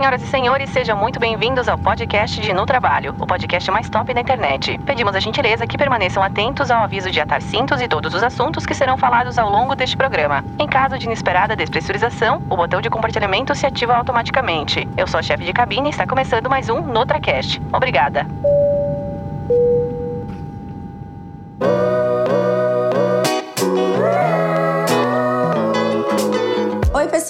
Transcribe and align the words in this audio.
senhoras 0.00 0.22
e 0.22 0.26
senhores, 0.28 0.70
sejam 0.70 0.96
muito 0.96 1.20
bem-vindos 1.20 1.68
ao 1.68 1.76
podcast 1.76 2.40
de 2.40 2.54
No 2.54 2.64
Trabalho, 2.64 3.14
o 3.18 3.26
podcast 3.26 3.70
mais 3.70 3.90
top 3.90 4.14
da 4.14 4.22
internet. 4.22 4.78
Pedimos 4.78 5.14
a 5.14 5.20
gentileza 5.20 5.66
que 5.66 5.76
permaneçam 5.76 6.22
atentos 6.22 6.70
ao 6.70 6.82
aviso 6.82 7.10
de 7.10 7.20
atar 7.20 7.42
cintos 7.42 7.82
e 7.82 7.86
todos 7.86 8.14
os 8.14 8.22
assuntos 8.22 8.64
que 8.64 8.74
serão 8.74 8.96
falados 8.96 9.36
ao 9.36 9.50
longo 9.50 9.76
deste 9.76 9.98
programa. 9.98 10.42
Em 10.58 10.66
caso 10.66 10.98
de 10.98 11.04
inesperada 11.04 11.54
despressurização, 11.54 12.42
o 12.48 12.56
botão 12.56 12.80
de 12.80 12.88
compartilhamento 12.88 13.54
se 13.54 13.66
ativa 13.66 13.94
automaticamente. 13.94 14.88
Eu 14.96 15.06
sou 15.06 15.20
a 15.20 15.22
chefe 15.22 15.44
de 15.44 15.52
cabine 15.52 15.88
e 15.88 15.90
está 15.90 16.06
começando 16.06 16.48
mais 16.48 16.70
um 16.70 16.80
NotraCast. 16.80 17.60
Obrigada. 17.70 18.26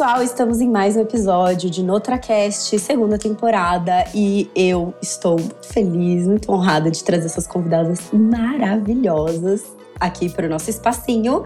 Pessoal, 0.01 0.23
estamos 0.23 0.63
em 0.63 0.71
mais 0.71 0.97
um 0.97 1.01
episódio 1.01 1.69
de 1.69 1.83
NotraCast, 1.83 2.79
segunda 2.79 3.19
temporada, 3.19 4.03
e 4.15 4.51
eu 4.57 4.95
estou 5.03 5.39
muito 5.39 5.67
feliz, 5.67 6.27
muito 6.27 6.51
honrada 6.51 6.91
de 6.91 7.05
trazer 7.05 7.27
essas 7.27 7.47
convidadas 7.47 8.11
maravilhosas 8.11 9.63
aqui 10.01 10.31
para 10.31 10.47
o 10.47 10.49
nosso 10.49 10.71
espacinho. 10.71 11.45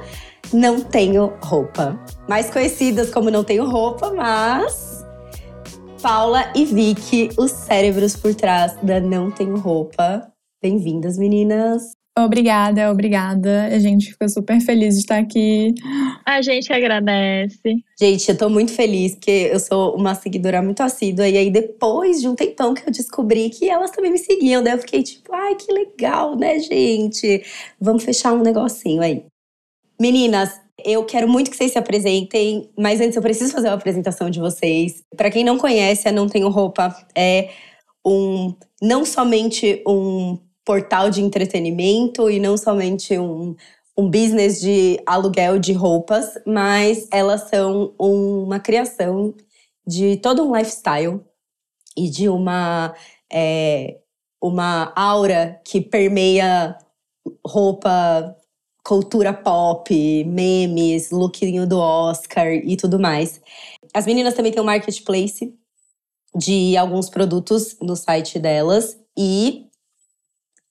Não 0.53 0.81
tenho 0.81 1.33
roupa. 1.43 1.99
Mais 2.29 2.49
conhecidas 2.49 3.11
como 3.11 3.29
Não 3.29 3.43
Tenho 3.43 3.69
Roupa, 3.69 4.13
mas. 4.13 5.05
Paula 6.01 6.45
e 6.55 6.65
Vicky, 6.65 7.31
os 7.37 7.51
cérebros 7.51 8.15
por 8.15 8.37
trás 8.37 8.77
da 8.81 9.01
Não 9.01 9.33
Tenho 9.33 9.57
Roupa. 9.57 10.31
Bem-vindas, 10.63 11.19
meninas. 11.19 11.91
Obrigada, 12.17 12.93
obrigada. 12.93 13.65
A 13.67 13.79
gente 13.81 14.13
fica 14.13 14.29
super 14.29 14.61
feliz 14.61 14.95
de 14.95 15.01
estar 15.01 15.19
aqui. 15.19 15.75
A 16.25 16.41
gente 16.41 16.73
agradece. 16.73 17.83
Gente, 17.99 18.29
eu 18.29 18.39
tô 18.39 18.49
muito 18.49 18.71
feliz 18.71 19.17
porque 19.17 19.51
eu 19.53 19.59
sou 19.59 19.97
uma 19.97 20.15
seguidora 20.15 20.63
muito 20.63 20.81
assídua. 20.81 21.29
E 21.29 21.37
aí, 21.37 21.51
depois 21.51 22.21
de 22.21 22.29
um 22.29 22.37
tempão 22.37 22.73
que 22.73 22.89
eu 22.89 22.93
descobri 22.93 23.51
que 23.51 23.69
elas 23.69 23.91
também 23.91 24.13
me 24.13 24.19
seguiam, 24.19 24.63
daí 24.63 24.75
eu 24.75 24.79
fiquei 24.79 25.03
tipo, 25.03 25.35
ai, 25.35 25.57
que 25.57 25.73
legal, 25.73 26.37
né, 26.37 26.61
gente? 26.61 27.43
Vamos 27.81 28.05
fechar 28.05 28.33
um 28.33 28.43
negocinho 28.43 29.03
aí. 29.03 29.25
Meninas, 30.01 30.61
eu 30.85 31.05
quero 31.05 31.29
muito 31.29 31.51
que 31.51 31.57
vocês 31.57 31.73
se 31.73 31.79
apresentem, 31.79 32.71
mas 32.79 33.01
antes 33.01 33.17
eu 33.17 33.23
preciso 33.23 33.53
fazer 33.53 33.69
uma 33.69 33.75
apresentação 33.75 34.31
de 34.31 34.39
vocês. 34.39 35.03
Para 35.17 35.33
quem 35.33 35.43
não 35.43 35.59
conhece, 35.59 36.09
a 36.09 36.13
Não 36.13 36.29
Tenho 36.29 36.49
Roupa 36.49 36.95
é 37.17 37.51
um 38.07 38.55
não 38.81 39.05
somente 39.05 39.83
um 39.87 40.39
portal 40.65 41.11
de 41.11 41.21
entretenimento 41.21 42.31
e 42.31 42.41
não 42.41 42.57
somente 42.57 43.19
um, 43.19 43.55
um 43.97 44.11
business 44.11 44.61
de 44.61 45.01
aluguel 45.07 45.59
de 45.59 45.73
roupas, 45.73 46.39
mas 46.47 47.07
elas 47.13 47.49
são 47.49 47.95
uma 47.99 48.59
criação 48.59 49.35
de 49.87 50.17
todo 50.17 50.43
um 50.43 50.57
lifestyle 50.57 51.21
e 51.97 52.09
de 52.09 52.29
uma, 52.29 52.95
é, 53.33 53.99
uma 54.43 54.93
aura 54.97 55.61
que 55.65 55.81
permeia 55.81 56.77
roupa, 57.47 58.37
cultura 58.83 59.33
pop, 59.33 60.25
memes, 60.25 61.11
lookinho 61.11 61.67
do 61.67 61.79
Oscar 61.79 62.53
e 62.53 62.77
tudo 62.77 62.99
mais. 62.99 63.41
As 63.93 64.07
meninas 64.07 64.35
também 64.35 64.51
têm 64.51 64.63
um 64.63 64.67
marketplace 64.67 65.55
de 66.37 66.77
alguns 66.77 67.09
produtos 67.09 67.77
no 67.81 67.95
site 67.95 68.39
delas 68.39 68.99
e 69.17 69.69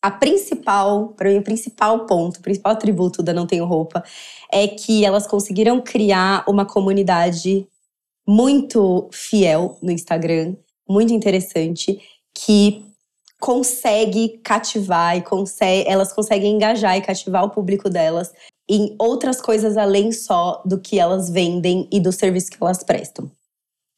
a 0.04 0.12
principal, 0.12 1.14
para 1.16 1.30
mim, 1.30 1.38
o 1.38 1.44
principal 1.44 2.06
ponto, 2.06 2.38
o 2.38 2.42
principal 2.42 2.74
atributo 2.74 3.24
da 3.24 3.32
Não 3.32 3.48
Tenho 3.48 3.64
Roupa 3.64 4.04
é 4.52 4.68
que 4.68 5.06
elas 5.06 5.26
conseguiram 5.26 5.80
criar 5.80 6.44
uma 6.46 6.66
comunidade 6.66 7.66
muito 8.28 9.08
fiel 9.14 9.78
no 9.82 9.90
Instagram, 9.90 10.58
muito 10.88 11.14
interessante, 11.14 12.02
que 12.36 12.86
consegue 13.40 14.40
cativar 14.44 15.16
e 15.16 15.22
consegue, 15.22 15.90
elas 15.90 16.12
conseguem 16.12 16.54
engajar 16.54 16.98
e 16.98 17.02
cativar 17.02 17.46
o 17.46 17.50
público 17.50 17.90
delas 17.90 18.34
em 18.70 18.94
outras 19.00 19.40
coisas 19.40 19.78
além 19.78 20.12
só 20.12 20.62
do 20.66 20.82
que 20.82 21.00
elas 21.00 21.30
vendem 21.30 21.88
e 21.90 22.02
do 22.02 22.12
serviço 22.12 22.52
que 22.52 22.58
elas 22.60 22.84
prestam. 22.84 23.32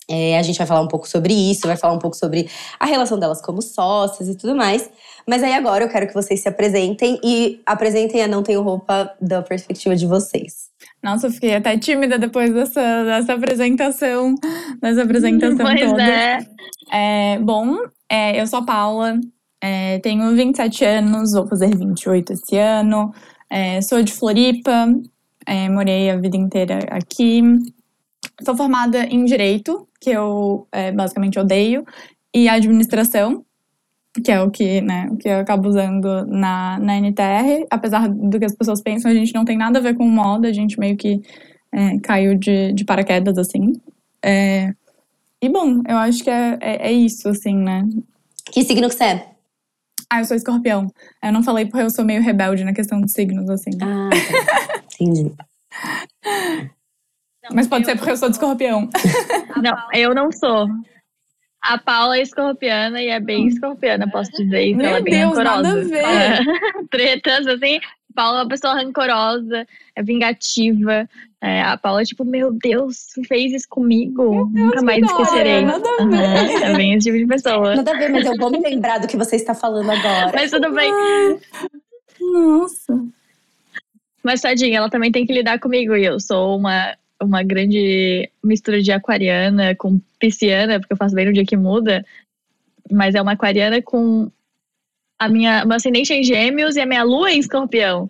É, 0.07 0.37
a 0.37 0.43
gente 0.43 0.57
vai 0.57 0.67
falar 0.67 0.81
um 0.81 0.87
pouco 0.87 1.09
sobre 1.09 1.33
isso, 1.33 1.65
vai 1.65 1.77
falar 1.77 1.93
um 1.93 1.99
pouco 1.99 2.15
sobre 2.15 2.47
a 2.79 2.85
relação 2.85 3.17
delas 3.17 3.41
como 3.41 3.61
sócias 3.61 4.29
e 4.29 4.35
tudo 4.35 4.55
mais. 4.55 4.87
Mas 5.27 5.41
aí 5.41 5.53
agora 5.53 5.83
eu 5.83 5.89
quero 5.89 6.07
que 6.07 6.13
vocês 6.13 6.41
se 6.41 6.47
apresentem 6.47 7.19
e 7.23 7.59
apresentem 7.65 8.21
a 8.21 8.27
Não 8.27 8.43
Tenho 8.43 8.61
Roupa 8.61 9.11
da 9.19 9.41
perspectiva 9.41 9.95
de 9.95 10.05
vocês. 10.05 10.69
Nossa, 11.01 11.27
eu 11.27 11.31
fiquei 11.31 11.55
até 11.55 11.77
tímida 11.77 12.19
depois 12.19 12.53
dessa, 12.53 13.03
dessa 13.03 13.33
apresentação, 13.33 14.35
dessa 14.81 15.03
apresentação 15.03 15.65
pois 15.65 15.81
toda. 15.81 16.03
É. 16.03 16.39
é 16.91 17.39
bom, 17.39 17.75
é, 18.09 18.39
eu 18.39 18.45
sou 18.45 18.59
a 18.59 18.65
Paula, 18.65 19.19
é, 19.61 19.97
tenho 19.99 20.35
27 20.35 20.85
anos, 20.85 21.33
vou 21.33 21.47
fazer 21.47 21.75
28 21.75 22.33
esse 22.33 22.57
ano. 22.57 23.11
É, 23.49 23.81
sou 23.81 24.03
de 24.03 24.13
Floripa, 24.13 24.87
é, 25.45 25.69
morei 25.69 26.09
a 26.09 26.17
vida 26.17 26.37
inteira 26.37 26.79
aqui. 26.89 27.41
Sou 28.43 28.55
formada 28.55 29.05
em 29.05 29.25
Direito, 29.25 29.87
que 29.99 30.11
eu 30.11 30.67
é, 30.71 30.91
basicamente 30.91 31.39
odeio, 31.39 31.85
e 32.33 32.49
Administração, 32.49 33.45
que 34.23 34.31
é 34.31 34.41
o 34.41 34.49
que, 34.49 34.81
né, 34.81 35.07
o 35.11 35.17
que 35.17 35.27
eu 35.27 35.39
acabo 35.39 35.67
usando 35.67 36.25
na, 36.25 36.79
na 36.79 36.97
NTR. 36.97 37.65
Apesar 37.69 38.07
do 38.07 38.39
que 38.39 38.45
as 38.45 38.55
pessoas 38.55 38.81
pensam, 38.81 39.11
a 39.11 39.13
gente 39.13 39.33
não 39.33 39.45
tem 39.45 39.57
nada 39.57 39.79
a 39.79 39.81
ver 39.81 39.95
com 39.95 40.07
moda, 40.07 40.47
a 40.47 40.53
gente 40.53 40.79
meio 40.79 40.95
que 40.95 41.21
é, 41.71 41.99
caiu 41.99 42.35
de, 42.35 42.71
de 42.73 42.85
paraquedas, 42.85 43.37
assim. 43.37 43.73
É, 44.23 44.73
e 45.41 45.49
bom, 45.49 45.81
eu 45.87 45.97
acho 45.97 46.23
que 46.23 46.29
é, 46.29 46.57
é, 46.61 46.87
é, 46.87 46.91
isso, 46.91 47.29
assim, 47.29 47.55
né? 47.55 47.83
Que 48.51 48.63
signo 48.63 48.87
que 48.87 48.95
você 48.95 49.03
é? 49.03 49.29
Ah, 50.09 50.19
eu 50.19 50.25
sou 50.25 50.37
escorpião. 50.37 50.91
Eu 51.23 51.31
não 51.31 51.43
falei 51.43 51.65
porque 51.65 51.83
eu 51.83 51.89
sou 51.89 52.05
meio 52.05 52.21
rebelde 52.21 52.63
na 52.63 52.73
questão 52.73 53.01
de 53.01 53.11
signos, 53.11 53.49
assim. 53.49 53.71
Ah, 53.81 54.09
tá. 54.09 54.83
entendi. 54.99 55.31
Mas 57.53 57.67
pode 57.67 57.85
ser 57.85 57.95
porque 57.95 58.11
eu 58.11 58.17
sou 58.17 58.29
de 58.29 58.35
escorpião. 58.35 58.89
Não, 59.61 59.75
eu 59.93 60.15
não 60.15 60.31
sou. 60.31 60.67
A 61.67 61.77
Paula 61.77 62.17
é 62.17 62.21
escorpiana 62.21 63.01
e 63.01 63.07
é 63.07 63.19
bem 63.19 63.47
escorpiana, 63.47 64.09
posso 64.09 64.31
dizer. 64.31 64.67
Então 64.67 64.77
Meu 64.77 64.87
ela 64.89 64.97
é 64.99 65.01
bem 65.01 65.13
Deus, 65.19 65.37
rancorosa. 65.37 65.61
nada 65.63 65.81
a 65.81 65.83
ver. 65.83 66.03
É. 66.03 66.83
Tretas, 66.91 67.47
assim. 67.47 67.79
Paula 68.13 68.39
é 68.39 68.43
uma 68.43 68.47
pessoa 68.47 68.73
rancorosa, 68.75 69.67
é 69.95 70.03
vingativa. 70.03 71.09
É, 71.41 71.61
a 71.61 71.77
Paula 71.77 72.01
é 72.01 72.05
tipo, 72.05 72.23
meu 72.23 72.53
Deus, 72.53 73.07
fez 73.27 73.51
isso 73.51 73.67
comigo. 73.69 74.49
Deus, 74.51 74.65
Nunca 74.65 74.81
mais 74.81 75.03
esquecerei. 75.03 75.65
nada 75.65 75.87
a 75.87 75.97
ver. 75.97 76.03
Uhum, 76.03 76.63
é 76.63 76.75
bem 76.75 76.93
esse 76.93 77.07
tipo 77.07 77.17
de 77.17 77.27
pessoa. 77.27 77.75
Nada 77.75 77.91
a 77.91 77.97
ver, 77.97 78.09
mas 78.09 78.25
eu 78.25 78.35
vou 78.37 78.49
me 78.49 78.59
lembrar 78.59 78.99
do 78.99 79.07
que 79.07 79.17
você 79.17 79.35
está 79.35 79.53
falando 79.53 79.89
agora. 79.91 80.31
Mas 80.33 80.49
tudo 80.51 80.71
bem. 80.71 80.91
Nossa. 82.21 83.05
Mas 84.23 84.41
tadinha, 84.41 84.77
ela 84.77 84.89
também 84.89 85.11
tem 85.11 85.25
que 85.25 85.33
lidar 85.33 85.59
comigo. 85.59 85.95
E 85.95 86.05
eu 86.05 86.19
sou 86.19 86.57
uma, 86.57 86.95
uma 87.21 87.43
grande 87.43 88.29
mistura 88.43 88.81
de 88.81 88.91
aquariana 88.91 89.75
com 89.75 89.99
pisciana, 90.19 90.79
porque 90.79 90.93
eu 90.93 90.97
faço 90.97 91.15
bem 91.15 91.25
no 91.25 91.33
dia 91.33 91.45
que 91.45 91.57
muda. 91.57 92.05
Mas 92.91 93.15
é 93.15 93.21
uma 93.21 93.31
aquariana 93.33 93.81
com 93.81 94.29
a 95.19 95.29
minha 95.29 95.65
meu 95.65 95.75
ascendente 95.77 96.13
em 96.13 96.23
gêmeos 96.23 96.75
e 96.75 96.81
a 96.81 96.85
minha 96.85 97.03
lua 97.03 97.31
em 97.31 97.39
escorpião. 97.39 98.09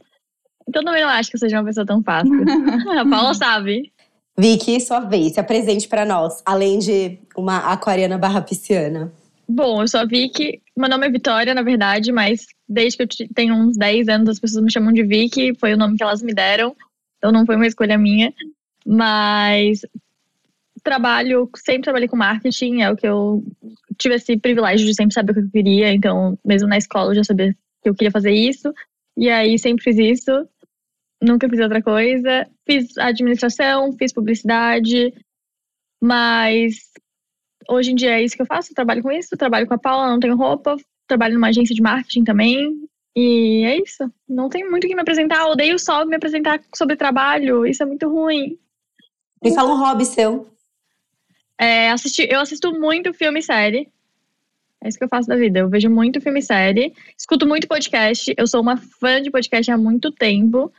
Então 0.67 0.83
também 0.83 1.03
não 1.03 1.09
acho 1.09 1.29
que 1.29 1.35
eu 1.35 1.39
seja 1.39 1.57
uma 1.59 1.65
pessoa 1.65 1.85
tão 1.85 2.01
fácil. 2.01 2.31
a 2.99 3.07
Paula 3.07 3.33
sabe. 3.33 3.91
Vicky, 4.37 4.81
sua 4.81 4.99
vez, 4.99 5.33
se 5.33 5.39
apresente 5.39 5.87
para 5.87 6.03
nós, 6.03 6.41
além 6.45 6.79
de 6.79 7.17
uma 7.37 7.71
aquariana 7.71 8.17
barra 8.17 8.41
pisciana. 8.41 9.13
Bom, 9.47 9.81
eu 9.83 9.87
sou 9.87 9.99
a 10.01 10.05
Vicky. 10.05 10.61
Meu 10.75 10.89
nome 10.89 11.07
é 11.07 11.09
Vitória, 11.11 11.53
na 11.53 11.61
verdade, 11.61 12.11
mas 12.11 12.47
desde 12.67 12.97
que 12.97 13.03
eu 13.03 13.07
te- 13.07 13.29
tenho 13.33 13.53
uns 13.55 13.77
10 13.77 14.09
anos 14.09 14.27
as 14.27 14.39
pessoas 14.39 14.63
me 14.65 14.71
chamam 14.71 14.91
de 14.91 15.03
Vicky, 15.03 15.53
foi 15.57 15.73
o 15.73 15.77
nome 15.77 15.95
que 15.95 16.03
elas 16.03 16.21
me 16.21 16.33
deram. 16.33 16.75
Então 17.17 17.31
não 17.31 17.45
foi 17.45 17.55
uma 17.55 17.67
escolha 17.67 17.97
minha. 17.97 18.33
Mas 18.85 19.81
trabalho, 20.83 21.49
sempre 21.57 21.83
trabalhei 21.83 22.07
com 22.07 22.15
marketing, 22.15 22.81
é 22.81 22.91
o 22.91 22.95
que 22.95 23.07
eu 23.07 23.43
tive 23.97 24.15
esse 24.15 24.37
privilégio 24.37 24.85
de 24.85 24.93
sempre 24.93 25.13
saber 25.13 25.31
o 25.31 25.35
que 25.35 25.41
eu 25.41 25.51
queria. 25.51 25.93
Então, 25.93 26.37
mesmo 26.45 26.67
na 26.67 26.77
escola, 26.77 27.11
eu 27.11 27.15
já 27.15 27.23
sabia 27.23 27.55
que 27.81 27.89
eu 27.89 27.95
queria 27.95 28.11
fazer 28.11 28.31
isso. 28.31 28.71
E 29.17 29.29
aí 29.29 29.57
sempre 29.57 29.83
fiz 29.83 29.97
isso. 29.97 30.47
Nunca 31.21 31.49
fiz 31.49 31.59
outra 31.59 31.81
coisa. 31.81 32.47
Fiz 32.67 32.97
administração, 32.97 33.93
fiz 33.93 34.13
publicidade, 34.13 35.13
mas 36.01 36.91
hoje 37.69 37.91
em 37.91 37.95
dia 37.95 38.19
é 38.19 38.23
isso 38.23 38.35
que 38.35 38.41
eu 38.41 38.45
faço, 38.45 38.71
eu 38.71 38.75
trabalho 38.75 39.01
com 39.01 39.11
isso, 39.11 39.35
trabalho 39.37 39.65
com 39.65 39.73
a 39.73 39.77
Paula, 39.77 40.09
não 40.09 40.19
tenho 40.19 40.35
roupa, 40.35 40.75
trabalho 41.07 41.33
numa 41.33 41.47
agência 41.47 41.73
de 41.73 41.81
marketing 41.81 42.23
também. 42.23 42.87
E 43.15 43.63
é 43.63 43.77
isso. 43.77 44.11
Não 44.27 44.49
tem 44.49 44.69
muito 44.69 44.83
o 44.83 44.87
que 44.87 44.95
me 44.95 45.01
apresentar. 45.01 45.47
Odeio 45.47 45.79
só 45.79 46.05
me 46.05 46.17
apresentar 46.17 46.61
sobre 46.75 46.97
trabalho. 46.97 47.65
Isso 47.65 47.81
é 47.81 47.85
muito 47.85 48.09
ruim. 48.09 48.59
Me 49.45 49.53
fala 49.53 49.71
um 49.71 49.77
hobby 49.77 50.05
seu. 50.05 50.47
É, 51.59 51.91
assisti, 51.91 52.27
eu 52.29 52.39
assisto 52.39 52.71
muito 52.73 53.13
filme 53.13 53.39
e 53.39 53.43
série. 53.43 53.87
É 54.83 54.89
isso 54.89 54.97
que 54.97 55.03
eu 55.03 55.09
faço 55.09 55.27
da 55.27 55.35
vida. 55.35 55.59
Eu 55.59 55.69
vejo 55.69 55.87
muito 55.87 56.19
filme 56.19 56.39
e 56.39 56.43
série. 56.43 56.93
Escuto 57.15 57.45
muito 57.47 57.67
podcast. 57.67 58.33
Eu 58.35 58.47
sou 58.47 58.59
uma 58.59 58.75
fã 58.75 59.21
de 59.21 59.29
podcast 59.29 59.71
há 59.71 59.77
muito 59.77 60.11
tempo. 60.11 60.73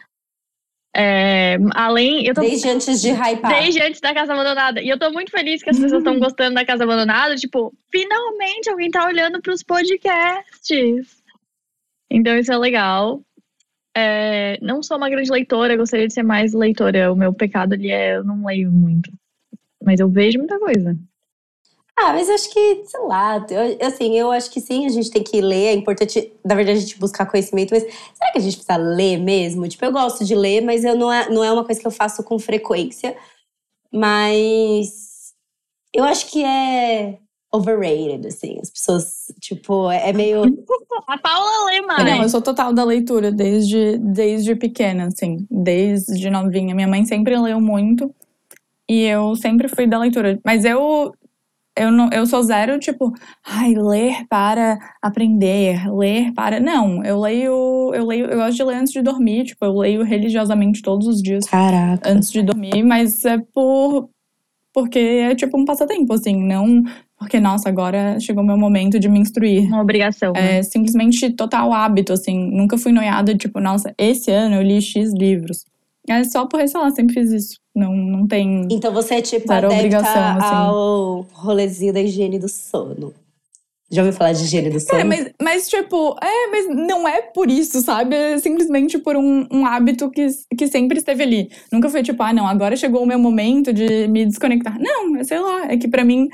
É, 0.97 1.59
além, 1.75 2.27
eu 2.27 2.35
tô 2.35 2.41
Desde 2.41 2.69
antes 2.69 3.01
de 3.01 3.11
hypar. 3.11 3.53
Desde 3.53 3.81
antes 3.81 4.01
da 4.01 4.13
Casa 4.13 4.33
Abandonada. 4.33 4.83
E 4.83 4.89
eu 4.89 4.99
tô 4.99 5.12
muito 5.12 5.31
feliz 5.31 5.62
que 5.62 5.71
as 5.71 5.79
pessoas 5.79 6.01
estão 6.01 6.19
gostando 6.19 6.57
da 6.57 6.67
Casa 6.67 6.83
Abandonada. 6.83 7.37
Tipo, 7.37 7.73
finalmente 7.93 8.69
alguém 8.69 8.91
tá 8.91 9.07
olhando 9.07 9.41
pros 9.41 9.62
podcasts. 9.62 11.23
Então 12.11 12.37
isso 12.37 12.53
é 12.53 12.57
legal. 12.59 13.23
É, 13.99 14.59
não 14.61 14.83
sou 14.83 14.99
uma 14.99 15.09
grande 15.09 15.31
leitora, 15.31 15.75
gostaria 15.75 16.07
de 16.07 16.13
ser 16.13 16.23
mais 16.23 16.53
leitora. 16.53 17.11
O 17.11 17.17
meu 17.17 17.33
pecado 17.33 17.73
ali 17.73 17.91
é 17.91 18.17
eu 18.17 18.25
não 18.25 18.45
leio 18.45 18.71
muito. 18.71 19.11
Mas 19.83 20.01
eu 20.01 20.09
vejo 20.11 20.39
muita 20.39 20.59
coisa. 20.59 20.95
Ah, 21.99 22.13
mas 22.13 22.29
acho 22.29 22.53
que, 22.53 22.85
sei 22.85 23.01
lá, 23.01 23.47
eu, 23.49 23.87
assim, 23.87 24.19
eu 24.19 24.31
acho 24.31 24.51
que 24.51 24.61
sim, 24.61 24.85
a 24.85 24.91
gente 24.91 25.11
tem 25.11 25.23
que 25.23 25.41
ler, 25.41 25.69
é 25.69 25.73
importante, 25.73 26.31
na 26.45 26.55
verdade, 26.55 26.77
a 26.77 26.81
gente 26.83 26.99
buscar 26.99 27.25
conhecimento, 27.25 27.71
mas 27.71 27.85
será 27.85 28.33
que 28.33 28.39
a 28.39 28.41
gente 28.43 28.57
precisa 28.57 28.77
ler 28.77 29.17
mesmo? 29.17 29.67
Tipo, 29.67 29.87
eu 29.87 29.93
gosto 29.93 30.23
de 30.23 30.35
ler, 30.35 30.61
mas 30.61 30.85
eu 30.85 30.95
não 30.95 31.11
é, 31.11 31.31
não 31.31 31.43
é 31.43 31.51
uma 31.51 31.65
coisa 31.65 31.81
que 31.81 31.87
eu 31.87 31.91
faço 31.91 32.23
com 32.23 32.39
frequência. 32.39 33.17
Mas 33.91 35.33
eu 35.95 36.05
acho 36.05 36.31
que 36.31 36.45
é 36.45 37.19
overrated, 37.56 38.26
assim. 38.26 38.58
As 38.61 38.70
pessoas, 38.70 39.32
tipo, 39.41 39.91
é 39.91 40.12
meio. 40.12 40.43
A 41.06 41.19
Paula 41.19 41.67
lê 41.67 41.81
mais. 41.82 42.05
Não, 42.05 42.23
eu 42.23 42.29
sou 42.29 42.43
total 42.43 42.73
da 42.73 42.82
leitura 42.82 43.31
desde, 43.31 43.99
desde 43.99 44.56
pequena, 44.56 45.06
assim, 45.06 45.47
desde 45.50 46.31
novinha. 46.31 46.75
Minha 46.75 46.88
mãe 46.88 47.05
sempre 47.05 47.38
leu 47.38 47.61
muito 47.61 48.12
e 48.88 49.03
eu 49.03 49.37
sempre 49.37 49.69
fui 49.69 49.87
da 49.87 49.99
leitura. 49.99 50.41
Mas 50.44 50.64
eu 50.64 51.12
eu, 51.76 51.91
não, 51.93 52.08
eu 52.11 52.25
sou 52.26 52.43
zero, 52.43 52.79
tipo, 52.79 53.12
ai, 53.44 53.75
ler 53.75 54.26
para 54.29 54.79
aprender, 55.02 55.87
ler 55.93 56.32
para. 56.32 56.59
Não, 56.59 57.05
eu 57.05 57.20
leio, 57.20 57.93
eu 57.94 58.06
leio, 58.06 58.26
eu 58.26 58.38
gosto 58.38 58.56
de 58.56 58.64
ler 58.64 58.76
antes 58.76 58.93
de 58.94 59.02
dormir, 59.02 59.44
tipo, 59.44 59.62
eu 59.62 59.76
leio 59.76 60.02
religiosamente 60.02 60.81
todos 60.81 61.06
os 61.06 61.20
dias. 61.20 61.44
Caraca. 61.44 62.11
Antes 62.11 62.32
de 62.32 62.43
dormir, 62.43 62.82
mas 62.82 63.25
é 63.26 63.38
por. 63.52 64.09
Porque 64.73 64.99
é 64.99 65.35
tipo 65.35 65.59
um 65.59 65.64
passatempo, 65.64 66.12
assim, 66.14 66.37
não 66.37 66.82
porque, 67.19 67.41
nossa, 67.41 67.69
agora 67.69 68.21
chegou 68.21 68.43
o 68.43 68.47
meu 68.47 68.59
momento 68.59 69.01
de 69.01 69.09
me 69.09 69.19
instruir. 69.19 69.67
Uma 69.69 69.81
obrigação. 69.81 70.33
É 70.37 70.57
né? 70.57 70.63
simplesmente 70.63 71.31
total 71.31 71.73
hábito, 71.73 72.13
assim. 72.13 72.51
Nunca 72.51 72.77
fui 72.77 72.93
noiada, 72.93 73.35
tipo, 73.35 73.59
nossa, 73.59 73.95
esse 73.97 74.31
ano 74.31 74.57
eu 74.57 74.63
li 74.63 74.81
X 74.83 75.13
livros. 75.15 75.65
É 76.09 76.23
só 76.25 76.47
porque, 76.47 76.69
sei 76.69 76.81
lá, 76.81 76.91
sempre 76.91 77.15
fiz 77.15 77.33
isso. 77.33 77.59
Não, 77.75 77.95
não 77.95 78.27
tem. 78.27 78.69
Então 78.71 78.93
você 78.93 79.17
é 79.17 79.23
tipo 79.23 79.49
Zero 79.49 79.73
obrigação, 79.73 80.23
assim. 80.23 80.55
ao 80.55 81.27
rolezinho 81.33 81.93
da 81.93 82.01
higiene 82.01 82.39
do 82.39 82.49
sono. 82.49 83.13
Já 83.91 84.03
ouviu 84.03 84.17
falar 84.17 84.33
de 84.33 84.43
higiene 84.43 84.71
do 84.71 84.81
sono? 84.81 84.91
Cara, 84.91 85.05
mas, 85.05 85.31
mas, 85.41 85.69
tipo, 85.69 86.17
é, 86.23 86.47
mas 86.51 86.69
não 86.69 87.07
é 87.07 87.23
por 87.23 87.49
isso, 87.49 87.81
sabe? 87.81 88.15
É 88.15 88.39
simplesmente 88.39 88.99
por 88.99 89.17
um, 89.17 89.47
um 89.51 89.65
hábito 89.65 90.11
que, 90.11 90.27
que 90.57 90.67
sempre 90.69 90.99
esteve 90.99 91.23
ali. 91.23 91.51
Nunca 91.73 91.89
foi 91.89 92.03
tipo, 92.03 92.23
ah, 92.23 92.33
não, 92.33 92.47
agora 92.47 92.77
chegou 92.77 93.03
o 93.03 93.07
meu 93.07 93.19
momento 93.19 93.73
de 93.73 94.09
me 94.09 94.25
desconectar. 94.25 94.77
Não, 94.79 95.23
sei 95.25 95.39
lá, 95.39 95.71
é 95.71 95.77
que 95.77 95.89
pra 95.89 96.05
mim 96.05 96.29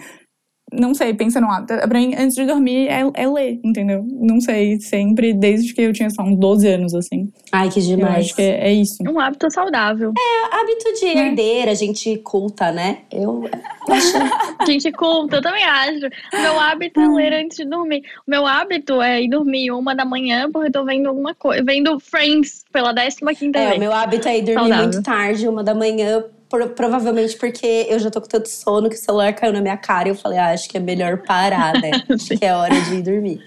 não 0.72 0.94
sei, 0.94 1.12
pensa 1.14 1.40
no 1.40 1.50
hábito. 1.50 1.74
Pra 1.88 1.98
mim, 1.98 2.14
antes 2.16 2.34
de 2.34 2.46
dormir, 2.46 2.88
é, 2.88 3.02
é, 3.14 3.28
ler, 3.28 3.60
entendeu? 3.62 4.04
Não 4.08 4.40
sei, 4.40 4.80
sempre, 4.80 5.32
desde 5.32 5.74
que 5.74 5.82
eu 5.82 5.92
tinha 5.92 6.10
só 6.10 6.22
uns 6.22 6.36
12 6.38 6.66
anos, 6.68 6.94
assim. 6.94 7.30
Ai, 7.52 7.68
que 7.68 7.80
demais. 7.80 8.14
Eu 8.14 8.20
acho 8.20 8.36
que 8.36 8.42
é, 8.42 8.68
é 8.68 8.72
isso. 8.72 8.96
Um 9.08 9.20
hábito 9.20 9.50
saudável. 9.50 10.12
É 10.16 10.56
hábito 10.56 11.00
de 11.00 11.06
herdeira, 11.06 11.74
gente 11.74 12.16
culta, 12.18 12.72
né? 12.72 12.98
Eu 13.10 13.48
acho. 13.90 14.66
Gente 14.66 14.90
culta, 14.92 15.36
eu 15.36 15.42
também 15.42 15.64
acho. 15.64 16.08
Meu 16.32 16.58
hábito 16.58 17.00
é 17.00 17.08
ler 17.08 17.32
antes 17.34 17.58
de 17.58 17.64
dormir. 17.64 18.02
O 18.26 18.30
meu 18.30 18.46
hábito 18.46 19.00
é 19.02 19.22
ir 19.22 19.28
dormir 19.28 19.70
uma 19.70 19.94
da 19.94 20.04
manhã, 20.04 20.50
porque 20.50 20.68
eu 20.68 20.72
tô 20.72 20.84
vendo 20.84 21.08
alguma 21.08 21.34
coisa. 21.34 21.62
Vendo 21.64 21.98
Friends 22.00 22.64
pela 22.72 22.94
15 22.94 23.16
quinta 23.38 23.58
É, 23.58 23.66
vez. 23.66 23.76
o 23.76 23.80
meu 23.80 23.92
hábito 23.92 24.28
é 24.28 24.38
ir 24.38 24.42
dormir 24.42 24.60
Saudável. 24.60 24.84
muito 24.84 25.02
tarde, 25.02 25.48
uma 25.48 25.62
da 25.62 25.74
manhã. 25.74 26.24
Pro- 26.52 26.68
provavelmente 26.70 27.36
porque 27.38 27.86
eu 27.88 27.98
já 27.98 28.10
tô 28.10 28.20
com 28.20 28.28
tanto 28.28 28.48
sono 28.48 28.88
que 28.90 28.94
o 28.94 28.98
celular 28.98 29.32
caiu 29.32 29.52
na 29.54 29.60
minha 29.62 29.76
cara 29.76 30.08
e 30.08 30.10
eu 30.10 30.14
falei, 30.14 30.38
ah, 30.38 30.50
acho 30.50 30.68
que 30.68 30.76
é 30.76 30.80
melhor 30.80 31.18
parar, 31.26 31.72
né? 31.80 31.90
acho 32.10 32.28
que 32.38 32.44
é 32.44 32.54
hora 32.54 32.78
de 32.82 32.94
ir 32.96 33.02
dormir. 33.02 33.40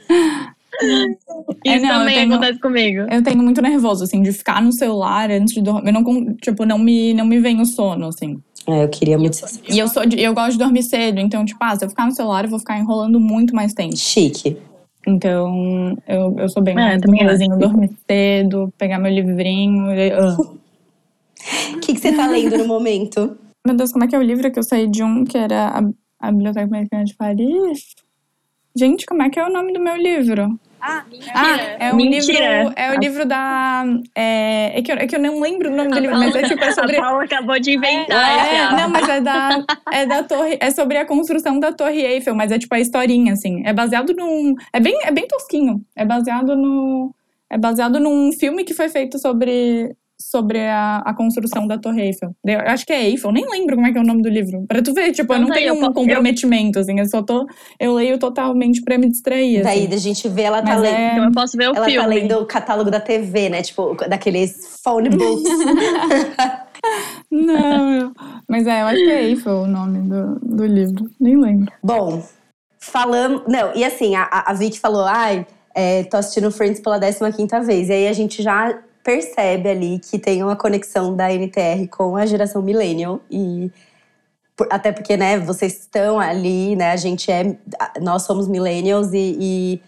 É, 1.65 1.75
Isso 1.77 1.85
não, 1.85 1.93
eu 1.93 1.99
também 1.99 2.15
tenho- 2.15 2.33
acontece 2.33 2.59
comigo. 2.59 3.05
Eu 3.09 3.23
tenho 3.23 3.37
muito 3.41 3.61
nervoso, 3.61 4.03
assim, 4.03 4.21
de 4.21 4.33
ficar 4.33 4.61
no 4.61 4.73
celular 4.73 5.29
antes 5.31 5.53
de 5.53 5.61
dormir. 5.61 5.87
Eu 5.87 5.93
não, 5.93 6.33
tipo, 6.35 6.65
não 6.65 6.77
me, 6.77 7.13
não 7.13 7.25
me 7.25 7.39
vem 7.39 7.61
o 7.61 7.65
sono, 7.65 8.07
assim. 8.07 8.41
É, 8.67 8.83
eu 8.83 8.89
queria 8.89 9.17
muito 9.17 9.35
ser 9.35 9.61
E 9.69 9.77
eu, 9.77 9.87
sou 9.87 10.05
de- 10.05 10.19
eu 10.19 10.33
gosto 10.33 10.53
de 10.53 10.57
dormir 10.57 10.81
cedo, 10.83 11.19
então, 11.19 11.45
tipo, 11.45 11.59
ah, 11.63 11.75
se 11.75 11.85
eu 11.85 11.89
ficar 11.89 12.07
no 12.07 12.11
celular, 12.11 12.43
eu 12.43 12.49
vou 12.49 12.59
ficar 12.59 12.77
enrolando 12.79 13.19
muito 13.19 13.55
mais 13.55 13.73
tempo. 13.73 13.95
chique. 13.95 14.57
Então, 15.07 15.95
eu, 16.07 16.35
eu 16.39 16.49
sou 16.49 16.63
bem 16.63 16.73
É, 16.73 16.77
mais 16.77 17.01
também 17.01 17.23
dormir 17.59 17.91
cedo, 18.09 18.73
pegar 18.77 18.97
meu 18.97 19.11
livrinho. 19.13 19.91
e- 19.93 20.11
ah. 20.11 20.35
O 22.05 22.07
que, 22.07 22.11
que 22.11 22.15
você 22.15 22.21
tá 22.21 22.27
lendo 22.27 22.57
no 22.57 22.67
momento? 22.67 23.37
Meu 23.65 23.75
Deus, 23.75 23.91
como 23.91 24.03
é 24.03 24.07
que 24.07 24.15
é 24.15 24.19
o 24.19 24.21
livro 24.21 24.51
que 24.51 24.59
eu 24.59 24.63
saí 24.63 24.87
de 24.87 25.03
um, 25.03 25.25
que 25.25 25.37
era 25.37 25.69
a, 25.69 26.27
a 26.27 26.31
Biblioteca 26.31 26.65
Americana 26.65 27.03
de 27.03 27.15
Paris? 27.15 27.95
Gente, 28.75 29.05
como 29.05 29.23
é 29.23 29.29
que 29.29 29.39
é 29.39 29.45
o 29.45 29.51
nome 29.51 29.73
do 29.73 29.79
meu 29.79 29.95
livro? 29.95 30.59
Ah, 30.79 31.03
é 31.79 31.91
o 31.91 31.95
Mentira. 31.95 32.59
livro. 32.63 32.73
É 32.75 32.91
o 32.95 32.99
livro 32.99 33.25
da. 33.25 33.85
É, 34.13 34.77
é, 34.77 34.81
que 34.83 34.91
eu, 34.91 34.95
é 34.97 35.07
que 35.07 35.15
eu 35.15 35.19
não 35.19 35.39
lembro 35.39 35.71
o 35.71 35.75
nome 35.75 35.89
do 35.89 35.97
livro, 35.97 36.19
mas 36.19 36.35
é 36.35 36.43
tipo 36.43 36.63
é 36.63 36.71
sobre. 36.73 36.97
A 36.97 37.01
Paula 37.01 37.23
acabou 37.23 37.59
de 37.59 37.71
inventar 37.71 38.45
É, 38.45 38.59
hábito. 38.59 38.81
não, 38.81 38.89
mas 38.89 39.09
é 39.09 39.21
da, 39.21 39.65
é 39.91 40.05
da 40.05 40.23
torre, 40.23 40.57
é 40.61 40.69
sobre 40.69 40.97
a 40.97 41.05
construção 41.05 41.59
da 41.59 41.71
Torre 41.73 42.01
Eiffel, 42.01 42.35
mas 42.35 42.51
é 42.51 42.59
tipo 42.59 42.75
a 42.75 42.79
historinha, 42.79 43.33
assim. 43.33 43.63
É 43.65 43.73
baseado 43.73 44.13
num. 44.13 44.53
É 44.71 44.79
bem, 44.79 44.95
é 45.03 45.11
bem 45.11 45.27
tosquinho. 45.27 45.83
É 45.95 46.05
baseado 46.05 46.55
no. 46.55 47.15
É 47.49 47.57
baseado 47.57 47.99
num 47.99 48.31
filme 48.33 48.63
que 48.63 48.73
foi 48.73 48.89
feito 48.89 49.17
sobre, 49.17 49.95
sobre 50.19 50.59
a, 50.59 50.97
a 51.05 51.13
construção 51.13 51.67
da 51.67 51.77
Torre 51.77 52.01
Eiffel. 52.03 52.35
Eu 52.45 52.59
acho 52.61 52.85
que 52.85 52.93
é 52.93 53.03
Eiffel, 53.09 53.31
nem 53.31 53.45
lembro 53.49 53.75
como 53.75 53.87
é 53.87 53.91
que 53.91 53.97
é 53.97 54.01
o 54.01 54.05
nome 54.05 54.21
do 54.21 54.29
livro. 54.29 54.65
Pra 54.67 54.81
tu 54.81 54.93
ver, 54.93 55.11
tipo, 55.11 55.33
eu 55.33 55.37
Então 55.37 55.41
não 55.41 55.47
tá 55.49 55.53
tenho 55.55 55.67
eu 55.75 55.75
um 55.75 55.93
comprometimento, 55.93 56.79
assim. 56.79 56.99
Eu 56.99 57.05
só 57.05 57.21
tô. 57.21 57.45
Eu 57.79 57.93
leio 57.93 58.17
totalmente 58.17 58.81
pra 58.81 58.97
me 58.97 59.09
distrair. 59.09 59.61
Daí 59.63 59.85
assim. 59.85 59.93
a 59.93 59.97
gente 59.97 60.29
vê 60.29 60.43
ela 60.43 60.61
tá 60.61 60.73
Mas 60.73 60.81
lendo. 60.81 60.95
é- 60.95 61.11
Então 61.13 61.25
eu 61.25 61.31
posso 61.31 61.57
ver 61.57 61.69
o 61.69 61.75
Ela 61.75 61.85
filme. 61.85 61.99
tá 62.01 62.05
lendo 62.05 62.39
o 62.39 62.45
catálogo 62.45 62.89
da 62.89 62.99
TV, 62.99 63.49
né? 63.49 63.61
Tipo, 63.61 63.95
daqueles 64.07 64.79
phone 64.83 65.09
books. 65.09 65.43
Não, 67.31 67.93
eu- 67.93 68.11
mas 68.47 68.67
é, 68.67 68.81
eu 68.81 68.85
acho 68.87 68.97
que 69.03 69.11
é 69.11 69.23
Eiffel 69.23 69.61
o 69.61 69.67
nome 69.67 70.07
do, 70.07 70.39
do 70.39 70.65
livro. 70.65 71.09
Nem 71.19 71.37
lembro. 71.37 71.71
Bom, 71.83 72.23
falamos. 72.79 73.41
Não, 73.47 73.75
e 73.75 73.83
assim, 73.83 74.15
a, 74.15 74.27
a 74.45 74.53
Vicky 74.53 74.79
falou: 74.79 75.03
ai, 75.05 75.45
é, 75.73 76.03
tô 76.03 76.17
assistindo 76.17 76.51
Friends 76.51 76.79
pela 76.79 76.99
15 76.99 77.19
vez. 77.65 77.89
E 77.89 77.93
aí 77.93 78.07
a 78.07 78.13
gente 78.13 78.41
já 78.41 78.79
percebe 79.05 79.69
ali 79.69 79.99
que 79.99 80.17
tem 80.17 80.43
uma 80.43 80.55
conexão 80.55 81.15
da 81.15 81.31
NTR 81.31 81.87
com 81.89 82.17
a 82.17 82.25
geração 82.25 82.61
Millennial. 82.63 83.21
E. 83.29 83.71
até 84.71 84.91
porque, 84.91 85.15
né, 85.15 85.37
vocês 85.39 85.79
estão 85.81 86.19
ali, 86.19 86.75
né? 86.75 86.91
A 86.91 86.95
gente 86.97 87.31
é. 87.31 87.57
Nós 88.01 88.23
somos 88.23 88.47
Millennials 88.47 89.13
e. 89.13 89.37
e 89.39 89.81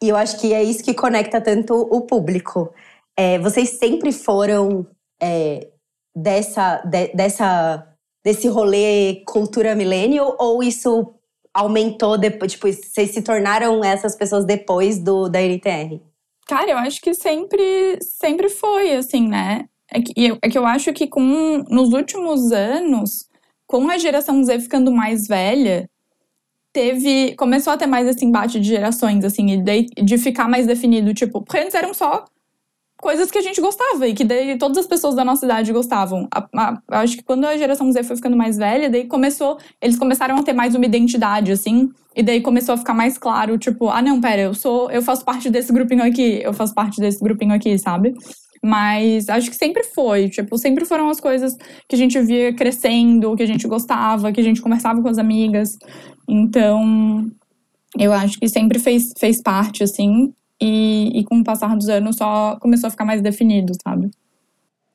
e 0.00 0.08
eu 0.10 0.16
acho 0.16 0.38
que 0.38 0.54
é 0.54 0.62
isso 0.62 0.84
que 0.84 0.94
conecta 0.94 1.40
tanto 1.40 1.74
o 1.74 2.02
público. 2.02 2.72
É, 3.16 3.36
vocês 3.40 3.70
sempre 3.70 4.12
foram 4.12 4.86
é, 5.20 5.66
dessa, 6.14 6.76
de- 6.84 7.12
dessa, 7.14 7.84
desse 8.24 8.46
rolê 8.46 9.24
cultura 9.26 9.74
millennial 9.74 10.36
ou 10.38 10.62
isso 10.62 11.14
aumentou 11.52 12.16
depois? 12.16 12.52
Tipo, 12.52 12.72
vocês 12.72 13.10
se 13.10 13.22
tornaram 13.22 13.82
essas 13.84 14.14
pessoas 14.14 14.44
depois 14.44 15.00
do, 15.00 15.28
da 15.28 15.40
NTR? 15.42 16.00
Cara, 16.48 16.70
eu 16.70 16.78
acho 16.78 17.00
que 17.02 17.12
sempre, 17.14 17.98
sempre 18.02 18.48
foi, 18.48 18.94
assim, 18.94 19.28
né? 19.28 19.66
É 19.92 20.00
que, 20.00 20.12
eu, 20.16 20.38
é 20.42 20.48
que 20.48 20.56
eu 20.58 20.66
acho 20.66 20.92
que 20.92 21.06
com, 21.06 21.58
nos 21.68 21.92
últimos 21.92 22.52
anos, 22.52 23.28
com 23.66 23.88
a 23.90 23.98
geração 23.98 24.42
Z 24.44 24.60
ficando 24.60 24.90
mais 24.92 25.26
velha, 25.26 25.88
teve. 26.72 27.34
Começou 27.36 27.72
a 27.72 27.78
ter 27.78 27.86
mais 27.86 28.06
esse 28.08 28.24
embate 28.24 28.60
de 28.60 28.68
gerações, 28.68 29.24
assim, 29.24 29.50
e 29.52 29.62
daí- 29.62 29.86
de 30.04 30.18
ficar 30.18 30.48
mais 30.48 30.66
definido, 30.66 31.14
tipo, 31.14 31.42
porque 31.42 31.58
antes 31.58 31.74
eram 31.74 31.94
só 31.94 32.24
coisas 33.00 33.30
que 33.30 33.38
a 33.38 33.42
gente 33.42 33.60
gostava 33.60 34.06
e 34.08 34.14
que 34.14 34.24
daí 34.24 34.58
todas 34.58 34.78
as 34.78 34.86
pessoas 34.86 35.14
da 35.14 35.24
nossa 35.24 35.44
idade 35.46 35.72
gostavam. 35.72 36.28
A- 36.34 36.48
a- 36.56 36.82
acho 37.00 37.16
que 37.16 37.22
quando 37.22 37.44
a 37.44 37.56
geração 37.56 37.90
Z 37.92 38.02
foi 38.02 38.16
ficando 38.16 38.36
mais 38.36 38.56
velha, 38.56 38.90
daí 38.90 39.06
começou, 39.06 39.58
eles 39.80 39.96
começaram 39.98 40.36
a 40.36 40.42
ter 40.42 40.52
mais 40.52 40.74
uma 40.74 40.84
identidade 40.84 41.52
assim, 41.52 41.88
e 42.16 42.22
daí 42.22 42.40
começou 42.40 42.74
a 42.74 42.78
ficar 42.78 42.94
mais 42.94 43.16
claro, 43.16 43.56
tipo, 43.56 43.88
ah 43.88 44.02
não, 44.02 44.20
pera, 44.20 44.42
eu 44.42 44.54
sou, 44.54 44.90
eu 44.90 45.00
faço 45.02 45.24
parte 45.24 45.48
desse 45.48 45.72
grupinho 45.72 46.02
aqui, 46.02 46.40
eu 46.42 46.52
faço 46.52 46.74
parte 46.74 47.00
desse 47.00 47.22
grupinho 47.22 47.54
aqui, 47.54 47.78
sabe? 47.78 48.12
Mas 48.60 49.28
acho 49.28 49.48
que 49.50 49.56
sempre 49.56 49.84
foi, 49.84 50.28
tipo, 50.28 50.58
sempre 50.58 50.84
foram 50.84 51.08
as 51.08 51.20
coisas 51.20 51.56
que 51.88 51.94
a 51.94 51.98
gente 51.98 52.20
via 52.20 52.52
crescendo, 52.52 53.36
que 53.36 53.42
a 53.44 53.46
gente 53.46 53.68
gostava, 53.68 54.32
que 54.32 54.40
a 54.40 54.44
gente 54.44 54.60
conversava 54.60 55.00
com 55.00 55.08
as 55.08 55.18
amigas. 55.18 55.78
Então, 56.28 57.30
eu 57.98 58.12
acho 58.12 58.38
que 58.38 58.48
sempre 58.48 58.80
fez, 58.80 59.12
fez 59.18 59.40
parte, 59.40 59.84
assim, 59.84 60.32
e, 60.60 61.20
e 61.20 61.24
com 61.24 61.38
o 61.40 61.44
passar 61.44 61.76
dos 61.76 61.88
anos 61.88 62.16
só 62.16 62.56
começou 62.60 62.88
a 62.88 62.90
ficar 62.90 63.04
mais 63.04 63.22
definido, 63.22 63.72
sabe? 63.82 64.10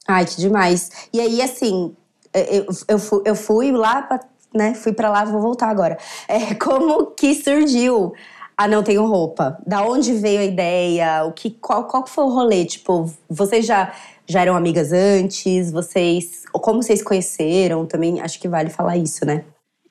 Ai, 0.07 0.25
que 0.25 0.37
demais. 0.37 0.91
E 1.13 1.19
aí, 1.19 1.41
assim, 1.41 1.95
eu, 2.33 2.65
eu, 2.87 2.99
fui, 2.99 3.21
eu 3.25 3.35
fui 3.35 3.71
lá, 3.71 4.01
pra, 4.01 4.19
né? 4.53 4.73
Fui 4.73 4.91
pra 4.91 5.09
lá, 5.09 5.23
vou 5.23 5.41
voltar 5.41 5.69
agora. 5.69 5.97
É, 6.27 6.53
como 6.59 7.07
que 7.11 7.33
surgiu 7.35 8.13
a 8.57 8.67
Não 8.67 8.83
Tenho 8.83 9.05
Roupa? 9.05 9.57
Da 9.65 9.83
onde 9.83 10.13
veio 10.13 10.39
a 10.39 10.43
ideia? 10.43 11.25
O 11.25 11.31
que, 11.31 11.51
qual, 11.51 11.85
qual 11.85 12.05
foi 12.05 12.25
o 12.25 12.29
rolê? 12.29 12.65
Tipo, 12.65 13.11
vocês 13.29 13.65
já 13.65 13.93
já 14.25 14.41
eram 14.41 14.55
amigas 14.55 14.91
antes? 14.91 15.71
Vocês. 15.71 16.43
Como 16.51 16.81
vocês 16.81 17.01
conheceram? 17.03 17.85
Também 17.85 18.21
acho 18.21 18.39
que 18.39 18.47
vale 18.47 18.69
falar 18.69 18.97
isso, 18.97 19.25
né? 19.25 19.43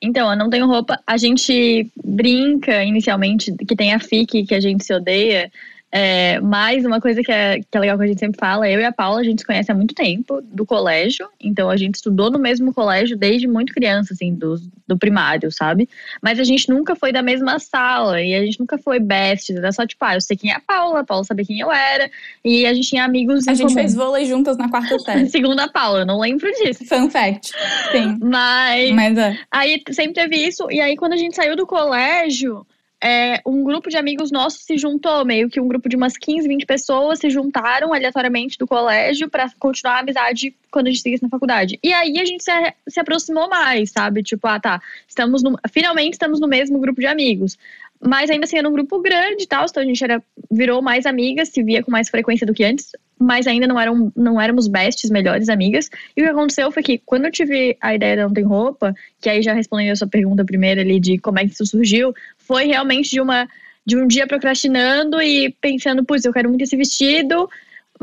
Então, 0.03 0.29
eu 0.29 0.37
não 0.37 0.49
tenho 0.49 0.67
roupa. 0.67 0.99
A 1.07 1.15
gente 1.15 1.89
brinca 2.03 2.83
inicialmente 2.83 3.55
que 3.55 3.73
tem 3.73 3.93
a 3.93 3.99
FIC 3.99 4.45
que 4.45 4.53
a 4.53 4.59
gente 4.59 4.83
se 4.83 4.93
odeia. 4.93 5.49
É, 5.95 6.39
mas 6.39 6.83
uma 6.85 6.99
coisa 6.99 7.21
que 7.21 7.31
é, 7.31 7.59
que 7.59 7.77
é 7.77 7.79
legal 7.79 7.95
que 7.99 8.03
a 8.03 8.07
gente 8.07 8.19
sempre 8.19 8.39
fala, 8.39 8.67
eu 8.67 8.79
e 8.79 8.83
a 8.83 8.91
Paula, 8.91 9.21
a 9.21 9.23
gente 9.23 9.41
se 9.41 9.45
conhece 9.45 9.71
há 9.71 9.75
muito 9.75 9.93
tempo, 9.93 10.41
do 10.41 10.65
colégio. 10.65 11.29
Então 11.39 11.69
a 11.69 11.77
gente 11.77 11.93
estudou 11.93 12.31
no 12.31 12.39
mesmo 12.39 12.73
colégio 12.73 13.15
desde 13.15 13.47
muito 13.47 13.71
criança, 13.71 14.11
assim, 14.11 14.33
do, 14.33 14.55
do 14.87 14.97
primário, 14.97 15.51
sabe? 15.51 15.87
Mas 16.19 16.39
a 16.39 16.43
gente 16.43 16.67
nunca 16.67 16.95
foi 16.95 17.11
da 17.11 17.21
mesma 17.21 17.59
sala 17.59 18.19
e 18.19 18.33
a 18.33 18.43
gente 18.43 18.59
nunca 18.59 18.75
foi 18.79 18.99
best. 18.99 19.55
Era 19.55 19.71
só 19.71 19.85
tipo, 19.85 20.03
ah, 20.03 20.15
eu 20.15 20.21
sei 20.21 20.35
quem 20.35 20.49
é 20.49 20.55
a 20.55 20.59
Paula, 20.59 21.01
a 21.01 21.03
Paula 21.03 21.23
sabia 21.25 21.45
quem 21.45 21.59
eu 21.59 21.71
era. 21.71 22.09
E 22.43 22.65
a 22.65 22.73
gente 22.73 22.89
tinha 22.89 23.03
amigos. 23.03 23.47
A 23.47 23.53
gente 23.53 23.67
comum. 23.67 23.75
fez 23.75 23.93
vôlei 23.93 24.25
juntas 24.25 24.57
na 24.57 24.69
quarta 24.69 24.97
série. 24.97 25.29
Segundo 25.29 25.59
a 25.59 25.67
Paula, 25.67 25.99
eu 25.99 26.05
não 26.07 26.19
lembro 26.19 26.51
disso. 26.53 26.83
Fun 26.85 27.07
fact. 27.11 27.51
Sim. 27.91 28.17
Mas. 28.19 28.91
Mas 28.93 29.15
é. 29.15 29.37
Aí 29.51 29.79
sempre 29.91 30.15
teve 30.15 30.37
isso. 30.37 30.65
E 30.71 30.81
aí, 30.81 30.95
quando 30.95 31.13
a 31.13 31.17
gente 31.17 31.35
saiu 31.35 31.55
do 31.55 31.67
colégio, 31.67 32.65
é, 33.03 33.41
um 33.45 33.65
grupo 33.65 33.89
de 33.89 33.97
amigos 33.97 34.31
nossos 34.31 34.61
se 34.61 34.77
juntou, 34.77 35.25
meio 35.25 35.49
que 35.49 35.59
um 35.59 35.67
grupo 35.67 35.89
de 35.89 35.97
umas 35.97 36.17
15, 36.17 36.47
20 36.47 36.65
pessoas 36.65 37.19
se 37.19 37.29
juntaram 37.29 37.93
aleatoriamente 37.93 38.57
do 38.57 38.65
colégio 38.65 39.29
para 39.29 39.51
continuar 39.59 39.97
a 39.97 39.99
amizade 39.99 40.55
quando 40.71 40.87
a 40.87 40.89
gente 40.89 41.01
seguisse 41.01 41.21
na 41.21 41.27
faculdade. 41.27 41.77
E 41.83 41.91
aí 41.91 42.17
a 42.17 42.23
gente 42.23 42.41
se, 42.41 42.51
se 42.87 42.99
aproximou 43.01 43.49
mais, 43.49 43.91
sabe? 43.91 44.23
Tipo, 44.23 44.47
ah, 44.47 44.57
tá, 44.57 44.81
estamos 45.05 45.43
no, 45.43 45.57
finalmente 45.69 46.13
estamos 46.13 46.39
no 46.39 46.47
mesmo 46.47 46.79
grupo 46.79 47.01
de 47.01 47.07
amigos. 47.07 47.57
Mas 48.05 48.29
ainda 48.29 48.45
assim 48.45 48.57
era 48.57 48.67
um 48.67 48.73
grupo 48.73 49.01
grande 49.01 49.43
e 49.43 49.47
tal, 49.47 49.65
então 49.65 49.81
a 49.81 49.85
gente 49.85 50.03
era, 50.03 50.21
virou 50.51 50.81
mais 50.81 51.05
amigas, 51.05 51.49
se 51.49 51.63
via 51.63 51.81
com 51.81 51.89
mais 51.89 52.09
frequência 52.09 52.45
do 52.45 52.53
que 52.53 52.63
antes, 52.63 52.91
mas 53.17 53.47
ainda 53.47 53.65
não, 53.65 53.79
eram, 53.79 54.11
não 54.15 54.41
éramos 54.41 54.67
bestes, 54.67 55.09
melhores 55.09 55.47
amigas. 55.47 55.89
E 56.15 56.21
o 56.21 56.25
que 56.25 56.31
aconteceu 56.31 56.71
foi 56.71 56.83
que 56.83 56.97
quando 56.97 57.25
eu 57.25 57.31
tive 57.31 57.77
a 57.79 57.95
ideia 57.95 58.17
de 58.17 58.23
Não 58.23 58.33
Tem 58.33 58.43
Roupa, 58.43 58.93
que 59.21 59.29
aí 59.29 59.41
já 59.41 59.53
respondendo 59.53 59.91
a 59.91 59.95
sua 59.95 60.07
pergunta 60.07 60.43
primeira 60.43 60.81
ali 60.81 60.99
de 60.99 61.17
como 61.17 61.39
é 61.39 61.45
que 61.45 61.53
isso 61.53 61.65
surgiu, 61.65 62.13
foi 62.37 62.65
realmente 62.65 63.09
de 63.09 63.21
uma 63.21 63.47
de 63.85 63.97
um 63.97 64.07
dia 64.07 64.25
procrastinando 64.25 65.21
e 65.21 65.49
pensando, 65.59 66.05
putz, 66.05 66.23
eu 66.23 66.31
quero 66.31 66.47
muito 66.47 66.63
esse 66.63 66.77
vestido, 66.77 67.49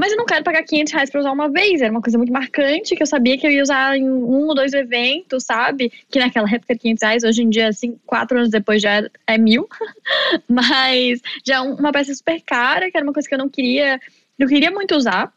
mas 0.01 0.13
eu 0.13 0.17
não 0.17 0.25
quero 0.25 0.43
pagar 0.43 0.63
500 0.65 0.93
reais 0.93 1.11
pra 1.11 1.21
usar 1.21 1.31
uma 1.31 1.51
vez. 1.51 1.83
Era 1.83 1.93
uma 1.93 2.01
coisa 2.01 2.17
muito 2.17 2.33
marcante, 2.33 2.97
que 2.97 3.03
eu 3.03 3.07
sabia 3.07 3.37
que 3.37 3.47
eu 3.47 3.51
ia 3.51 3.63
usar 3.63 3.97
em 3.99 4.11
um 4.11 4.47
ou 4.47 4.55
dois 4.55 4.73
eventos, 4.73 5.45
sabe? 5.45 5.93
Que 6.11 6.19
naquela 6.19 6.49
época 6.49 6.73
era 6.73 6.79
500 6.79 7.03
reais, 7.03 7.25
hoje 7.25 7.43
em 7.43 7.51
dia, 7.51 7.69
assim, 7.69 7.99
quatro 8.07 8.39
anos 8.39 8.51
depois 8.51 8.81
já 8.81 9.07
é 9.27 9.37
mil. 9.37 9.69
mas 10.49 11.21
já 11.47 11.57
é 11.57 11.61
uma 11.61 11.93
peça 11.93 12.15
super 12.15 12.41
cara, 12.41 12.91
que 12.91 12.97
era 12.97 13.05
uma 13.05 13.13
coisa 13.13 13.29
que 13.29 13.35
eu 13.35 13.39
não 13.39 13.49
queria, 13.49 14.01
eu 14.39 14.49
queria 14.49 14.71
muito 14.71 14.97
usar 14.97 15.33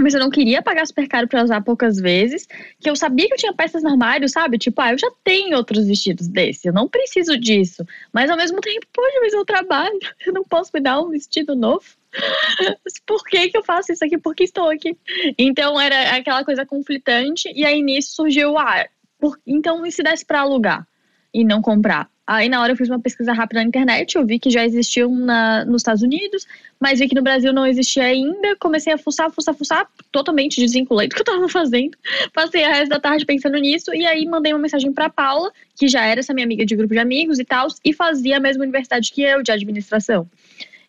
mas 0.00 0.14
eu 0.14 0.20
não 0.20 0.30
queria 0.30 0.62
pagar 0.62 0.86
super 0.86 1.06
caro 1.06 1.28
para 1.28 1.44
usar 1.44 1.60
poucas 1.60 1.98
vezes, 1.98 2.48
que 2.78 2.88
eu 2.88 2.96
sabia 2.96 3.26
que 3.28 3.34
eu 3.34 3.38
tinha 3.38 3.52
peças 3.52 3.82
no 3.82 3.90
armário, 3.90 4.28
sabe? 4.28 4.58
Tipo, 4.58 4.80
ah, 4.80 4.92
eu 4.92 4.98
já 4.98 5.10
tenho 5.22 5.56
outros 5.56 5.86
vestidos 5.86 6.26
desse, 6.26 6.68
eu 6.68 6.72
não 6.72 6.88
preciso 6.88 7.36
disso. 7.38 7.84
Mas 8.12 8.30
ao 8.30 8.36
mesmo 8.36 8.60
tempo, 8.60 8.86
poxa, 8.92 9.18
mas 9.20 9.32
eu 9.32 9.44
trabalho, 9.44 9.98
eu 10.26 10.32
não 10.32 10.44
posso 10.44 10.70
me 10.72 10.80
dar 10.80 11.00
um 11.00 11.10
vestido 11.10 11.54
novo. 11.54 11.99
Por 13.06 13.22
que, 13.24 13.48
que 13.48 13.56
eu 13.56 13.64
faço 13.64 13.92
isso 13.92 14.04
aqui? 14.04 14.18
Por 14.18 14.34
que 14.34 14.44
estou 14.44 14.70
aqui? 14.70 14.96
Então 15.38 15.80
era 15.80 16.16
aquela 16.16 16.44
coisa 16.44 16.66
conflitante, 16.66 17.52
e 17.54 17.64
aí 17.64 17.82
nisso 17.82 18.14
surgiu, 18.14 18.58
ah, 18.58 18.86
por, 19.18 19.38
então 19.46 19.84
e 19.86 19.92
se 19.92 20.02
desse 20.02 20.24
para 20.24 20.40
alugar 20.40 20.86
e 21.32 21.44
não 21.44 21.62
comprar? 21.62 22.10
Aí 22.30 22.48
na 22.48 22.62
hora 22.62 22.72
eu 22.72 22.76
fiz 22.76 22.88
uma 22.88 23.00
pesquisa 23.00 23.32
rápida 23.32 23.60
na 23.60 23.66
internet, 23.66 24.14
eu 24.14 24.24
vi 24.24 24.38
que 24.38 24.50
já 24.50 24.64
existiam 24.64 25.12
na, 25.12 25.64
nos 25.64 25.80
Estados 25.80 26.00
Unidos, 26.00 26.46
mas 26.78 27.00
vi 27.00 27.08
que 27.08 27.14
no 27.16 27.22
Brasil 27.22 27.52
não 27.52 27.66
existia 27.66 28.04
ainda. 28.04 28.54
Comecei 28.54 28.92
a 28.92 28.96
fuçar, 28.96 29.32
fuçar, 29.32 29.52
fuçar, 29.52 29.88
totalmente 30.12 30.60
desvinculei 30.60 31.08
do 31.08 31.16
que 31.16 31.22
eu 31.22 31.24
tava 31.24 31.48
fazendo. 31.50 31.98
Passei 32.32 32.62
a 32.62 32.68
resto 32.68 32.90
da 32.90 33.00
tarde 33.00 33.26
pensando 33.26 33.58
nisso, 33.58 33.92
e 33.92 34.06
aí 34.06 34.24
mandei 34.26 34.52
uma 34.52 34.60
mensagem 34.60 34.92
pra 34.92 35.10
Paula, 35.10 35.50
que 35.74 35.88
já 35.88 36.04
era 36.04 36.20
essa 36.20 36.32
minha 36.32 36.44
amiga 36.44 36.64
de 36.64 36.76
grupo 36.76 36.94
de 36.94 37.00
amigos 37.00 37.40
e 37.40 37.44
tal, 37.44 37.66
e 37.84 37.92
fazia 37.92 38.36
a 38.36 38.40
mesma 38.40 38.62
universidade 38.62 39.10
que 39.10 39.22
eu, 39.22 39.42
de 39.42 39.50
administração. 39.50 40.30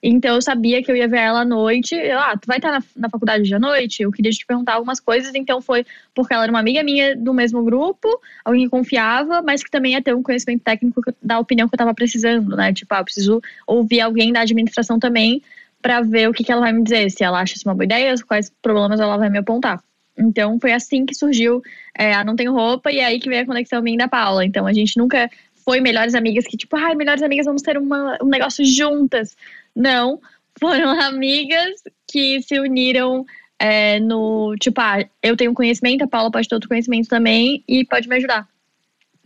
Então 0.04 0.36
eu 0.36 0.42
sabia 0.42 0.82
que 0.82 0.92
eu 0.92 0.96
ia 0.96 1.08
ver 1.08 1.20
ela 1.20 1.42
à 1.42 1.46
noite. 1.46 1.96
ah, 1.96 2.36
tu 2.36 2.48
vai 2.48 2.58
estar 2.58 2.72
na, 2.72 2.84
na 2.96 3.10
faculdade 3.10 3.44
de 3.44 3.54
à 3.54 3.60
noite? 3.60 4.02
Eu 4.02 4.12
queria 4.12 4.32
te 4.32 4.46
perguntar 4.46 4.74
algumas 4.74 5.00
coisas. 5.00 5.34
Então 5.36 5.62
foi 5.62 5.86
porque 6.16 6.34
ela 6.34 6.44
era 6.44 6.52
uma 6.52 6.60
amiga 6.60 6.84
minha 6.84 7.16
do 7.16 7.34
mesmo 7.34 7.64
grupo, 7.64 8.08
alguém 8.44 8.64
que 8.64 8.70
confiava, 8.70 9.42
mas 9.42 9.64
que 9.64 9.70
também 9.70 9.94
ia 9.94 10.02
ter 10.02 10.16
um 10.16 10.24
conhecimento 10.24 10.64
técnico 10.64 11.02
da 11.22 11.40
opinião 11.40 11.68
que 11.68 11.76
eu 11.76 11.78
estava 11.78 11.94
precisando, 11.94 12.56
né? 12.56 12.74
Tipo, 12.74 12.96
ah, 12.96 13.00
eu 13.00 13.06
preciso 13.06 13.42
ouvir 13.68 14.02
alguém 14.02 14.34
da 14.34 14.42
administração 14.42 14.98
também 14.98 15.42
para 15.82 16.02
ver 16.02 16.30
o 16.30 16.34
que, 16.34 16.44
que 16.44 16.52
ela 16.52 16.62
vai 16.62 16.74
me 16.74 16.84
dizer, 16.84 17.10
se 17.10 17.24
ela 17.24 17.40
acha 17.40 17.56
isso 17.56 17.68
uma 17.68 17.74
boa 17.74 17.86
ideia, 17.86 18.14
quais 18.28 18.52
problemas 18.62 19.00
ela 19.00 19.18
vai 19.18 19.30
me 19.30 19.40
apontar. 19.40 19.84
Então 20.18 20.60
foi 20.60 20.72
assim 20.74 21.06
que 21.06 21.16
surgiu 21.16 21.62
é, 21.98 22.14
a 22.14 22.24
Não 22.24 22.36
Tenho 22.36 22.54
Roupa 22.54 22.92
e 22.92 23.00
é 23.00 23.06
aí 23.06 23.20
que 23.20 23.30
veio 23.30 23.44
a 23.44 23.46
conexão 23.46 23.82
minha 23.82 23.98
da 23.98 24.08
Paula. 24.08 24.46
Então 24.46 24.68
a 24.68 24.74
gente 24.74 24.98
nunca 24.98 25.30
foi 25.72 25.80
melhores 25.80 26.14
amigas 26.16 26.46
que, 26.46 26.58
tipo, 26.58 26.76
ai, 26.76 26.94
melhores 26.96 27.24
amigas, 27.24 27.46
vamos 27.46 27.62
ter 27.62 27.78
uma, 27.78 28.18
um 28.22 28.28
negócio 28.28 28.66
juntas. 28.66 29.38
Não, 29.74 30.20
foram 30.60 30.90
amigas 31.00 31.82
que 32.06 32.42
se 32.42 32.60
uniram 32.60 33.26
é, 33.58 33.98
no 34.02 34.54
tipo, 34.60 34.82
ah, 34.82 35.02
eu 35.24 35.38
tenho 35.38 35.54
conhecimento, 35.54 36.04
a 36.04 36.08
Paula 36.08 36.30
pode 36.30 36.50
ter 36.50 36.56
outro 36.56 36.68
conhecimento 36.68 37.08
também 37.08 37.64
e 37.70 37.86
pode 37.86 38.10
me 38.10 38.18
ajudar. 38.18 38.46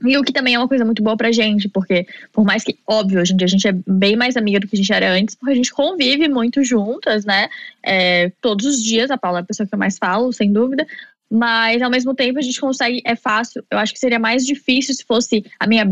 E 0.05 0.15
o 0.19 0.23
que 0.23 0.31
também 0.31 0.53
é 0.53 0.59
uma 0.59 0.67
coisa 0.67 0.85
muito 0.85 1.01
boa 1.01 1.17
pra 1.17 1.31
gente, 1.31 1.67
porque 1.67 2.05
por 2.31 2.45
mais 2.45 2.63
que, 2.63 2.77
óbvio, 2.87 3.21
hoje 3.21 3.33
em 3.33 3.37
dia 3.37 3.45
a 3.45 3.49
gente 3.49 3.67
é 3.67 3.71
bem 3.87 4.15
mais 4.15 4.37
amiga 4.37 4.59
do 4.59 4.67
que 4.67 4.75
a 4.75 4.77
gente 4.77 4.93
era 4.93 5.13
antes, 5.13 5.33
porque 5.33 5.53
a 5.53 5.55
gente 5.55 5.73
convive 5.73 6.27
muito 6.27 6.63
juntas, 6.63 7.25
né? 7.25 7.49
É, 7.83 8.31
todos 8.39 8.67
os 8.67 8.83
dias, 8.83 9.09
a 9.09 9.17
Paula 9.17 9.39
é 9.39 9.41
a 9.41 9.45
pessoa 9.45 9.65
que 9.65 9.73
eu 9.73 9.79
mais 9.79 9.97
falo, 9.97 10.31
sem 10.31 10.53
dúvida. 10.53 10.85
Mas 11.29 11.81
ao 11.81 11.89
mesmo 11.89 12.13
tempo 12.13 12.39
a 12.39 12.41
gente 12.41 12.59
consegue, 12.59 13.01
é 13.03 13.15
fácil. 13.15 13.63
Eu 13.69 13.77
acho 13.77 13.93
que 13.93 13.99
seria 13.99 14.19
mais 14.19 14.45
difícil 14.45 14.93
se 14.93 15.03
fosse 15.03 15.43
a 15.59 15.67
minha 15.67 15.85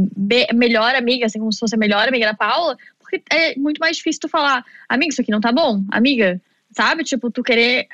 melhor 0.54 0.96
amiga, 0.96 1.26
assim 1.26 1.40
como 1.40 1.52
se 1.52 1.60
fosse 1.60 1.76
a 1.76 1.78
melhor 1.78 2.08
amiga 2.08 2.28
da 2.28 2.34
Paula, 2.34 2.78
porque 3.00 3.22
é 3.32 3.56
muito 3.58 3.80
mais 3.80 3.98
difícil 3.98 4.22
tu 4.22 4.30
falar, 4.30 4.64
amiga, 4.88 5.12
isso 5.12 5.22
aqui 5.22 5.32
não 5.32 5.42
tá 5.42 5.52
bom, 5.52 5.84
amiga, 5.92 6.42
sabe? 6.72 7.04
Tipo, 7.04 7.32
tu 7.32 7.44
querer 7.44 7.88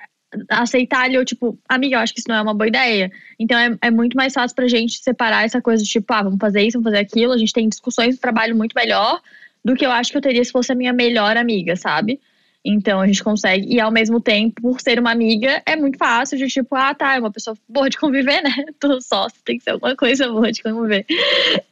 aceitar 0.49 1.05
ali, 1.05 1.17
ou 1.17 1.25
tipo, 1.25 1.57
amiga, 1.67 1.95
eu 1.95 1.99
acho 1.99 2.13
que 2.13 2.19
isso 2.19 2.29
não 2.29 2.35
é 2.35 2.41
uma 2.41 2.53
boa 2.53 2.67
ideia. 2.67 3.11
Então 3.39 3.57
é, 3.57 3.77
é 3.81 3.91
muito 3.91 4.15
mais 4.15 4.33
fácil 4.33 4.55
pra 4.55 4.67
gente 4.67 5.01
separar 5.01 5.45
essa 5.45 5.61
coisa 5.61 5.83
de 5.83 5.89
tipo, 5.89 6.13
ah, 6.13 6.23
vamos 6.23 6.39
fazer 6.39 6.61
isso, 6.61 6.79
vamos 6.79 6.91
fazer 6.91 7.03
aquilo. 7.03 7.33
A 7.33 7.37
gente 7.37 7.53
tem 7.53 7.67
discussões 7.67 8.15
de 8.15 8.21
trabalho 8.21 8.55
muito 8.55 8.73
melhor 8.75 9.19
do 9.63 9.75
que 9.75 9.85
eu 9.85 9.91
acho 9.91 10.11
que 10.11 10.17
eu 10.17 10.21
teria 10.21 10.43
se 10.43 10.51
fosse 10.51 10.71
a 10.71 10.75
minha 10.75 10.93
melhor 10.93 11.35
amiga, 11.35 11.75
sabe? 11.75 12.19
Então 12.63 12.99
a 12.99 13.07
gente 13.07 13.23
consegue, 13.23 13.73
e 13.73 13.79
ao 13.79 13.91
mesmo 13.91 14.19
tempo, 14.19 14.61
por 14.61 14.81
ser 14.81 14.99
uma 14.99 15.11
amiga, 15.11 15.61
é 15.65 15.75
muito 15.75 15.97
fácil 15.97 16.37
de 16.37 16.47
tipo, 16.47 16.75
ah, 16.75 16.93
tá, 16.93 17.15
é 17.15 17.19
uma 17.19 17.31
pessoa 17.31 17.55
boa 17.67 17.89
de 17.89 17.97
conviver, 17.97 18.41
né? 18.41 18.51
Tô 18.79 18.99
sócio, 19.01 19.39
tem 19.45 19.57
que 19.57 19.63
ser 19.63 19.71
alguma 19.71 19.95
coisa 19.95 20.27
boa 20.27 20.51
de 20.51 20.61
conviver. 20.61 21.05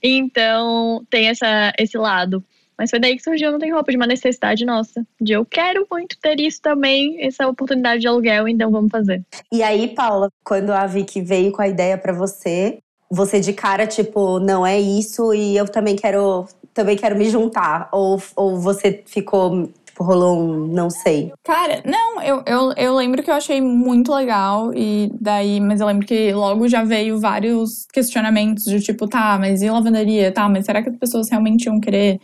Então 0.01 1.05
tem 1.09 1.27
essa, 1.27 1.73
esse 1.77 1.97
lado. 1.97 2.43
Mas 2.77 2.91
foi 2.91 2.99
daí 2.99 3.17
que 3.17 3.23
surgiu 3.23 3.51
Não 3.51 3.59
Tem 3.59 3.73
Roupa, 3.73 3.89
de 3.89 3.97
uma 3.97 4.05
necessidade 4.05 4.63
nossa. 4.63 5.05
De 5.19 5.33
eu 5.33 5.43
quero 5.43 5.87
muito 5.89 6.15
ter 6.21 6.39
isso 6.39 6.61
também, 6.61 7.25
essa 7.25 7.47
oportunidade 7.47 8.01
de 8.01 8.07
aluguel, 8.07 8.47
então 8.47 8.69
vamos 8.69 8.91
fazer. 8.91 9.23
E 9.51 9.63
aí, 9.63 9.87
Paula, 9.87 10.29
quando 10.43 10.69
a 10.69 10.85
Vicky 10.85 11.21
veio 11.21 11.51
com 11.51 11.61
a 11.61 11.67
ideia 11.67 11.97
para 11.97 12.13
você, 12.13 12.77
você 13.09 13.39
de 13.39 13.51
cara, 13.51 13.87
tipo, 13.87 14.39
não 14.39 14.65
é 14.65 14.79
isso 14.79 15.33
e 15.33 15.57
eu 15.57 15.67
também 15.67 15.95
quero, 15.95 16.45
também 16.71 16.95
quero 16.95 17.17
me 17.17 17.27
juntar? 17.29 17.89
Ou, 17.91 18.21
ou 18.35 18.59
você 18.59 19.03
ficou 19.07 19.71
Tipo, 19.97 20.03
rolou 20.03 20.39
um 20.39 20.67
não 20.67 20.91
sei. 20.91 21.31
Cara, 21.43 21.81
não, 21.83 22.21
eu, 22.21 22.43
eu, 22.45 22.73
eu 22.77 22.95
lembro 22.95 23.23
que 23.23 23.31
eu 23.31 23.33
achei 23.33 23.59
muito 23.59 24.13
legal, 24.13 24.71
e 24.75 25.11
daí, 25.19 25.59
mas 25.59 25.81
eu 25.81 25.87
lembro 25.87 26.05
que 26.05 26.31
logo 26.33 26.67
já 26.67 26.83
veio 26.83 27.19
vários 27.19 27.87
questionamentos 27.91 28.65
de 28.65 28.79
tipo, 28.79 29.07
tá, 29.07 29.37
mas 29.39 29.63
e 29.63 29.69
lavanderia? 29.69 30.31
Tá, 30.31 30.47
mas 30.47 30.65
será 30.65 30.83
que 30.83 30.89
as 30.89 30.97
pessoas 30.97 31.29
realmente 31.31 31.65
iam 31.65 31.79
querer 31.79 32.19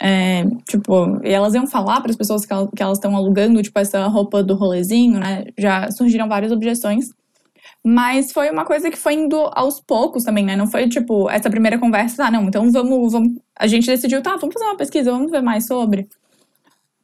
é, 0.00 0.44
tipo, 0.68 1.20
e 1.24 1.32
elas 1.32 1.54
iam 1.54 1.66
falar 1.66 2.00
para 2.00 2.12
as 2.12 2.16
pessoas 2.16 2.46
que 2.46 2.52
elas 2.52 2.98
estão 2.98 3.16
alugando, 3.16 3.60
tipo, 3.62 3.78
essa 3.80 4.06
roupa 4.06 4.40
do 4.40 4.54
rolezinho, 4.54 5.18
né? 5.18 5.44
Já 5.58 5.90
surgiram 5.90 6.28
várias 6.28 6.52
objeções. 6.52 7.06
Mas 7.84 8.32
foi 8.32 8.50
uma 8.50 8.64
coisa 8.64 8.90
que 8.90 8.96
foi 8.98 9.14
indo 9.14 9.36
aos 9.54 9.80
poucos 9.80 10.22
também, 10.22 10.44
né? 10.44 10.54
Não 10.56 10.66
foi 10.68 10.88
tipo 10.88 11.28
essa 11.30 11.50
primeira 11.50 11.78
conversa, 11.78 12.26
ah, 12.26 12.30
não, 12.30 12.44
então 12.44 12.70
vamos, 12.70 13.12
vamos. 13.12 13.32
A 13.58 13.66
gente 13.66 13.86
decidiu, 13.86 14.22
tá, 14.22 14.36
vamos 14.36 14.54
fazer 14.54 14.66
uma 14.66 14.76
pesquisa, 14.76 15.10
vamos 15.10 15.30
ver 15.30 15.42
mais 15.42 15.66
sobre. 15.66 16.08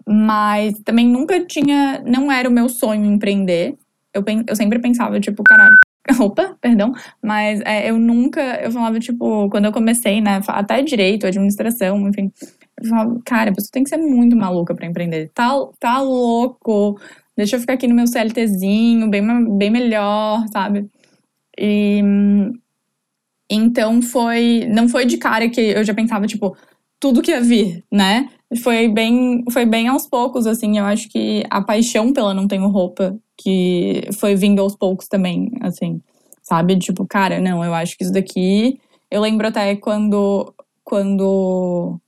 Mas 0.07 0.79
também 0.81 1.07
nunca 1.09 1.45
tinha. 1.45 2.03
Não 2.05 2.31
era 2.31 2.49
o 2.49 2.53
meu 2.53 2.69
sonho 2.69 3.05
empreender. 3.05 3.77
Eu, 4.13 4.23
eu 4.47 4.57
sempre 4.57 4.79
pensava, 4.79 5.19
tipo, 5.19 5.43
caralho. 5.43 5.77
Opa, 6.21 6.57
perdão. 6.61 6.93
Mas 7.23 7.61
é, 7.63 7.91
eu 7.91 7.99
nunca. 7.99 8.41
Eu 8.63 8.71
falava, 8.71 8.99
tipo, 9.01 9.49
quando 9.49 9.65
eu 9.65 9.73
comecei, 9.73 10.21
né? 10.21 10.41
Até 10.47 10.83
direito, 10.83 11.27
administração, 11.27 12.09
enfim. 12.09 12.31
Eu 12.81 12.89
falava, 12.89 13.21
cara, 13.25 13.53
você 13.53 13.71
tem 13.71 13.83
que 13.83 13.91
ser 13.91 13.97
muito 13.97 14.37
maluca 14.37 14.75
para 14.75 14.87
empreender. 14.87 15.31
Tá, 15.35 15.51
tá 15.81 16.01
louco. 16.01 17.01
Deixa 17.37 17.57
eu 17.57 17.61
ficar 17.61 17.75
aqui 17.75 17.89
no 17.89 17.95
meu 17.95 18.07
CLTzinho, 18.07 19.09
bem, 19.09 19.57
bem 19.57 19.71
melhor, 19.71 20.45
sabe? 20.53 20.89
E. 21.59 22.03
Então 23.51 24.03
foi. 24.03 24.67
Não 24.69 24.89
foi 24.89 25.07
de 25.07 25.17
cara 25.17 25.49
que 25.49 25.61
eu 25.61 25.85
já 25.85 25.95
pensava, 25.95 26.27
tipo, 26.27 26.57
tudo 27.01 27.23
que 27.23 27.31
ia 27.31 27.41
vir, 27.41 27.83
né? 27.91 28.29
Foi 28.57 28.89
bem, 28.89 29.45
foi 29.51 29.65
bem 29.67 29.89
aos 29.89 30.07
poucos, 30.07 30.47
assim. 30.47 30.79
Eu 30.79 30.85
acho 30.85 31.09
que 31.09 31.45
a 31.51 31.61
paixão 31.63 32.13
pela 32.13 32.35
Não 32.35 32.49
Tenho 32.49 32.69
Roupa, 32.69 33.17
que 33.37 34.09
foi 34.19 34.35
vindo 34.35 34.61
aos 34.61 34.77
poucos 34.77 35.09
também, 35.09 35.51
assim. 35.61 36.01
Sabe? 36.43 36.79
Tipo, 36.79 37.07
cara, 37.07 37.41
não, 37.41 37.65
eu 37.65 37.75
acho 37.75 37.97
que 37.97 38.05
isso 38.05 38.13
daqui. 38.13 38.79
Eu 39.11 39.21
lembro 39.21 39.47
até 39.47 39.77
quando. 39.77 40.55
Quando. 40.83 41.99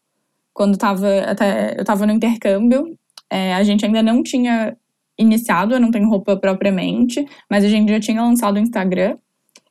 Quando 0.53 0.77
tava. 0.77 1.09
Até, 1.21 1.79
eu 1.79 1.85
tava 1.85 2.07
no 2.07 2.13
intercâmbio, 2.13 2.97
é, 3.31 3.55
a 3.55 3.63
gente 3.65 3.85
ainda 3.85 4.03
não 4.03 4.23
tinha 4.23 4.77
iniciado, 5.19 5.75
eu 5.75 5.81
não 5.81 5.91
tenho 5.91 6.09
roupa 6.09 6.37
propriamente, 6.37 7.27
mas 7.51 7.65
a 7.65 7.69
gente 7.69 7.91
já 7.91 8.01
tinha 8.01 8.23
lançado 8.23 8.57
o 8.57 8.61
Instagram. 8.61 9.17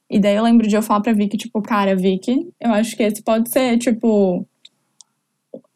E 0.10 0.20
daí 0.20 0.36
eu 0.36 0.44
lembro 0.44 0.68
de 0.68 0.76
eu 0.76 0.82
falar 0.82 1.02
pra 1.02 1.14
Vicky, 1.14 1.38
tipo, 1.38 1.62
cara, 1.62 1.96
Vicky, 1.96 2.48
eu 2.60 2.72
acho 2.72 2.96
que 2.96 3.04
esse 3.04 3.24
pode 3.24 3.50
ser, 3.50 3.78
tipo, 3.78 4.48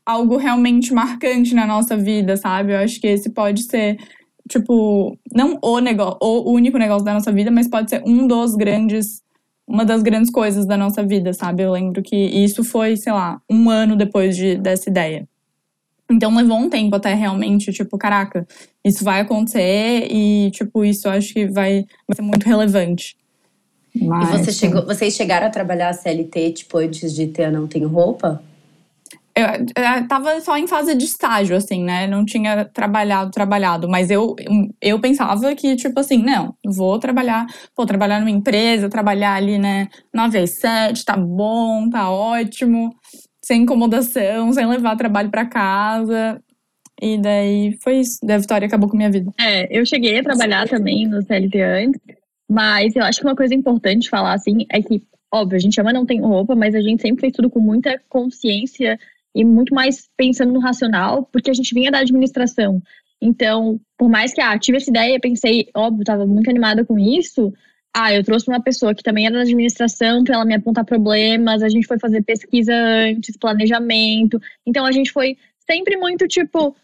algo 0.10 0.38
realmente 0.38 0.92
marcante 0.92 1.54
na 1.54 1.68
nossa 1.68 1.96
vida, 1.96 2.36
sabe? 2.36 2.74
Eu 2.74 2.80
acho 2.80 3.00
que 3.00 3.06
esse 3.06 3.30
pode 3.30 3.62
ser, 3.64 4.00
tipo, 4.50 5.16
não 5.32 5.60
o 5.62 5.80
negócio, 5.80 6.18
o 6.20 6.52
único 6.52 6.80
negócio 6.80 7.06
da 7.06 7.14
nossa 7.14 7.32
vida, 7.32 7.52
mas 7.52 7.68
pode 7.68 7.92
ser 7.92 8.02
um 8.04 8.26
dos 8.26 8.56
grandes, 8.56 9.22
uma 9.68 9.86
das 9.86 10.02
grandes 10.02 10.32
coisas 10.32 10.66
da 10.66 10.76
nossa 10.76 11.04
vida, 11.04 11.32
sabe? 11.32 11.62
Eu 11.62 11.72
lembro 11.72 12.02
que 12.02 12.16
isso 12.16 12.64
foi, 12.64 12.98
sei 12.98 13.14
lá, 13.14 13.40
um 13.48 13.70
ano 13.70 13.96
depois 13.96 14.36
de, 14.36 14.56
dessa 14.56 14.90
ideia. 14.90 15.28
Então 16.12 16.36
levou 16.36 16.58
um 16.58 16.72
tempo 16.72 16.96
até 16.96 17.14
realmente, 17.14 17.72
tipo, 17.72 17.96
caraca, 17.96 18.48
isso 18.84 19.04
vai 19.04 19.22
acontecer 19.22 20.08
e, 20.12 20.50
tipo, 20.50 20.84
isso 20.84 21.08
eu 21.08 21.12
acho 21.12 21.32
que 21.32 21.46
vai, 21.46 21.86
vai 22.08 22.16
ser 22.16 22.24
muito 22.24 22.46
relevante. 22.48 23.16
Mas, 23.96 24.34
e 24.34 24.44
você 24.44 24.52
chegou, 24.52 24.84
vocês 24.88 25.14
chegaram 25.14 25.46
a 25.46 25.52
trabalhar 25.52 25.90
a 25.90 25.94
CLT, 25.94 26.52
tipo, 26.54 26.80
antes 26.80 27.14
de 27.14 27.28
ter 27.28 27.44
a 27.44 27.52
Não 27.52 27.68
Tenho 27.68 27.88
Roupa? 27.88 28.42
Eu, 29.40 29.48
eu 29.48 30.08
tava 30.08 30.42
só 30.42 30.58
em 30.58 30.68
fase 30.68 30.96
de 30.96 31.06
estágio, 31.06 31.56
assim, 31.56 31.84
né? 31.84 32.08
Não 32.08 32.26
tinha 32.26 32.66
trabalhado, 32.66 33.32
trabalhado. 33.32 33.88
Mas 33.88 34.10
eu, 34.12 34.36
eu 34.82 35.00
pensava 35.00 35.56
que, 35.56 35.76
tipo 35.76 36.00
assim, 36.00 36.18
não, 36.18 36.54
vou 36.66 37.00
trabalhar, 37.00 37.46
vou 37.76 37.86
trabalhar 37.86 38.20
numa 38.20 38.30
empresa, 38.30 38.90
trabalhar 38.90 39.36
ali, 39.36 39.58
né, 39.58 39.88
9 40.14 40.40
às 40.40 40.60
7, 40.60 41.06
tá 41.06 41.16
bom, 41.16 41.90
tá 41.90 42.10
ótimo, 42.10 42.94
sem 43.42 43.64
incomodação, 43.64 44.52
sem 44.52 44.66
levar 44.66 44.96
trabalho 44.96 45.30
para 45.30 45.46
casa. 45.46 46.42
E 47.02 47.18
daí 47.18 47.78
foi 47.82 48.00
isso. 48.00 48.20
Daí 48.22 48.36
a 48.36 48.40
Vitória 48.40 48.68
acabou 48.68 48.90
com 48.90 48.98
minha 48.98 49.12
vida. 49.12 49.32
É, 49.40 49.78
eu 49.78 49.86
cheguei 49.86 50.20
a 50.20 50.24
trabalhar 50.24 50.68
também 50.68 51.08
no 51.08 51.22
CLT 51.22 51.62
antes. 51.62 52.02
Mas 52.50 52.96
eu 52.96 53.04
acho 53.04 53.22
que 53.22 53.28
uma 53.28 53.36
coisa 53.36 53.54
importante 53.54 54.10
falar, 54.10 54.34
assim, 54.34 54.66
é 54.72 54.82
que, 54.82 55.04
óbvio, 55.32 55.56
a 55.56 55.60
gente 55.60 55.80
ama 55.80 55.94
não 55.94 56.06
tem 56.06 56.20
roupa, 56.20 56.56
mas 56.56 56.74
a 56.74 56.82
gente 56.82 57.02
sempre 57.02 57.22
fez 57.22 57.34
tudo 57.34 57.50
com 57.50 57.60
muita 57.60 58.02
consciência 58.10 59.00
e 59.36 59.46
muito 59.46 59.74
mais 59.74 60.08
pensando 60.18 60.52
no 60.52 60.60
racional, 60.60 61.28
porque 61.32 61.50
a 61.50 61.54
gente 61.54 61.74
vinha 61.74 61.92
da 61.92 62.00
administração. 62.00 62.82
Então, 63.22 63.80
por 63.98 64.10
mais 64.10 64.34
que 64.34 64.42
ah, 64.42 64.58
tive 64.58 64.78
essa 64.78 64.90
ideia, 64.90 65.20
pensei, 65.20 65.70
óbvio, 65.76 66.02
estava 66.02 66.26
muito 66.26 66.50
animada 66.50 66.86
com 66.86 66.98
isso. 66.98 67.54
Ah, 67.96 68.14
eu 68.14 68.24
trouxe 68.24 68.48
uma 68.48 68.62
pessoa 68.62 68.94
que 68.96 69.04
também 69.04 69.26
era 69.26 69.36
da 69.36 69.42
administração 69.42 70.24
para 70.24 70.36
ela 70.36 70.46
me 70.46 70.56
apontar 70.56 70.86
problemas. 70.86 71.62
A 71.62 71.70
gente 71.70 71.88
foi 71.88 72.00
fazer 72.00 72.24
pesquisa 72.24 72.74
antes, 72.74 73.38
planejamento. 73.38 74.40
Então, 74.66 74.86
a 74.86 74.92
gente 74.92 75.12
foi 75.12 75.38
sempre 75.70 75.98
muito 75.98 76.28
tipo, 76.28 76.76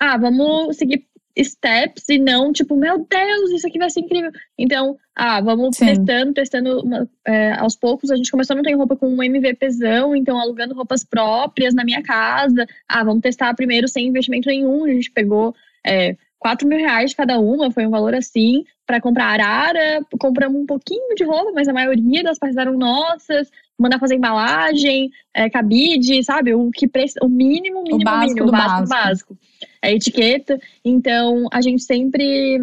ah, 0.00 0.16
vamos 0.16 0.76
seguir 0.76 1.06
steps 1.44 2.08
e 2.08 2.18
não 2.18 2.52
tipo, 2.52 2.76
meu 2.76 3.06
Deus, 3.08 3.50
isso 3.50 3.66
aqui 3.66 3.78
vai 3.78 3.90
ser 3.90 4.00
incrível. 4.00 4.30
Então, 4.56 4.96
ah, 5.14 5.40
vamos 5.40 5.76
Sim. 5.76 5.86
testando, 5.86 6.32
testando 6.32 6.80
uma, 6.80 7.08
é, 7.26 7.52
aos 7.52 7.76
poucos. 7.76 8.10
A 8.10 8.16
gente 8.16 8.30
começou 8.30 8.54
a 8.54 8.56
não 8.56 8.62
ter 8.62 8.74
roupa 8.74 8.96
com 8.96 9.08
um 9.08 9.22
MVPzão, 9.22 10.14
então 10.14 10.38
alugando 10.38 10.74
roupas 10.74 11.04
próprias 11.04 11.74
na 11.74 11.84
minha 11.84 12.02
casa. 12.02 12.66
Ah, 12.88 13.04
vamos 13.04 13.22
testar 13.22 13.54
primeiro 13.54 13.88
sem 13.88 14.06
investimento 14.06 14.48
nenhum. 14.48 14.84
A 14.84 14.92
gente 14.92 15.10
pegou 15.10 15.54
é, 15.84 16.16
4 16.38 16.66
mil 16.66 16.78
reais 16.78 17.14
cada 17.14 17.38
uma, 17.38 17.70
foi 17.70 17.86
um 17.86 17.90
valor 17.90 18.14
assim, 18.14 18.64
para 18.86 19.00
comprar 19.00 19.26
arara. 19.26 20.04
Compramos 20.18 20.60
um 20.60 20.66
pouquinho 20.66 21.14
de 21.14 21.24
roupa, 21.24 21.52
mas 21.52 21.68
a 21.68 21.72
maioria 21.72 22.22
das 22.22 22.38
partes 22.38 22.56
eram 22.56 22.76
nossas. 22.76 23.50
Mandar 23.78 23.98
fazer 23.98 24.16
embalagem, 24.16 25.10
é, 25.34 25.48
cabide, 25.48 26.22
sabe? 26.24 26.54
O 26.54 26.70
que 26.70 26.86
o 27.22 27.28
mínimo, 27.28 27.82
mínimo, 27.82 28.00
o 28.00 28.04
básico, 28.04 28.34
mínimo, 28.34 28.48
o 28.48 28.50
básico, 28.50 28.88
básico. 28.88 28.88
básico. 28.88 29.38
A 29.82 29.90
etiqueta. 29.90 30.58
Então, 30.84 31.46
a 31.52 31.60
gente 31.60 31.82
sempre 31.82 32.60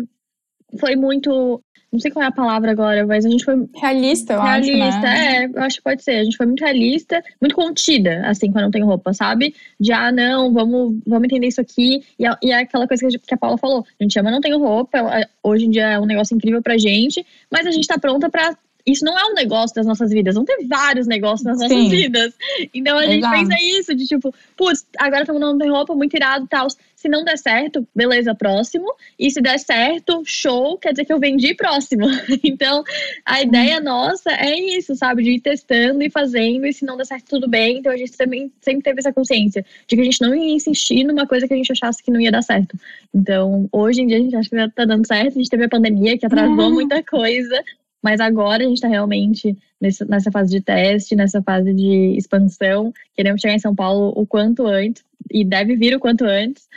foi 0.79 0.95
muito 0.95 1.61
não 1.95 1.99
sei 1.99 2.11
qual 2.11 2.23
é 2.23 2.27
a 2.27 2.31
palavra 2.31 2.71
agora, 2.71 3.07
mas 3.07 3.25
a 3.25 3.29
gente 3.29 3.45
foi. 3.45 3.55
Realista, 3.73 4.33
eu 4.33 4.41
realista, 4.41 4.41
acho. 4.41 4.77
Realista, 4.77 5.01
né? 5.01 5.37
é, 5.37 5.45
eu 5.45 5.63
acho 5.63 5.77
que 5.77 5.83
pode 5.83 6.03
ser. 6.03 6.11
A 6.11 6.23
gente 6.23 6.35
foi 6.35 6.45
muito 6.45 6.63
realista, 6.63 7.23
muito 7.39 7.55
contida, 7.55 8.21
assim, 8.27 8.51
quando 8.51 8.65
não 8.65 8.71
tem 8.71 8.83
roupa, 8.83 9.13
sabe? 9.13 9.55
De, 9.79 9.93
ah, 9.93 10.11
não, 10.11 10.51
vamos, 10.51 10.99
vamos 11.07 11.25
entender 11.25 11.47
isso 11.47 11.61
aqui. 11.61 12.03
E, 12.19 12.25
e 12.43 12.51
é 12.51 12.59
aquela 12.59 12.87
coisa 12.87 13.07
que 13.07 13.15
a, 13.15 13.19
que 13.19 13.33
a 13.33 13.37
Paula 13.37 13.57
falou: 13.57 13.85
a 13.99 14.03
gente 14.03 14.19
ama 14.19 14.29
não 14.29 14.41
tem 14.41 14.53
roupa, 14.57 14.97
é, 14.97 15.27
hoje 15.41 15.65
em 15.65 15.69
dia 15.69 15.91
é 15.91 15.99
um 15.99 16.05
negócio 16.05 16.35
incrível 16.35 16.61
pra 16.61 16.77
gente, 16.77 17.25
mas 17.49 17.65
a 17.65 17.71
gente 17.71 17.87
tá 17.87 17.97
pronta 17.97 18.29
pra 18.29 18.55
isso 18.85 19.03
não 19.03 19.17
é 19.17 19.25
um 19.25 19.33
negócio 19.33 19.75
das 19.75 19.87
nossas 19.87 20.11
vidas. 20.11 20.35
Vão 20.35 20.45
ter 20.45 20.63
vários 20.67 21.07
negócios 21.07 21.43
nas 21.43 21.57
Sim. 21.57 21.63
nossas 21.67 21.89
vidas. 21.89 22.33
Então 22.71 22.97
a 22.97 23.05
gente 23.05 23.17
Exato. 23.17 23.35
pensa 23.35 23.55
isso, 23.61 23.95
de 23.95 24.05
tipo, 24.05 24.33
putz, 24.55 24.85
agora 24.97 25.21
estamos 25.21 25.41
não 25.41 25.57
tem 25.57 25.71
roupa, 25.71 25.95
muito 25.95 26.15
irado 26.15 26.45
e 26.45 26.47
tal. 26.47 26.67
Se 27.05 27.09
não 27.09 27.23
der 27.23 27.37
certo, 27.37 27.87
beleza, 27.95 28.33
próximo. 28.33 28.91
E 29.19 29.29
se 29.29 29.39
der 29.39 29.59
certo, 29.59 30.23
show, 30.25 30.75
quer 30.75 30.89
dizer 30.89 31.05
que 31.05 31.13
eu 31.13 31.19
vendi 31.19 31.53
próximo. 31.53 32.07
então, 32.43 32.83
a 33.23 33.43
ideia 33.43 33.79
nossa 33.79 34.31
é 34.31 34.57
isso, 34.57 34.95
sabe? 34.95 35.21
De 35.21 35.33
ir 35.33 35.39
testando 35.39 36.01
e 36.01 36.09
fazendo, 36.09 36.65
e 36.65 36.73
se 36.73 36.83
não 36.83 36.97
der 36.97 37.05
certo, 37.05 37.25
tudo 37.29 37.47
bem. 37.47 37.77
Então 37.77 37.91
a 37.91 37.95
gente 37.95 38.17
também 38.17 38.51
sempre 38.59 38.81
teve 38.81 39.01
essa 39.01 39.13
consciência 39.13 39.63
de 39.87 39.95
que 39.95 40.01
a 40.01 40.03
gente 40.03 40.19
não 40.19 40.33
ia 40.33 40.55
insistir 40.55 41.03
numa 41.03 41.27
coisa 41.27 41.47
que 41.47 41.53
a 41.53 41.57
gente 41.57 41.71
achasse 41.71 42.01
que 42.01 42.09
não 42.09 42.19
ia 42.19 42.31
dar 42.31 42.41
certo. 42.41 42.75
Então, 43.13 43.69
hoje 43.71 44.01
em 44.01 44.07
dia 44.07 44.17
a 44.17 44.21
gente 44.21 44.35
acha 44.35 44.49
que 44.49 44.69
tá 44.73 44.83
dando 44.83 45.05
certo. 45.05 45.35
A 45.35 45.37
gente 45.37 45.49
teve 45.51 45.65
a 45.65 45.69
pandemia 45.69 46.17
que 46.17 46.25
atrasou 46.25 46.57
uhum. 46.57 46.73
muita 46.73 47.03
coisa. 47.03 47.63
Mas 48.01 48.19
agora 48.19 48.63
a 48.63 48.67
gente 48.67 48.77
está 48.77 48.87
realmente 48.87 49.55
nessa 49.79 50.31
fase 50.31 50.49
de 50.49 50.61
teste, 50.61 51.15
nessa 51.15 51.41
fase 51.41 51.71
de 51.71 52.15
expansão. 52.17 52.91
Queremos 53.15 53.41
chegar 53.41 53.53
em 53.53 53.59
São 53.59 53.75
Paulo 53.75 54.11
o 54.15 54.25
quanto 54.25 54.65
antes, 54.65 55.03
e 55.31 55.43
deve 55.43 55.75
vir 55.75 55.95
o 55.95 55.99
quanto 55.99 56.23
antes. 56.25 56.67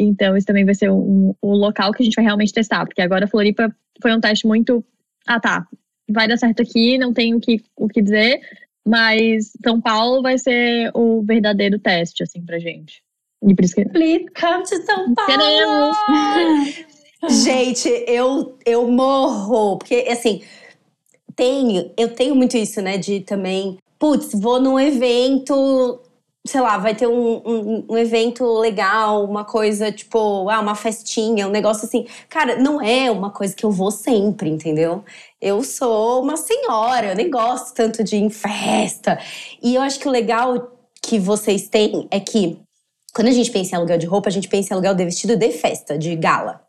Então, 0.00 0.36
isso 0.36 0.46
também 0.46 0.64
vai 0.64 0.74
ser 0.74 0.90
um, 0.90 1.34
o 1.42 1.54
local 1.54 1.92
que 1.92 2.02
a 2.02 2.04
gente 2.04 2.14
vai 2.14 2.24
realmente 2.24 2.52
testar, 2.52 2.86
porque 2.86 3.02
agora 3.02 3.24
a 3.24 3.28
Floripa 3.28 3.74
foi 4.00 4.14
um 4.14 4.20
teste 4.20 4.46
muito. 4.46 4.84
Ah, 5.26 5.40
tá, 5.40 5.66
vai 6.08 6.28
dar 6.28 6.36
certo 6.36 6.62
aqui, 6.62 6.96
não 6.96 7.12
tenho 7.12 7.36
o 7.36 7.40
que, 7.40 7.62
o 7.76 7.88
que 7.88 8.00
dizer, 8.00 8.40
mas 8.86 9.52
São 9.62 9.80
Paulo 9.80 10.22
vai 10.22 10.38
ser 10.38 10.90
o 10.94 11.22
verdadeiro 11.22 11.78
teste, 11.78 12.22
assim, 12.22 12.44
pra 12.44 12.58
gente. 12.58 13.02
E 13.42 13.54
por 13.54 13.64
isso 13.64 13.74
que. 13.74 13.84
Please 13.86 14.26
come 14.38 14.62
to 14.62 14.76
São 14.84 15.14
Paulo! 15.14 15.32
Queremos! 15.32 16.86
gente, 17.44 17.88
eu, 18.06 18.56
eu 18.64 18.88
morro, 18.88 19.78
porque 19.78 20.06
assim 20.08 20.42
tenho, 21.38 21.92
eu 21.96 22.12
tenho 22.14 22.34
muito 22.34 22.56
isso, 22.56 22.82
né? 22.82 22.98
De 22.98 23.20
também, 23.20 23.78
putz, 23.96 24.32
vou 24.32 24.60
num 24.60 24.78
evento, 24.78 26.00
sei 26.46 26.60
lá, 26.60 26.78
vai 26.78 26.94
ter 26.94 27.06
um, 27.06 27.42
um, 27.44 27.86
um, 27.90 27.98
evento 27.98 28.44
legal, 28.58 29.24
uma 29.24 29.44
coisa 29.44 29.92
tipo, 29.92 30.48
ah, 30.48 30.60
uma 30.60 30.74
festinha, 30.74 31.46
um 31.46 31.50
negócio 31.50 31.86
assim. 31.86 32.06
Cara, 32.28 32.56
não 32.56 32.80
é 32.80 33.10
uma 33.10 33.30
coisa 33.30 33.54
que 33.54 33.64
eu 33.64 33.70
vou 33.70 33.90
sempre, 33.90 34.48
entendeu? 34.48 35.04
Eu 35.40 35.62
sou 35.62 36.22
uma 36.22 36.36
senhora, 36.36 37.08
eu 37.08 37.16
nem 37.16 37.30
gosto 37.30 37.74
tanto 37.74 38.02
de 38.02 38.16
ir 38.16 38.20
em 38.20 38.30
festa. 38.30 39.18
E 39.62 39.74
eu 39.74 39.82
acho 39.82 39.98
que 40.00 40.08
o 40.08 40.10
legal 40.10 40.72
que 41.02 41.18
vocês 41.18 41.68
têm 41.68 42.08
é 42.10 42.20
que 42.20 42.58
quando 43.14 43.28
a 43.28 43.32
gente 43.32 43.50
pensa 43.50 43.74
em 43.74 43.78
aluguel 43.78 43.98
de 43.98 44.06
roupa, 44.06 44.28
a 44.28 44.32
gente 44.32 44.48
pensa 44.48 44.72
em 44.72 44.74
aluguel 44.74 44.94
de 44.94 45.04
vestido 45.04 45.36
de 45.36 45.50
festa, 45.50 45.98
de 45.98 46.14
gala. 46.14 46.62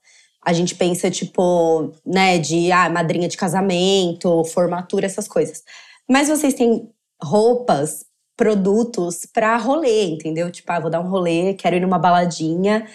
A 0.43 0.53
gente 0.53 0.73
pensa, 0.73 1.12
tipo, 1.12 1.91
né, 2.05 2.38
de 2.39 2.71
ah, 2.71 2.89
madrinha 2.89 3.27
de 3.27 3.38
casamento, 3.38 4.43
formatura, 4.45 5.05
essas 5.05 5.27
coisas. 5.27 5.63
Mas 6.10 6.27
vocês 6.27 6.53
têm 6.53 6.89
roupas, 7.21 8.05
produtos 8.39 9.25
para 9.25 9.58
rolê, 9.58 10.06
entendeu? 10.06 10.49
Tipo, 10.49 10.71
ah, 10.71 10.80
vou 10.80 10.89
dar 10.89 11.02
um 11.02 11.10
rolê, 11.10 11.54
quero 11.56 11.75
ir 11.75 11.82
numa 11.82 11.99
baladinha, 11.99 12.88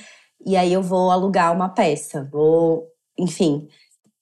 e 0.46 0.56
aí 0.56 0.72
eu 0.72 0.82
vou 0.82 1.10
alugar 1.10 1.52
uma 1.54 1.68
peça. 1.68 2.26
Vou, 2.32 2.88
enfim. 3.18 3.68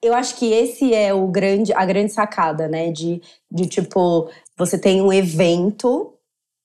Eu 0.02 0.14
acho 0.14 0.34
que 0.34 0.52
esse 0.52 0.92
é 0.92 1.14
o 1.14 1.28
grande, 1.28 1.72
a 1.74 1.84
grande 1.86 2.12
sacada, 2.12 2.66
né? 2.66 2.90
De, 2.90 3.22
de 3.48 3.68
tipo, 3.68 4.28
você 4.58 4.76
tem 4.76 5.00
um 5.00 5.12
evento 5.12 6.12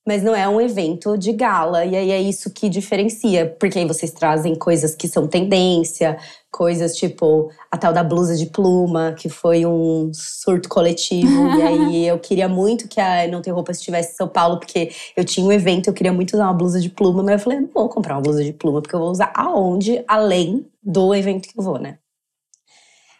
mas 0.07 0.23
não 0.23 0.33
é 0.33 0.47
um 0.47 0.61
evento 0.61 1.17
de 1.17 1.33
gala. 1.33 1.83
E 1.83 1.93
aí 1.93 2.11
é 2.11 2.21
isso 2.21 2.49
que 2.49 2.69
diferencia, 2.69 3.45
porque 3.59 3.77
aí 3.77 3.85
vocês 3.85 4.09
trazem 4.09 4.55
coisas 4.55 4.95
que 4.95 5.05
são 5.05 5.27
tendência, 5.27 6.17
coisas 6.49 6.95
tipo 6.95 7.51
a 7.69 7.77
tal 7.77 7.91
da 7.91 8.05
blusa 8.05 8.37
de 8.37 8.45
pluma, 8.45 9.13
que 9.19 9.27
foi 9.27 9.65
um 9.65 10.09
surto 10.13 10.69
coletivo. 10.69 11.49
e 11.57 11.61
aí 11.61 12.07
eu 12.07 12.17
queria 12.17 12.47
muito 12.47 12.87
que 12.87 13.01
a 13.01 13.27
Não 13.27 13.41
Tem 13.41 13.51
Roupa 13.51 13.73
estivesse 13.73 14.13
em 14.13 14.15
São 14.15 14.29
Paulo, 14.29 14.59
porque 14.59 14.91
eu 15.15 15.25
tinha 15.25 15.45
um 15.45 15.51
evento, 15.51 15.89
eu 15.89 15.93
queria 15.93 16.13
muito 16.13 16.35
usar 16.35 16.45
uma 16.45 16.53
blusa 16.53 16.79
de 16.79 16.89
pluma, 16.89 17.21
mas 17.21 17.33
eu 17.33 17.39
falei, 17.39 17.59
não 17.59 17.67
vou 17.67 17.89
comprar 17.89 18.15
uma 18.15 18.21
blusa 18.21 18.45
de 18.45 18.53
pluma, 18.53 18.81
porque 18.81 18.95
eu 18.95 18.99
vou 19.01 19.11
usar 19.11 19.33
aonde, 19.35 20.01
além 20.07 20.65
do 20.81 21.13
evento 21.13 21.49
que 21.49 21.59
eu 21.59 21.63
vou, 21.63 21.79
né? 21.79 21.97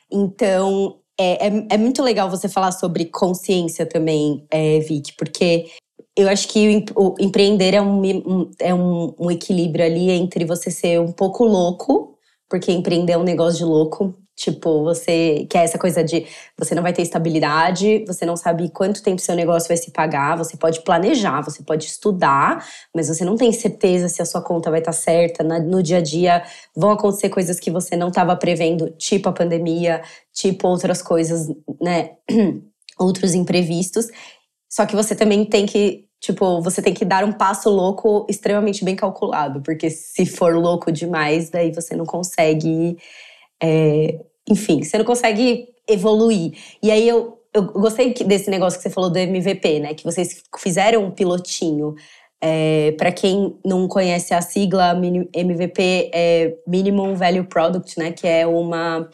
Então, 0.10 1.00
é, 1.20 1.48
é, 1.48 1.68
é 1.72 1.78
muito 1.78 2.02
legal 2.02 2.30
você 2.30 2.48
falar 2.48 2.72
sobre 2.72 3.04
consciência 3.08 3.86
também, 3.86 4.46
é, 4.50 4.80
Vicky, 4.80 5.14
porque 5.18 5.66
eu 6.18 6.28
acho 6.28 6.48
que 6.48 6.84
o, 6.96 7.16
empreender 7.20 7.76
é, 7.76 7.82
um, 7.82 8.52
é 8.60 8.74
um, 8.74 9.14
um, 9.20 9.30
equilíbrio 9.30 9.86
ali 9.86 10.10
entre 10.10 10.46
você 10.46 10.72
ser 10.72 11.00
um 11.00 11.12
pouco 11.12 11.46
louco, 11.46 12.18
porque 12.50 12.72
empreender 12.72 13.14
é 13.14 13.18
um 13.18 13.24
negócio 13.24 13.60
de 13.60 13.66
louco. 13.66 14.16
Tipo, 14.36 14.84
você 14.84 15.48
quer 15.50 15.64
essa 15.64 15.80
coisa 15.80 16.04
de 16.04 16.26
você 16.58 16.74
não 16.76 16.84
vai 16.84 16.94
ter 16.94 17.02
estabilidade, 17.04 18.04
você 18.06 18.26
não 18.26 18.36
sabe 18.36 18.70
quanto 18.70 19.02
tempo 19.02 19.22
seu 19.22 19.36
negócio 19.36 19.68
vai 19.68 19.78
se 19.78 19.92
pagar, 19.92 20.38
você 20.38 20.58
pode 20.58 20.82
planejar, 20.82 21.42
você 21.42 21.64
pode 21.64 21.86
estudar, 21.86 22.64
mas 22.96 23.08
você 23.08 23.24
não 23.24 23.36
tem 23.36 23.52
certeza 23.52 24.10
se 24.10 24.22
a 24.22 24.26
sua 24.26 24.42
conta 24.42 24.72
vai 24.72 24.80
estar 24.80 24.94
certa. 24.94 25.44
No 25.44 25.84
dia 25.84 25.98
a 25.98 26.02
dia 26.02 26.44
vão 26.76 26.92
acontecer 26.92 27.30
coisas 27.30 27.60
que 27.60 27.70
você 27.70 27.96
não 27.96 28.10
estava 28.10 28.36
prevendo, 28.36 28.90
tipo 28.92 29.30
a 29.30 29.34
pandemia, 29.34 30.02
tipo 30.34 30.68
outras 30.68 31.02
coisas, 31.02 31.48
né? 31.80 32.12
Outros 33.00 33.36
imprevistos. 33.36 34.08
Só 34.68 34.88
que 34.88 34.96
você 34.96 35.16
também 35.16 35.46
tem 35.46 35.68
que 35.68 36.07
Tipo, 36.20 36.62
você 36.62 36.82
tem 36.82 36.94
que 36.94 37.06
dar 37.06 37.24
um 37.24 37.32
passo 37.32 37.70
louco 37.70 38.26
extremamente 38.30 38.84
bem 38.84 38.96
calculado, 38.96 39.62
porque 39.62 39.90
se 39.90 40.26
for 40.26 40.56
louco 40.56 40.92
demais, 40.92 41.50
daí 41.50 41.72
você 41.72 41.96
não 41.96 42.06
consegue. 42.06 42.98
É, 43.62 44.20
enfim, 44.50 44.84
você 44.84 44.98
não 44.98 45.06
consegue 45.06 45.68
evoluir. 45.88 46.54
E 46.82 46.92
aí 46.92 47.08
eu, 47.08 47.40
eu 47.54 47.64
gostei 47.66 48.14
desse 48.14 48.50
negócio 48.50 48.80
que 48.80 48.84
você 48.84 48.90
falou 48.90 49.10
do 49.10 49.18
MVP, 49.18 49.80
né? 49.80 49.94
Que 49.94 50.04
vocês 50.04 50.44
fizeram 50.58 51.06
um 51.06 51.12
pilotinho. 51.12 51.96
É, 52.40 52.94
para 52.98 53.12
quem 53.12 53.58
não 53.66 53.88
conhece 53.88 54.32
a 54.32 54.42
sigla 54.42 54.96
MVP 55.34 56.12
é 56.14 56.56
Minimum 56.68 57.16
Value 57.16 57.46
Product, 57.46 57.98
né? 57.98 58.12
Que 58.12 58.28
é 58.28 58.46
uma 58.46 59.10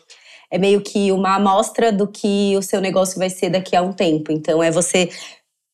é 0.52 0.58
meio 0.60 0.82
que 0.82 1.12
uma 1.12 1.36
amostra 1.36 1.92
do 1.92 2.08
que 2.08 2.56
o 2.56 2.62
seu 2.62 2.80
negócio 2.80 3.18
vai 3.18 3.30
ser 3.30 3.50
daqui 3.50 3.76
a 3.76 3.82
um 3.82 3.92
tempo. 3.92 4.32
Então 4.32 4.62
é 4.62 4.70
você 4.70 5.10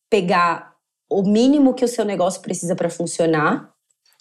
pegar 0.09 0.68
o 1.09 1.23
mínimo 1.23 1.73
que 1.73 1.83
o 1.83 1.87
seu 1.87 2.05
negócio 2.05 2.41
precisa 2.41 2.75
para 2.75 2.89
funcionar 2.89 3.71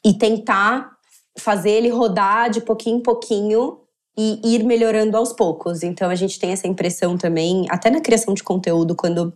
e 0.05 0.15
tentar 0.15 0.91
fazer 1.39 1.71
ele 1.71 1.89
rodar 1.89 2.51
de 2.51 2.61
pouquinho 2.61 2.99
em 2.99 3.03
pouquinho 3.03 3.81
e 4.17 4.41
ir 4.55 4.65
melhorando 4.65 5.17
aos 5.17 5.33
poucos. 5.33 5.83
Então 5.83 6.11
a 6.11 6.15
gente 6.15 6.39
tem 6.39 6.51
essa 6.51 6.67
impressão 6.67 7.17
também, 7.17 7.67
até 7.71 7.89
na 7.89 8.01
criação 8.01 8.35
de 8.35 8.43
conteúdo, 8.43 8.97
quando 8.97 9.33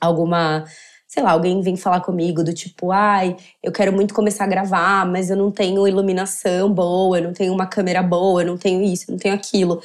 alguma, 0.00 0.64
sei 1.08 1.22
lá, 1.22 1.32
alguém 1.32 1.60
vem 1.60 1.76
falar 1.76 2.00
comigo 2.00 2.44
do 2.44 2.54
tipo, 2.54 2.92
ai, 2.92 3.36
eu 3.60 3.72
quero 3.72 3.92
muito 3.92 4.14
começar 4.14 4.44
a 4.44 4.48
gravar, 4.48 5.04
mas 5.04 5.30
eu 5.30 5.36
não 5.36 5.50
tenho 5.50 5.86
iluminação 5.86 6.72
boa, 6.72 7.18
eu 7.18 7.24
não 7.24 7.32
tenho 7.32 7.52
uma 7.52 7.66
câmera 7.66 8.02
boa, 8.02 8.42
eu 8.42 8.46
não 8.46 8.56
tenho 8.56 8.82
isso, 8.82 9.06
eu 9.08 9.12
não 9.12 9.18
tenho 9.18 9.34
aquilo. 9.34 9.80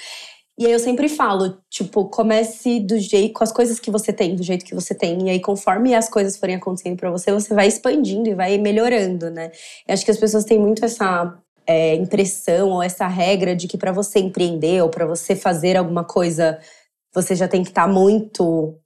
E 0.58 0.66
aí 0.66 0.72
eu 0.72 0.80
sempre 0.80 1.10
falo, 1.10 1.58
tipo, 1.70 2.06
comece 2.06 2.80
do 2.80 2.98
jeito, 2.98 3.34
com 3.34 3.44
as 3.44 3.52
coisas 3.52 3.78
que 3.78 3.92
você 3.92 4.14
tem, 4.14 4.36
do 4.36 4.44
jeito 4.44 4.64
que 4.64 4.74
você 4.74 4.96
tem. 4.96 5.28
E 5.28 5.30
aí, 5.30 5.40
conforme 5.42 5.94
as 5.94 6.08
coisas 6.08 6.38
forem 6.38 6.56
acontecendo 6.56 6.96
para 6.96 7.12
você, 7.12 7.32
você 7.34 7.54
vai 7.54 7.68
expandindo 7.68 8.30
e 8.30 8.36
vai 8.36 8.58
melhorando, 8.58 9.30
né? 9.30 9.52
Eu 9.86 9.94
acho 9.94 10.06
que 10.06 10.12
as 10.12 10.18
pessoas 10.18 10.46
têm 10.46 10.58
muito 10.58 10.86
essa 10.86 11.38
é, 11.68 11.96
impressão 11.96 12.70
ou 12.70 12.82
essa 12.82 13.06
regra 13.06 13.54
de 13.54 13.68
que 13.68 13.78
para 13.78 13.92
você 13.92 14.20
empreender 14.20 14.82
ou 14.82 14.90
para 14.90 15.06
você 15.06 15.36
fazer 15.36 15.76
alguma 15.76 16.06
coisa, 16.06 16.58
você 17.14 17.36
já 17.36 17.50
tem 17.50 17.62
que 17.62 17.70
estar 17.70 17.88
tá 17.88 17.92
muito 17.92 18.80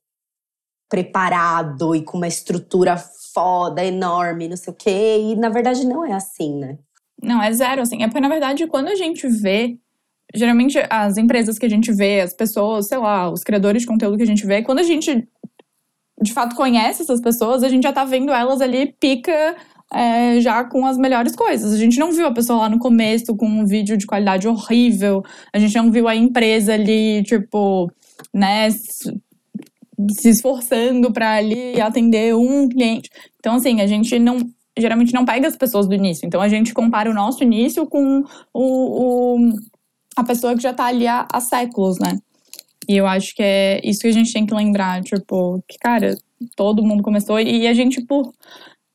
preparado 0.90 1.96
e 1.96 2.04
com 2.04 2.18
uma 2.18 2.28
estrutura 2.28 2.98
foda, 2.98 3.86
enorme, 3.86 4.48
não 4.48 4.58
sei 4.58 4.74
o 4.74 4.76
quê. 4.76 5.18
E 5.20 5.36
na 5.36 5.50
verdade 5.50 5.86
não 5.86 6.04
é 6.04 6.14
assim, 6.14 6.58
né? 6.58 6.80
Não, 7.22 7.44
é 7.44 7.52
zero, 7.52 7.82
assim. 7.82 8.02
É 8.02 8.08
porque, 8.08 8.22
na 8.22 8.30
verdade, 8.30 8.66
quando 8.68 8.88
a 8.88 8.96
gente 8.96 9.28
vê 9.28 9.78
geralmente 10.34 10.78
as 10.90 11.18
empresas 11.18 11.58
que 11.58 11.66
a 11.66 11.70
gente 11.70 11.92
vê, 11.92 12.22
as 12.22 12.34
pessoas, 12.34 12.88
sei 12.88 12.98
lá, 12.98 13.30
os 13.30 13.44
criadores 13.44 13.82
de 13.82 13.88
conteúdo 13.88 14.18
que 14.18 14.24
a 14.24 14.28
gente 14.28 14.46
vê, 14.46 14.62
quando 14.62 14.80
a 14.80 14.84
gente 14.84 15.28
de 16.22 16.34
fato 16.34 16.56
conhece 16.56 17.02
essas 17.02 17.22
pessoas, 17.22 17.64
a 17.64 17.70
gente 17.70 17.84
já 17.84 17.94
tá 17.94 18.04
vendo 18.04 18.32
elas 18.32 18.62
ali 18.62 18.94
pica 19.00 19.56
é, 19.94 20.40
já 20.40 20.64
com 20.64 20.86
as 20.86 20.98
melhores 20.98 21.36
coisas. 21.36 21.74
A 21.74 21.78
gente 21.78 21.98
não 21.98 22.12
viu 22.12 22.28
a 22.28 22.34
pessoa 22.34 22.60
lá 22.60 22.70
no 22.70 22.80
começo 22.80 23.36
com 23.36 23.48
um 23.48 23.66
vídeo 23.66 23.98
de 23.98 24.06
qualidade 24.06 24.48
horrível, 24.48 25.24
a 25.54 25.60
gente 25.60 25.76
não 25.76 25.92
viu 25.92 26.08
a 26.08 26.16
empresa 26.16 26.74
ali, 26.74 27.24
tipo, 27.24 27.92
né, 28.34 28.70
se 28.72 30.30
esforçando 30.30 31.12
para 31.12 31.36
ali 31.36 31.80
atender 31.82 32.36
um 32.36 32.68
cliente. 32.68 33.10
Então, 33.40 33.56
assim, 33.56 33.82
a 33.82 33.88
gente 33.88 34.18
não 34.20 34.38
geralmente 34.78 35.14
não 35.14 35.26
pega 35.26 35.46
as 35.46 35.58
pessoas 35.58 35.88
do 35.88 35.94
início. 35.94 36.26
Então, 36.26 36.40
a 36.40 36.48
gente 36.48 36.74
compara 36.74 37.10
o 37.10 37.14
nosso 37.14 37.44
início 37.44 37.86
com 37.86 38.24
o, 38.54 39.36
o 39.36 39.54
a 40.20 40.24
pessoa 40.24 40.56
que 40.56 40.62
já 40.62 40.74
tá 40.74 40.86
ali 40.86 41.08
há, 41.08 41.28
há 41.32 41.40
séculos, 41.40 41.98
né? 42.00 42.18
E 42.88 42.98
eu 42.98 43.06
acho 43.06 43.36
que 43.36 43.44
é 43.44 43.82
isso 43.84 44.02
que 44.02 44.08
a 44.08 44.12
gente 44.12 44.34
tem 44.34 44.46
que 44.46 44.54
lembrar, 44.54 45.02
tipo, 45.04 45.64
que, 45.68 45.78
cara, 45.78 46.16
todo 46.56 46.84
mundo 46.84 47.04
começou 47.04 47.40
e 47.40 47.68
a 47.68 47.74
gente, 47.74 48.02
por, 48.06 48.34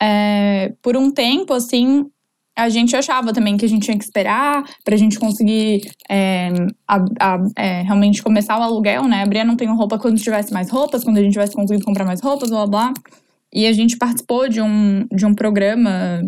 é, 0.02 0.72
por 0.82 0.96
um 0.96 1.10
tempo, 1.10 1.52
assim, 1.52 2.04
a 2.56 2.68
gente 2.68 2.94
achava 2.94 3.32
também 3.32 3.56
que 3.56 3.64
a 3.64 3.68
gente 3.68 3.84
tinha 3.84 3.98
que 3.98 4.04
esperar 4.04 4.64
pra 4.84 4.96
gente 4.96 5.18
conseguir 5.18 5.90
é, 6.08 6.48
a, 6.87 7.04
a, 7.20 7.38
é, 7.56 7.82
realmente 7.82 8.22
começar 8.22 8.58
o 8.58 8.62
aluguel, 8.62 9.04
né? 9.04 9.22
A 9.22 9.26
Bria 9.26 9.44
não 9.44 9.56
tem 9.56 9.68
roupa 9.68 9.98
quando 9.98 10.20
tivesse 10.20 10.52
mais 10.52 10.70
roupas, 10.70 11.02
quando 11.04 11.18
a 11.18 11.22
gente 11.22 11.32
tivesse 11.32 11.54
conseguido 11.54 11.84
comprar 11.84 12.04
mais 12.04 12.20
roupas, 12.20 12.50
blá 12.50 12.66
blá. 12.66 12.92
E 13.52 13.66
a 13.66 13.72
gente 13.72 13.96
participou 13.96 14.48
de 14.48 14.60
um, 14.60 15.06
de 15.12 15.26
um 15.26 15.34
programa 15.34 16.20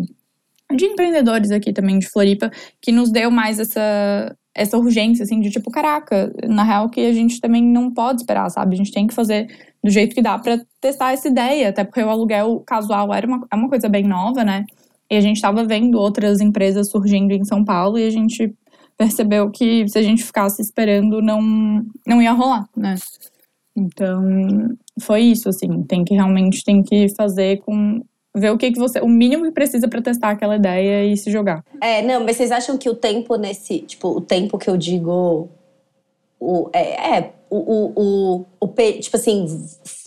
de 0.75 0.85
empreendedores 0.85 1.51
aqui 1.51 1.71
também 1.71 1.97
de 1.99 2.09
Floripa 2.09 2.51
que 2.81 2.91
nos 2.91 3.09
deu 3.09 3.31
mais 3.31 3.59
essa, 3.59 4.35
essa 4.57 4.77
urgência, 4.77 5.23
assim, 5.23 5.39
de 5.39 5.51
tipo, 5.51 5.69
caraca, 5.69 6.33
na 6.47 6.63
real 6.63 6.89
que 6.89 6.99
a 6.99 7.13
gente 7.13 7.39
também 7.39 7.63
não 7.63 7.91
pode 7.93 8.21
esperar, 8.21 8.49
sabe? 8.49 8.73
A 8.73 8.77
gente 8.77 8.91
tem 8.91 9.05
que 9.05 9.13
fazer 9.13 9.47
do 9.83 9.89
jeito 9.89 10.15
que 10.15 10.21
dá 10.21 10.37
para 10.39 10.59
testar 10.81 11.13
essa 11.13 11.27
ideia, 11.27 11.69
até 11.69 11.83
porque 11.83 12.01
o 12.01 12.09
aluguel 12.09 12.63
casual 12.65 13.13
era 13.13 13.27
uma, 13.27 13.47
é 13.51 13.55
uma 13.55 13.69
coisa 13.69 13.87
bem 13.87 14.03
nova, 14.03 14.43
né? 14.43 14.65
E 15.09 15.15
a 15.15 15.21
gente 15.21 15.37
estava 15.37 15.63
vendo 15.63 15.99
outras 15.99 16.41
empresas 16.41 16.89
surgindo 16.89 17.31
em 17.31 17.45
São 17.45 17.63
Paulo 17.63 17.99
e 17.99 18.07
a 18.07 18.09
gente 18.09 18.53
percebeu 18.97 19.51
que 19.51 19.87
se 19.87 19.97
a 19.99 20.01
gente 20.01 20.23
ficasse 20.23 20.61
esperando, 20.61 21.21
não, 21.21 21.85
não 22.05 22.21
ia 22.21 22.31
rolar, 22.31 22.67
né? 22.75 22.95
Então, 23.75 24.75
foi 24.99 25.21
isso, 25.21 25.47
assim, 25.47 25.83
tem 25.83 26.03
que 26.03 26.15
realmente 26.15 26.63
tem 26.63 26.81
que 26.81 27.07
fazer 27.15 27.61
com 27.61 28.01
ver 28.37 28.51
o 28.51 28.57
que, 28.57 28.71
que 28.71 28.79
você. 28.79 28.99
O 28.99 29.07
mínimo 29.07 29.45
que 29.45 29.51
precisa 29.51 29.87
para 29.87 30.01
testar 30.01 30.31
aquela 30.31 30.55
ideia 30.55 31.05
e 31.05 31.17
se 31.17 31.31
jogar. 31.31 31.63
É, 31.81 32.01
não, 32.01 32.23
mas 32.23 32.37
vocês 32.37 32.51
acham 32.51 32.77
que 32.77 32.89
o 32.89 32.95
tempo 32.95 33.35
nesse. 33.35 33.79
Tipo, 33.79 34.09
o 34.09 34.21
tempo 34.21 34.57
que 34.57 34.69
eu 34.69 34.77
digo. 34.77 35.49
O, 36.39 36.69
é, 36.71 37.17
é 37.17 37.33
o, 37.49 37.57
o, 37.57 37.93
o, 37.95 38.45
o, 38.59 38.67
tipo 38.99 39.15
assim, 39.15 39.47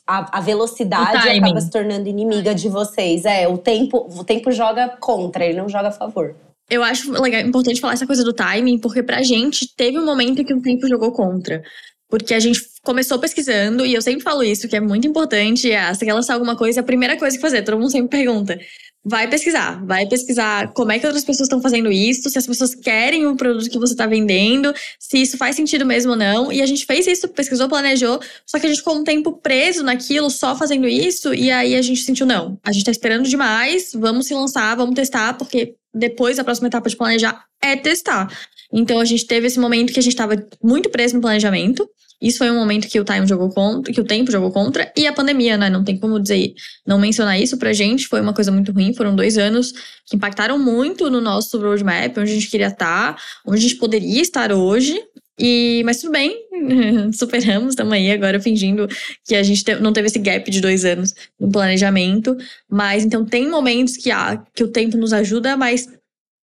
a, 0.07 0.39
a 0.39 0.41
velocidade 0.41 1.29
acaba 1.29 1.61
se 1.61 1.71
tornando 1.71 2.09
inimiga 2.09 2.55
de 2.55 2.69
vocês. 2.69 3.25
É, 3.25 3.49
o 3.49 3.59
tempo, 3.59 4.09
o 4.17 4.25
tempo 4.25 4.51
joga 4.51 4.89
contra, 5.01 5.45
ele 5.45 5.59
não 5.59 5.69
joga 5.69 5.89
a 5.89 5.93
favor. 5.93 6.35
Eu 6.69 6.85
acho 6.85 7.11
legal, 7.21 7.41
importante 7.41 7.81
falar 7.81 7.95
essa 7.95 8.07
coisa 8.07 8.23
do 8.23 8.33
timing, 8.33 8.79
porque 8.79 9.03
pra 9.03 9.23
gente 9.23 9.75
teve 9.75 9.99
um 9.99 10.05
momento 10.05 10.41
em 10.41 10.45
que 10.45 10.55
o 10.55 10.63
tempo 10.63 10.89
jogou 10.89 11.11
contra. 11.11 11.63
Porque 12.11 12.35
a 12.35 12.41
gente 12.41 12.61
começou 12.83 13.19
pesquisando, 13.19 13.87
e 13.87 13.95
eu 13.95 14.03
sempre 14.03 14.23
falo 14.23 14.43
isso, 14.43 14.69
que 14.69 14.77
é 14.77 14.81
muito 14.81 15.07
importante. 15.07 15.71
É, 15.71 15.95
você 15.95 16.05
quer 16.05 16.15
lançar 16.15 16.35
alguma 16.35 16.57
coisa, 16.57 16.81
a 16.81 16.83
primeira 16.83 17.17
coisa 17.17 17.37
que 17.37 17.41
fazer, 17.41 17.63
todo 17.63 17.79
mundo 17.79 17.91
sempre 17.91 18.09
pergunta. 18.09 18.59
Vai 19.03 19.29
pesquisar, 19.31 19.83
vai 19.87 20.07
pesquisar 20.07 20.73
como 20.75 20.93
é 20.93 20.99
que 20.99 21.07
outras 21.07 21.25
pessoas 21.25 21.47
estão 21.47 21.63
fazendo 21.63 21.91
isso, 21.91 22.29
se 22.29 22.37
as 22.37 22.47
pessoas 22.47 22.75
querem 22.75 23.27
o 23.27 23.35
produto 23.35 23.71
que 23.71 23.79
você 23.79 23.95
está 23.95 24.07
vendendo, 24.07 24.75
se 24.99 25.23
isso 25.23 25.39
faz 25.39 25.57
sentido 25.57 25.87
mesmo 25.87 26.11
ou 26.11 26.17
não. 26.19 26.53
E 26.53 26.61
a 26.61 26.67
gente 26.67 26.85
fez 26.85 27.07
isso, 27.07 27.27
pesquisou, 27.29 27.67
planejou, 27.69 28.21
só 28.45 28.59
que 28.59 28.67
a 28.67 28.69
gente 28.69 28.79
ficou 28.79 28.97
um 28.97 29.05
tempo 29.05 29.33
preso 29.33 29.83
naquilo, 29.83 30.29
só 30.29 30.55
fazendo 30.55 30.87
isso, 30.87 31.33
e 31.33 31.51
aí 31.51 31.77
a 31.77 31.83
gente 31.83 32.03
sentiu, 32.03 32.27
não, 32.27 32.59
a 32.63 32.73
gente 32.73 32.83
está 32.83 32.91
esperando 32.91 33.27
demais, 33.27 33.93
vamos 33.95 34.27
se 34.27 34.35
lançar, 34.35 34.77
vamos 34.77 34.95
testar, 34.95 35.33
porque 35.35 35.77
depois 35.95 36.39
a 36.39 36.45
próxima 36.45 36.69
etapa 36.69 36.89
de 36.89 36.97
planejar 36.97 37.50
é 37.63 37.77
testar. 37.77 38.29
Então 38.73 39.01
a 39.01 39.05
gente 39.05 39.27
teve 39.27 39.47
esse 39.47 39.59
momento 39.59 39.93
que 39.93 39.99
a 39.99 40.03
gente 40.03 40.13
estava 40.13 40.35
muito 40.63 40.91
preso 40.91 41.17
no 41.17 41.21
planejamento. 41.21 41.89
Isso 42.21 42.39
foi 42.39 42.51
um 42.51 42.57
momento 42.57 42.87
que 42.87 43.01
o 43.01 43.05
time 43.05 43.27
jogou 43.27 43.49
contra, 43.49 43.93
que 43.93 44.01
o 44.01 44.05
tempo 44.05 44.31
jogou 44.31 44.51
contra, 44.51 44.93
e 44.95 45.07
a 45.07 45.13
pandemia, 45.13 45.57
né? 45.57 45.71
Não 45.71 45.83
tem 45.83 45.97
como 45.97 46.21
dizer, 46.21 46.53
não 46.87 46.99
mencionar 46.99 47.41
isso 47.41 47.57
pra 47.57 47.73
gente, 47.73 48.07
foi 48.07 48.21
uma 48.21 48.35
coisa 48.35 48.53
muito 48.53 48.73
ruim. 48.73 48.93
Foram 48.93 49.17
dois 49.17 49.39
anos 49.39 49.73
que 50.07 50.17
impactaram 50.17 50.59
muito 50.59 51.09
no 51.09 51.21
nosso 51.21 51.59
roadmap, 51.59 52.19
onde 52.19 52.31
a 52.31 52.35
gente 52.35 52.51
queria 52.51 52.67
estar, 52.67 53.17
onde 53.47 53.59
a 53.59 53.63
gente 53.63 53.77
poderia 53.77 54.21
estar 54.21 54.53
hoje. 54.53 55.01
E, 55.39 55.81
mas 55.87 56.03
tudo 56.03 56.13
bem, 56.13 56.37
superamos, 57.15 57.71
estamos 57.71 57.95
aí 57.95 58.11
agora 58.11 58.39
fingindo 58.39 58.87
que 59.27 59.35
a 59.35 59.43
gente 59.43 59.65
não 59.77 59.91
teve 59.91 60.09
esse 60.09 60.19
gap 60.19 60.51
de 60.51 60.61
dois 60.61 60.85
anos 60.85 61.15
no 61.41 61.51
planejamento. 61.51 62.37
Mas 62.69 63.03
então 63.03 63.25
tem 63.25 63.49
momentos 63.49 63.97
que, 63.97 64.11
ah, 64.11 64.45
que 64.55 64.63
o 64.63 64.69
tempo 64.69 64.99
nos 64.99 65.15
ajuda, 65.15 65.57
mas 65.57 65.89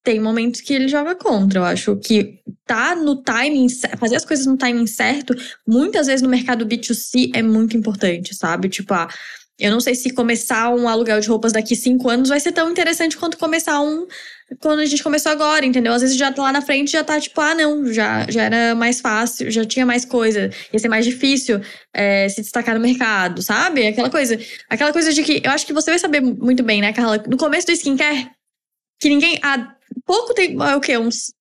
tem 0.07 0.21
momentos 0.21 0.61
que 0.61 0.73
ele 0.73 0.87
joga 0.87 1.13
contra. 1.15 1.59
Eu 1.59 1.65
acho 1.65 1.97
que 1.97 2.39
tá 2.65 2.95
no 2.95 3.17
timing, 3.17 3.67
fazer 3.97 4.15
as 4.15 4.23
coisas 4.23 4.45
no 4.45 4.55
timing 4.55 4.87
certo, 4.87 5.35
muitas 5.67 6.07
vezes 6.07 6.21
no 6.21 6.29
mercado 6.29 6.65
B2C 6.65 7.31
é 7.35 7.41
muito 7.41 7.75
importante, 7.75 8.33
sabe? 8.33 8.69
Tipo, 8.69 8.93
ah, 8.93 9.09
Eu 9.59 9.71
não 9.71 9.81
sei 9.81 9.95
se 9.95 10.11
começar 10.11 10.69
um 10.73 10.87
aluguel 10.87 11.19
de 11.19 11.27
roupas 11.27 11.51
daqui 11.51 11.75
cinco 11.75 12.09
anos 12.09 12.29
vai 12.29 12.39
ser 12.39 12.53
tão 12.53 12.69
interessante 12.71 13.17
quanto 13.17 13.37
começar 13.37 13.81
um 13.81 14.07
quando 14.61 14.79
a 14.79 14.85
gente 14.85 15.03
começou 15.03 15.31
agora, 15.31 15.65
entendeu? 15.65 15.91
Às 15.91 16.03
vezes 16.03 16.15
já 16.15 16.31
tá 16.31 16.41
lá 16.43 16.53
na 16.53 16.61
frente 16.61 16.91
já 16.91 17.03
tá 17.03 17.19
tipo, 17.19 17.41
ah, 17.41 17.55
não, 17.55 17.91
já, 17.91 18.25
já 18.29 18.43
era 18.43 18.75
mais 18.75 19.01
fácil, 19.01 19.51
já 19.51 19.65
tinha 19.65 19.85
mais 19.85 20.05
coisa, 20.05 20.49
ia 20.71 20.79
ser 20.79 20.87
mais 20.87 21.05
difícil 21.05 21.59
é, 21.93 22.29
se 22.29 22.41
destacar 22.41 22.75
no 22.75 22.81
mercado, 22.81 23.41
sabe? 23.41 23.87
Aquela 23.87 24.09
coisa. 24.09 24.39
Aquela 24.69 24.93
coisa 24.93 25.11
de 25.11 25.21
que 25.23 25.41
eu 25.43 25.51
acho 25.51 25.65
que 25.65 25.73
você 25.73 25.89
vai 25.91 25.99
saber 25.99 26.21
muito 26.21 26.63
bem, 26.63 26.79
né, 26.81 26.93
Carla? 26.93 27.17
No 27.27 27.35
começo 27.35 27.67
do 27.67 27.73
skincare, 27.73 28.29
que 29.01 29.09
ninguém. 29.09 29.39
Pouco 30.07 30.33
tempo. 30.33 30.63
É 30.63 30.75
o 30.75 30.81
quê? 30.81 30.97
Uns. 30.97 31.33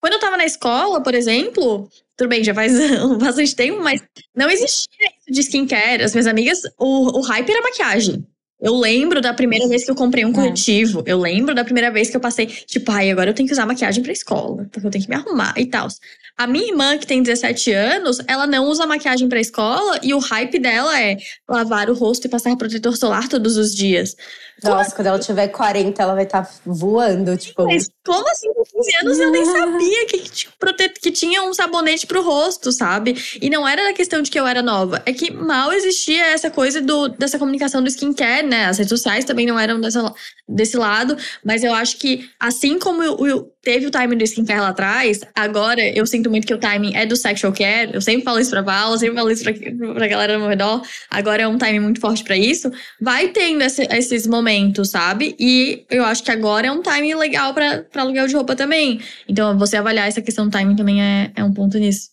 Quando 0.00 0.14
eu 0.14 0.20
tava 0.20 0.36
na 0.36 0.44
escola, 0.44 1.02
por 1.02 1.14
exemplo, 1.14 1.88
tudo 2.16 2.28
bem, 2.28 2.42
já 2.42 2.52
faz 2.52 2.72
bastante 3.20 3.54
tempo, 3.54 3.80
mas 3.80 4.02
não 4.34 4.50
existia 4.50 5.06
isso 5.06 5.30
de 5.30 5.40
skincare. 5.40 6.02
As 6.02 6.12
minhas 6.12 6.26
amigas, 6.26 6.60
o, 6.78 7.18
o 7.18 7.20
hype 7.20 7.50
era 7.50 7.62
maquiagem. 7.62 8.26
Eu 8.60 8.74
lembro 8.76 9.20
da 9.20 9.34
primeira 9.34 9.68
vez 9.68 9.84
que 9.84 9.90
eu 9.90 9.94
comprei 9.94 10.24
um 10.24 10.30
é. 10.30 10.32
corretivo. 10.32 11.02
Eu 11.06 11.18
lembro 11.20 11.54
da 11.54 11.64
primeira 11.64 11.90
vez 11.90 12.08
que 12.08 12.16
eu 12.16 12.20
passei, 12.20 12.46
tipo, 12.46 12.90
ai, 12.90 13.10
agora 13.10 13.30
eu 13.30 13.34
tenho 13.34 13.46
que 13.46 13.52
usar 13.52 13.66
maquiagem 13.66 14.02
pra 14.02 14.12
escola, 14.12 14.66
porque 14.70 14.86
eu 14.86 14.90
tenho 14.90 15.04
que 15.04 15.10
me 15.10 15.16
arrumar 15.16 15.52
e 15.56 15.66
tal. 15.66 15.88
A 16.36 16.46
minha 16.46 16.68
irmã, 16.68 16.96
que 16.96 17.06
tem 17.06 17.22
17 17.22 17.72
anos, 17.72 18.18
ela 18.26 18.46
não 18.46 18.66
usa 18.66 18.86
maquiagem 18.86 19.28
pra 19.28 19.38
escola 19.38 20.00
e 20.02 20.14
o 20.14 20.18
hype 20.18 20.58
dela 20.58 21.00
é 21.00 21.16
lavar 21.48 21.90
o 21.90 21.94
rosto 21.94 22.26
e 22.26 22.30
passar 22.30 22.56
protetor 22.56 22.96
solar 22.96 23.28
todos 23.28 23.56
os 23.56 23.74
dias. 23.74 24.16
Nossa, 24.62 24.84
como... 24.84 24.96
quando 24.96 25.06
ela 25.08 25.18
tiver 25.18 25.48
40, 25.48 26.02
ela 26.02 26.14
vai 26.14 26.24
estar 26.24 26.42
tá 26.44 26.52
voando, 26.64 27.36
tipo. 27.36 27.64
Mas 27.64 27.88
como 28.04 28.28
assim, 28.30 28.52
com 28.52 28.62
15 28.64 28.96
anos 28.96 29.18
eu 29.18 29.30
nem 29.30 29.44
sabia 29.44 30.06
que, 30.06 30.18
que, 30.18 30.88
que 31.00 31.10
tinha 31.10 31.42
um 31.42 31.54
sabonete 31.54 32.06
pro 32.06 32.22
rosto, 32.22 32.70
sabe? 32.70 33.16
E 33.40 33.48
não 33.48 33.66
era 33.66 33.82
da 33.84 33.92
questão 33.92 34.20
de 34.20 34.30
que 34.30 34.38
eu 34.38 34.46
era 34.46 34.62
nova, 34.62 35.02
é 35.06 35.12
que 35.12 35.32
mal 35.32 35.72
existia 35.72 36.26
essa 36.26 36.50
coisa 36.50 36.80
do, 36.80 37.08
dessa 37.08 37.38
comunicação 37.38 37.82
do 37.82 37.88
skincare, 37.88 38.46
né? 38.46 38.66
As 38.66 38.78
redes 38.78 38.90
sociais 38.90 39.24
também 39.24 39.46
não 39.46 39.58
eram 39.58 39.80
dessa, 39.80 40.12
desse 40.48 40.76
lado, 40.76 41.16
mas 41.44 41.64
eu 41.64 41.72
acho 41.74 41.96
que 41.98 42.28
assim 42.38 42.78
como 42.78 43.02
o, 43.02 43.54
teve 43.64 43.86
o 43.86 43.90
timing 43.90 44.18
do 44.18 44.24
skincare 44.24 44.60
lá 44.60 44.68
atrás, 44.68 45.22
agora 45.34 45.80
eu 45.80 46.06
sinto 46.06 46.30
muito 46.30 46.46
que 46.46 46.54
o 46.54 46.58
timing 46.58 46.94
é 46.94 47.06
do 47.06 47.16
sexual 47.16 47.52
care. 47.52 47.90
Eu 47.92 48.00
sempre 48.00 48.22
falo 48.22 48.38
isso 48.38 48.50
pra 48.50 48.60
Val, 48.60 48.96
sempre 48.98 49.16
falo 49.16 49.30
isso 49.30 49.42
pra, 49.42 49.54
pra 49.94 50.06
galera 50.06 50.34
no 50.34 50.40
meu 50.40 50.48
redor. 50.50 50.82
Agora 51.10 51.42
é 51.42 51.48
um 51.48 51.58
timing 51.58 51.80
muito 51.80 52.00
forte 52.00 52.22
para 52.22 52.36
isso. 52.36 52.70
Vai 53.00 53.28
tendo 53.28 53.62
esse, 53.62 53.82
esses 53.90 54.26
momentos, 54.26 54.90
sabe? 54.90 55.34
E 55.40 55.84
eu 55.90 56.04
acho 56.04 56.22
que 56.22 56.30
agora 56.30 56.66
é 56.66 56.70
um 56.70 56.82
timing 56.82 57.14
legal 57.14 57.54
para 57.54 57.84
aluguel 58.02 58.26
de 58.26 58.34
roupa 58.34 58.54
também. 58.56 59.00
Então, 59.28 59.58
você 59.58 59.76
avaliar 59.76 60.08
essa 60.08 60.22
questão 60.22 60.46
do 60.46 60.50
timing 60.50 60.76
também 60.76 61.02
é, 61.02 61.32
é 61.34 61.44
um 61.44 61.52
ponto 61.52 61.78
nisso. 61.78 62.10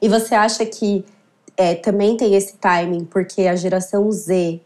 E 0.00 0.08
você 0.08 0.34
acha 0.34 0.64
que 0.66 1.04
é, 1.56 1.74
também 1.74 2.16
tem 2.16 2.34
esse 2.34 2.56
timing, 2.58 3.04
porque 3.04 3.42
a 3.42 3.56
geração 3.56 4.10
Z 4.10 4.60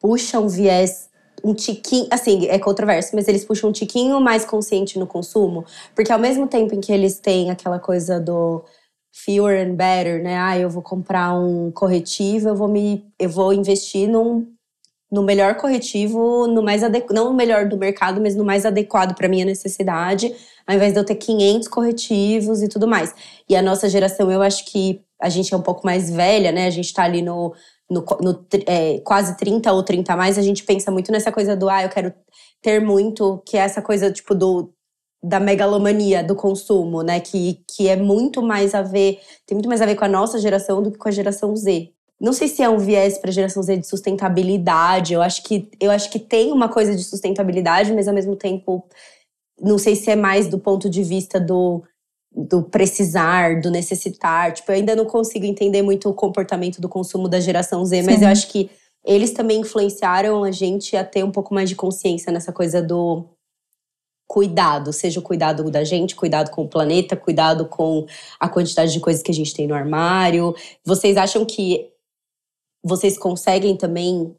puxa 0.00 0.40
um 0.40 0.48
viés 0.48 1.10
um 1.42 1.54
tiquinho, 1.54 2.06
assim, 2.10 2.46
é 2.48 2.58
controverso, 2.58 3.14
mas 3.14 3.26
eles 3.26 3.44
puxam 3.44 3.70
um 3.70 3.72
tiquinho 3.72 4.20
mais 4.20 4.44
consciente 4.44 4.98
no 4.98 5.06
consumo, 5.06 5.64
porque 5.94 6.12
ao 6.12 6.18
mesmo 6.18 6.46
tempo 6.46 6.74
em 6.74 6.80
que 6.80 6.92
eles 6.92 7.18
têm 7.18 7.50
aquela 7.50 7.78
coisa 7.78 8.20
do 8.20 8.62
fewer 9.12 9.66
and 9.66 9.74
better, 9.74 10.22
né? 10.22 10.36
Ah, 10.38 10.58
eu 10.58 10.70
vou 10.70 10.82
comprar 10.82 11.34
um 11.34 11.70
corretivo, 11.70 12.48
eu 12.48 12.56
vou 12.56 12.68
me 12.68 13.04
eu 13.18 13.28
vou 13.28 13.52
investir 13.52 14.08
num 14.08 14.46
no 15.10 15.22
melhor 15.22 15.56
corretivo, 15.56 16.46
no 16.46 16.62
mais 16.62 16.84
adequado, 16.84 17.16
não 17.16 17.30
no 17.30 17.34
melhor 17.34 17.68
do 17.68 17.76
mercado, 17.76 18.20
mas 18.20 18.36
no 18.36 18.44
mais 18.44 18.64
adequado 18.64 19.14
para 19.14 19.28
minha 19.28 19.44
necessidade, 19.44 20.34
ao 20.66 20.76
invés 20.76 20.92
de 20.92 21.00
eu 21.00 21.04
ter 21.04 21.16
500 21.16 21.68
corretivos 21.68 22.62
e 22.62 22.68
tudo 22.68 22.86
mais. 22.86 23.14
E 23.48 23.56
a 23.56 23.62
nossa 23.62 23.88
geração, 23.88 24.30
eu 24.30 24.40
acho 24.40 24.64
que 24.66 25.00
a 25.20 25.28
gente 25.28 25.52
é 25.52 25.56
um 25.56 25.62
pouco 25.62 25.84
mais 25.84 26.10
velha, 26.10 26.52
né? 26.52 26.66
A 26.66 26.70
gente 26.70 26.92
tá 26.92 27.02
ali 27.02 27.22
no 27.22 27.54
no, 27.90 28.04
no 28.20 28.46
é, 28.66 29.00
quase 29.00 29.36
30 29.36 29.72
ou 29.72 29.82
30 29.82 30.12
a 30.12 30.16
mais, 30.16 30.38
a 30.38 30.42
gente 30.42 30.62
pensa 30.62 30.92
muito 30.92 31.10
nessa 31.10 31.32
coisa 31.32 31.56
do, 31.56 31.68
ah, 31.68 31.82
eu 31.82 31.88
quero 31.88 32.14
ter 32.62 32.80
muito, 32.80 33.42
que 33.44 33.56
é 33.56 33.60
essa 33.60 33.82
coisa, 33.82 34.12
tipo, 34.12 34.34
do 34.34 34.72
da 35.22 35.38
megalomania 35.38 36.24
do 36.24 36.34
consumo, 36.34 37.02
né? 37.02 37.20
Que, 37.20 37.62
que 37.68 37.88
é 37.88 37.96
muito 37.96 38.40
mais 38.40 38.74
a 38.74 38.80
ver, 38.80 39.20
tem 39.44 39.54
muito 39.54 39.68
mais 39.68 39.82
a 39.82 39.86
ver 39.86 39.94
com 39.94 40.04
a 40.04 40.08
nossa 40.08 40.38
geração 40.38 40.82
do 40.82 40.90
que 40.90 40.96
com 40.96 41.08
a 41.08 41.12
geração 41.12 41.54
Z. 41.54 41.92
Não 42.20 42.32
sei 42.32 42.48
se 42.48 42.62
é 42.62 42.68
um 42.68 42.78
viés 42.78 43.16
para 43.16 43.30
a 43.30 43.32
geração 43.32 43.62
Z 43.62 43.78
de 43.78 43.86
sustentabilidade. 43.86 45.14
Eu 45.14 45.22
acho 45.22 45.42
que 45.42 45.68
eu 45.80 45.90
acho 45.90 46.10
que 46.10 46.18
tem 46.18 46.52
uma 46.52 46.68
coisa 46.68 46.94
de 46.94 47.02
sustentabilidade, 47.02 47.92
mas 47.92 48.06
ao 48.06 48.14
mesmo 48.14 48.36
tempo 48.36 48.84
não 49.60 49.78
sei 49.78 49.96
se 49.96 50.10
é 50.10 50.16
mais 50.16 50.48
do 50.48 50.58
ponto 50.58 50.88
de 50.90 51.02
vista 51.02 51.40
do 51.40 51.82
do 52.32 52.62
precisar, 52.62 53.60
do 53.60 53.70
necessitar. 53.70 54.52
Tipo, 54.52 54.70
eu 54.70 54.76
ainda 54.76 54.94
não 54.94 55.04
consigo 55.04 55.44
entender 55.44 55.82
muito 55.82 56.08
o 56.08 56.14
comportamento 56.14 56.80
do 56.80 56.88
consumo 56.88 57.28
da 57.28 57.40
geração 57.40 57.84
Z, 57.84 58.02
Sim. 58.02 58.06
mas 58.06 58.22
eu 58.22 58.28
acho 58.28 58.48
que 58.48 58.70
eles 59.04 59.32
também 59.32 59.60
influenciaram 59.60 60.44
a 60.44 60.50
gente 60.52 60.96
a 60.96 61.04
ter 61.04 61.24
um 61.24 61.30
pouco 61.32 61.52
mais 61.52 61.68
de 61.68 61.74
consciência 61.74 62.30
nessa 62.30 62.52
coisa 62.52 62.82
do 62.82 63.24
cuidado, 64.28 64.92
seja 64.92 65.18
o 65.18 65.22
cuidado 65.22 65.68
da 65.72 65.82
gente, 65.82 66.14
cuidado 66.14 66.50
com 66.52 66.62
o 66.62 66.68
planeta, 66.68 67.16
cuidado 67.16 67.66
com 67.66 68.06
a 68.38 68.48
quantidade 68.48 68.92
de 68.92 69.00
coisas 69.00 69.22
que 69.22 69.30
a 69.32 69.34
gente 69.34 69.52
tem 69.52 69.66
no 69.66 69.74
armário. 69.74 70.54
Vocês 70.84 71.16
acham 71.16 71.44
que 71.44 71.90
vocês 72.82 73.18
conseguem 73.18 73.76
também 73.76 74.34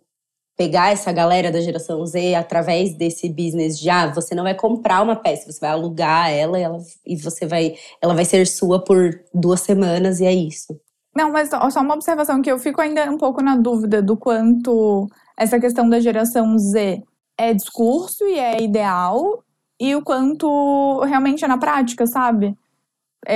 pegar 0.57 0.91
essa 0.91 1.11
galera 1.11 1.51
da 1.51 1.61
geração 1.61 2.05
Z 2.05 2.35
através 2.35 2.93
desse 2.93 3.29
business 3.29 3.79
de 3.79 3.89
ah, 3.89 4.07
você 4.07 4.35
não 4.35 4.43
vai 4.43 4.53
comprar 4.53 5.01
uma 5.01 5.15
peça, 5.15 5.51
você 5.51 5.59
vai 5.59 5.71
alugar 5.71 6.29
ela 6.29 6.59
e, 6.59 6.61
ela, 6.61 6.77
e 7.05 7.15
você 7.15 7.47
vai, 7.47 7.75
ela 8.01 8.13
vai 8.13 8.25
ser 8.25 8.45
sua 8.45 8.83
por 8.83 9.19
duas 9.33 9.61
semanas 9.61 10.19
e 10.19 10.25
é 10.25 10.33
isso. 10.33 10.79
Não, 11.15 11.31
mas 11.31 11.49
só 11.49 11.81
uma 11.81 11.95
observação 11.95 12.41
que 12.41 12.51
eu 12.51 12.59
fico 12.59 12.79
ainda 12.79 13.09
um 13.09 13.17
pouco 13.17 13.41
na 13.41 13.55
dúvida 13.55 14.01
do 14.01 14.15
quanto 14.15 15.09
essa 15.37 15.59
questão 15.59 15.89
da 15.89 15.99
geração 15.99 16.57
Z 16.57 17.03
é 17.37 17.53
discurso 17.53 18.23
e 18.25 18.37
é 18.37 18.61
ideal 18.61 19.43
e 19.79 19.95
o 19.95 20.03
quanto 20.03 20.99
realmente 21.05 21.43
é 21.43 21.47
na 21.47 21.57
prática, 21.57 22.05
sabe? 22.05 22.55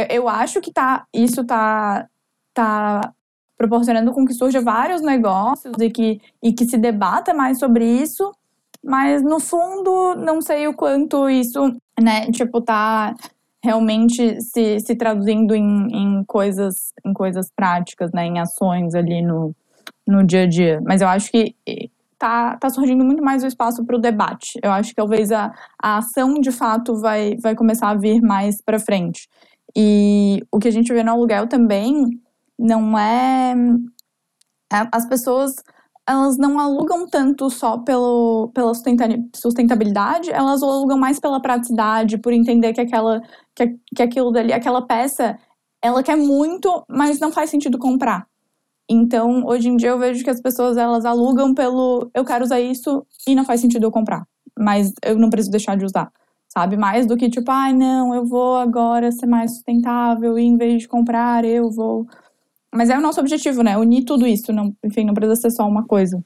Eu 0.09 0.29
acho 0.29 0.61
que 0.61 0.71
tá, 0.71 1.05
isso 1.13 1.43
tá, 1.43 2.07
tá 2.53 3.13
proporcionando 3.57 4.11
com 4.11 4.25
que 4.25 4.33
surja 4.33 4.61
vários 4.61 5.01
negócios 5.01 5.75
e 5.79 5.89
que, 5.89 6.21
e 6.43 6.53
que 6.53 6.65
se 6.65 6.77
debata 6.77 7.33
mais 7.33 7.57
sobre 7.59 7.85
isso, 7.85 8.31
mas 8.83 9.23
no 9.23 9.39
fundo 9.39 10.15
não 10.15 10.41
sei 10.41 10.67
o 10.67 10.73
quanto 10.73 11.29
isso, 11.29 11.59
né, 12.01 12.29
tipo, 12.31 12.61
tá 12.61 13.15
realmente 13.63 14.39
se, 14.41 14.79
se 14.79 14.95
traduzindo 14.95 15.55
em, 15.55 15.87
em 15.91 16.23
coisas 16.25 16.93
em 17.03 17.13
coisas 17.13 17.49
práticas, 17.55 18.11
né, 18.11 18.25
em 18.25 18.39
ações 18.39 18.93
ali 18.93 19.21
no, 19.21 19.55
no 20.05 20.23
dia 20.23 20.43
a 20.43 20.47
dia. 20.47 20.81
Mas 20.85 21.01
eu 21.01 21.07
acho 21.07 21.31
que 21.31 21.55
tá, 22.17 22.57
tá 22.57 22.69
surgindo 22.69 23.03
muito 23.03 23.23
mais 23.23 23.43
o 23.43 23.47
espaço 23.47 23.83
para 23.83 23.95
o 23.95 24.01
debate. 24.01 24.59
Eu 24.61 24.71
acho 24.71 24.89
que 24.89 24.95
talvez 24.95 25.31
a, 25.31 25.53
a 25.81 25.97
ação 25.97 26.35
de 26.35 26.51
fato 26.51 26.99
vai, 26.99 27.35
vai 27.37 27.55
começar 27.55 27.89
a 27.89 27.95
vir 27.95 28.21
mais 28.21 28.61
para 28.61 28.79
frente. 28.79 29.27
E 29.75 30.43
o 30.51 30.59
que 30.59 30.67
a 30.67 30.71
gente 30.71 30.93
vê 30.93 31.03
no 31.03 31.11
aluguel 31.11 31.47
também 31.47 32.21
não 32.57 32.97
é. 32.97 33.55
As 34.91 35.07
pessoas 35.07 35.55
elas 36.07 36.37
não 36.37 36.59
alugam 36.59 37.07
tanto 37.07 37.49
só 37.49 37.79
pelo, 37.79 38.51
pela 38.53 38.73
sustentabilidade, 39.33 40.29
elas 40.31 40.61
alugam 40.61 40.97
mais 40.97 41.19
pela 41.19 41.41
praticidade, 41.41 42.19
por 42.19 42.31
entender 42.31 42.73
que 42.73 42.81
aquela 42.81 43.21
que, 43.55 43.75
que 43.95 44.03
aquilo 44.03 44.31
dali, 44.31 44.53
aquela 44.53 44.85
peça, 44.85 45.37
ela 45.81 46.03
quer 46.03 46.15
muito, 46.15 46.83
mas 46.87 47.19
não 47.19 47.31
faz 47.31 47.49
sentido 47.49 47.79
comprar. 47.79 48.27
Então, 48.89 49.43
hoje 49.45 49.67
em 49.69 49.77
dia 49.77 49.89
eu 49.89 49.99
vejo 49.99 50.23
que 50.23 50.29
as 50.29 50.41
pessoas 50.41 50.77
elas 50.77 51.05
alugam 51.05 51.55
pelo 51.55 52.09
eu 52.13 52.23
quero 52.23 52.43
usar 52.45 52.59
isso 52.59 53.05
e 53.27 53.33
não 53.35 53.45
faz 53.45 53.61
sentido 53.61 53.85
eu 53.85 53.91
comprar, 53.91 54.27
mas 54.57 54.93
eu 55.03 55.17
não 55.17 55.29
preciso 55.29 55.51
deixar 55.51 55.75
de 55.75 55.85
usar. 55.85 56.11
Sabe? 56.47 56.77
Mais 56.77 57.05
do 57.07 57.17
que 57.17 57.29
tipo, 57.29 57.51
ai, 57.51 57.71
ah, 57.71 57.73
não, 57.73 58.15
eu 58.15 58.25
vou 58.25 58.57
agora 58.57 59.11
ser 59.11 59.25
mais 59.25 59.55
sustentável 59.55 60.37
e 60.39 60.43
em 60.43 60.55
vez 60.55 60.83
de 60.83 60.87
comprar, 60.87 61.43
eu 61.43 61.69
vou 61.71 62.05
mas 62.75 62.89
é 62.89 62.97
o 62.97 63.01
nosso 63.01 63.19
objetivo, 63.19 63.63
né? 63.63 63.77
Unir 63.77 64.03
tudo 64.03 64.27
isso. 64.27 64.51
Não, 64.51 64.75
enfim, 64.83 65.05
não 65.05 65.13
precisa 65.13 65.35
ser 65.35 65.51
só 65.51 65.67
uma 65.67 65.85
coisa. 65.85 66.23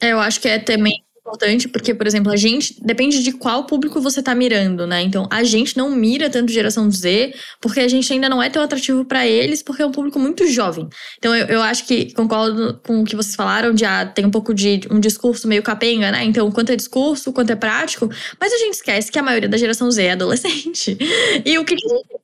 É, 0.00 0.12
eu 0.12 0.20
acho 0.20 0.40
que 0.40 0.48
é 0.48 0.58
também 0.58 1.02
importante, 1.32 1.68
porque, 1.68 1.94
por 1.94 2.06
exemplo, 2.06 2.32
a 2.32 2.36
gente 2.36 2.76
depende 2.84 3.22
de 3.22 3.32
qual 3.32 3.64
público 3.64 4.00
você 4.00 4.20
tá 4.20 4.34
mirando, 4.34 4.86
né? 4.86 5.02
Então, 5.02 5.26
a 5.30 5.44
gente 5.44 5.76
não 5.76 5.90
mira 5.90 6.28
tanto 6.28 6.52
geração 6.52 6.90
Z, 6.90 7.32
porque 7.60 7.78
a 7.80 7.88
gente 7.88 8.12
ainda 8.12 8.28
não 8.28 8.42
é 8.42 8.50
tão 8.50 8.62
atrativo 8.62 9.04
para 9.04 9.26
eles, 9.26 9.62
porque 9.62 9.82
é 9.82 9.86
um 9.86 9.92
público 9.92 10.18
muito 10.18 10.46
jovem. 10.48 10.88
Então, 11.18 11.34
eu, 11.34 11.46
eu 11.46 11.62
acho 11.62 11.86
que 11.86 12.12
concordo 12.12 12.80
com 12.84 13.00
o 13.00 13.04
que 13.04 13.14
vocês 13.14 13.36
falaram, 13.36 13.72
de 13.72 13.84
ah, 13.84 14.04
tem 14.04 14.26
um 14.26 14.30
pouco 14.30 14.52
de 14.52 14.80
um 14.90 14.98
discurso 14.98 15.46
meio 15.46 15.62
capenga, 15.62 16.10
né? 16.10 16.24
Então, 16.24 16.50
quanto 16.50 16.72
é 16.72 16.76
discurso, 16.76 17.32
quanto 17.32 17.50
é 17.50 17.56
prático, 17.56 18.08
mas 18.40 18.52
a 18.52 18.58
gente 18.58 18.74
esquece 18.74 19.10
que 19.10 19.18
a 19.18 19.22
maioria 19.22 19.48
da 19.48 19.56
geração 19.56 19.90
Z 19.90 20.02
é 20.02 20.12
adolescente. 20.12 20.98
E 21.44 21.58
o 21.58 21.64
que 21.64 21.74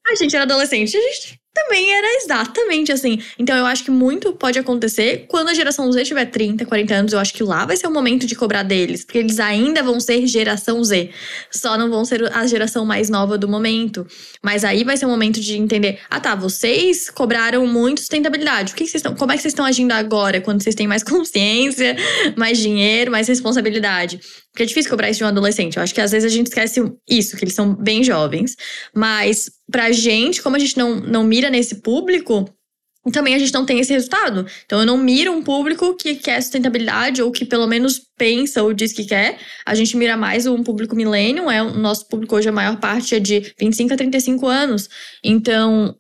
a 0.07 0.15
gente 0.17 0.35
era 0.35 0.45
adolescente? 0.45 0.97
A 0.97 1.01
gente 1.01 1.38
também 1.59 1.93
era 1.93 2.07
exatamente 2.23 2.93
assim. 2.93 3.21
Então 3.39 3.57
eu 3.57 3.67
acho 3.67 3.85
que 3.85 3.91
muito 3.91 4.33
pode 4.33 4.59
acontecer 4.59 5.27
quando 5.29 5.49
a 5.49 5.55
geração 5.55 5.91
Z 5.91 6.05
tiver 6.05 6.27
30, 6.27 6.65
40 6.65 6.95
anos. 6.95 7.13
Eu 7.13 7.19
acho 7.19 7.35
que 7.35 7.43
lá 7.43 7.67
vai 7.67 7.77
ser 7.77 7.87
o 7.87 7.91
momento 7.91 8.27
de 8.27 8.35
cobrar 8.35 8.63
deles, 8.63 9.05
porque 9.05 9.19
eles 9.19 9.41
ainda 9.41 9.83
vão 9.83 9.99
ser 9.99 10.27
geração 10.27 10.83
Z. 10.83 11.11
Só 11.51 11.77
não 11.77 11.91
vão 11.91 12.05
ser 12.05 12.31
a 12.33 12.47
geração 12.47 12.85
mais 12.85 13.11
nova 13.11 13.37
do 13.37 13.49
momento. 13.49 14.07
Mas 14.43 14.65
aí 14.65 14.85
vai 14.85 14.97
ser 14.97 15.07
o 15.07 15.09
momento 15.09 15.41
de 15.41 15.57
entender: 15.57 15.99
ah 16.09 16.21
tá, 16.21 16.35
vocês 16.35 17.11
cobraram 17.11 17.67
muito 17.67 18.01
sustentabilidade. 18.01 18.73
O 18.73 18.77
que, 18.77 18.87
vocês 18.87 18.97
estão. 18.97 19.15
Como 19.15 19.33
é 19.33 19.37
que 19.37 19.43
vocês 19.43 19.53
estão 19.53 19.65
agindo 19.65 19.93
agora, 19.93 20.41
quando 20.41 20.63
vocês 20.63 20.75
têm 20.75 20.87
mais 20.87 21.03
consciência, 21.05 21.97
mais 22.37 22.59
dinheiro, 22.59 23.11
mais 23.11 23.27
responsabilidade? 23.27 24.21
Porque 24.59 24.65
é 24.65 24.67
difícil 24.67 24.91
cobrar 24.91 25.09
isso 25.09 25.19
de 25.19 25.25
um 25.25 25.29
adolescente. 25.29 25.77
Eu 25.77 25.85
acho 25.85 25.95
que 25.95 26.01
às 26.01 26.11
vezes 26.11 26.33
a 26.33 26.37
gente 26.37 26.49
esquece 26.49 26.83
isso, 27.09 27.37
que 27.37 27.45
eles 27.45 27.55
são 27.55 27.77
bem 27.77 28.03
jovens. 28.03 28.57
Mas 28.93 29.49
pra 29.71 29.93
gente, 29.93 30.43
como 30.43 30.57
a 30.57 30.59
gente 30.59 30.77
não, 30.77 30.97
não 30.97 31.23
mira 31.23 31.49
nesse 31.49 31.77
público, 31.77 32.45
também 33.13 33.37
a 33.37 33.39
gente 33.39 33.55
não 33.55 33.65
tem 33.65 33.79
esse 33.79 33.93
resultado. 33.93 34.45
Então 34.67 34.81
eu 34.81 34.85
não 34.85 34.99
miro 34.99 35.31
um 35.31 35.45
público 35.45 35.95
que 35.95 36.17
quer 36.17 36.41
sustentabilidade 36.43 37.23
ou 37.23 37.31
que 37.31 37.45
pelo 37.45 37.69
menos 37.69 38.01
pensa 38.17 38.61
ou 38.61 38.75
diz 38.75 38.93
que 38.93 39.05
quer. 39.05 39.39
A 39.65 39.77
gente 39.77 39.97
mira 39.97 40.17
mais 40.17 40.45
um 40.45 40.65
público 40.65 40.97
milênio, 40.97 41.49
é 41.49 41.63
o 41.63 41.73
nosso 41.75 42.09
público 42.09 42.35
hoje 42.35 42.49
a 42.49 42.53
maior 42.53 42.81
parte 42.81 43.15
é 43.15 43.21
de 43.21 43.55
25 43.61 43.95
a 43.95 43.97
35 43.97 44.45
anos. 44.49 44.89
Então, 45.23 45.97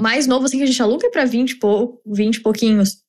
mais 0.00 0.26
novo 0.26 0.46
assim 0.46 0.56
que 0.56 0.64
a 0.64 0.66
gente 0.66 0.82
aluga 0.82 1.06
é 1.06 1.10
para 1.10 1.24
20 1.24 1.60
pou, 1.60 2.02
20 2.04 2.40
pouquinhos. 2.40 3.04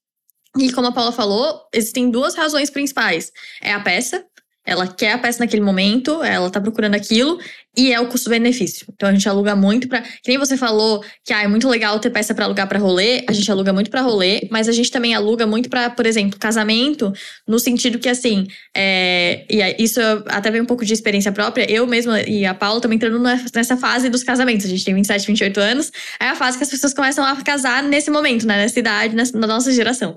E 0.60 0.72
como 0.72 0.88
a 0.88 0.92
Paula 0.92 1.12
falou, 1.12 1.60
existem 1.74 2.12
duas 2.12 2.36
razões 2.36 2.70
principais. 2.70 3.32
É 3.62 3.74
a 3.74 3.80
peça, 3.80 4.24
ela 4.66 4.88
quer 4.88 5.14
a 5.14 5.18
peça 5.18 5.40
naquele 5.40 5.62
momento, 5.62 6.24
ela 6.24 6.50
tá 6.50 6.60
procurando 6.60 6.96
aquilo, 6.96 7.40
e 7.78 7.92
é 7.92 8.00
o 8.00 8.08
custo-benefício. 8.08 8.88
Então 8.94 9.10
a 9.10 9.12
gente 9.12 9.28
aluga 9.28 9.56
muito 9.56 9.88
para, 9.88 10.02
que 10.02 10.30
nem 10.30 10.38
você 10.38 10.56
falou 10.56 11.04
que 11.24 11.34
ah, 11.34 11.44
é 11.44 11.48
muito 11.48 11.68
legal 11.68 12.00
ter 12.00 12.10
peça 12.10 12.34
para 12.34 12.46
alugar 12.46 12.68
para 12.68 12.80
rolê, 12.80 13.24
a 13.28 13.34
gente 13.34 13.52
aluga 13.52 13.74
muito 13.74 13.90
para 13.90 14.02
rolê, 14.02 14.48
mas 14.50 14.70
a 14.70 14.72
gente 14.72 14.90
também 14.90 15.14
aluga 15.14 15.46
muito 15.46 15.70
para, 15.70 15.90
por 15.90 16.06
exemplo, 16.06 16.40
casamento, 16.40 17.12
no 17.48 17.60
sentido 17.60 18.00
que 18.00 18.08
assim, 18.08 18.48
é, 18.74 19.46
e 19.50 19.84
isso 19.84 20.00
até 20.28 20.50
vem 20.50 20.62
um 20.62 20.66
pouco 20.66 20.86
de 20.86 20.94
experiência 20.94 21.32
própria, 21.32 21.70
eu 21.70 21.86
mesma 21.86 22.22
e 22.22 22.46
a 22.46 22.54
Paula 22.54 22.80
também 22.80 22.96
entrando 22.96 23.20
nessa 23.20 23.76
fase 23.78 24.10
dos 24.10 24.24
casamentos. 24.24 24.66
A 24.66 24.70
gente 24.70 24.86
tem 24.86 24.94
27, 24.94 25.28
28 25.28 25.60
anos, 25.60 25.92
é 26.20 26.28
a 26.28 26.36
fase 26.36 26.58
que 26.58 26.64
as 26.64 26.70
pessoas 26.70 26.94
começam 26.94 27.26
a 27.26 27.36
casar 27.44 27.84
nesse 27.84 28.10
momento, 28.10 28.48
né, 28.48 28.58
nessa 28.58 28.80
idade, 28.80 29.16
na 29.16 29.48
nossa 29.48 29.72
geração. 29.72 30.16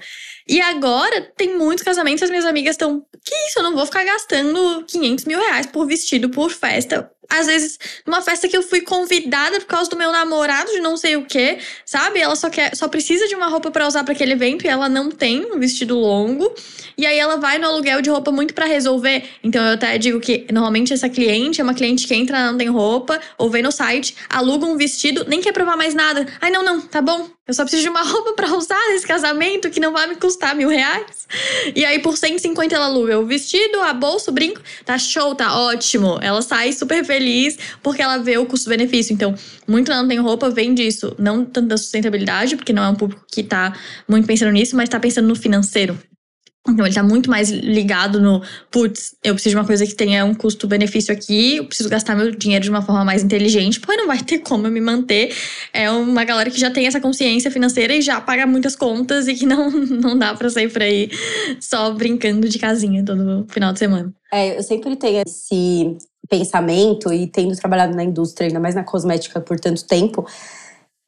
E 0.48 0.61
agora 0.61 1.20
tem 1.37 1.56
muitos 1.58 1.84
casamentos, 1.84 2.22
as 2.22 2.30
minhas 2.30 2.44
amigas 2.46 2.74
estão. 2.74 3.04
Que 3.24 3.34
isso? 3.48 3.58
Eu 3.58 3.64
não 3.64 3.74
vou 3.74 3.84
ficar 3.84 4.04
gastando 4.04 4.84
500 4.87 5.24
mil 5.26 5.38
reais 5.38 5.66
por 5.66 5.87
vestido, 5.87 6.30
por 6.30 6.50
festa 6.50 7.11
às 7.28 7.46
vezes, 7.46 7.78
numa 8.06 8.22
festa 8.22 8.48
que 8.48 8.56
eu 8.56 8.62
fui 8.62 8.80
convidada 8.80 9.60
por 9.60 9.66
causa 9.66 9.90
do 9.90 9.96
meu 9.96 10.10
namorado 10.10 10.72
de 10.72 10.80
não 10.80 10.96
sei 10.96 11.16
o 11.16 11.26
que, 11.26 11.58
sabe? 11.84 12.20
Ela 12.20 12.34
só 12.34 12.48
quer, 12.48 12.74
só 12.74 12.88
precisa 12.88 13.28
de 13.28 13.34
uma 13.34 13.48
roupa 13.48 13.70
para 13.70 13.86
usar 13.86 14.02
para 14.02 14.14
aquele 14.14 14.32
evento 14.32 14.64
e 14.64 14.68
ela 14.68 14.88
não 14.88 15.10
tem 15.10 15.44
um 15.52 15.58
vestido 15.58 15.98
longo. 15.98 16.54
E 16.96 17.04
aí 17.04 17.18
ela 17.18 17.36
vai 17.36 17.58
no 17.58 17.66
aluguel 17.66 18.00
de 18.00 18.08
roupa 18.08 18.32
muito 18.32 18.54
para 18.54 18.64
resolver. 18.64 19.28
Então 19.44 19.62
eu 19.64 19.74
até 19.74 19.98
digo 19.98 20.18
que 20.20 20.46
normalmente 20.50 20.92
essa 20.92 21.08
cliente 21.08 21.60
é 21.60 21.64
uma 21.64 21.74
cliente 21.74 22.06
que 22.06 22.14
entra, 22.14 22.50
não 22.50 22.56
tem 22.56 22.68
roupa, 22.68 23.20
ou 23.36 23.50
vem 23.50 23.62
no 23.62 23.70
site, 23.70 24.16
aluga 24.30 24.64
um 24.64 24.76
vestido, 24.78 25.26
nem 25.28 25.42
quer 25.42 25.52
provar 25.52 25.76
mais 25.76 25.94
nada. 25.94 26.26
Ai, 26.40 26.50
não, 26.50 26.62
não, 26.62 26.80
tá 26.80 27.02
bom. 27.02 27.28
Eu 27.46 27.54
só 27.54 27.62
preciso 27.62 27.82
de 27.82 27.88
uma 27.88 28.02
roupa 28.04 28.34
para 28.34 28.54
usar 28.54 28.80
nesse 28.88 29.06
casamento 29.06 29.70
que 29.70 29.80
não 29.80 29.92
vai 29.92 30.06
me 30.06 30.16
custar 30.16 30.54
mil 30.54 30.68
reais. 30.68 31.26
E 31.74 31.84
aí, 31.84 31.98
por 31.98 32.16
150 32.16 32.74
ela 32.74 32.86
aluga 32.86 33.18
o 33.18 33.26
vestido, 33.26 33.80
a 33.80 33.94
bolsa, 33.94 34.30
o 34.30 34.34
brinco. 34.34 34.60
Tá 34.84 34.98
show, 34.98 35.34
tá 35.34 35.58
ótimo. 35.58 36.18
Ela 36.20 36.42
sai 36.42 36.72
super 36.72 37.04
feliz 37.04 37.17
feliz 37.18 37.59
porque 37.83 38.00
ela 38.00 38.18
vê 38.18 38.38
o 38.38 38.46
custo-benefício. 38.46 39.12
Então, 39.12 39.35
muito 39.66 39.90
não 39.90 40.07
tem 40.07 40.18
roupa 40.18 40.48
vem 40.50 40.72
disso. 40.72 41.14
Não 41.18 41.44
tanto 41.44 41.68
da 41.68 41.76
sustentabilidade, 41.76 42.57
porque 42.57 42.72
não 42.72 42.85
é 42.85 42.88
um 42.88 42.94
público 42.94 43.24
que 43.31 43.42
tá 43.42 43.74
muito 44.09 44.26
pensando 44.26 44.52
nisso, 44.52 44.76
mas 44.76 44.88
tá 44.88 45.00
pensando 45.00 45.28
no 45.28 45.35
financeiro. 45.35 45.98
Então 46.68 46.85
ele 46.85 46.94
tá 46.94 47.02
muito 47.02 47.31
mais 47.31 47.50
ligado 47.50 48.20
no, 48.20 48.42
putz, 48.70 49.16
eu 49.24 49.33
preciso 49.33 49.54
de 49.54 49.61
uma 49.61 49.66
coisa 49.66 49.87
que 49.87 49.94
tenha 49.94 50.24
um 50.24 50.35
custo-benefício 50.35 51.14
aqui, 51.14 51.57
eu 51.57 51.64
preciso 51.64 51.88
gastar 51.88 52.14
meu 52.14 52.31
dinheiro 52.31 52.62
de 52.62 52.68
uma 52.68 52.83
forma 52.83 53.04
mais 53.04 53.24
inteligente, 53.24 53.81
porque 53.81 53.96
não 53.96 54.07
vai 54.07 54.22
ter 54.22 54.40
como 54.40 54.66
eu 54.66 54.70
me 54.70 54.81
manter. 54.81 55.35
É 55.72 55.90
uma 55.90 56.24
galera 56.24 56.50
que 56.50 56.61
já 56.61 56.70
tem 56.70 56.87
essa 56.87 57.00
consciência 57.00 57.50
financeira 57.50 57.94
e 57.94 58.02
já 58.02 58.20
paga 58.20 58.46
muitas 58.46 58.76
contas 58.76 59.28
e 59.28 59.35
que 59.35 59.46
não, 59.46 59.70
não 59.72 60.18
dá 60.18 60.35
pra 60.35 60.50
sair 60.50 60.70
por 60.70 60.83
aí 60.83 61.11
só 61.61 61.90
brincando 61.92 62.48
de 62.48 62.59
casinha 62.59 63.02
todo 63.04 63.46
final 63.48 63.72
de 63.72 63.78
semana. 63.78 64.12
É, 64.33 64.59
eu 64.59 64.62
sempre 64.62 64.94
tenho 64.96 65.22
esse 65.26 65.96
pensamento 66.28 67.12
e 67.12 67.26
tendo 67.26 67.56
trabalhado 67.56 67.96
na 67.96 68.04
indústria, 68.04 68.48
ainda 68.48 68.60
mais 68.60 68.74
na 68.74 68.84
cosmética 68.84 69.40
por 69.40 69.58
tanto 69.58 69.86
tempo, 69.86 70.26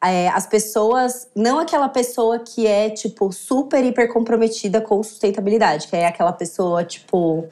é, 0.02 0.28
as 0.28 0.46
pessoas, 0.46 1.28
não 1.37 1.59
aquela 1.59 1.88
pessoa 1.88 2.38
que 2.38 2.66
é, 2.66 2.88
tipo, 2.88 3.30
super, 3.33 3.85
hiper 3.85 4.11
comprometida 4.11 4.80
com 4.80 5.02
sustentabilidade, 5.02 5.88
que 5.88 5.96
é 5.96 6.06
aquela 6.06 6.33
pessoa, 6.33 6.83
tipo, 6.85 7.46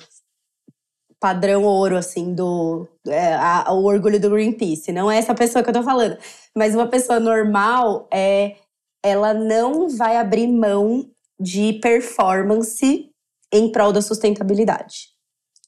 padrão 1.20 1.64
ouro, 1.64 1.96
assim, 1.96 2.34
do. 2.34 2.88
É, 3.06 3.34
a, 3.34 3.70
o 3.72 3.84
orgulho 3.84 4.18
do 4.18 4.30
Greenpeace. 4.30 4.92
Não 4.92 5.10
é 5.10 5.18
essa 5.18 5.34
pessoa 5.34 5.62
que 5.62 5.68
eu 5.68 5.74
tô 5.74 5.82
falando. 5.82 6.16
Mas 6.56 6.74
uma 6.74 6.86
pessoa 6.86 7.20
normal, 7.20 8.08
é, 8.12 8.56
ela 9.04 9.34
não 9.34 9.88
vai 9.88 10.16
abrir 10.16 10.46
mão 10.46 11.06
de 11.38 11.74
performance 11.74 13.10
em 13.52 13.70
prol 13.70 13.92
da 13.92 14.02
sustentabilidade. 14.02 15.17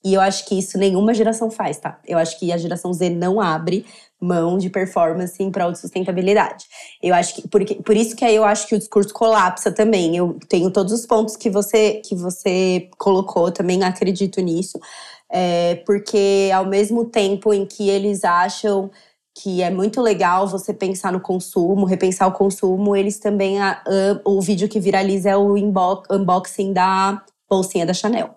E 0.02 0.14
eu 0.14 0.20
acho 0.20 0.46
que 0.46 0.58
isso 0.58 0.78
nenhuma 0.78 1.12
geração 1.12 1.50
faz, 1.50 1.78
tá? 1.78 1.98
Eu 2.06 2.18
acho 2.18 2.38
que 2.38 2.50
a 2.52 2.56
geração 2.56 2.92
Z 2.92 3.10
não 3.10 3.40
abre 3.40 3.84
mão 4.20 4.58
de 4.58 4.68
performance 4.68 5.42
em 5.42 5.50
prol 5.50 5.72
de 5.72 5.78
sustentabilidade. 5.78 6.66
Eu 7.02 7.14
acho 7.14 7.34
que 7.34 7.48
por, 7.48 7.64
por 7.64 7.96
isso 7.96 8.14
que 8.14 8.24
aí 8.24 8.36
eu 8.36 8.44
acho 8.44 8.66
que 8.66 8.74
o 8.74 8.78
discurso 8.78 9.12
colapsa 9.12 9.70
também. 9.72 10.16
Eu 10.16 10.38
tenho 10.48 10.70
todos 10.70 10.92
os 10.92 11.06
pontos 11.06 11.36
que 11.36 11.50
você 11.50 12.02
que 12.04 12.14
você 12.14 12.88
colocou, 12.98 13.50
também 13.50 13.82
acredito 13.82 14.40
nisso. 14.40 14.78
É, 15.30 15.76
porque 15.86 16.50
ao 16.52 16.66
mesmo 16.66 17.04
tempo 17.04 17.52
em 17.54 17.64
que 17.64 17.88
eles 17.88 18.24
acham 18.24 18.90
que 19.34 19.62
é 19.62 19.70
muito 19.70 20.00
legal 20.02 20.46
você 20.46 20.74
pensar 20.74 21.12
no 21.12 21.20
consumo, 21.20 21.86
repensar 21.86 22.26
o 22.26 22.32
consumo, 22.32 22.96
eles 22.96 23.18
também 23.18 23.60
a, 23.60 23.72
a, 23.72 24.20
o 24.28 24.40
vídeo 24.40 24.68
que 24.68 24.80
viraliza 24.80 25.30
é 25.30 25.36
o 25.36 25.54
unboxing 25.54 26.72
da 26.72 27.22
bolsinha 27.48 27.86
da 27.86 27.94
Chanel. 27.94 28.34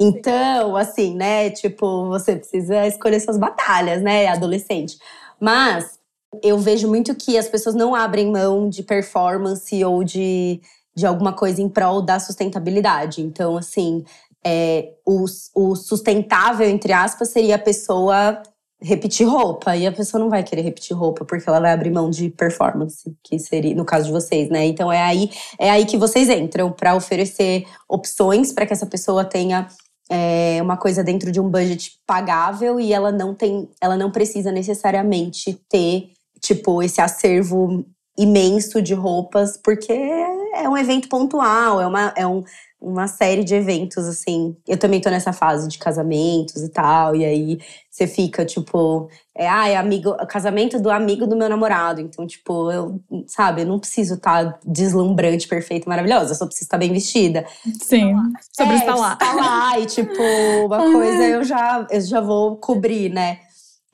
Então, 0.00 0.76
assim, 0.76 1.14
né? 1.14 1.50
Tipo, 1.50 2.08
você 2.08 2.36
precisa 2.36 2.86
escolher 2.86 3.20
suas 3.20 3.36
batalhas, 3.36 4.02
né, 4.02 4.26
adolescente. 4.28 4.98
Mas 5.38 5.98
eu 6.42 6.56
vejo 6.58 6.88
muito 6.88 7.14
que 7.14 7.36
as 7.36 7.48
pessoas 7.48 7.74
não 7.74 7.94
abrem 7.94 8.30
mão 8.30 8.68
de 8.68 8.82
performance 8.82 9.84
ou 9.84 10.02
de, 10.02 10.60
de 10.94 11.04
alguma 11.04 11.34
coisa 11.34 11.60
em 11.60 11.68
prol 11.68 12.00
da 12.00 12.18
sustentabilidade. 12.18 13.20
Então, 13.20 13.58
assim, 13.58 14.02
é, 14.42 14.94
o, 15.06 15.24
o 15.54 15.76
sustentável, 15.76 16.66
entre 16.66 16.94
aspas, 16.94 17.28
seria 17.28 17.56
a 17.56 17.58
pessoa 17.58 18.42
repetir 18.82 19.26
roupa. 19.26 19.76
E 19.76 19.86
a 19.86 19.92
pessoa 19.92 20.18
não 20.22 20.30
vai 20.30 20.42
querer 20.42 20.62
repetir 20.62 20.96
roupa 20.96 21.24
porque 21.24 21.48
ela 21.48 21.60
vai 21.60 21.72
abrir 21.72 21.90
mão 21.90 22.08
de 22.08 22.30
performance, 22.30 23.14
que 23.22 23.38
seria 23.38 23.74
no 23.74 23.84
caso 23.84 24.06
de 24.06 24.12
vocês, 24.12 24.48
né? 24.48 24.64
Então 24.64 24.90
é 24.90 25.02
aí 25.02 25.30
é 25.58 25.70
aí 25.70 25.84
que 25.84 25.98
vocês 25.98 26.30
entram 26.30 26.72
para 26.72 26.94
oferecer 26.94 27.66
opções 27.88 28.52
para 28.52 28.64
que 28.64 28.72
essa 28.72 28.86
pessoa 28.86 29.24
tenha 29.24 29.68
é 30.10 30.60
uma 30.60 30.76
coisa 30.76 31.04
dentro 31.04 31.30
de 31.30 31.40
um 31.40 31.48
budget 31.48 31.92
pagável 32.04 32.80
e 32.80 32.92
ela 32.92 33.12
não 33.12 33.32
tem, 33.32 33.68
ela 33.80 33.96
não 33.96 34.10
precisa 34.10 34.50
necessariamente 34.50 35.58
ter 35.68 36.10
tipo 36.40 36.82
esse 36.82 37.00
acervo 37.00 37.84
imenso 38.18 38.82
de 38.82 38.92
roupas, 38.92 39.56
porque 39.56 39.92
é 39.92 40.68
um 40.68 40.76
evento 40.76 41.08
pontual, 41.08 41.80
é 41.80 41.86
uma, 41.86 42.12
é 42.16 42.26
um, 42.26 42.42
uma 42.80 43.06
série 43.06 43.44
de 43.44 43.54
eventos, 43.54 44.06
assim. 44.06 44.56
Eu 44.66 44.78
também 44.78 45.00
tô 45.00 45.10
nessa 45.10 45.32
fase 45.32 45.68
de 45.68 45.78
casamentos 45.78 46.62
e 46.62 46.68
tal, 46.70 47.14
e 47.14 47.24
aí 47.24 47.58
você 47.90 48.06
fica, 48.06 48.44
tipo, 48.44 49.10
é, 49.36 49.46
ah, 49.46 49.68
é 49.68 49.76
amigo, 49.76 50.14
casamento 50.26 50.80
do 50.80 50.90
amigo 50.90 51.26
do 51.26 51.36
meu 51.36 51.48
namorado. 51.48 52.00
Então, 52.00 52.26
tipo, 52.26 52.72
eu, 52.72 53.00
sabe, 53.26 53.62
eu 53.62 53.66
não 53.66 53.78
preciso 53.78 54.14
estar 54.14 54.52
tá 54.52 54.58
deslumbrante, 54.64 55.46
perfeita, 55.46 55.88
maravilhosa, 55.88 56.32
eu 56.32 56.36
só 56.36 56.46
preciso 56.46 56.64
estar 56.64 56.78
tá 56.78 56.80
bem 56.80 56.92
vestida. 56.92 57.44
Sim, 57.82 58.14
sobre 58.56 58.74
é, 58.74 58.78
estar 58.78 58.94
lá. 58.94 59.12
Estar 59.12 59.34
lá, 59.34 59.78
e, 59.78 59.86
tipo, 59.86 60.22
uma 60.64 60.78
coisa 60.90 61.26
eu 61.26 61.44
já, 61.44 61.86
eu 61.90 62.00
já 62.00 62.20
vou 62.20 62.56
cobrir, 62.56 63.10
né? 63.10 63.40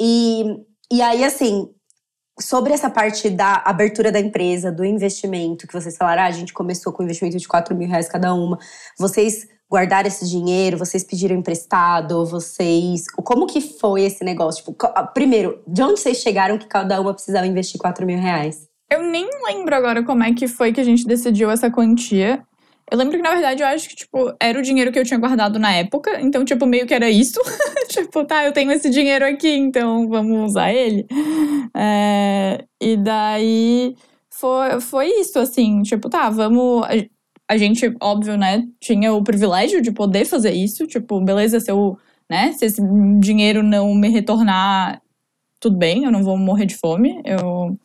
E, 0.01 0.45
e 0.93 1.03
aí, 1.03 1.25
assim, 1.25 1.69
sobre 2.39 2.73
essa 2.73 2.91
parte 2.91 3.31
da 3.31 3.63
abertura 3.65 4.13
da 4.13 4.21
empresa, 4.21 4.71
do 4.71 4.85
investimento, 4.85 5.67
que 5.67 5.73
vocês 5.73 5.97
falaram, 5.97 6.23
ah, 6.23 6.27
a 6.27 6.31
gente 6.31 6.53
começou 6.53 6.93
com 6.93 7.03
um 7.03 7.07
investimento 7.07 7.39
de 7.39 7.49
4 7.49 7.75
mil 7.75 7.89
reais 7.89 8.09
cada 8.09 8.35
uma. 8.35 8.59
Vocês 8.99 9.49
guardaram 9.71 10.07
esse 10.07 10.29
dinheiro, 10.29 10.79
vocês 10.79 11.03
pediram 11.03 11.37
emprestado, 11.37 12.25
vocês. 12.27 13.07
Como 13.11 13.47
que 13.47 13.61
foi 13.61 14.03
esse 14.03 14.25
negócio? 14.25 14.65
Tipo, 14.65 14.77
primeiro, 15.13 15.61
de 15.67 15.83
onde 15.83 16.01
vocês 16.01 16.19
chegaram 16.19 16.59
que 16.59 16.67
cada 16.67 17.01
uma 17.01 17.15
precisava 17.15 17.47
investir 17.47 17.81
4 17.81 18.07
mil 18.07 18.19
reais? 18.19 18.69
Eu 18.89 19.03
nem 19.03 19.29
lembro 19.45 19.75
agora 19.75 20.05
como 20.05 20.23
é 20.23 20.33
que 20.33 20.47
foi 20.47 20.73
que 20.73 20.81
a 20.81 20.85
gente 20.85 21.07
decidiu 21.07 21.51
essa 21.51 21.71
quantia. 21.71 22.45
Eu 22.91 22.99
lembro 22.99 23.17
que, 23.17 23.23
na 23.23 23.33
verdade, 23.33 23.63
eu 23.63 23.67
acho 23.67 23.89
que, 23.89 23.97
tipo, 23.97 24.33
era 24.41 24.59
o 24.59 24.63
dinheiro 24.63 24.93
que 24.93 24.99
eu 24.99 25.05
tinha 25.05 25.19
guardado 25.19 25.59
na 25.59 25.73
época. 25.73 26.21
Então, 26.21 26.45
tipo, 26.45 26.67
meio 26.67 26.87
que 26.87 26.95
era 26.95 27.11
isso. 27.11 27.41
tipo, 27.89 28.25
tá, 28.25 28.45
eu 28.45 28.53
tenho 28.53 28.71
esse 28.71 28.89
dinheiro 28.89 29.25
aqui, 29.25 29.49
então 29.49 30.09
vamos 30.09 30.51
usar 30.51 30.73
ele. 30.73 31.05
É, 31.77 32.65
e 32.81 32.97
daí 32.97 33.97
foi, 34.31 34.81
foi 34.81 35.07
isso, 35.21 35.39
assim, 35.39 35.83
tipo, 35.83 36.09
tá, 36.09 36.31
vamos. 36.31 36.87
A, 37.49 37.57
gente, 37.57 37.95
óbvio, 38.01 38.37
né, 38.37 38.65
tinha 38.81 39.13
o 39.13 39.23
privilégio 39.23 39.81
de 39.83 39.93
poder 39.93 40.25
fazer 40.25 40.53
isso, 40.53 40.87
tipo, 40.87 41.21
beleza, 41.21 41.61
se 41.61 41.71
eu, 41.71 41.97
né, 42.31 42.53
se 42.53 42.67
esse 42.67 42.83
dinheiro 43.21 43.63
não 43.63 43.95
me 43.95 44.09
retornar, 44.09 45.01
tudo 45.61 45.77
bem, 45.79 46.05
eu 46.05 46.13
não 46.13 46.23
vou 46.23 46.37
morrer 46.37 46.67
de 46.67 46.77
fome. 46.77 47.21
Eu, 47.25 47.77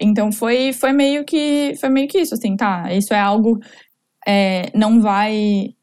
então 0.00 0.32
foi, 0.32 0.72
foi 0.72 0.92
meio 0.92 1.24
que 1.24 1.74
foi 1.80 1.88
meio 1.88 2.08
que 2.08 2.18
isso, 2.20 2.34
assim, 2.34 2.56
tá, 2.56 2.92
isso 2.92 3.14
é 3.14 3.20
algo 3.20 3.60
é, 4.26 4.70
não 4.74 5.00
vai 5.00 5.74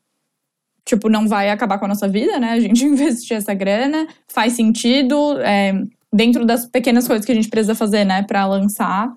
tipo, 0.85 1.09
não 1.09 1.27
vai 1.27 1.49
acabar 1.49 1.77
com 1.77 1.85
a 1.85 1.87
nossa 1.87 2.07
vida, 2.07 2.39
né? 2.39 2.51
A 2.51 2.59
gente 2.59 2.83
investir 2.85 3.37
essa 3.37 3.53
grana, 3.53 4.07
faz 4.27 4.53
sentido, 4.53 5.39
é, 5.41 5.73
dentro 6.13 6.45
das 6.45 6.65
pequenas 6.65 7.07
coisas 7.07 7.25
que 7.25 7.31
a 7.31 7.35
gente 7.35 7.49
precisa 7.49 7.75
fazer, 7.75 8.03
né, 8.03 8.23
para 8.23 8.45
lançar. 8.45 9.15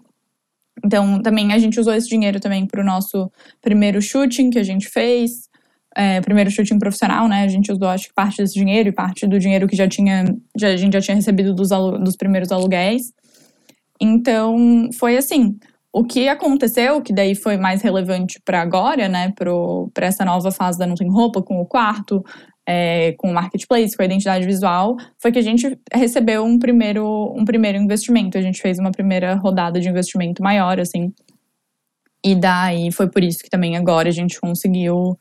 Então, 0.85 1.21
também 1.23 1.53
a 1.53 1.59
gente 1.59 1.81
usou 1.81 1.95
esse 1.95 2.09
dinheiro 2.09 2.39
também 2.39 2.67
para 2.67 2.81
o 2.81 2.85
nosso 2.85 3.31
primeiro 3.61 4.01
shooting 4.03 4.51
que 4.51 4.59
a 4.59 4.63
gente 4.63 4.89
fez, 4.89 5.49
é, 5.97 6.21
primeiro 6.21 6.51
shooting 6.51 6.79
profissional, 6.79 7.29
né? 7.29 7.43
A 7.45 7.49
gente 7.49 7.73
usou, 7.73 7.89
acho 7.89 8.09
que 8.09 8.15
parte 8.15 8.39
desse 8.39 8.55
dinheiro 8.55 8.89
e 8.89 8.93
parte 8.93 9.27
do 9.27 9.39
dinheiro 9.39 9.67
que 9.67 9.77
já 9.77 9.89
tinha, 9.89 10.25
já, 10.57 10.69
a 10.69 10.77
gente 10.77 10.93
já 10.93 11.01
tinha 11.01 11.15
recebido 11.15 11.55
dos, 11.55 11.71
dos 11.71 12.17
primeiros 12.17 12.51
aluguéis. 12.53 13.13
Então, 14.01 14.91
foi 14.99 15.17
assim. 15.17 15.57
O 15.97 16.03
que 16.03 16.29
aconteceu, 16.29 17.01
que 17.01 17.13
daí 17.13 17.37
foi 17.37 17.57
mais 17.57 17.81
relevante 17.81 18.41
para 18.45 18.61
agora, 18.61 19.09
né, 19.09 19.33
para 19.33 20.07
essa 20.09 20.25
nova 20.25 20.51
fase 20.51 20.77
da 20.77 20.89
Não 20.89 20.97
Tem 20.97 21.09
Roupa, 21.09 21.41
com 21.41 21.61
o 21.61 21.65
quarto, 21.65 22.21
é, 22.67 23.13
com 23.13 23.31
o 23.31 23.33
marketplace, 23.33 23.97
com 23.97 24.03
a 24.03 24.05
identidade 24.05 24.45
visual, 24.45 24.97
foi 25.17 25.31
que 25.31 25.39
a 25.39 25.43
gente 25.43 25.79
recebeu 25.93 26.45
um 26.45 26.59
primeiro, 26.59 27.33
um 27.37 27.45
primeiro 27.45 27.79
investimento. 27.79 28.37
A 28.37 28.41
gente 28.41 28.61
fez 28.61 28.81
uma 28.81 28.91
primeira 28.91 29.37
rodada 29.37 29.79
de 29.79 29.89
investimento 29.89 30.43
maior, 30.43 30.81
assim. 30.81 31.13
E 32.25 32.35
daí 32.35 32.91
foi 32.91 33.09
por 33.09 33.23
isso 33.23 33.39
que 33.39 33.49
também 33.49 33.77
agora 33.77 34.09
a 34.09 34.13
gente 34.13 34.41
conseguiu 34.41 35.17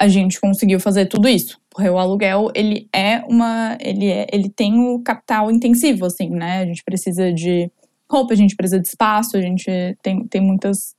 a 0.00 0.06
gente 0.06 0.40
conseguiu 0.40 0.78
fazer 0.78 1.06
tudo 1.06 1.28
isso. 1.28 1.58
Porque 1.68 1.88
o 1.88 1.98
aluguel, 1.98 2.52
ele 2.54 2.88
é 2.94 3.18
uma 3.28 3.76
ele 3.80 4.06
é, 4.06 4.28
ele 4.32 4.48
tem 4.48 4.78
o 4.78 5.00
capital 5.00 5.50
intensivo 5.50 6.06
assim, 6.06 6.30
né? 6.30 6.60
A 6.60 6.66
gente 6.66 6.84
precisa 6.84 7.32
de 7.32 7.68
roupa, 8.10 8.32
a 8.32 8.36
gente 8.36 8.56
precisa 8.56 8.80
de 8.80 8.88
espaço, 8.88 9.36
a 9.36 9.40
gente 9.40 9.70
tem, 10.02 10.26
tem 10.26 10.40
muitas 10.40 10.96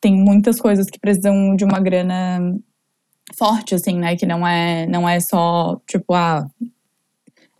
tem 0.00 0.14
muitas 0.14 0.58
coisas 0.58 0.86
que 0.86 0.98
precisam 0.98 1.54
de 1.54 1.64
uma 1.64 1.78
grana 1.78 2.56
forte, 3.36 3.74
assim, 3.74 3.98
né? 3.98 4.16
Que 4.16 4.26
não 4.26 4.46
é, 4.46 4.86
não 4.86 5.08
é 5.08 5.20
só, 5.20 5.78
tipo, 5.86 6.14
ah, 6.14 6.48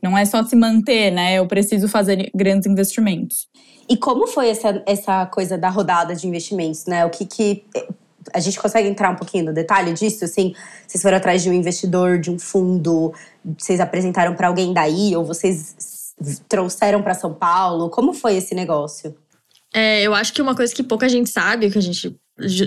não 0.03 0.17
é 0.17 0.25
só 0.25 0.43
se 0.43 0.57
manter, 0.57 1.11
né? 1.11 1.35
Eu 1.35 1.47
preciso 1.47 1.87
fazer 1.89 2.31
grandes 2.35 2.67
investimentos. 2.67 3.49
E 3.89 3.97
como 3.97 4.27
foi 4.27 4.49
essa, 4.49 4.83
essa 4.87 5.27
coisa 5.27 5.59
da 5.59 5.69
rodada 5.69 6.15
de 6.15 6.27
investimentos, 6.27 6.87
né? 6.87 7.05
O 7.05 7.11
que 7.11 7.27
que 7.27 7.65
a 8.33 8.41
gente 8.41 8.59
consegue 8.59 8.89
entrar 8.89 9.11
um 9.11 9.17
pouquinho 9.17 9.47
no 9.47 9.53
detalhe 9.53 9.93
disso? 9.93 10.25
Assim, 10.25 10.55
vocês 10.87 11.03
foram 11.03 11.19
atrás 11.19 11.43
de 11.43 11.51
um 11.51 11.53
investidor, 11.53 12.19
de 12.19 12.31
um 12.31 12.39
fundo, 12.39 13.13
vocês 13.59 13.81
apresentaram 13.81 14.35
para 14.35 14.49
alguém 14.49 14.73
daí 14.73 15.15
ou 15.15 15.25
vocês 15.25 15.75
trouxeram 16.49 17.03
para 17.03 17.15
São 17.15 17.35
Paulo? 17.35 17.91
Como 17.91 18.13
foi 18.13 18.37
esse 18.37 18.55
negócio? 18.55 19.17
É, 19.73 20.03
eu 20.03 20.15
acho 20.15 20.33
que 20.33 20.43
uma 20.43 20.55
coisa 20.55 20.75
que 20.75 20.83
pouca 20.83 21.09
gente 21.09 21.31
sabe, 21.31 21.71
que 21.71 21.79
a 21.79 21.83
gente 21.83 22.19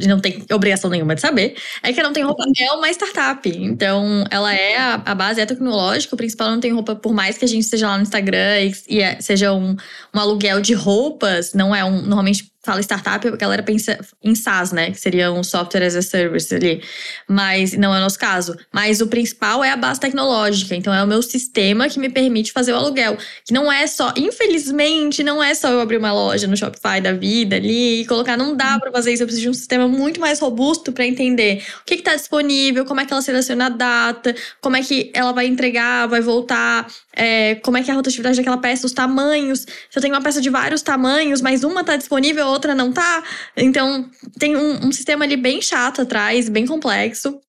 não 0.08 0.20
tem 0.20 0.46
obrigação 0.52 0.90
nenhuma 0.90 1.16
de 1.16 1.22
saber, 1.22 1.56
é 1.82 1.92
que 1.92 2.00
a 2.00 2.04
Não 2.04 2.14
Tem 2.14 2.24
Roupa 2.24 2.44
é 2.58 2.72
uma 2.72 2.90
startup. 2.92 3.50
Então, 3.50 4.24
ela 4.30 4.54
é 4.54 4.78
a, 4.78 5.02
a 5.06 5.16
base 5.16 5.42
é 5.42 5.46
tecnológica, 5.46 6.14
o 6.14 6.18
principal 6.18 6.52
Não 6.52 6.60
Tem 6.60 6.72
Roupa, 6.72 6.96
por 6.96 7.14
mais 7.14 7.38
que 7.38 7.46
a 7.46 7.48
gente 7.48 7.64
esteja 7.64 7.88
lá 7.88 7.98
no 7.98 8.04
Instagram 8.04 8.62
e, 8.62 8.74
e 8.88 9.02
é, 9.02 9.20
seja 9.20 9.52
um, 9.54 9.76
um 10.14 10.20
aluguel 10.20 10.62
de 10.62 10.74
roupas, 10.74 11.54
não 11.54 11.76
é 11.76 11.84
um. 11.84 12.02
Normalmente 12.02 12.53
fala 12.64 12.80
startup, 12.82 13.28
a 13.28 13.32
galera 13.36 13.62
pensa 13.62 14.00
em 14.24 14.34
SaaS, 14.34 14.72
né? 14.72 14.92
Que 14.92 15.00
seria 15.00 15.32
um 15.32 15.44
software 15.44 15.84
as 15.84 15.96
a 15.96 16.02
service 16.02 16.54
ali. 16.56 16.82
Mas 17.28 17.74
não 17.74 17.94
é 17.94 17.98
o 17.98 18.02
nosso 18.02 18.18
caso. 18.18 18.58
Mas 18.72 19.02
o 19.02 19.08
principal 19.08 19.64
é 19.64 19.72
a 19.72 19.78
base 19.78 20.00
tecnológica. 20.00 20.74
Então 20.74 20.94
é 20.94 21.04
o 21.04 21.08
meu 21.08 21.22
sistema 21.22 21.90
que 21.90 22.00
me 22.00 22.10
permite 22.10 22.54
fazer 22.54 22.72
o 22.72 22.78
aluguel. 22.78 23.18
Que 23.46 23.54
não 23.54 23.72
é 23.72 23.86
só, 23.86 24.14
infelizmente, 24.16 25.24
não 25.24 25.44
é 25.44 25.54
só 25.54 25.70
eu 25.70 25.82
abrir 25.82 25.98
uma 25.98 26.14
loja 26.14 26.48
no 26.48 26.56
Shopify 26.56 27.02
da 27.02 27.12
vida 27.12 27.58
ali 27.58 28.02
e 28.02 28.06
colocar. 28.06 28.38
Não 28.38 28.56
dá 28.56 28.80
para 28.80 28.92
fazer 28.92 29.12
isso. 29.12 29.24
Eu 29.24 29.28
preciso 29.28 29.44
de 29.44 29.50
um 29.50 29.54
sistema 29.54 29.88
muito 29.88 30.22
mais 30.22 30.40
robusto 30.40 30.94
para 30.94 31.06
entender 31.06 31.64
o 31.82 31.86
que 31.86 31.96
está 31.96 32.16
disponível, 32.16 32.86
como 32.86 33.02
é 33.02 33.06
que 33.06 33.12
ela 33.12 33.22
seleciona 33.22 33.66
a 33.66 33.70
data, 33.70 34.34
como 34.62 34.78
é 34.78 34.82
que 34.82 35.12
ela 35.14 35.34
vai 35.34 35.48
entregar, 35.48 36.08
vai 36.08 36.22
voltar, 36.22 36.88
é, 37.16 37.56
como 37.56 37.78
é 37.78 37.84
que 37.84 37.90
é 37.90 37.94
a 37.94 37.96
rotatividade 37.96 38.38
daquela 38.38 38.58
peça, 38.58 38.86
os 38.86 38.94
tamanhos. 38.94 39.62
Se 39.62 39.98
eu 39.98 40.02
tenho 40.02 40.14
uma 40.14 40.22
peça 40.22 40.42
de 40.42 40.50
vários 40.50 40.82
tamanhos, 40.82 41.42
mas 41.42 41.64
uma 41.64 41.82
está 41.82 41.96
disponível, 41.96 42.48
outra 42.48 42.74
não 42.74 42.92
tá. 42.92 43.24
Então, 43.56 44.10
tem 44.40 44.56
um, 44.56 44.88
um 44.88 44.92
sistema 44.92 45.26
ali 45.26 45.38
bem 45.38 45.62
chato 45.62 46.02
atrás, 46.02 46.50
bem 46.50 46.66
complexo. 46.66 47.40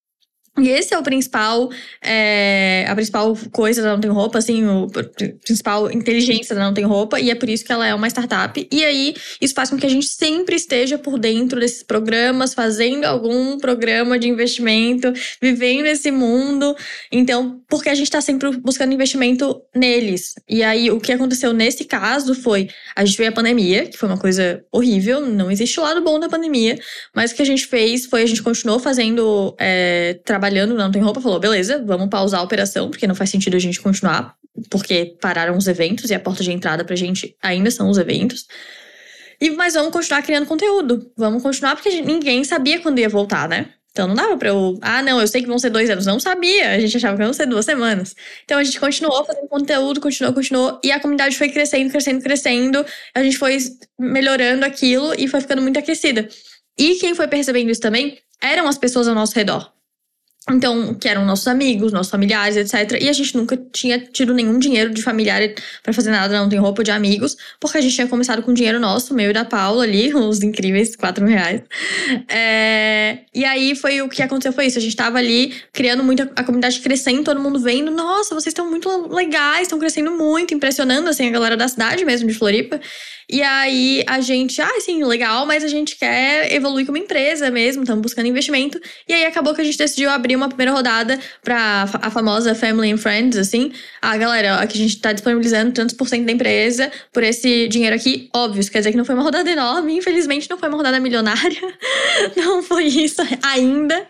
E 0.57 0.69
esse 0.69 0.95
é 0.95 0.99
o 0.99 1.03
principal, 1.03 1.69
é, 2.01 2.87
a 2.89 2.95
principal 2.95 3.37
coisa 3.51 3.83
da 3.83 3.93
Não 3.93 4.01
Tem 4.01 4.11
Roupa, 4.11 4.39
assim, 4.39 4.65
o 4.65 4.87
principal 5.45 5.91
inteligência 5.91 6.55
da 6.55 6.63
Não 6.63 6.73
Tem 6.73 6.85
Roupa, 6.85 7.19
e 7.19 7.29
é 7.29 7.35
por 7.35 7.49
isso 7.49 7.65
que 7.65 7.73
ela 7.73 7.85
é 7.85 7.93
uma 7.93 8.07
startup. 8.07 8.69
E 8.71 8.85
aí, 8.85 9.15
isso 9.41 9.53
faz 9.53 9.69
com 9.69 9.77
que 9.77 9.85
a 9.85 9.89
gente 9.89 10.07
sempre 10.07 10.55
esteja 10.55 10.97
por 10.97 11.19
dentro 11.19 11.59
desses 11.59 11.83
programas, 11.83 12.55
fazendo 12.55 13.05
algum 13.05 13.59
programa 13.59 14.17
de 14.17 14.29
investimento, 14.29 15.13
vivendo 15.43 15.87
esse 15.87 16.13
mundo. 16.13 16.77
Então, 17.11 17.61
porque 17.69 17.89
a 17.89 17.95
gente 17.95 18.07
está 18.07 18.21
sempre 18.21 18.57
buscando 18.59 18.95
investimento 18.95 19.61
neles. 19.75 20.35
E 20.49 20.63
aí, 20.63 20.89
o 20.89 21.01
que 21.01 21.11
aconteceu 21.11 21.53
nesse 21.53 21.85
caso 21.85 22.33
foi, 22.33 22.69
a 22.95 23.05
gente 23.05 23.19
veio 23.19 23.31
a 23.31 23.33
pandemia, 23.33 23.87
que 23.87 23.99
foi 23.99 24.09
uma 24.09 24.19
coisa 24.19 24.65
horrível, 24.71 25.21
não 25.21 25.51
existe 25.51 25.81
o 25.81 25.83
lado 25.83 26.01
bom 26.01 26.21
da 26.21 26.29
pandemia, 26.29 26.79
mas 27.13 27.33
o 27.33 27.35
que 27.35 27.43
a 27.43 27.47
gente 27.47 27.67
fez 27.67 28.07
foi, 28.07 28.23
a 28.23 28.27
gente 28.27 28.41
continuou 28.41 28.79
fazendo 28.79 29.53
é, 29.59 30.21
trabalho 30.25 30.44
trabalhando, 30.45 30.75
não 30.75 30.91
tem 30.91 31.01
roupa, 31.01 31.21
falou: 31.21 31.41
beleza, 31.41 31.83
vamos 31.85 32.09
pausar 32.09 32.41
a 32.41 32.43
operação, 32.43 32.91
porque 32.91 33.07
não 33.07 33.15
faz 33.15 33.31
sentido 33.31 33.57
a 33.57 33.59
gente 33.59 33.81
continuar, 33.81 34.37
porque 34.71 35.17
pararam 35.21 35.57
os 35.57 35.67
eventos 35.67 36.11
e 36.11 36.15
a 36.15 36.21
porta 36.21 36.43
de 36.43 36.53
entrada 36.53 36.85
pra 36.85 36.95
gente 36.95 37.35
ainda 37.43 37.71
são 37.71 37.89
os 37.89 37.97
eventos. 37.97 38.47
E, 39.41 39.51
mas 39.51 39.75
vamos 39.75 39.93
continuar 39.93 40.23
criando 40.23 40.47
conteúdo. 40.47 41.11
Vamos 41.17 41.43
continuar, 41.43 41.75
porque 41.75 41.91
gente, 41.91 42.07
ninguém 42.07 42.45
sabia 42.45 42.81
quando 42.81 42.99
ia 42.99 43.09
voltar, 43.09 43.49
né? 43.49 43.71
Então 43.91 44.09
não 44.09 44.15
dava 44.15 44.37
pra 44.37 44.49
eu. 44.49 44.79
Ah, 44.81 45.03
não, 45.03 45.21
eu 45.21 45.27
sei 45.27 45.41
que 45.41 45.49
vão 45.49 45.59
ser 45.59 45.71
dois 45.71 45.89
anos. 45.89 46.07
Não 46.07 46.19
sabia. 46.19 46.71
A 46.71 46.81
gente 46.81 46.97
achava 46.97 47.17
que 47.17 47.23
iam 47.23 47.33
ser 47.33 47.47
duas 47.47 47.65
semanas. 47.65 48.15
Então 48.45 48.59
a 48.59 48.65
gente 48.65 48.79
continuou 48.79 49.25
fazendo 49.25 49.49
conteúdo, 49.49 50.01
continuou, 50.01 50.35
continuou. 50.35 50.81
E 50.83 50.91
a 50.91 50.99
comunidade 50.99 51.37
foi 51.37 51.49
crescendo, 51.49 51.91
crescendo, 51.91 52.23
crescendo. 52.23 52.87
A 53.15 53.23
gente 53.23 53.39
foi 53.39 53.57
melhorando 53.99 54.65
aquilo 54.65 55.15
e 55.17 55.29
foi 55.29 55.41
ficando 55.41 55.63
muito 55.63 55.79
aquecida. 55.79 56.29
E 56.77 56.97
quem 56.97 57.15
foi 57.15 57.29
percebendo 57.29 57.71
isso 57.71 57.81
também 57.81 58.19
eram 58.43 58.67
as 58.67 58.79
pessoas 58.79 59.07
ao 59.07 59.15
nosso 59.15 59.35
redor. 59.35 59.75
Então, 60.51 60.93
que 60.93 61.09
eram 61.09 61.25
nossos 61.25 61.49
amigos, 61.49 61.91
nossos 61.91 62.11
familiares, 62.11 62.57
etc. 62.57 63.01
E 63.01 63.09
a 63.09 63.13
gente 63.15 63.35
nunca 63.35 63.57
tinha 63.73 63.99
tido 63.99 64.35
nenhum 64.35 64.59
dinheiro 64.59 64.93
de 64.93 65.03
familiar 65.03 65.41
para 65.83 65.93
fazer 65.95 66.11
nada, 66.11 66.39
não 66.39 66.51
tem 66.51 66.59
roupa 66.59 66.85
de 66.85 66.91
amigos, 66.91 67.35
porque 67.59 67.79
a 67.79 67.81
gente 67.81 67.95
tinha 67.95 68.07
começado 68.07 68.43
com 68.43 68.53
dinheiro 68.53 68.79
nosso, 68.79 69.15
meu 69.15 69.31
e 69.31 69.33
da 69.33 69.47
Paula 69.47 69.85
ali, 69.85 70.13
uns 70.15 70.43
incríveis 70.43 70.97
4 70.97 71.25
mil 71.25 71.35
reais. 71.35 71.63
É... 72.29 73.21
E 73.35 73.43
aí 73.43 73.75
foi 73.75 74.03
o 74.03 74.09
que 74.09 74.23
aconteceu 74.23 74.53
foi 74.53 74.67
isso. 74.67 74.79
A 74.79 74.83
gente 74.83 74.95
tava 74.95 75.17
ali 75.17 75.55
criando 75.73 76.05
muito 76.05 76.23
a 76.37 76.45
comunidade 76.45 76.79
crescendo, 76.81 77.25
todo 77.25 77.41
mundo 77.41 77.59
vendo, 77.59 77.91
nossa, 77.91 78.35
vocês 78.35 78.53
estão 78.53 78.69
muito 78.69 78.89
legais, 79.15 79.63
estão 79.63 79.79
crescendo 79.79 80.11
muito, 80.11 80.53
impressionando 80.53 81.09
assim 81.09 81.27
a 81.27 81.31
galera 81.31 81.57
da 81.57 81.69
cidade 81.69 82.05
mesmo 82.05 82.29
de 82.29 82.35
Floripa. 82.35 82.79
E 83.29 83.43
aí 83.43 84.05
a 84.07 84.21
gente, 84.21 84.61
ah, 84.61 84.81
sim, 84.81 85.03
legal, 85.03 85.47
mas 85.47 85.65
a 85.65 85.69
gente 85.69 85.97
quer 85.97 86.53
evoluir 86.53 86.85
como 86.85 86.99
empresa 86.99 87.51
mesmo, 87.51 87.83
estamos 87.83 88.03
buscando 88.03 88.27
investimento. 88.27 88.79
E 89.09 89.15
aí 89.15 89.25
acabou 89.25 89.55
que 89.55 89.63
a 89.63 89.65
gente 89.65 89.79
decidiu 89.79 90.11
abrir 90.11 90.34
uma 90.37 90.49
primeira 90.49 90.73
rodada 90.73 91.19
para 91.43 91.89
a 92.01 92.11
famosa 92.11 92.55
Family 92.55 92.93
and 92.93 92.99
Friends, 92.99 93.37
assim. 93.37 93.73
Ah, 94.01 94.17
galera, 94.17 94.57
aqui 94.57 94.79
a 94.79 94.81
gente 94.81 94.97
está 94.97 95.13
disponibilizando 95.13 95.73
tantos 95.73 95.95
por 95.95 96.09
cento 96.09 96.27
da 96.27 96.33
empresa 96.33 96.91
por 97.13 97.23
esse 97.23 97.69
dinheiro 97.69 97.95
aqui. 97.95 98.29
Óbvio, 98.35 98.61
isso 98.61 98.71
quer 98.71 98.79
dizer 98.79 98.91
que 98.91 98.97
não 98.97 99.05
foi 99.05 99.15
uma 99.15 99.25
rodada 99.25 99.51
enorme, 99.51 99.97
infelizmente 99.97 100.49
não 100.49 100.59
foi 100.59 100.69
uma 100.69 100.77
rodada 100.77 100.99
milionária. 101.01 101.61
não 102.37 102.63
foi 102.63 102.85
isso 102.85 103.23
ainda. 103.43 104.07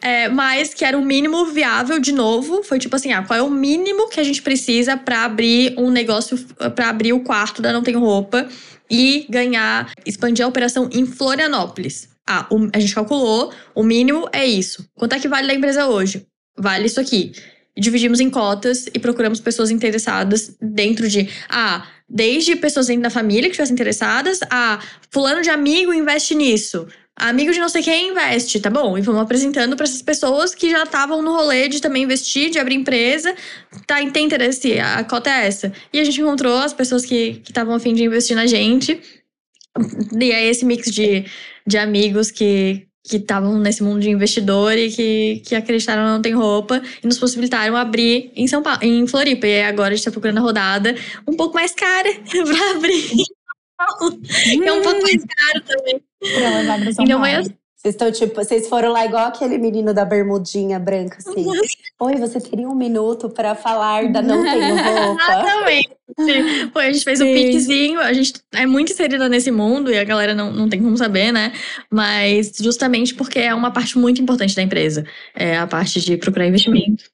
É, 0.00 0.28
mas 0.28 0.74
que 0.74 0.84
era 0.84 0.96
o 0.96 1.04
mínimo 1.04 1.46
viável, 1.46 1.98
de 1.98 2.12
novo. 2.12 2.62
Foi 2.62 2.78
tipo 2.78 2.96
assim, 2.96 3.12
ah, 3.12 3.22
qual 3.22 3.38
é 3.38 3.42
o 3.42 3.50
mínimo 3.50 4.08
que 4.08 4.20
a 4.20 4.24
gente 4.24 4.42
precisa 4.42 4.96
para 4.96 5.24
abrir 5.24 5.74
um 5.78 5.90
negócio, 5.90 6.38
para 6.74 6.88
abrir 6.88 7.12
o 7.12 7.20
quarto 7.20 7.60
da 7.62 7.72
Não 7.72 7.82
Tem 7.82 7.94
roupa 7.94 8.48
e 8.90 9.26
ganhar, 9.28 9.92
expandir 10.06 10.44
a 10.44 10.48
operação 10.48 10.88
em 10.92 11.06
Florianópolis. 11.06 12.07
Ah, 12.28 12.46
o, 12.50 12.68
a 12.74 12.78
gente 12.78 12.94
calculou, 12.94 13.52
o 13.74 13.82
mínimo 13.82 14.28
é 14.32 14.44
isso. 14.44 14.86
Quanto 14.94 15.14
é 15.14 15.18
que 15.18 15.26
vale 15.26 15.46
da 15.48 15.54
empresa 15.54 15.86
hoje? 15.86 16.26
Vale 16.56 16.86
isso 16.86 17.00
aqui. 17.00 17.32
Dividimos 17.76 18.20
em 18.20 18.28
cotas 18.28 18.86
e 18.92 18.98
procuramos 18.98 19.40
pessoas 19.40 19.70
interessadas 19.70 20.54
dentro 20.60 21.08
de. 21.08 21.28
Ah, 21.48 21.86
desde 22.08 22.54
pessoas 22.56 22.88
dentro 22.88 23.02
da 23.02 23.10
família 23.10 23.44
que 23.44 23.50
estivessem 23.50 23.74
interessadas, 23.74 24.40
a 24.50 24.78
fulano 25.10 25.40
de 25.40 25.48
amigo 25.48 25.94
investe 25.94 26.34
nisso 26.34 26.86
amigo 27.18 27.52
de 27.52 27.58
não 27.58 27.68
sei 27.68 27.82
quem 27.82 28.10
investe, 28.10 28.60
tá 28.60 28.70
bom? 28.70 28.96
E 28.96 29.00
vamos 29.00 29.20
apresentando 29.20 29.76
para 29.76 29.84
essas 29.84 30.00
pessoas 30.00 30.54
que 30.54 30.70
já 30.70 30.84
estavam 30.84 31.20
no 31.20 31.34
rolê 31.34 31.68
de 31.68 31.80
também 31.80 32.04
investir, 32.04 32.50
de 32.50 32.58
abrir 32.58 32.76
empresa. 32.76 33.34
Tá, 33.86 33.96
tem 34.10 34.26
interesse, 34.26 34.78
a 34.78 35.02
cota 35.02 35.28
é 35.28 35.46
essa. 35.46 35.72
E 35.92 35.98
a 35.98 36.04
gente 36.04 36.20
encontrou 36.20 36.58
as 36.58 36.72
pessoas 36.72 37.04
que 37.04 37.42
estavam 37.46 37.74
a 37.74 37.80
fim 37.80 37.92
de 37.92 38.04
investir 38.04 38.36
na 38.36 38.46
gente. 38.46 39.00
E 40.20 40.32
é 40.32 40.46
esse 40.46 40.64
mix 40.64 40.90
de, 40.90 41.24
de 41.66 41.78
amigos 41.78 42.30
que 42.30 42.88
que 43.08 43.16
estavam 43.16 43.58
nesse 43.58 43.82
mundo 43.82 44.00
de 44.00 44.10
investidor 44.10 44.76
e 44.76 44.90
que, 44.90 45.42
que 45.46 45.54
acreditaram 45.54 46.04
não 46.04 46.20
tem 46.20 46.34
roupa 46.34 46.82
e 47.02 47.06
nos 47.06 47.18
possibilitaram 47.18 47.74
abrir 47.74 48.30
em 48.36 48.46
São 48.46 48.62
Paulo, 48.62 48.80
em 48.82 49.06
Floripa. 49.06 49.46
E 49.46 49.62
agora 49.62 49.94
a 49.94 49.96
gente 49.96 50.04
tá 50.04 50.10
procurando 50.10 50.36
a 50.38 50.42
rodada 50.42 50.94
um 51.26 51.34
pouco 51.34 51.54
mais 51.54 51.72
cara 51.72 52.08
pra 52.28 52.70
abrir. 52.72 53.10
é 54.62 54.72
um 54.72 54.82
pouco 54.82 55.02
mais 55.02 55.24
caro 55.24 55.64
também. 55.66 56.02
Pra 56.20 56.58
levar 56.58 56.80
pra 56.80 56.92
São 56.92 57.04
Então, 57.04 57.20
Paulo. 57.20 57.36
mas 57.36 57.48
Vocês 57.78 57.94
estão 57.94 58.10
tipo, 58.10 58.34
vocês 58.34 58.68
foram 58.68 58.90
lá 58.90 59.06
igual 59.06 59.26
aquele 59.26 59.56
menino 59.56 59.94
da 59.94 60.04
bermudinha 60.04 60.80
branca, 60.80 61.18
assim. 61.18 61.46
Oi, 62.00 62.16
você 62.16 62.40
teria 62.40 62.68
um 62.68 62.74
minuto 62.74 63.30
pra 63.30 63.54
falar 63.54 64.10
da 64.10 64.20
Não 64.20 64.42
Tenho 64.42 64.74
Roupa? 65.06 65.22
Exatamente. 65.22 66.70
Pô, 66.72 66.80
a 66.80 66.90
gente 66.90 67.04
fez 67.04 67.20
um 67.20 67.24
Sim. 67.24 67.34
piquezinho, 67.34 68.00
a 68.00 68.12
gente 68.12 68.32
é 68.52 68.66
muito 68.66 68.92
inserida 68.92 69.28
nesse 69.28 69.52
mundo 69.52 69.92
e 69.92 69.98
a 69.98 70.02
galera 70.02 70.34
não, 70.34 70.52
não 70.52 70.68
tem 70.68 70.82
como 70.82 70.96
saber, 70.96 71.30
né? 71.30 71.52
Mas 71.88 72.52
justamente 72.60 73.14
porque 73.14 73.38
é 73.38 73.54
uma 73.54 73.70
parte 73.70 73.96
muito 73.96 74.20
importante 74.20 74.56
da 74.56 74.62
empresa. 74.62 75.06
É 75.32 75.56
a 75.56 75.66
parte 75.66 76.00
de 76.00 76.16
procurar 76.16 76.48
investimento. 76.48 77.04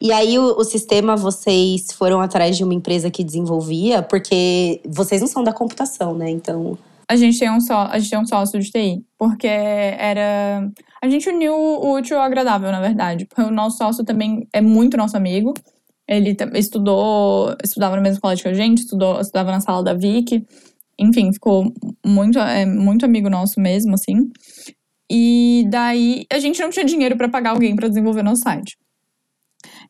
E 0.00 0.12
aí, 0.12 0.38
o, 0.38 0.56
o 0.56 0.62
sistema, 0.62 1.16
vocês 1.16 1.90
foram 1.90 2.20
atrás 2.20 2.56
de 2.56 2.62
uma 2.62 2.74
empresa 2.74 3.10
que 3.10 3.24
desenvolvia, 3.24 4.00
porque 4.00 4.80
vocês 4.86 5.20
não 5.20 5.28
são 5.28 5.42
da 5.42 5.52
computação, 5.52 6.14
né? 6.14 6.30
Então. 6.30 6.78
A 7.08 7.16
gente 7.16 7.38
tem 7.38 7.50
um 7.50 7.60
só, 7.60 7.86
a 7.90 7.98
gente 7.98 8.10
tem 8.10 8.18
um 8.18 8.26
sócio 8.26 8.58
de 8.58 8.70
TI, 8.70 9.04
porque 9.18 9.46
era 9.46 10.70
a 11.02 11.08
gente 11.08 11.28
uniu 11.28 11.54
o 11.54 11.92
útil 11.96 12.16
ao 12.16 12.24
agradável, 12.24 12.72
na 12.72 12.80
verdade, 12.80 13.26
porque 13.26 13.42
o 13.42 13.50
nosso 13.50 13.76
sócio 13.76 14.04
também 14.04 14.48
é 14.54 14.62
muito 14.62 14.96
nosso 14.96 15.16
amigo. 15.16 15.52
Ele 16.08 16.34
estudou, 16.54 17.54
estudava 17.62 17.96
na 17.96 18.02
mesma 18.02 18.14
escola 18.14 18.36
que 18.36 18.48
a 18.48 18.54
gente, 18.54 18.78
estudou, 18.78 19.20
estudava 19.20 19.50
na 19.50 19.60
sala 19.60 19.82
da 19.82 19.92
Vic. 19.92 20.42
Enfim, 20.98 21.30
ficou 21.32 21.70
muito 22.04 22.38
é, 22.38 22.64
muito 22.64 23.04
amigo 23.04 23.28
nosso 23.28 23.60
mesmo, 23.60 23.94
assim. 23.94 24.30
E 25.10 25.66
daí 25.68 26.24
a 26.32 26.38
gente 26.38 26.60
não 26.62 26.70
tinha 26.70 26.86
dinheiro 26.86 27.16
para 27.16 27.28
pagar 27.28 27.50
alguém 27.50 27.76
para 27.76 27.88
desenvolver 27.88 28.22
nosso 28.22 28.42
site. 28.42 28.76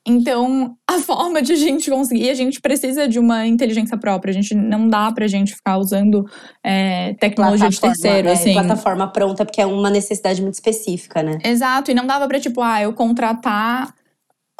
Então, 0.06 0.76
a 0.88 0.98
forma 0.98 1.40
de 1.40 1.52
a 1.52 1.56
gente 1.56 1.90
conseguir, 1.90 2.30
a 2.30 2.34
gente 2.34 2.60
precisa 2.60 3.08
de 3.08 3.18
uma 3.18 3.46
inteligência 3.46 3.96
própria. 3.96 4.30
A 4.30 4.34
gente 4.34 4.54
não 4.54 4.88
dá 4.88 5.10
pra 5.12 5.26
gente 5.26 5.54
ficar 5.54 5.78
usando 5.78 6.24
é, 6.62 7.14
tecnologia 7.14 7.68
de 7.68 7.80
terceiro, 7.80 8.28
é, 8.28 8.32
assim. 8.32 8.52
plataforma 8.52 9.06
pronta, 9.10 9.44
porque 9.44 9.60
é 9.60 9.66
uma 9.66 9.90
necessidade 9.90 10.42
muito 10.42 10.54
específica, 10.54 11.22
né? 11.22 11.38
Exato, 11.44 11.90
e 11.90 11.94
não 11.94 12.06
dava 12.06 12.26
pra, 12.28 12.38
tipo, 12.38 12.60
ah, 12.60 12.82
eu 12.82 12.92
contratar 12.92 13.94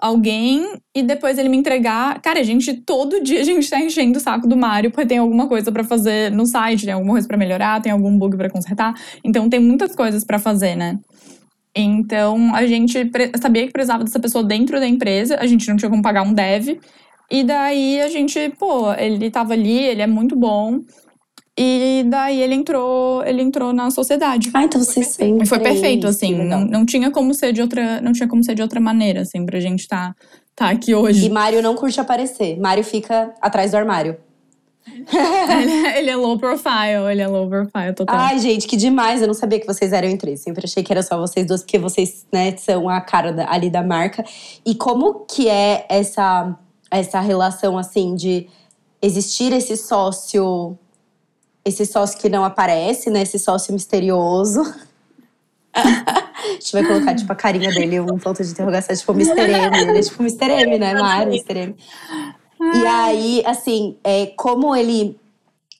alguém 0.01 0.79
e 0.95 1.03
depois 1.03 1.39
ele 1.39 1.49
me 1.49 1.57
entregar. 1.57 2.21
Cara, 2.21 2.41
a 2.41 2.43
gente, 2.43 2.75
todo 2.75 3.23
dia 3.23 3.41
a 3.41 3.45
gente 3.45 3.69
tá 3.69 3.81
enchendo 3.81 4.19
o 4.19 4.21
saco 4.21 4.47
do 4.47 4.57
Mário 4.57 4.91
porque 4.91 5.07
tem 5.07 5.19
alguma 5.19 5.49
coisa 5.49 5.71
pra 5.71 5.85
fazer 5.85 6.31
no 6.31 6.47
site, 6.47 6.85
tem 6.85 6.95
alguma 6.95 7.13
coisa 7.13 7.27
pra 7.27 7.37
melhorar, 7.37 7.81
tem 7.81 7.93
algum 7.93 8.17
bug 8.19 8.37
pra 8.37 8.51
consertar. 8.51 8.95
Então 9.23 9.49
tem 9.49 9.61
muitas 9.61 9.95
coisas 9.95 10.25
pra 10.25 10.39
fazer, 10.39 10.75
né? 10.75 10.99
Então 11.75 12.55
a 12.55 12.67
gente 12.67 13.11
sabia 13.41 13.67
que 13.67 13.73
precisava 13.73 14.05
dessa 14.05 14.21
pessoa 14.21 14.45
dentro 14.45 14.79
da 14.79 14.87
empresa, 14.87 15.37
a 15.41 15.47
gente 15.47 15.69
não 15.69 15.77
tinha 15.77 15.91
como 15.91 16.03
pagar 16.03 16.23
um 16.23 16.33
dev. 16.33 16.79
E 17.31 17.43
daí 17.43 18.01
a 18.01 18.09
gente, 18.09 18.39
pô, 18.59 18.93
ele 18.93 19.31
tava 19.31 19.55
ali, 19.55 19.79
ele 19.79 20.03
é 20.03 20.07
muito 20.07 20.37
bom. 20.37 20.81
E 21.57 22.05
daí 22.09 22.41
ele 22.43 22.55
entrou, 22.55 23.25
ele 23.25 23.41
entrou 23.41 23.73
na 23.73 23.91
sociedade. 23.91 24.51
Ah, 24.53 24.65
então 24.65 24.81
vocês 24.81 25.09
são 25.09 25.39
E 25.41 25.47
foi 25.47 25.61
perfeito, 25.61 26.07
assim. 26.07 26.35
Não, 26.45 26.65
não 26.65 26.85
tinha 26.85 27.11
como 27.11 27.33
ser 27.33 27.53
de 27.53 27.63
outra, 27.63 28.01
não 28.01 28.13
tinha 28.13 28.29
como 28.29 28.43
ser 28.43 28.55
de 28.55 28.63
outra 28.63 28.81
maneira, 28.81 29.21
assim, 29.21 29.47
pra 29.47 29.61
gente 29.61 29.87
tá, 29.87 30.15
tá 30.55 30.71
aqui 30.71 30.91
E 30.91 30.95
hoje. 30.95 31.29
Mário 31.29 31.63
não 31.63 31.77
curte 31.77 32.01
aparecer. 32.01 32.59
Mário 32.59 32.83
fica 32.83 33.33
atrás 33.41 33.71
do 33.71 33.77
armário. 33.77 34.17
ele, 35.61 35.73
é- 35.87 35.99
ele 35.99 36.11
é 36.11 36.17
low 36.17 36.39
profile, 36.39 37.11
ele 37.11 37.23
é 37.23 37.27
low 37.27 37.49
profile 37.49 37.95
total. 37.95 38.17
Ai, 38.17 38.39
gente, 38.39 38.67
que 38.67 38.77
demais. 38.77 39.21
Eu 39.21 39.27
não 39.27 39.35
sabia 39.35 39.59
que 39.59 39.67
vocês 39.67 39.93
eram 39.93 40.09
em 40.09 40.17
três. 40.17 40.41
Sempre 40.41 40.65
achei 40.67 40.83
que 40.83 40.93
era 40.93 41.03
só 41.03 41.19
vocês 41.19 41.47
duas, 41.47 41.63
porque 41.63 41.79
vocês, 41.79 42.27
né, 42.33 42.57
são 42.57 42.89
a 42.89 43.01
cara 43.01 43.33
da- 43.33 43.51
ali 43.51 43.71
da 43.71 43.83
marca. 43.83 44.25
E 44.65 44.75
como 44.75 45.25
que 45.27 45.49
é 45.49 45.87
essa, 45.89 46.55
essa 46.91 47.21
relação, 47.21 47.79
assim, 47.79 48.15
de 48.15 48.47
existir 49.01 49.53
esse 49.53 49.77
sócio… 49.77 50.79
Esse 51.67 51.87
sócio 51.87 52.19
que 52.19 52.29
não 52.29 52.45
aparece, 52.45 53.09
né? 53.09 53.23
Esse 53.23 53.39
sócio 53.39 53.73
misterioso. 53.73 54.61
a 55.75 56.53
gente 56.53 56.73
vai 56.73 56.85
colocar, 56.85 57.15
tipo, 57.15 57.33
a 57.33 57.35
carinha 57.35 57.71
dele, 57.71 58.01
um 58.01 58.19
ponto 58.19 58.45
de 58.45 58.51
interrogação, 58.51 58.95
tipo, 58.95 59.13
Mr. 59.13 59.41
M. 59.41 59.79
Ele 59.79 59.99
é 59.99 60.03
tipo 60.03 60.23
Mr. 60.23 60.45
M, 60.63 60.79
né? 60.79 60.95
Mário, 60.95 61.33
Mr. 61.33 61.59
M. 61.59 61.75
E 62.73 62.87
aí, 62.87 63.43
assim, 63.47 63.97
é, 64.05 64.27
como 64.37 64.75
ele… 64.75 65.17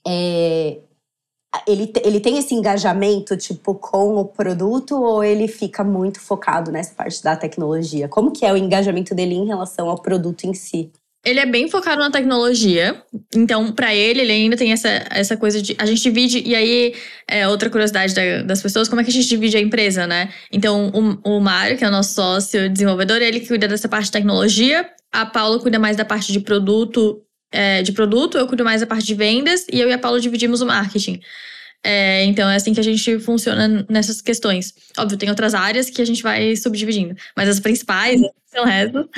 é, 0.07 0.79
ele, 1.69 1.93
ele 2.05 2.21
tem 2.21 2.37
esse 2.39 2.55
engajamento, 2.55 3.37
tipo, 3.37 3.75
com 3.75 4.17
o 4.17 4.25
produto 4.25 5.01
ou 5.01 5.23
ele 5.23 5.47
fica 5.47 5.85
muito 5.85 6.21
focado 6.21 6.73
nessa 6.73 6.93
parte 6.95 7.23
da 7.23 7.37
tecnologia? 7.37 8.09
Como 8.09 8.33
que 8.33 8.45
é 8.45 8.53
o 8.53 8.57
engajamento 8.57 9.15
dele 9.15 9.35
em 9.35 9.47
relação 9.47 9.89
ao 9.89 9.97
produto 10.01 10.45
em 10.45 10.53
si? 10.55 10.91
Ele 11.25 11.41
é 11.41 11.47
bem 11.47 11.71
focado 11.71 12.03
na 12.03 12.11
tecnologia, 12.11 13.03
então 13.35 13.73
pra 13.73 13.95
ele 13.95 14.21
ele 14.21 14.33
ainda 14.33 14.59
tem 14.59 14.73
essa, 14.73 14.89
essa 15.11 15.39
coisa 15.39 15.63
de 15.63 15.75
a 15.79 15.87
gente 15.87 16.03
divide 16.03 16.43
e 16.45 16.55
aí 16.55 16.95
é 17.27 17.49
outra 17.49 17.71
curiosidade 17.71 18.15
da- 18.15 18.43
das 18.43 18.61
pessoas 18.61 18.91
como 18.91 19.01
é 19.01 19.05
que 19.05 19.09
a 19.09 19.13
gente 19.13 19.27
divide 19.29 19.57
a 19.57 19.61
empresa, 19.61 20.07
né? 20.07 20.29
Então 20.53 20.93
o, 21.25 21.37
o 21.37 21.41
Mário 21.41 21.79
que 21.79 21.85
é 21.85 21.89
o 21.89 21.91
nosso 21.91 22.13
sócio 22.13 22.69
desenvolvedor 22.69 23.23
ele 23.23 23.41
que 23.41 23.49
cuida 23.49 23.67
dessa 23.67 23.89
parte 23.89 24.07
de 24.07 24.11
tecnologia, 24.13 24.87
a 25.15 25.25
Paula 25.25 25.61
cuida 25.61 25.79
mais 25.79 25.97
da 25.97 26.05
parte 26.05 26.33
de 26.33 26.41
produto 26.41 27.23
é, 27.53 27.83
de 27.83 27.93
produto, 27.93 28.37
eu 28.37 28.49
cuido 28.49 28.65
mais 28.65 28.81
da 28.81 28.87
parte 28.87 29.07
de 29.07 29.15
vendas 29.15 29.65
e 29.73 29.79
eu 29.79 29.89
e 29.89 29.93
a 29.93 29.99
Paula 29.99 30.21
dividimos 30.21 30.61
o 30.61 30.67
marketing. 30.67 31.21
É, 31.85 32.25
então 32.25 32.51
é 32.51 32.57
assim 32.57 32.75
que 32.75 32.81
a 32.81 32.85
gente 32.85 33.21
funciona 33.21 33.87
nessas 33.89 34.21
questões. 34.21 34.75
Óbvio, 34.99 35.17
tem 35.17 35.29
outras 35.29 35.55
áreas 35.55 35.89
que 35.89 36.03
a 36.03 36.05
gente 36.05 36.21
vai 36.21 36.57
subdividindo, 36.57 37.15
mas 37.37 37.49
as 37.49 37.61
principais 37.61 38.21
são 38.55 38.63
o 38.65 38.67
resto. 38.67 39.09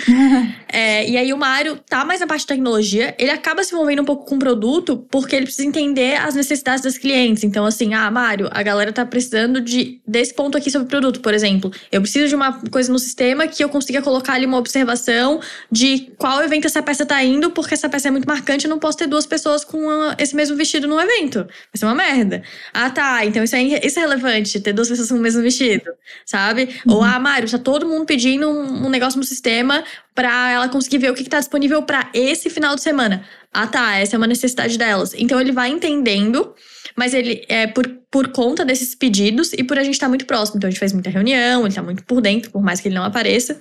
É, 0.72 1.08
e 1.08 1.16
aí 1.16 1.32
o 1.32 1.36
Mário 1.38 1.78
tá 1.88 2.04
mais 2.04 2.20
na 2.20 2.26
parte 2.26 2.40
de 2.42 2.46
tecnologia, 2.48 3.14
ele 3.18 3.30
acaba 3.30 3.62
se 3.62 3.74
envolvendo 3.74 4.02
um 4.02 4.04
pouco 4.04 4.24
com 4.26 4.36
o 4.36 4.38
produto 4.38 4.96
porque 5.10 5.34
ele 5.36 5.46
precisa 5.46 5.66
entender 5.66 6.16
as 6.16 6.34
necessidades 6.34 6.82
das 6.82 6.98
clientes. 6.98 7.44
Então, 7.44 7.64
assim, 7.64 7.94
ah, 7.94 8.10
Mário, 8.10 8.48
a 8.52 8.62
galera 8.62 8.92
tá 8.92 9.04
precisando 9.04 9.60
de 9.60 10.00
desse 10.06 10.34
ponto 10.34 10.56
aqui 10.56 10.70
sobre 10.70 10.86
o 10.86 10.88
produto, 10.88 11.20
por 11.20 11.34
exemplo. 11.34 11.70
Eu 11.90 12.00
preciso 12.00 12.28
de 12.28 12.34
uma 12.34 12.52
coisa 12.70 12.92
no 12.92 12.98
sistema 12.98 13.46
que 13.46 13.62
eu 13.62 13.68
consiga 13.68 14.02
colocar 14.02 14.34
ali 14.34 14.46
uma 14.46 14.58
observação 14.58 15.40
de 15.70 16.10
qual 16.18 16.42
evento 16.42 16.66
essa 16.66 16.82
peça 16.82 17.04
tá 17.04 17.22
indo, 17.22 17.50
porque 17.50 17.74
essa 17.74 17.88
peça 17.88 18.08
é 18.08 18.10
muito 18.10 18.26
marcante, 18.26 18.64
eu 18.66 18.70
não 18.70 18.78
posso 18.78 18.98
ter 18.98 19.06
duas 19.06 19.26
pessoas 19.26 19.64
com 19.64 19.88
a- 19.90 20.16
esse 20.18 20.34
mesmo 20.34 20.56
vestido 20.56 20.86
no 20.88 21.00
evento. 21.00 21.38
Vai 21.38 21.46
ser 21.74 21.86
uma 21.86 21.94
merda. 21.94 22.42
Ah, 22.72 22.90
tá, 22.90 23.24
então 23.24 23.42
isso 23.44 23.54
é, 23.56 23.62
isso 23.86 23.98
é 23.98 24.02
relevante, 24.02 24.60
ter 24.60 24.72
duas 24.72 24.88
pessoas 24.88 25.08
com 25.08 25.16
o 25.16 25.20
mesmo 25.20 25.42
vestido, 25.42 25.90
sabe? 26.24 26.68
Ou, 26.86 27.02
ah, 27.02 27.18
Mário, 27.18 27.50
tá 27.50 27.58
todo 27.58 27.86
mundo 27.86 28.04
pedindo 28.06 28.48
um, 28.48 28.86
um 28.86 28.88
negócio 28.88 29.18
sistema 29.26 29.84
pra 30.14 30.50
ela 30.52 30.68
conseguir 30.68 30.98
ver 30.98 31.10
o 31.10 31.14
que, 31.14 31.24
que 31.24 31.28
tá 31.30 31.38
disponível 31.38 31.82
pra 31.82 32.08
esse 32.14 32.48
final 32.48 32.74
de 32.74 32.80
semana. 32.82 33.26
Ah, 33.52 33.66
tá, 33.66 33.96
essa 33.96 34.16
é 34.16 34.18
uma 34.18 34.26
necessidade 34.26 34.78
delas. 34.78 35.12
Então 35.14 35.40
ele 35.40 35.52
vai 35.52 35.68
entendendo, 35.70 36.54
mas 36.96 37.12
ele 37.12 37.44
é 37.48 37.66
por, 37.66 37.86
por 38.10 38.28
conta 38.28 38.64
desses 38.64 38.94
pedidos 38.94 39.52
e 39.52 39.62
por 39.64 39.78
a 39.78 39.82
gente 39.84 39.94
estar 39.94 40.08
muito 40.08 40.24
próximo. 40.26 40.56
Então 40.58 40.68
a 40.68 40.70
gente 40.70 40.80
faz 40.80 40.92
muita 40.92 41.10
reunião, 41.10 41.66
ele 41.66 41.74
tá 41.74 41.82
muito 41.82 42.04
por 42.04 42.20
dentro, 42.20 42.50
por 42.50 42.62
mais 42.62 42.80
que 42.80 42.88
ele 42.88 42.94
não 42.94 43.04
apareça. 43.04 43.58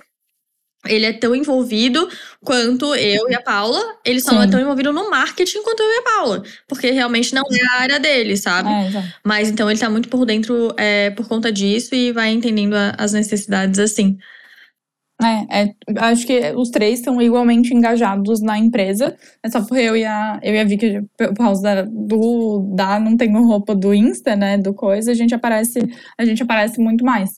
Ele 0.86 1.04
é 1.04 1.12
tão 1.12 1.34
envolvido 1.34 2.08
quanto 2.44 2.94
eu 2.94 3.28
e 3.28 3.34
a 3.34 3.40
Paula. 3.42 3.82
Ele 4.04 4.20
só 4.20 4.32
não 4.32 4.42
é 4.42 4.44
Sim. 4.44 4.52
tão 4.52 4.60
envolvido 4.60 4.92
no 4.92 5.10
marketing 5.10 5.62
quanto 5.64 5.82
eu 5.82 5.88
e 5.88 5.98
a 5.98 6.02
Paula. 6.02 6.42
Porque 6.68 6.90
realmente 6.92 7.34
não 7.34 7.42
é 7.50 7.66
a 7.76 7.80
área 7.80 7.98
dele, 7.98 8.36
sabe? 8.36 8.68
É. 8.68 9.12
Mas 9.24 9.48
então 9.48 9.68
ele 9.68 9.80
tá 9.80 9.90
muito 9.90 10.08
por 10.08 10.24
dentro 10.24 10.72
é, 10.76 11.10
por 11.10 11.26
conta 11.26 11.50
disso 11.50 11.92
e 11.92 12.12
vai 12.12 12.30
entendendo 12.30 12.74
a- 12.74 12.94
as 12.98 13.12
necessidades 13.12 13.80
assim. 13.80 14.16
É, 15.22 15.62
é, 15.62 15.74
acho 15.96 16.26
que 16.26 16.52
os 16.52 16.68
três 16.68 16.98
estão 16.98 17.20
igualmente 17.22 17.72
engajados 17.72 18.42
na 18.42 18.58
empresa. 18.58 19.16
É 19.42 19.48
só 19.48 19.60
porque 19.60 19.80
eu 19.80 19.96
e 19.96 20.04
a, 20.04 20.38
eu 20.42 20.54
e 20.54 20.60
a 20.60 20.64
Vicky, 20.64 21.02
por 21.16 21.34
causa 21.34 21.62
da, 21.62 21.82
do 21.82 22.58
da 22.74 23.00
não 23.00 23.16
tenho 23.16 23.42
roupa 23.46 23.74
do 23.74 23.94
Insta, 23.94 24.36
né? 24.36 24.58
Do 24.58 24.74
coisa, 24.74 25.10
a 25.12 25.14
gente 25.14 25.34
aparece, 25.34 25.78
a 26.18 26.24
gente 26.24 26.42
aparece 26.42 26.78
muito 26.80 27.04
mais. 27.04 27.30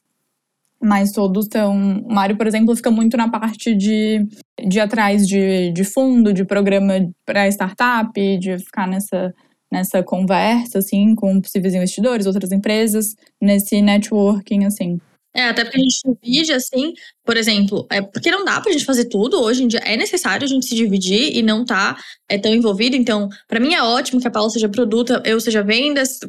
Mas 0.81 1.13
todos 1.13 1.47
estão. 1.47 2.01
O 2.01 2.13
Mário, 2.13 2.37
por 2.37 2.47
exemplo, 2.47 2.75
fica 2.77 2.91
muito 2.91 3.17
na 3.17 3.31
parte 3.31 3.75
de, 3.75 4.27
de 4.67 4.81
atrás 4.81 5.27
de, 5.27 5.73
de 5.73 5.85
fundo, 5.85 6.33
de 6.33 6.45
programa 6.45 6.95
para 7.27 7.49
startup, 7.49 8.39
de 8.39 8.59
ficar 8.59 8.89
nessa, 8.89 9.35
nessa 9.73 10.03
conversa, 10.03 10.79
assim, 10.79 11.15
com 11.15 11.41
possíveis 11.41 11.75
investidores, 11.75 12.27
outras 12.27 12.53
empresas, 12.53 13.15
nesse 13.41 13.83
networking, 13.83 14.65
assim. 14.67 15.01
É, 15.35 15.45
até 15.51 15.63
porque 15.63 15.79
a 15.79 15.81
gente 15.81 16.01
divide, 16.21 16.53
assim, 16.53 16.93
por 17.29 17.37
exemplo, 17.37 17.87
é 17.91 18.01
porque 18.01 18.31
não 18.31 18.43
dá 18.43 18.59
pra 18.59 18.73
gente 18.73 18.87
fazer 18.87 19.05
tudo. 19.05 19.39
Hoje 19.43 19.63
em 19.63 19.69
dia 19.69 19.81
é 19.81 19.99
necessário 19.99 20.47
a 20.47 20.49
gente 20.49 20.65
se 20.65 20.75
dividir 20.75 21.37
e 21.37 21.43
não 21.43 21.63
tá 21.63 21.95
é, 22.27 22.39
tão 22.39 22.55
envolvido. 22.55 22.97
Então, 22.97 23.29
para 23.47 23.61
mim 23.61 23.75
é 23.75 23.83
ótimo 23.83 24.19
que 24.19 24.27
a 24.27 24.31
Paula 24.31 24.49
seja 24.49 24.67
produto, 24.67 25.13
eu 25.27 25.39
seja 25.39 25.63
vendas, 25.63 26.21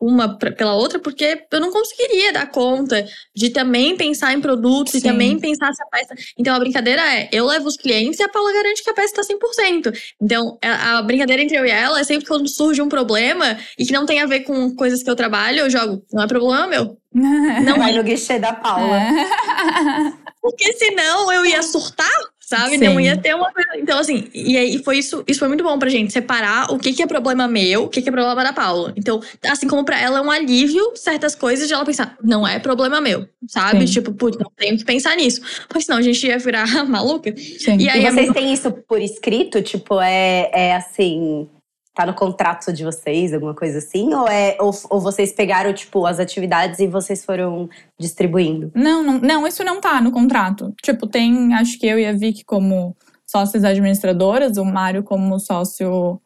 uma 0.00 0.38
pela 0.38 0.76
outra, 0.76 1.00
porque 1.00 1.44
eu 1.50 1.58
não 1.58 1.72
conseguiria 1.72 2.32
dar 2.32 2.46
conta 2.52 3.04
de 3.34 3.50
também 3.50 3.96
pensar 3.96 4.32
em 4.32 4.40
produtos 4.40 4.92
Sim. 4.92 4.98
e 4.98 5.02
também 5.02 5.40
pensar 5.40 5.72
se 5.74 5.82
a 5.82 5.86
peça. 5.86 6.14
Então, 6.38 6.54
a 6.54 6.60
brincadeira 6.60 7.02
é: 7.02 7.28
eu 7.32 7.46
levo 7.46 7.66
os 7.66 7.76
clientes 7.76 8.20
e 8.20 8.22
a 8.22 8.28
Paula 8.28 8.52
garante 8.52 8.84
que 8.84 8.90
a 8.90 8.94
peça 8.94 9.12
tá 9.12 9.22
100%. 9.22 9.92
Então, 10.22 10.56
a, 10.62 10.98
a 10.98 11.02
brincadeira 11.02 11.42
entre 11.42 11.58
eu 11.58 11.66
e 11.66 11.70
ela 11.70 11.98
é 11.98 12.04
sempre 12.04 12.28
quando 12.28 12.46
surge 12.46 12.80
um 12.80 12.88
problema 12.88 13.58
e 13.76 13.84
que 13.84 13.92
não 13.92 14.06
tem 14.06 14.20
a 14.20 14.26
ver 14.26 14.44
com 14.44 14.72
coisas 14.76 15.02
que 15.02 15.10
eu 15.10 15.16
trabalho, 15.16 15.58
eu 15.58 15.68
jogo. 15.68 16.00
Não 16.12 16.22
é 16.22 16.28
problema 16.28 16.68
meu. 16.68 16.96
Não 17.12 17.76
vai 17.76 17.92
é. 17.92 17.96
no 17.96 18.04
guichê 18.04 18.38
da 18.38 18.52
Paula. 18.52 19.00
É. 19.00 20.12
Porque 20.44 20.74
senão 20.74 21.32
eu 21.32 21.46
ia 21.46 21.62
surtar, 21.62 22.06
sabe? 22.38 22.76
Sim. 22.76 22.84
Não 22.84 23.00
ia 23.00 23.16
ter 23.16 23.34
uma 23.34 23.50
coisa. 23.50 23.78
Então, 23.78 23.98
assim, 23.98 24.28
e 24.34 24.58
aí 24.58 24.76
foi 24.84 24.98
isso, 24.98 25.24
isso 25.26 25.38
foi 25.38 25.48
muito 25.48 25.64
bom 25.64 25.78
pra 25.78 25.88
gente, 25.88 26.12
separar 26.12 26.70
o 26.70 26.78
que, 26.78 26.92
que 26.92 27.02
é 27.02 27.06
problema 27.06 27.48
meu, 27.48 27.84
o 27.84 27.88
que, 27.88 28.02
que 28.02 28.10
é 28.10 28.12
problema 28.12 28.44
da 28.44 28.52
Paula. 28.52 28.92
Então, 28.94 29.22
assim 29.42 29.66
como 29.66 29.86
pra 29.86 29.98
ela 29.98 30.18
é 30.18 30.20
um 30.20 30.30
alívio 30.30 30.92
certas 30.96 31.34
coisas 31.34 31.66
de 31.66 31.72
ela 31.72 31.82
pensar, 31.82 32.14
não 32.22 32.46
é 32.46 32.58
problema 32.58 33.00
meu, 33.00 33.26
sabe? 33.48 33.86
Sim. 33.86 33.94
Tipo, 33.94 34.12
putz, 34.12 34.36
não 34.36 34.52
tenho 34.54 34.76
que 34.76 34.84
pensar 34.84 35.16
nisso. 35.16 35.40
Pois 35.66 35.86
senão 35.86 35.96
a 35.96 36.02
gente 36.02 36.26
ia 36.26 36.38
virar 36.38 36.66
maluca. 36.84 37.34
Sim. 37.34 37.78
E, 37.78 37.88
aí, 37.88 38.04
e 38.04 38.10
vocês 38.10 38.30
têm 38.34 38.52
isso 38.52 38.70
por 38.70 39.00
escrito? 39.00 39.62
Tipo, 39.62 39.98
é, 39.98 40.50
é 40.52 40.76
assim 40.76 41.48
tá 41.94 42.04
no 42.04 42.12
contrato 42.12 42.72
de 42.72 42.84
vocês, 42.84 43.32
alguma 43.32 43.54
coisa 43.54 43.78
assim? 43.78 44.12
Ou, 44.12 44.26
é, 44.26 44.56
ou, 44.60 44.72
ou, 44.90 45.00
vocês 45.00 45.32
pegaram, 45.32 45.72
tipo, 45.72 46.04
as 46.04 46.18
atividades 46.18 46.80
e 46.80 46.88
vocês 46.88 47.24
foram 47.24 47.70
distribuindo? 47.98 48.72
Não, 48.74 49.02
não, 49.02 49.18
não, 49.20 49.46
isso 49.46 49.62
não 49.62 49.80
tá 49.80 50.00
no 50.00 50.10
contrato. 50.10 50.74
Tipo, 50.82 51.06
tem, 51.06 51.54
acho 51.54 51.78
que 51.78 51.86
eu 51.86 51.98
e 51.98 52.04
a 52.04 52.12
Vicky 52.12 52.44
como 52.44 52.96
sócias 53.24 53.62
administradoras, 53.64 54.56
o 54.56 54.64
Mário 54.64 55.04
como 55.04 55.38
sócio, 55.38 56.20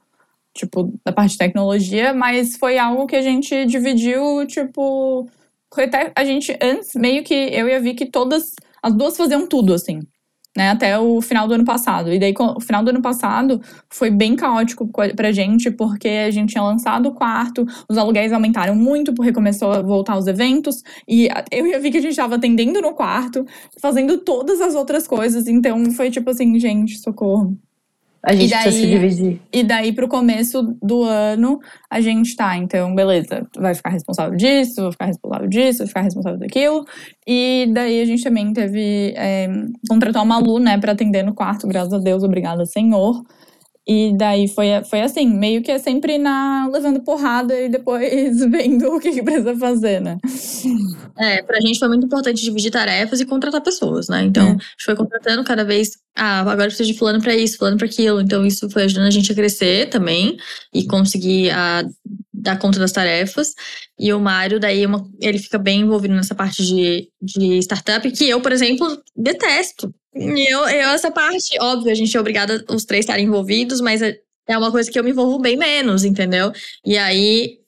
tipo, 0.55 0.93
da 1.05 1.13
parte 1.13 1.33
de 1.33 1.39
tecnologia, 1.39 2.15
mas 2.15 2.57
foi 2.57 2.79
algo 2.79 3.07
que 3.07 3.17
a 3.17 3.23
gente 3.23 3.67
dividiu, 3.67 4.47
tipo. 4.47 5.29
Até 5.77 6.13
a 6.17 6.25
gente, 6.25 6.57
antes, 6.63 6.95
meio 6.95 7.23
que 7.23 7.35
eu 7.35 7.69
e 7.69 7.75
a 7.75 7.79
Vicky, 7.79 8.07
todas, 8.07 8.55
as 8.83 8.95
duas 8.95 9.19
faziam 9.19 9.47
tudo, 9.47 9.75
assim 9.75 10.01
né, 10.59 10.71
até 10.71 10.99
o 10.99 11.21
final 11.23 11.47
do 11.47 11.55
ano 11.55 11.65
passado. 11.65 12.13
E 12.13 12.19
daí, 12.19 12.35
o 12.37 12.61
final 12.61 12.83
do 12.83 12.91
ano 12.91 13.01
passado 13.01 13.61
foi 13.89 14.11
bem 14.11 14.35
caótico 14.35 14.91
pra 15.15 15.31
gente, 15.31 15.71
porque 15.71 16.09
a 16.09 16.31
gente 16.33 16.51
tinha 16.51 16.65
lançado 16.65 17.07
o 17.07 17.15
quarto, 17.15 17.65
os 17.89 17.97
aluguéis 17.97 18.33
aumentaram 18.33 18.75
muito, 18.75 19.15
porque 19.15 19.33
começou 19.33 19.71
a 19.71 19.83
voltar 19.83 20.19
os 20.19 20.27
eventos, 20.27 20.83
e 21.09 21.29
eu 21.53 21.77
a 21.77 21.79
Vi 21.79 21.93
que 21.93 21.99
a 21.99 22.01
gente 22.01 22.17
tava 22.17 22.35
atendendo 22.35 22.81
no 22.81 22.93
quarto, 22.93 23.47
fazendo 23.81 24.19
todas 24.19 24.61
as 24.61 24.75
outras 24.75 25.07
coisas, 25.07 25.47
então 25.47 25.93
foi 25.93 26.11
tipo 26.11 26.29
assim, 26.31 26.59
gente, 26.59 26.99
socorro. 26.99 27.57
A 28.23 28.35
gente 28.35 28.51
daí, 28.51 28.63
precisa 28.63 28.85
se 28.85 28.91
dividir. 28.91 29.41
E 29.53 29.63
daí, 29.63 29.93
pro 29.93 30.09
começo 30.09 30.77
do 30.83 31.05
ano, 31.05 31.61
a 31.89 32.01
gente 32.01 32.35
tá, 32.35 32.57
então, 32.57 32.95
beleza, 32.95 33.47
vai 33.57 33.75
ficar 33.75 33.91
responsável 33.91 34.37
disso, 34.37 34.83
vou 34.83 34.93
ficar 34.93 35.07
responsável 35.07 35.49
disso, 35.49 35.79
vou 35.79 35.87
ficar 35.87 36.03
responsável 36.03 36.39
daquilo. 36.39 36.85
E 37.27 37.71
daí 37.73 38.01
a 38.01 38.05
gente 38.05 38.23
também 38.25 38.53
teve. 38.53 39.15
É, 39.17 39.49
contratar 39.89 40.23
uma 40.23 40.39
Malu, 40.41 40.59
né, 40.59 40.79
pra 40.79 40.93
atender 40.93 41.23
no 41.23 41.35
quarto, 41.35 41.67
graças 41.67 41.93
a 41.93 41.99
Deus, 41.99 42.23
obrigada, 42.23 42.67
Senhor. 42.67 43.23
E 43.91 44.15
daí 44.15 44.47
foi, 44.47 44.67
foi 44.85 45.01
assim, 45.01 45.27
meio 45.27 45.63
que 45.63 45.71
é 45.71 45.79
sempre 45.79 46.19
na 46.19 46.69
levando 46.71 47.01
porrada 47.01 47.59
e 47.59 47.71
depois 47.71 48.39
vendo 48.45 48.95
o 48.95 49.01
que, 49.01 49.13
que 49.13 49.23
precisa 49.23 49.57
fazer, 49.57 49.99
né? 49.99 50.19
É, 51.17 51.43
pra 51.43 51.59
gente 51.59 51.79
foi 51.79 51.89
muito 51.89 52.05
importante 52.05 52.45
dividir 52.45 52.71
tarefas 52.71 53.19
e 53.19 53.25
contratar 53.25 53.63
pessoas, 53.63 54.07
né? 54.09 54.25
Então, 54.25 54.47
é. 54.47 54.51
a 54.51 54.53
gente 54.53 54.85
foi 54.85 54.95
contratando 54.95 55.43
cada 55.43 55.65
vez, 55.65 55.93
ah, 56.15 56.41
agora 56.41 56.67
precisa 56.67 56.87
de 56.87 56.99
fulano 56.99 57.23
pra 57.23 57.35
isso, 57.35 57.57
fulano 57.57 57.79
pra 57.79 57.87
aquilo. 57.87 58.21
Então, 58.21 58.45
isso 58.45 58.69
foi 58.69 58.83
ajudando 58.83 59.07
a 59.07 59.11
gente 59.11 59.33
a 59.33 59.35
crescer 59.35 59.89
também 59.89 60.37
e 60.75 60.87
conseguir 60.87 61.51
a, 61.51 61.83
dar 62.33 62.59
conta 62.59 62.79
das 62.79 62.93
tarefas. 62.93 63.55
E 63.99 64.13
o 64.13 64.21
Mário, 64.21 64.61
daí, 64.61 64.85
uma, 64.85 65.09
ele 65.19 65.39
fica 65.39 65.59
bem 65.59 65.81
envolvido 65.81 66.15
nessa 66.15 66.35
parte 66.35 66.63
de, 66.63 67.09
de 67.23 67.59
startup, 67.61 68.11
que 68.11 68.29
eu, 68.29 68.41
por 68.43 68.53
exemplo, 68.53 68.87
detesto. 69.17 69.93
Eu, 70.19 70.69
eu, 70.69 70.89
essa 70.91 71.11
parte, 71.11 71.57
óbvio, 71.61 71.93
a 71.93 71.95
gente 71.95 72.17
é 72.17 72.21
obrigada 72.21 72.65
os 72.69 72.85
três 72.85 73.05
estarem 73.05 73.27
envolvidos, 73.27 73.81
mas 73.81 74.03
é, 74.03 74.19
é 74.49 74.59
uma 74.59 74.71
coisa 74.71 74.91
que 74.91 74.99
eu 74.99 75.05
me 75.05 75.11
envolvo 75.11 75.39
bem 75.39 75.57
menos, 75.57 76.05
entendeu? 76.05 76.53
E 76.85 76.97
aí 76.99 77.59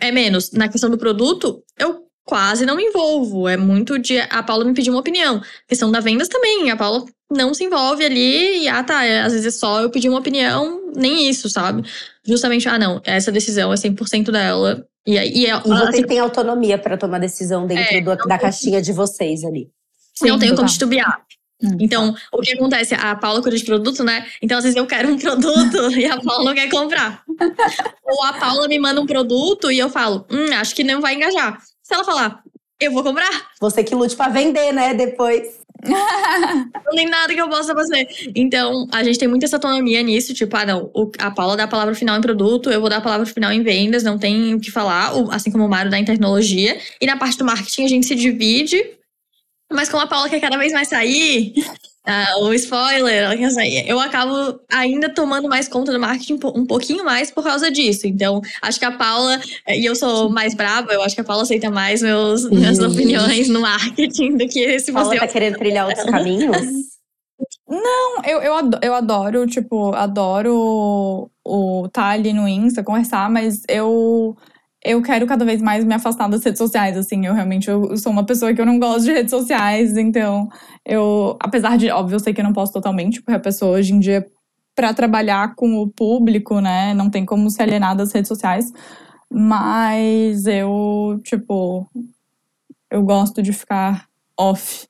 é 0.00 0.10
menos. 0.10 0.52
Na 0.52 0.68
questão 0.68 0.90
do 0.90 0.98
produto, 0.98 1.62
eu 1.78 2.06
quase 2.24 2.66
não 2.66 2.76
me 2.76 2.84
envolvo. 2.84 3.48
É 3.48 3.56
muito 3.56 3.98
de. 3.98 4.18
A 4.18 4.42
Paula 4.42 4.64
me 4.64 4.74
pediu 4.74 4.92
uma 4.92 5.00
opinião. 5.00 5.36
A 5.36 5.68
questão 5.68 5.90
da 5.90 6.00
vendas 6.00 6.28
também. 6.28 6.70
A 6.70 6.76
Paula 6.76 7.04
não 7.30 7.54
se 7.54 7.64
envolve 7.64 8.04
ali 8.04 8.62
e, 8.62 8.68
ah, 8.68 8.82
tá, 8.84 9.04
é, 9.04 9.22
às 9.22 9.32
vezes 9.32 9.54
é 9.54 9.58
só 9.58 9.80
eu 9.80 9.90
pedir 9.90 10.08
uma 10.08 10.18
opinião, 10.18 10.92
nem 10.94 11.28
isso, 11.28 11.48
sabe? 11.48 11.82
Justamente, 12.24 12.68
ah, 12.68 12.78
não, 12.78 13.00
essa 13.04 13.32
decisão 13.32 13.72
é 13.72 13.76
100% 13.76 14.30
dela. 14.30 14.86
E, 15.06 15.18
aí, 15.18 15.32
e, 15.32 15.46
é, 15.46 15.56
e 15.56 15.60
vocês 15.60 15.88
assim, 15.88 16.02
têm 16.04 16.18
autonomia 16.18 16.78
para 16.78 16.96
tomar 16.96 17.18
decisão 17.18 17.66
dentro 17.66 17.96
é, 17.96 18.00
do, 18.00 18.16
da 18.16 18.38
caixinha 18.38 18.82
de 18.82 18.92
vocês 18.92 19.44
ali. 19.44 19.70
Sim, 20.14 20.28
não 20.28 20.38
tenho 20.38 20.56
como 20.56 20.68
titubear. 20.68 21.20
Hum, 21.62 21.76
então, 21.80 22.12
tá. 22.12 22.20
o 22.32 22.40
que 22.40 22.52
acontece? 22.52 22.94
A 22.94 23.16
Paula 23.16 23.40
cuida 23.40 23.56
de 23.56 23.64
produto, 23.64 24.04
né? 24.04 24.26
Então, 24.42 24.58
às 24.58 24.64
vezes 24.64 24.76
eu 24.76 24.86
quero 24.86 25.10
um 25.10 25.16
produto 25.18 25.90
e 25.92 26.04
a 26.04 26.20
Paula 26.20 26.44
não 26.44 26.54
quer 26.54 26.68
comprar. 26.68 27.22
Ou 28.04 28.24
a 28.24 28.34
Paula 28.34 28.68
me 28.68 28.78
manda 28.78 29.00
um 29.00 29.06
produto 29.06 29.70
e 29.70 29.78
eu 29.78 29.88
falo, 29.88 30.26
hum, 30.30 30.52
acho 30.54 30.74
que 30.74 30.84
não 30.84 31.00
vai 31.00 31.14
engajar. 31.14 31.58
Se 31.82 31.94
ela 31.94 32.04
falar, 32.04 32.42
eu 32.78 32.92
vou 32.92 33.02
comprar. 33.02 33.30
Você 33.60 33.82
que 33.82 33.94
lute 33.94 34.16
para 34.16 34.30
vender, 34.30 34.72
né? 34.72 34.92
Depois. 34.92 35.64
não 35.86 36.94
tem 36.94 37.08
nada 37.08 37.32
que 37.32 37.40
eu 37.40 37.48
possa 37.48 37.74
fazer. 37.74 38.06
Então, 38.34 38.86
a 38.92 39.02
gente 39.02 39.18
tem 39.18 39.28
muita 39.28 39.46
essa 39.46 39.56
autonomia 39.56 40.02
nisso. 40.02 40.34
Tipo, 40.34 40.56
ah, 40.56 40.66
não, 40.66 40.90
a 41.18 41.30
Paula 41.30 41.56
dá 41.56 41.64
a 41.64 41.68
palavra 41.68 41.94
final 41.94 42.18
em 42.18 42.20
produto, 42.20 42.70
eu 42.70 42.80
vou 42.80 42.90
dar 42.90 42.98
a 42.98 43.00
palavra 43.00 43.26
final 43.26 43.52
em 43.52 43.62
vendas, 43.62 44.02
não 44.02 44.18
tem 44.18 44.54
o 44.54 44.60
que 44.60 44.70
falar, 44.70 45.12
assim 45.30 45.50
como 45.50 45.64
o 45.64 45.68
Mário 45.68 45.90
dá 45.90 45.98
em 45.98 46.04
tecnologia. 46.04 46.78
E 47.00 47.06
na 47.06 47.16
parte 47.16 47.38
do 47.38 47.44
marketing, 47.44 47.84
a 47.84 47.88
gente 47.88 48.06
se 48.06 48.14
divide 48.14 48.84
mas 49.72 49.88
como 49.88 50.02
a 50.02 50.06
Paula 50.06 50.28
quer 50.28 50.40
cada 50.40 50.56
vez 50.56 50.72
mais 50.72 50.88
sair, 50.88 51.52
uh, 52.06 52.44
o 52.44 52.54
spoiler, 52.54 53.24
ela 53.24 53.36
quer 53.36 53.50
sair, 53.50 53.88
eu 53.88 53.98
acabo 53.98 54.60
ainda 54.70 55.08
tomando 55.08 55.48
mais 55.48 55.68
conta 55.68 55.92
do 55.92 56.00
marketing 56.00 56.38
um 56.54 56.64
pouquinho 56.64 57.04
mais 57.04 57.30
por 57.30 57.42
causa 57.42 57.70
disso. 57.70 58.06
Então, 58.06 58.40
acho 58.62 58.78
que 58.78 58.84
a 58.84 58.92
Paula, 58.92 59.40
e 59.68 59.84
eu 59.84 59.96
sou 59.96 60.28
mais 60.28 60.54
brava, 60.54 60.92
eu 60.92 61.02
acho 61.02 61.14
que 61.14 61.20
a 61.20 61.24
Paula 61.24 61.42
aceita 61.42 61.70
mais 61.70 62.02
meus, 62.02 62.48
minhas 62.50 62.78
opiniões 62.78 63.48
no 63.48 63.60
marketing 63.60 64.36
do 64.36 64.46
que 64.48 64.78
se 64.78 64.92
Paula 64.92 65.10
você. 65.10 65.18
tá 65.18 65.28
querendo 65.28 65.58
trilhar 65.58 65.86
outros 65.86 66.06
caminhos? 66.10 66.96
Não, 67.68 68.22
eu, 68.24 68.40
eu, 68.40 68.54
adoro, 68.54 68.84
eu 68.84 68.94
adoro, 68.94 69.46
tipo, 69.46 69.92
adoro 69.94 71.30
o 71.44 71.86
estar 71.86 72.02
tá 72.02 72.08
ali 72.10 72.32
no 72.32 72.46
Insta, 72.46 72.82
conversar, 72.82 73.28
mas 73.28 73.62
eu 73.68 74.36
eu 74.86 75.02
quero 75.02 75.26
cada 75.26 75.44
vez 75.44 75.60
mais 75.60 75.84
me 75.84 75.94
afastar 75.94 76.28
das 76.28 76.44
redes 76.44 76.58
sociais, 76.58 76.96
assim, 76.96 77.26
eu 77.26 77.34
realmente 77.34 77.68
eu 77.68 77.96
sou 77.96 78.12
uma 78.12 78.24
pessoa 78.24 78.54
que 78.54 78.60
eu 78.60 78.66
não 78.66 78.78
gosto 78.78 79.04
de 79.04 79.12
redes 79.12 79.30
sociais, 79.30 79.96
então 79.96 80.48
eu, 80.84 81.36
apesar 81.40 81.76
de, 81.76 81.90
óbvio, 81.90 82.14
eu 82.14 82.20
sei 82.20 82.32
que 82.32 82.40
eu 82.40 82.44
não 82.44 82.52
posso 82.52 82.72
totalmente, 82.72 83.20
porque 83.20 83.36
a 83.36 83.40
pessoa 83.40 83.78
hoje 83.78 83.92
em 83.92 83.98
dia, 83.98 84.24
para 84.76 84.94
trabalhar 84.94 85.56
com 85.56 85.82
o 85.82 85.88
público, 85.88 86.60
né, 86.60 86.94
não 86.94 87.10
tem 87.10 87.24
como 87.24 87.50
se 87.50 87.60
alienar 87.60 87.96
das 87.96 88.12
redes 88.12 88.28
sociais, 88.28 88.72
mas 89.28 90.46
eu, 90.46 91.20
tipo, 91.24 91.90
eu 92.88 93.02
gosto 93.02 93.42
de 93.42 93.52
ficar 93.52 94.06
off. 94.38 94.86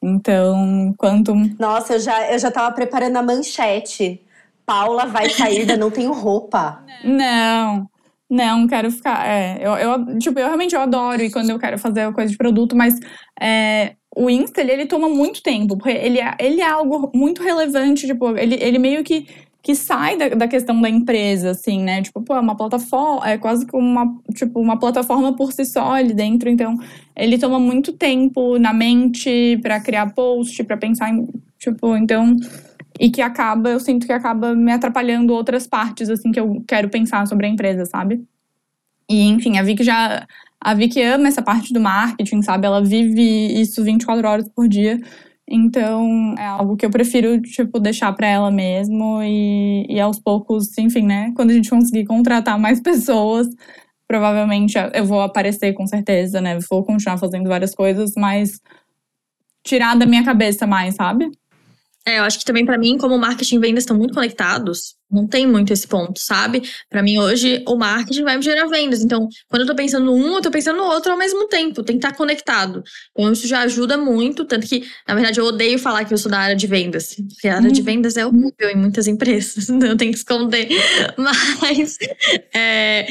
Então, 0.00 0.94
quanto. 0.96 1.34
Nossa, 1.58 1.94
eu 1.94 2.00
já, 2.00 2.30
eu 2.30 2.38
já 2.38 2.50
tava 2.50 2.72
preparando 2.74 3.16
a 3.16 3.22
manchete. 3.22 4.20
Paula 4.66 5.06
vai 5.06 5.28
sair, 5.30 5.60
ainda 5.60 5.76
não 5.76 5.90
tenho 5.90 6.12
roupa. 6.12 6.84
Não. 7.02 7.88
Não, 8.34 8.66
quero 8.66 8.90
ficar. 8.90 9.24
É, 9.28 9.64
eu, 9.64 9.72
eu, 9.74 10.18
tipo, 10.18 10.40
eu 10.40 10.46
realmente 10.46 10.74
eu 10.74 10.80
adoro 10.80 11.22
e 11.22 11.30
quando 11.30 11.50
eu 11.50 11.58
quero 11.58 11.78
fazer 11.78 12.12
coisa 12.12 12.32
de 12.32 12.36
produto, 12.36 12.74
mas 12.74 12.98
é, 13.40 13.94
o 14.16 14.28
Insta, 14.28 14.60
ele, 14.60 14.72
ele, 14.72 14.86
toma 14.86 15.08
muito 15.08 15.40
tempo, 15.40 15.76
porque 15.76 15.90
ele 15.90 16.18
é, 16.18 16.34
ele 16.40 16.60
é 16.60 16.68
algo 16.68 17.12
muito 17.14 17.44
relevante, 17.44 18.08
tipo, 18.08 18.36
ele, 18.36 18.56
ele 18.56 18.78
meio 18.80 19.04
que, 19.04 19.28
que 19.62 19.76
sai 19.76 20.16
da, 20.16 20.30
da 20.30 20.48
questão 20.48 20.80
da 20.80 20.90
empresa, 20.90 21.50
assim, 21.50 21.80
né? 21.80 22.02
Tipo, 22.02 22.22
pô, 22.22 22.34
é 22.34 22.40
uma 22.40 22.56
plataforma, 22.56 23.30
é 23.30 23.38
quase 23.38 23.64
que 23.64 23.76
uma, 23.76 24.12
tipo, 24.34 24.58
uma 24.58 24.80
plataforma 24.80 25.36
por 25.36 25.52
si 25.52 25.64
só 25.64 25.92
ali 25.92 26.12
dentro, 26.12 26.48
então 26.48 26.76
ele 27.16 27.38
toma 27.38 27.60
muito 27.60 27.92
tempo 27.92 28.58
na 28.58 28.72
mente 28.72 29.60
para 29.62 29.78
criar 29.80 30.12
post, 30.12 30.64
para 30.64 30.76
pensar 30.76 31.10
em, 31.10 31.28
tipo, 31.56 31.96
então 31.96 32.34
e 32.98 33.10
que 33.10 33.20
acaba, 33.20 33.70
eu 33.70 33.80
sinto 33.80 34.06
que 34.06 34.12
acaba 34.12 34.54
me 34.54 34.72
atrapalhando 34.72 35.32
outras 35.32 35.66
partes, 35.66 36.08
assim, 36.08 36.30
que 36.30 36.38
eu 36.38 36.62
quero 36.66 36.88
pensar 36.88 37.26
sobre 37.26 37.46
a 37.46 37.48
empresa, 37.48 37.84
sabe? 37.84 38.24
E, 39.08 39.22
enfim, 39.28 39.58
a 39.58 39.62
Vicky 39.62 39.84
já. 39.84 40.26
A 40.60 40.74
Vicky 40.74 41.02
ama 41.02 41.28
essa 41.28 41.42
parte 41.42 41.72
do 41.72 41.80
marketing, 41.80 42.42
sabe? 42.42 42.66
Ela 42.66 42.82
vive 42.82 43.60
isso 43.60 43.84
24 43.84 44.26
horas 44.26 44.48
por 44.48 44.66
dia. 44.68 44.98
Então, 45.46 46.34
é 46.38 46.46
algo 46.46 46.76
que 46.76 46.86
eu 46.86 46.90
prefiro, 46.90 47.40
tipo, 47.42 47.78
deixar 47.78 48.12
para 48.14 48.26
ela 48.26 48.50
mesmo 48.50 49.22
e, 49.22 49.86
e 49.90 50.00
aos 50.00 50.18
poucos, 50.18 50.76
enfim, 50.78 51.02
né? 51.02 51.32
Quando 51.36 51.50
a 51.50 51.54
gente 51.54 51.68
conseguir 51.68 52.06
contratar 52.06 52.58
mais 52.58 52.80
pessoas, 52.82 53.46
provavelmente 54.08 54.76
eu 54.94 55.04
vou 55.04 55.20
aparecer 55.20 55.74
com 55.74 55.86
certeza, 55.86 56.40
né? 56.40 56.58
Vou 56.70 56.82
continuar 56.84 57.18
fazendo 57.18 57.48
várias 57.48 57.74
coisas, 57.74 58.12
mas 58.16 58.60
tirar 59.62 59.96
da 59.96 60.06
minha 60.06 60.24
cabeça 60.24 60.66
mais, 60.66 60.94
sabe? 60.94 61.30
É, 62.06 62.18
eu 62.18 62.24
acho 62.24 62.38
que 62.38 62.44
também 62.44 62.66
para 62.66 62.76
mim, 62.76 62.98
como 62.98 63.16
marketing 63.16 63.56
e 63.56 63.58
vendas 63.58 63.84
estão 63.84 63.96
muito 63.96 64.12
conectados, 64.12 64.94
não 65.10 65.26
tem 65.26 65.46
muito 65.46 65.72
esse 65.72 65.86
ponto, 65.86 66.20
sabe? 66.20 66.62
Para 66.90 67.02
mim 67.02 67.18
hoje 67.18 67.62
o 67.66 67.76
marketing 67.76 68.24
vai 68.24 68.36
me 68.36 68.42
gerar 68.42 68.66
vendas. 68.66 69.02
Então, 69.02 69.26
quando 69.48 69.62
eu 69.62 69.66
tô 69.66 69.74
pensando 69.74 70.12
um, 70.12 70.34
eu 70.34 70.42
tô 70.42 70.50
pensando 70.50 70.76
no 70.76 70.84
outro 70.84 71.12
ao 71.12 71.18
mesmo 71.18 71.48
tempo, 71.48 71.82
tem 71.82 71.96
que 71.96 72.04
estar 72.04 72.10
tá 72.10 72.16
conectado. 72.16 72.82
Então, 73.12 73.32
isso 73.32 73.46
já 73.46 73.60
ajuda 73.60 73.96
muito, 73.96 74.44
tanto 74.44 74.66
que, 74.66 74.84
na 75.08 75.14
verdade, 75.14 75.40
eu 75.40 75.46
odeio 75.46 75.78
falar 75.78 76.04
que 76.04 76.12
eu 76.12 76.18
sou 76.18 76.30
da 76.30 76.38
área 76.38 76.56
de 76.56 76.66
vendas, 76.66 77.16
porque 77.28 77.48
a 77.48 77.56
área 77.56 77.70
de 77.70 77.80
uhum. 77.80 77.86
vendas 77.86 78.16
é 78.16 78.26
horrível 78.26 78.70
em 78.70 78.76
muitas 78.76 79.06
empresas, 79.08 79.68
não 79.68 79.96
tem 79.96 80.10
que 80.10 80.18
esconder. 80.18 80.68
Mas 81.62 81.96
é, 82.54 83.06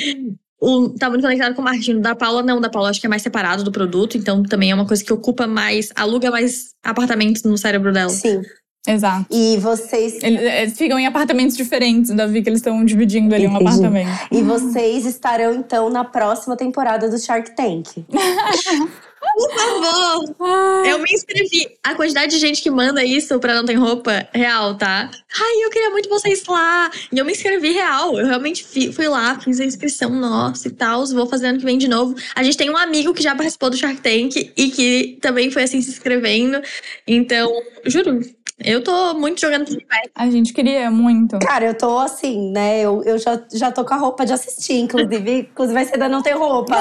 o, 0.63 0.89
tá 0.89 1.09
muito 1.09 1.23
conectado 1.23 1.55
com 1.55 1.61
o 1.61 1.65
marketing. 1.65 1.99
Da 1.99 2.15
Paula, 2.15 2.41
não. 2.41 2.61
Da 2.61 2.69
Paula, 2.69 2.89
acho 2.89 3.01
que 3.01 3.05
é 3.05 3.09
mais 3.09 3.21
separado 3.21 3.63
do 3.63 3.71
produto. 3.71 4.17
Então, 4.17 4.43
também 4.43 4.71
é 4.71 4.75
uma 4.75 4.87
coisa 4.87 5.03
que 5.03 5.11
ocupa 5.11 5.45
mais, 5.45 5.91
aluga 5.93 6.31
mais 6.31 6.73
apartamentos 6.81 7.43
no 7.43 7.57
cérebro 7.57 7.91
dela. 7.91 8.09
Sim. 8.09 8.41
Exato. 8.85 9.25
E 9.31 9.57
vocês. 9.57 10.21
Eles 10.21 10.77
ficam 10.77 10.99
em 10.99 11.07
apartamentos 11.07 11.55
diferentes, 11.55 12.11
Davi, 12.11 12.41
que 12.41 12.49
eles 12.49 12.59
estão 12.59 12.83
dividindo 12.83 13.33
ali 13.33 13.45
Entendi. 13.45 13.63
um 13.63 13.67
apartamento. 13.67 14.27
E 14.29 14.41
vocês 14.41 15.05
estarão, 15.05 15.53
então, 15.53 15.89
na 15.89 16.03
próxima 16.03 16.57
temporada 16.57 17.09
do 17.09 17.17
Shark 17.17 17.55
Tank. 17.55 18.05
Por 19.35 19.49
favor! 19.55 20.85
Eu 20.85 20.99
me 20.99 21.11
inscrevi. 21.11 21.69
A 21.81 21.95
quantidade 21.95 22.33
de 22.33 22.39
gente 22.39 22.61
que 22.61 22.69
manda 22.69 23.03
isso 23.05 23.39
pra 23.39 23.55
Não 23.55 23.65
Tem 23.65 23.77
Roupa, 23.77 24.27
real, 24.33 24.75
tá? 24.75 25.09
Ai, 25.39 25.63
eu 25.63 25.69
queria 25.69 25.89
muito 25.89 26.09
vocês 26.09 26.45
lá. 26.45 26.91
E 27.11 27.17
eu 27.17 27.23
me 27.23 27.31
inscrevi 27.31 27.71
real. 27.71 28.19
Eu 28.19 28.27
realmente 28.27 28.91
fui 28.91 29.07
lá, 29.07 29.39
fiz 29.39 29.61
a 29.61 29.65
inscrição 29.65 30.09
nossa 30.09 30.67
e 30.67 30.71
tal. 30.71 31.05
Vou 31.07 31.25
fazer 31.25 31.47
ano 31.47 31.59
que 31.59 31.65
vem 31.65 31.77
de 31.77 31.87
novo. 31.87 32.15
A 32.35 32.43
gente 32.43 32.57
tem 32.57 32.69
um 32.69 32.77
amigo 32.77 33.13
que 33.13 33.23
já 33.23 33.33
participou 33.33 33.69
do 33.69 33.77
Shark 33.77 34.01
Tank 34.01 34.51
e 34.57 34.69
que 34.69 35.17
também 35.21 35.49
foi 35.49 35.63
assim 35.63 35.81
se 35.81 35.89
inscrevendo. 35.91 36.61
Então, 37.07 37.49
juro, 37.85 38.19
eu 38.63 38.83
tô 38.83 39.13
muito 39.13 39.41
jogando 39.41 39.67
Free 39.67 39.85
Fire. 39.89 40.11
A 40.15 40.29
gente 40.29 40.53
queria 40.53 40.89
muito. 40.89 41.37
Cara, 41.39 41.65
eu 41.65 41.77
tô 41.77 41.97
assim, 41.99 42.51
né? 42.51 42.81
Eu, 42.81 43.03
eu 43.03 43.17
já, 43.17 43.41
já 43.51 43.71
tô 43.71 43.83
com 43.83 43.93
a 43.93 43.97
roupa 43.97 44.25
de 44.25 44.33
assistir, 44.33 44.79
inclusive. 44.79 45.39
inclusive 45.51 45.73
vai 45.73 45.85
ser 45.85 45.97
da 45.97 46.09
Não 46.09 46.21
Ter 46.21 46.33
Roupa. 46.33 46.75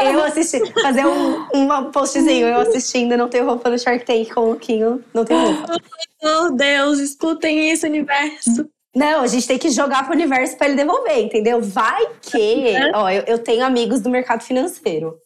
Eu 0.00 0.22
assisti, 0.24 0.60
fazer 0.80 1.06
um, 1.06 1.46
um 1.54 1.90
postzinho, 1.90 2.46
eu 2.46 2.60
assistindo 2.60 3.16
Não 3.16 3.28
Ter 3.28 3.40
Roupa 3.40 3.70
no 3.70 3.78
Shark 3.78 4.04
Tank 4.04 4.32
com 4.32 4.40
o 4.40 4.50
Luquinho 4.50 5.04
Não 5.14 5.24
Ter 5.24 5.34
Roupa. 5.34 5.76
Oh, 6.22 6.50
Deus, 6.50 6.98
escutem 6.98 7.72
isso, 7.72 7.86
universo. 7.86 8.68
Não, 8.94 9.22
a 9.22 9.26
gente 9.26 9.46
tem 9.46 9.58
que 9.58 9.70
jogar 9.70 10.04
pro 10.04 10.14
universo 10.14 10.56
para 10.56 10.68
ele 10.68 10.76
devolver, 10.76 11.18
entendeu? 11.18 11.62
Vai 11.62 12.06
que. 12.20 12.74
Ó, 12.94 13.08
eu, 13.08 13.22
eu 13.22 13.38
tenho 13.38 13.64
amigos 13.64 14.00
do 14.00 14.10
mercado 14.10 14.42
financeiro. 14.42 15.16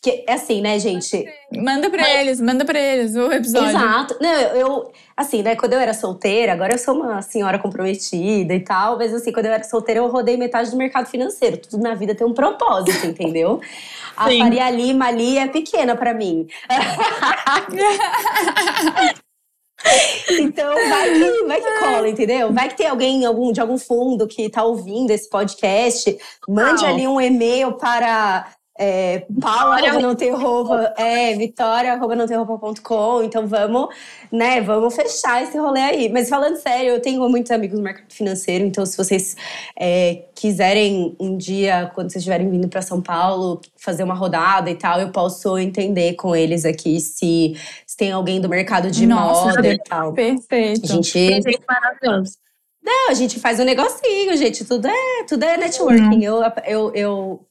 Que 0.00 0.24
é 0.28 0.34
assim, 0.34 0.60
né, 0.60 0.78
gente? 0.78 1.24
Manda 1.56 1.90
pra 1.90 2.02
Mas... 2.02 2.20
eles, 2.20 2.40
manda 2.40 2.64
pra 2.64 2.78
eles 2.78 3.16
o 3.16 3.32
episódio. 3.32 3.70
Exato. 3.70 4.16
Não, 4.20 4.30
eu, 4.30 4.92
assim, 5.16 5.42
né, 5.42 5.56
quando 5.56 5.72
eu 5.72 5.80
era 5.80 5.92
solteira, 5.92 6.52
agora 6.52 6.74
eu 6.74 6.78
sou 6.78 6.94
uma 6.94 7.20
senhora 7.20 7.58
comprometida 7.58 8.54
e 8.54 8.60
tal, 8.60 8.96
mas 8.96 9.12
assim, 9.12 9.32
quando 9.32 9.46
eu 9.46 9.52
era 9.52 9.64
solteira, 9.64 10.00
eu 10.00 10.06
rodei 10.06 10.36
metade 10.36 10.70
do 10.70 10.76
mercado 10.76 11.06
financeiro. 11.06 11.56
Tudo 11.56 11.82
na 11.82 11.96
vida 11.96 12.14
tem 12.14 12.24
um 12.24 12.32
propósito, 12.32 13.06
entendeu? 13.06 13.60
A 14.16 14.28
Sim. 14.28 14.38
Faria 14.38 14.70
Lima 14.70 15.06
ali 15.06 15.36
é 15.38 15.48
pequena 15.48 15.96
para 15.96 16.14
mim. 16.14 16.46
então, 20.40 20.74
vai 20.74 21.12
que, 21.12 21.44
vai 21.44 21.60
que 21.60 21.78
cola, 21.78 22.08
entendeu? 22.08 22.52
Vai 22.52 22.68
que 22.68 22.76
tem 22.76 22.88
alguém 22.88 23.24
algum, 23.24 23.52
de 23.52 23.60
algum 23.60 23.78
fundo 23.78 24.26
que 24.26 24.50
tá 24.50 24.64
ouvindo 24.64 25.10
esse 25.10 25.28
podcast. 25.28 26.18
Mande 26.48 26.84
ali 26.84 27.06
um 27.06 27.20
e-mail 27.20 27.74
para 27.74 28.48
é, 28.80 29.26
Paula, 29.40 30.00
não 30.00 30.14
tem 30.14 30.30
roupa. 30.30 30.94
É, 30.96 31.34
Vitória, 31.34 31.92
arroba 31.92 32.14
não 32.14 32.28
tem 32.28 32.36
roupa.com. 32.36 33.24
Então 33.24 33.44
vamos, 33.44 33.88
né, 34.30 34.60
vamos 34.60 34.94
fechar 34.94 35.42
esse 35.42 35.58
rolê 35.58 35.80
aí. 35.80 36.08
Mas 36.08 36.28
falando 36.28 36.56
sério, 36.56 36.90
eu 36.90 37.02
tenho 37.02 37.28
muitos 37.28 37.50
amigos 37.50 37.76
no 37.76 37.82
mercado 37.82 38.12
financeiro, 38.12 38.64
então 38.64 38.86
se 38.86 38.96
vocês 38.96 39.36
é, 39.78 40.22
quiserem 40.32 41.16
um 41.18 41.36
dia, 41.36 41.90
quando 41.92 42.12
vocês 42.12 42.22
estiverem 42.22 42.48
vindo 42.48 42.68
para 42.68 42.80
São 42.80 43.02
Paulo, 43.02 43.60
fazer 43.76 44.04
uma 44.04 44.14
rodada 44.14 44.70
e 44.70 44.76
tal, 44.76 45.00
eu 45.00 45.10
posso 45.10 45.58
entender 45.58 46.14
com 46.14 46.36
eles 46.36 46.64
aqui 46.64 47.00
se, 47.00 47.56
se 47.84 47.96
tem 47.96 48.12
alguém 48.12 48.40
do 48.40 48.48
mercado 48.48 48.92
de 48.92 49.06
Nossa, 49.08 49.56
moda 49.56 49.68
e 49.68 49.78
tal. 49.78 50.12
Perfeito. 50.12 50.84
A 50.84 50.94
gente. 50.94 51.40
Maravilhoso. 51.68 52.36
Não, 52.80 53.10
a 53.10 53.14
gente 53.14 53.40
faz 53.40 53.58
um 53.58 53.64
negocinho, 53.64 54.36
gente. 54.36 54.64
Tudo 54.64 54.86
é, 54.86 55.24
tudo 55.28 55.42
é 55.42 55.56
networking. 55.56 56.26
Uhum. 56.26 56.42
Eu, 56.44 56.52
eu, 56.64 56.94
eu 56.94 57.47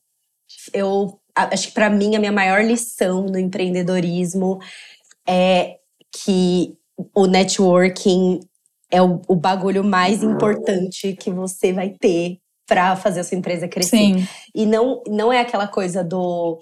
eu 0.73 1.19
acho 1.35 1.67
que 1.67 1.73
para 1.73 1.89
mim 1.89 2.15
a 2.15 2.19
minha 2.19 2.31
maior 2.31 2.63
lição 2.63 3.23
no 3.23 3.37
empreendedorismo 3.37 4.59
é 5.27 5.77
que 6.11 6.75
o 7.13 7.27
networking 7.27 8.39
é 8.89 9.01
o, 9.01 9.21
o 9.27 9.35
bagulho 9.35 9.83
mais 9.83 10.23
importante 10.23 11.13
que 11.13 11.29
você 11.29 11.73
vai 11.73 11.89
ter 11.89 12.39
para 12.65 12.95
fazer 12.95 13.21
a 13.21 13.23
sua 13.23 13.37
empresa 13.37 13.67
crescer. 13.67 13.97
Sim. 13.97 14.27
E 14.53 14.65
não, 14.65 15.01
não 15.07 15.31
é 15.31 15.39
aquela 15.39 15.67
coisa 15.67 16.03
do 16.03 16.59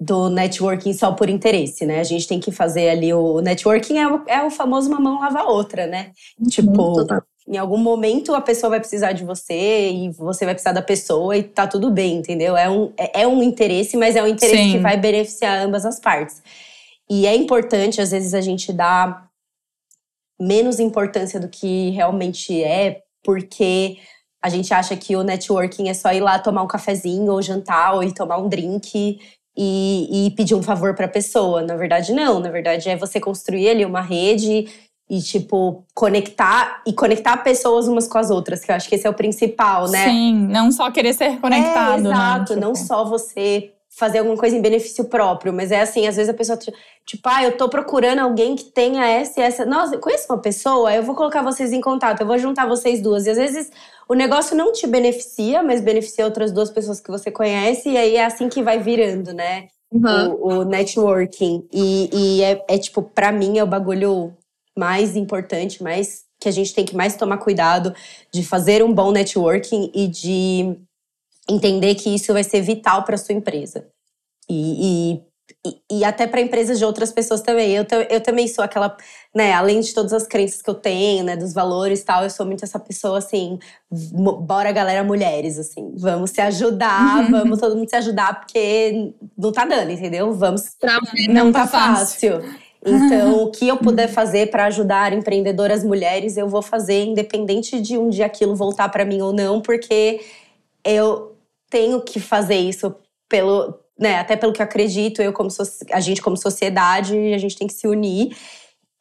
do 0.00 0.28
networking 0.28 0.92
só 0.92 1.12
por 1.12 1.30
interesse, 1.30 1.86
né? 1.86 2.00
A 2.00 2.04
gente 2.04 2.26
tem 2.26 2.40
que 2.40 2.50
fazer 2.50 2.90
ali 2.90 3.14
o 3.14 3.40
networking 3.40 3.98
é 3.98 4.08
o, 4.08 4.24
é 4.26 4.42
o 4.42 4.50
famoso 4.50 4.88
uma 4.88 5.00
mão 5.00 5.20
lava 5.20 5.40
a 5.40 5.48
outra, 5.48 5.86
né? 5.86 6.10
Uhum, 6.38 6.48
tipo, 6.48 6.92
total. 6.94 7.22
Em 7.46 7.58
algum 7.58 7.76
momento 7.76 8.34
a 8.34 8.40
pessoa 8.40 8.70
vai 8.70 8.80
precisar 8.80 9.12
de 9.12 9.22
você 9.22 9.90
e 9.90 10.10
você 10.10 10.46
vai 10.46 10.54
precisar 10.54 10.72
da 10.72 10.80
pessoa 10.80 11.36
e 11.36 11.42
tá 11.42 11.66
tudo 11.66 11.90
bem, 11.90 12.16
entendeu? 12.16 12.56
É 12.56 12.70
um, 12.70 12.92
é, 12.96 13.22
é 13.22 13.26
um 13.26 13.42
interesse, 13.42 13.96
mas 13.96 14.16
é 14.16 14.22
um 14.22 14.26
interesse 14.26 14.62
Sim. 14.62 14.72
que 14.72 14.78
vai 14.78 14.96
beneficiar 14.96 15.58
ambas 15.58 15.84
as 15.84 16.00
partes. 16.00 16.42
E 17.08 17.26
é 17.26 17.36
importante, 17.36 18.00
às 18.00 18.10
vezes, 18.12 18.32
a 18.32 18.40
gente 18.40 18.72
dar 18.72 19.28
menos 20.40 20.80
importância 20.80 21.38
do 21.38 21.48
que 21.48 21.90
realmente 21.90 22.62
é, 22.62 23.02
porque 23.22 23.98
a 24.42 24.48
gente 24.48 24.72
acha 24.72 24.96
que 24.96 25.14
o 25.14 25.22
networking 25.22 25.88
é 25.88 25.94
só 25.94 26.12
ir 26.12 26.20
lá 26.20 26.38
tomar 26.38 26.62
um 26.62 26.66
cafezinho 26.66 27.30
ou 27.30 27.42
jantar 27.42 27.94
ou 27.94 28.02
ir 28.02 28.12
tomar 28.12 28.38
um 28.38 28.48
drink 28.48 29.18
e, 29.56 30.26
e 30.26 30.30
pedir 30.32 30.54
um 30.54 30.62
favor 30.62 30.94
para 30.94 31.06
a 31.06 31.08
pessoa. 31.08 31.62
Na 31.62 31.76
verdade, 31.76 32.12
não. 32.12 32.40
Na 32.40 32.50
verdade, 32.50 32.88
é 32.88 32.96
você 32.96 33.20
construir 33.20 33.68
ali 33.68 33.84
uma 33.84 34.00
rede 34.00 34.66
e 35.16 35.22
tipo 35.22 35.84
conectar 35.94 36.82
e 36.86 36.92
conectar 36.92 37.36
pessoas 37.38 37.86
umas 37.86 38.08
com 38.08 38.18
as 38.18 38.30
outras, 38.30 38.64
que 38.64 38.70
eu 38.70 38.74
acho 38.74 38.88
que 38.88 38.94
esse 38.94 39.06
é 39.06 39.10
o 39.10 39.14
principal, 39.14 39.88
né? 39.88 40.08
Sim, 40.08 40.46
não 40.48 40.72
só 40.72 40.90
querer 40.90 41.12
ser 41.12 41.38
conectado, 41.40 42.06
é, 42.06 42.10
exato, 42.10 42.54
né? 42.54 42.60
Tipo... 42.60 42.60
não 42.60 42.74
só 42.74 43.04
você 43.04 43.70
fazer 43.88 44.18
alguma 44.18 44.36
coisa 44.36 44.56
em 44.56 44.60
benefício 44.60 45.04
próprio, 45.04 45.52
mas 45.52 45.70
é 45.70 45.80
assim, 45.80 46.06
às 46.08 46.16
vezes 46.16 46.28
a 46.28 46.34
pessoa 46.34 46.58
tipo, 47.06 47.28
ah, 47.28 47.44
eu 47.44 47.56
tô 47.56 47.68
procurando 47.68 48.18
alguém 48.18 48.56
que 48.56 48.64
tenha 48.64 49.06
essa 49.06 49.40
e 49.40 49.42
essa. 49.42 49.64
Nossa, 49.64 49.94
eu 49.94 50.00
conheço 50.00 50.26
uma 50.28 50.38
pessoa, 50.38 50.92
eu 50.92 51.02
vou 51.02 51.14
colocar 51.14 51.42
vocês 51.42 51.72
em 51.72 51.80
contato, 51.80 52.20
eu 52.20 52.26
vou 52.26 52.36
juntar 52.36 52.66
vocês 52.66 53.00
duas. 53.00 53.26
E 53.26 53.30
às 53.30 53.36
vezes 53.36 53.70
o 54.08 54.14
negócio 54.14 54.56
não 54.56 54.72
te 54.72 54.86
beneficia, 54.86 55.62
mas 55.62 55.80
beneficia 55.80 56.24
outras 56.24 56.50
duas 56.50 56.70
pessoas 56.70 57.00
que 57.00 57.10
você 57.10 57.30
conhece, 57.30 57.90
e 57.90 57.96
aí 57.96 58.16
é 58.16 58.24
assim 58.24 58.48
que 58.48 58.62
vai 58.62 58.80
virando, 58.80 59.32
né? 59.32 59.68
Uhum. 59.92 60.32
O, 60.32 60.48
o, 60.48 60.64
networking. 60.64 61.64
E, 61.72 62.10
e 62.12 62.42
é, 62.42 62.64
é, 62.68 62.78
tipo, 62.78 63.00
pra 63.00 63.30
mim 63.30 63.58
é 63.58 63.62
o 63.62 63.66
bagulho 63.66 64.34
mais 64.76 65.16
importante, 65.16 65.82
mais 65.82 66.24
que 66.40 66.48
a 66.48 66.52
gente 66.52 66.74
tem 66.74 66.84
que 66.84 66.96
mais 66.96 67.16
tomar 67.16 67.38
cuidado 67.38 67.94
de 68.32 68.44
fazer 68.44 68.82
um 68.82 68.92
bom 68.92 69.12
networking 69.12 69.90
e 69.94 70.06
de 70.08 70.76
entender 71.48 71.94
que 71.94 72.14
isso 72.14 72.32
vai 72.32 72.44
ser 72.44 72.60
vital 72.60 73.04
para 73.04 73.16
sua 73.16 73.34
empresa. 73.34 73.86
E, 74.48 75.20
e, 75.64 75.98
e 75.98 76.04
até 76.04 76.26
para 76.26 76.40
empresas 76.40 76.78
de 76.78 76.84
outras 76.84 77.12
pessoas 77.12 77.40
também. 77.40 77.72
Eu, 77.72 77.86
eu 78.10 78.20
também 78.20 78.46
sou 78.48 78.62
aquela, 78.64 78.96
né, 79.34 79.52
além 79.52 79.80
de 79.80 79.94
todas 79.94 80.12
as 80.12 80.26
crenças 80.26 80.60
que 80.60 80.68
eu 80.68 80.74
tenho, 80.74 81.24
né, 81.24 81.36
dos 81.36 81.52
valores 81.52 82.00
e 82.00 82.04
tal, 82.04 82.24
eu 82.24 82.30
sou 82.30 82.44
muito 82.44 82.64
essa 82.64 82.78
pessoa 82.78 83.18
assim, 83.18 83.58
bora 83.90 84.72
galera 84.72 85.02
mulheres, 85.04 85.58
assim, 85.58 85.94
vamos 85.96 86.30
se 86.30 86.40
ajudar, 86.40 87.30
vamos 87.30 87.58
todo 87.58 87.76
mundo 87.76 87.88
se 87.88 87.96
ajudar, 87.96 88.40
porque 88.40 89.14
não 89.36 89.52
tá 89.52 89.64
dando, 89.64 89.90
entendeu? 89.90 90.32
Vamos. 90.32 90.62
Não, 91.28 91.46
não 91.46 91.52
tá, 91.52 91.60
tá 91.60 91.66
fácil. 91.66 92.40
fácil. 92.40 92.64
Então, 92.84 93.42
o 93.44 93.50
que 93.50 93.66
eu 93.68 93.76
puder 93.76 94.08
fazer 94.08 94.50
para 94.50 94.66
ajudar 94.66 95.12
empreendedoras 95.12 95.82
mulheres, 95.84 96.36
eu 96.36 96.48
vou 96.48 96.62
fazer, 96.62 97.04
independente 97.04 97.80
de 97.80 97.96
um 97.96 98.08
dia 98.08 98.26
aquilo 98.26 98.54
voltar 98.54 98.88
para 98.88 99.04
mim 99.04 99.20
ou 99.22 99.32
não, 99.32 99.60
porque 99.60 100.20
eu 100.84 101.36
tenho 101.70 102.00
que 102.02 102.20
fazer 102.20 102.56
isso 102.56 102.94
pelo, 103.28 103.78
né, 103.98 104.16
até 104.16 104.36
pelo 104.36 104.52
que 104.52 104.60
eu 104.60 104.64
acredito, 104.64 105.22
eu 105.22 105.32
como 105.32 105.48
a 105.90 106.00
gente 106.00 106.22
como 106.22 106.36
sociedade, 106.36 107.16
a 107.32 107.38
gente 107.38 107.56
tem 107.56 107.66
que 107.66 107.74
se 107.74 107.86
unir. 107.86 108.36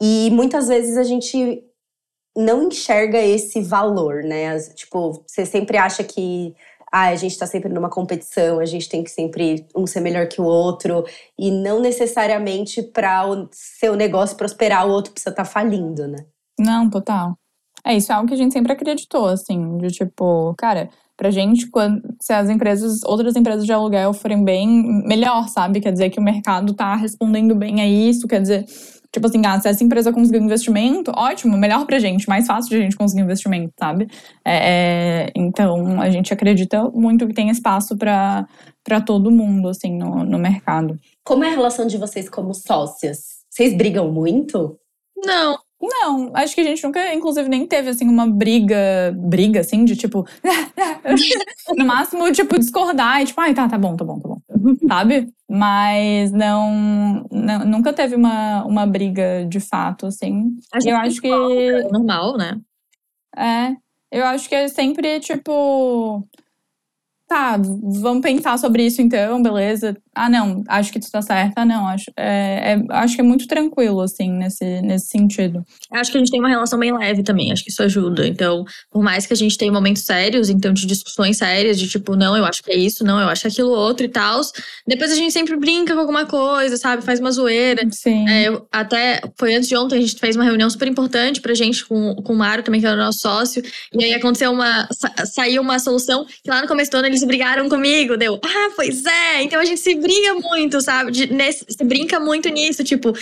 E 0.01 0.29
muitas 0.31 0.67
vezes 0.67 0.97
a 0.97 1.03
gente 1.03 1.63
não 2.36 2.67
enxerga 2.67 3.19
esse 3.19 3.61
valor, 3.61 4.23
né? 4.23 4.57
Tipo, 4.75 5.23
você 5.27 5.45
sempre 5.45 5.77
acha 5.77 6.03
que 6.03 6.55
ah, 6.96 7.08
a 7.08 7.16
gente 7.16 7.32
está 7.32 7.48
sempre 7.48 7.74
numa 7.74 7.89
competição, 7.89 8.60
a 8.60 8.66
gente 8.66 8.88
tem 8.88 9.04
que 9.04 9.10
sempre 9.10 9.66
um 9.76 9.88
ser 9.88 10.00
melhor 10.00 10.28
que 10.28 10.39
o 10.39 10.44
outro, 10.44 11.04
e 11.36 11.50
não 11.50 11.80
necessariamente 11.80 12.84
para 12.84 13.28
o 13.28 13.50
seu 13.52 13.96
negócio 13.96 14.38
prosperar, 14.38 14.88
o 14.88 14.91
outro 14.91 15.12
precisa 15.12 15.32
estar 15.32 15.44
tá 15.44 15.50
falindo, 15.50 16.08
né? 16.08 16.24
Não, 16.60 16.88
total. 16.88 17.36
É, 17.84 17.96
isso 17.96 18.12
é 18.12 18.16
algo 18.16 18.28
que 18.28 18.36
a 18.36 18.38
gente 18.38 18.54
sempre 18.54 18.72
acreditou, 18.72 19.26
assim, 19.26 19.76
de 19.80 19.88
tipo, 19.88 20.54
cara, 20.56 20.88
pra 21.18 21.32
gente, 21.32 21.68
quando, 21.68 22.00
se 22.22 22.32
as 22.32 22.48
empresas, 22.48 23.02
outras 23.04 23.36
empresas 23.36 23.66
de 23.66 23.74
aluguel 23.74 24.14
forem 24.14 24.44
bem, 24.44 24.68
melhor, 25.04 25.48
sabe? 25.50 25.82
Quer 25.82 25.94
dizer 25.94 26.12
que 26.12 26.20
o 26.20 26.24
mercado 26.24 26.76
tá 26.76 26.96
respondendo 26.96 27.56
bem 27.56 27.82
a 27.82 27.88
isso, 27.88 28.28
quer 28.28 28.39
dizer 28.39 28.68
Tipo 29.14 29.28
assim, 29.28 29.45
ah, 29.45 29.59
se 29.59 29.70
essa 29.70 29.84
empresa 29.84 30.11
conseguir 30.11 30.39
um 30.39 30.45
investimento, 30.45 31.11
ótimo, 31.16 31.55
melhor 31.55 31.86
pra 31.86 31.99
gente, 31.99 32.28
mais 32.28 32.47
fácil 32.47 32.72
de 32.72 32.78
a 32.78 32.80
gente 32.80 32.95
conseguir 32.95 33.22
investimento, 33.22 33.72
sabe? 33.80 34.07
É, 34.43 35.28
é, 35.28 35.32
então, 35.36 36.01
a 36.01 36.09
gente 36.09 36.34
acredita 36.34 36.89
muito 36.89 37.28
que 37.28 37.34
tem 37.34 37.49
espaço 37.49 37.95
para 37.95 38.47
todo 39.05 39.30
mundo, 39.30 39.70
assim, 39.70 39.95
no, 39.95 40.24
no 40.24 40.39
mercado. 40.39 40.99
Como 41.24 41.43
é 41.43 41.49
a 41.49 41.55
relação 41.55 41.86
de 41.86 41.95
vocês 41.95 42.28
como 42.28 42.55
sócias? 42.55 43.43
Vocês 43.51 43.78
brigam 43.78 44.11
muito? 44.11 44.80
Não, 45.16 45.59
não, 45.88 46.31
acho 46.34 46.55
que 46.55 46.61
a 46.61 46.63
gente 46.63 46.84
nunca, 46.84 47.13
inclusive, 47.13 47.49
nem 47.49 47.65
teve, 47.65 47.89
assim, 47.89 48.07
uma 48.07 48.27
briga, 48.27 49.13
briga, 49.17 49.59
assim, 49.59 49.84
de 49.86 49.95
tipo. 49.95 50.25
no 51.77 51.86
máximo, 51.86 52.31
tipo, 52.31 52.57
discordar 52.57 53.21
e 53.21 53.25
tipo, 53.25 53.39
ai, 53.41 53.53
tá, 53.53 53.67
tá 53.67 53.77
bom, 53.77 53.95
tá 53.95 54.05
bom, 54.05 54.19
tá 54.19 54.29
bom. 54.29 54.38
Sabe? 54.88 55.31
Mas 55.49 56.31
não, 56.31 57.25
não. 57.31 57.65
Nunca 57.65 57.93
teve 57.93 58.15
uma, 58.15 58.63
uma 58.65 58.86
briga 58.86 59.45
de 59.47 59.59
fato, 59.59 60.05
assim. 60.05 60.55
A 60.73 60.79
eu 60.84 60.95
acho 60.97 61.21
que. 61.21 61.27
É 61.27 61.84
normal, 61.89 62.38
né? 62.38 62.59
É. 63.36 63.75
Eu 64.11 64.25
acho 64.25 64.47
que 64.47 64.53
é 64.53 64.67
sempre, 64.67 65.19
tipo 65.19 66.23
tá, 67.34 67.57
vamos 67.57 68.21
pensar 68.21 68.59
sobre 68.59 68.86
isso 68.86 69.01
então, 69.01 69.41
beleza. 69.41 69.97
Ah, 70.16 70.30
não, 70.30 70.64
acho 70.68 70.91
que 70.91 70.99
tu 70.99 71.09
tá 71.11 71.22
certa. 71.22 71.61
Ah, 71.61 71.66
não, 71.66 71.88
acho, 71.88 72.11
é, 72.18 72.74
é, 72.74 72.84
acho 72.89 73.16
que 73.16 73.22
é 73.22 73.24
muito 73.24 73.47
tranquilo, 73.47 74.01
assim, 74.01 74.32
nesse, 74.32 74.82
nesse 74.82 75.07
sentido. 75.07 75.66
Acho 75.91 76.11
que 76.11 76.18
a 76.18 76.20
gente 76.20 76.32
tem 76.32 76.39
uma 76.39 76.49
relação 76.49 76.78
bem 76.78 76.95
leve 76.95 77.24
também, 77.24 77.51
acho 77.51 77.64
que 77.64 77.72
isso 77.72 77.82
ajuda. 77.82 78.28
Então, 78.28 78.64
por 78.91 79.01
mais 79.01 79.26
que 79.26 79.34
a 79.34 79.36
gente 79.36 79.57
tenha 79.57 79.72
momentos 79.72 80.03
sérios, 80.03 80.49
então, 80.49 80.74
de 80.74 80.86
discussões 80.86 81.38
sérias, 81.38 81.80
de 81.80 81.88
tipo, 81.88 82.16
não, 82.16 82.38
eu 82.38 82.45
acho 82.45 82.61
que 82.61 82.72
é 82.72 82.78
isso, 82.78 83.03
não, 83.03 83.20
eu 83.20 83.28
acho 83.28 83.47
aquilo 83.47 83.72
outro 83.72 84.05
e 84.05 84.09
tal. 84.09 84.41
Depois 84.88 85.11
a 85.11 85.16
gente 85.16 85.32
sempre 85.32 85.55
brinca 85.55 85.93
com 85.93 85.99
alguma 85.99 86.26
coisa, 86.26 86.78
sabe? 86.78 87.03
Faz 87.03 87.20
uma 87.20 87.32
zoeira. 87.32 87.82
Sim. 87.91 88.28
É, 88.30 88.61
até 88.72 89.22
foi 89.38 89.55
antes 89.55 89.70
de 89.70 89.76
ontem, 89.76 89.97
a 89.97 90.01
gente 90.01 90.20
fez 90.20 90.36
uma 90.36 90.45
reunião 90.45 90.70
super 90.70 90.88
importante 90.88 91.41
pra 91.41 91.53
gente 91.53 91.86
com, 91.86 92.16
com 92.16 92.34
o 92.34 92.38
Mário 92.38 92.64
também, 92.64 92.80
que 92.80 92.88
era 92.88 92.95
o 92.95 92.99
nosso 92.99 93.20
sócio. 93.20 93.64
E 93.93 94.03
aí 94.03 94.14
aconteceu 94.14 94.51
uma. 94.51 94.88
Sa 94.91 95.11
saiu 95.26 95.61
uma 95.61 95.80
solução 95.80 96.26
que 96.43 96.49
lá 96.49 96.61
no 96.61 96.68
começo 96.68 96.91
do 96.91 96.97
ano 96.97 97.07
eles 97.07 97.24
brigaram 97.24 97.68
comigo. 97.70 98.18
Deu, 98.18 98.39
ah, 98.43 98.70
pois 98.76 99.05
é. 99.05 99.43
Então 99.43 99.59
a 99.59 99.66
gente 99.66 99.80
se 99.80 99.95
briga 100.04 100.36
muito, 100.36 100.82
sabe? 100.82 101.12
De, 101.12 101.34
nesse, 101.34 101.66
se 101.68 101.84
brinca 101.84 102.20
muito 102.20 102.49
nisso. 102.49 102.84
Tipo, 102.84 103.14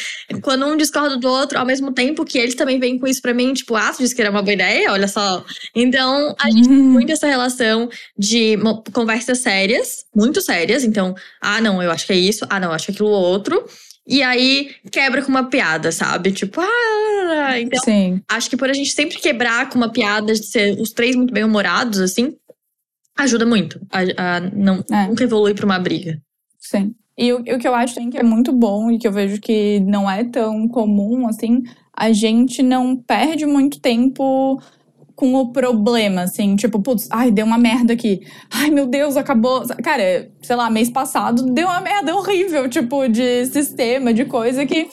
quando 0.42 0.66
um 0.66 0.76
discorda 0.76 1.16
do 1.16 1.30
outro, 1.30 1.60
ao 1.60 1.66
mesmo 1.66 1.94
tempo 1.94 2.26
que 2.26 2.38
eles 2.38 2.56
também 2.56 2.80
vêm 2.80 2.98
com 2.98 3.08
isso 3.08 3.22
pra 3.22 3.34
mim, 3.34 3.54
tipo, 3.54 3.76
ah, 3.76 3.94
tu 3.94 4.00
disse 4.00 4.16
que 4.16 4.22
era 4.22 4.32
uma 4.32 4.42
boa 4.42 4.54
ideia, 4.54 4.92
olha 4.92 5.08
só. 5.08 5.46
Então, 5.76 6.36
a 6.40 6.50
gente 6.50 6.68
tem 6.68 6.78
uhum. 6.78 6.84
muito 6.84 7.12
essa 7.12 7.28
relação 7.28 7.90
de 8.18 8.58
conversas 8.92 9.40
sérias, 9.40 10.06
muito 10.16 10.42
sérias. 10.42 10.84
Então, 10.84 11.16
ah, 11.40 11.62
não, 11.62 11.82
eu 11.82 11.92
acho 11.92 12.06
que 12.06 12.14
é 12.14 12.18
isso, 12.18 12.46
ah, 12.50 12.60
não, 12.60 12.70
eu 12.70 12.74
acho 12.74 12.88
que 12.88 12.92
aquilo 12.92 13.10
outro. 13.10 13.64
E 14.08 14.24
aí 14.24 14.72
quebra 14.92 15.22
com 15.22 15.30
uma 15.30 15.50
piada, 15.50 15.92
sabe? 15.92 16.32
Tipo, 16.32 16.60
ah. 16.60 17.60
Então, 17.60 17.84
Sim. 17.84 18.22
acho 18.28 18.50
que 18.50 18.58
por 18.58 18.70
a 18.70 18.74
gente 18.74 18.92
sempre 18.92 19.18
quebrar 19.20 19.70
com 19.70 19.78
uma 19.78 19.92
piada, 19.92 20.34
de 20.34 20.46
ser 20.46 20.80
os 20.80 20.92
três 20.92 21.16
muito 21.16 21.34
bem 21.34 21.44
humorados, 21.44 22.00
assim, 22.00 22.36
ajuda 23.18 23.46
muito 23.46 23.80
a, 23.92 24.00
a 24.38 24.40
não, 24.40 24.84
é. 24.92 25.08
nunca 25.08 25.24
evoluir 25.24 25.56
para 25.56 25.66
uma 25.66 25.80
briga. 25.80 26.20
Sim. 26.62 26.94
E 27.18 27.34
o, 27.34 27.40
o, 27.40 27.60
que 27.60 27.68
eu 27.68 27.76
acho 27.76 27.96
que 28.10 28.18
é 28.18 28.24
muito 28.24 28.54
bom 28.54 28.92
e 28.92 28.98
que 28.98 29.08
eu 29.08 29.12
vejo 29.12 29.42
que 29.42 29.80
não 29.82 30.10
é 30.10 30.24
tão 30.24 30.68
comum, 30.68 31.28
assim, 31.28 31.64
a 31.96 32.12
gente 32.14 32.64
não 32.64 32.96
perde 32.96 33.46
muito 33.46 33.82
tempo 33.82 34.62
com 35.16 35.36
o 35.36 35.52
problema, 35.52 36.22
assim, 36.24 36.56
tipo, 36.56 36.82
putz, 36.82 37.08
ai, 37.12 37.30
deu 37.30 37.46
uma 37.46 37.58
merda 37.58 37.94
aqui. 37.94 38.22
Ai, 38.50 38.72
meu 38.72 38.88
Deus, 38.88 39.18
acabou. 39.18 39.62
Cara, 39.84 40.32
sei 40.42 40.56
lá, 40.56 40.70
mês 40.70 40.90
passado 40.90 41.44
deu 41.54 41.68
uma 41.68 41.82
merda 41.82 42.16
horrível, 42.16 42.68
tipo, 42.70 43.08
de 43.08 43.46
sistema, 43.48 44.14
de 44.14 44.26
coisa 44.26 44.66
que. 44.66 44.88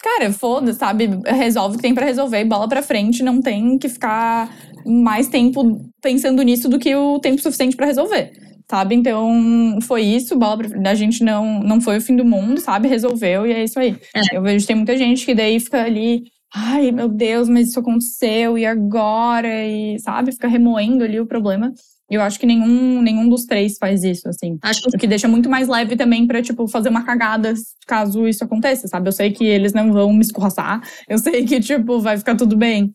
Cara, 0.00 0.32
foda, 0.32 0.72
sabe? 0.72 1.08
Resolve 1.26 1.74
o 1.74 1.76
que 1.76 1.82
tem 1.82 1.94
pra 1.94 2.06
resolver, 2.06 2.44
bola 2.44 2.68
pra 2.68 2.82
frente, 2.82 3.22
não 3.22 3.40
tem 3.42 3.76
que 3.78 3.88
ficar 3.88 4.48
mais 4.86 5.28
tempo 5.28 5.90
pensando 6.00 6.40
nisso 6.42 6.68
do 6.68 6.78
que 6.78 6.94
o 6.94 7.18
tempo 7.18 7.42
suficiente 7.42 7.76
para 7.76 7.86
resolver. 7.86 8.47
Sabe? 8.70 8.94
Então, 8.94 9.78
foi 9.82 10.02
isso, 10.02 10.38
bola 10.38 10.58
pra... 10.58 10.90
a 10.90 10.94
gente 10.94 11.24
não, 11.24 11.60
não 11.60 11.80
foi 11.80 11.96
o 11.96 12.00
fim 12.02 12.14
do 12.14 12.24
mundo, 12.24 12.60
sabe? 12.60 12.86
Resolveu 12.86 13.46
e 13.46 13.52
é 13.52 13.64
isso 13.64 13.78
aí. 13.78 13.96
É. 14.14 14.36
Eu 14.36 14.42
vejo 14.42 14.60
que 14.60 14.66
tem 14.66 14.76
muita 14.76 14.96
gente 14.96 15.24
que 15.24 15.34
daí 15.34 15.58
fica 15.58 15.82
ali, 15.82 16.24
ai 16.54 16.92
meu 16.92 17.08
Deus, 17.08 17.48
mas 17.48 17.68
isso 17.68 17.80
aconteceu, 17.80 18.58
e 18.58 18.66
agora? 18.66 19.64
E 19.66 19.98
sabe, 20.00 20.32
fica 20.32 20.48
remoendo 20.48 21.02
ali 21.02 21.18
o 21.18 21.26
problema. 21.26 21.72
Eu 22.10 22.22
acho 22.22 22.40
que 22.40 22.46
nenhum, 22.46 23.02
nenhum 23.02 23.28
dos 23.28 23.44
três 23.44 23.76
faz 23.78 24.02
isso, 24.02 24.28
assim. 24.28 24.58
Acho 24.62 24.82
que... 24.82 24.96
O 24.96 24.98
que 24.98 25.06
deixa 25.06 25.28
muito 25.28 25.48
mais 25.48 25.68
leve 25.68 25.94
também 25.94 26.26
pra, 26.26 26.42
tipo, 26.42 26.66
fazer 26.66 26.88
uma 26.88 27.04
cagada 27.04 27.52
caso 27.86 28.26
isso 28.26 28.42
aconteça, 28.42 28.88
sabe? 28.88 29.08
Eu 29.08 29.12
sei 29.12 29.30
que 29.30 29.44
eles 29.44 29.74
não 29.74 29.92
vão 29.92 30.10
me 30.12 30.22
escorraçar. 30.22 30.80
Eu 31.06 31.18
sei 31.18 31.44
que, 31.44 31.60
tipo, 31.60 32.00
vai 32.00 32.16
ficar 32.16 32.34
tudo 32.34 32.56
bem. 32.56 32.94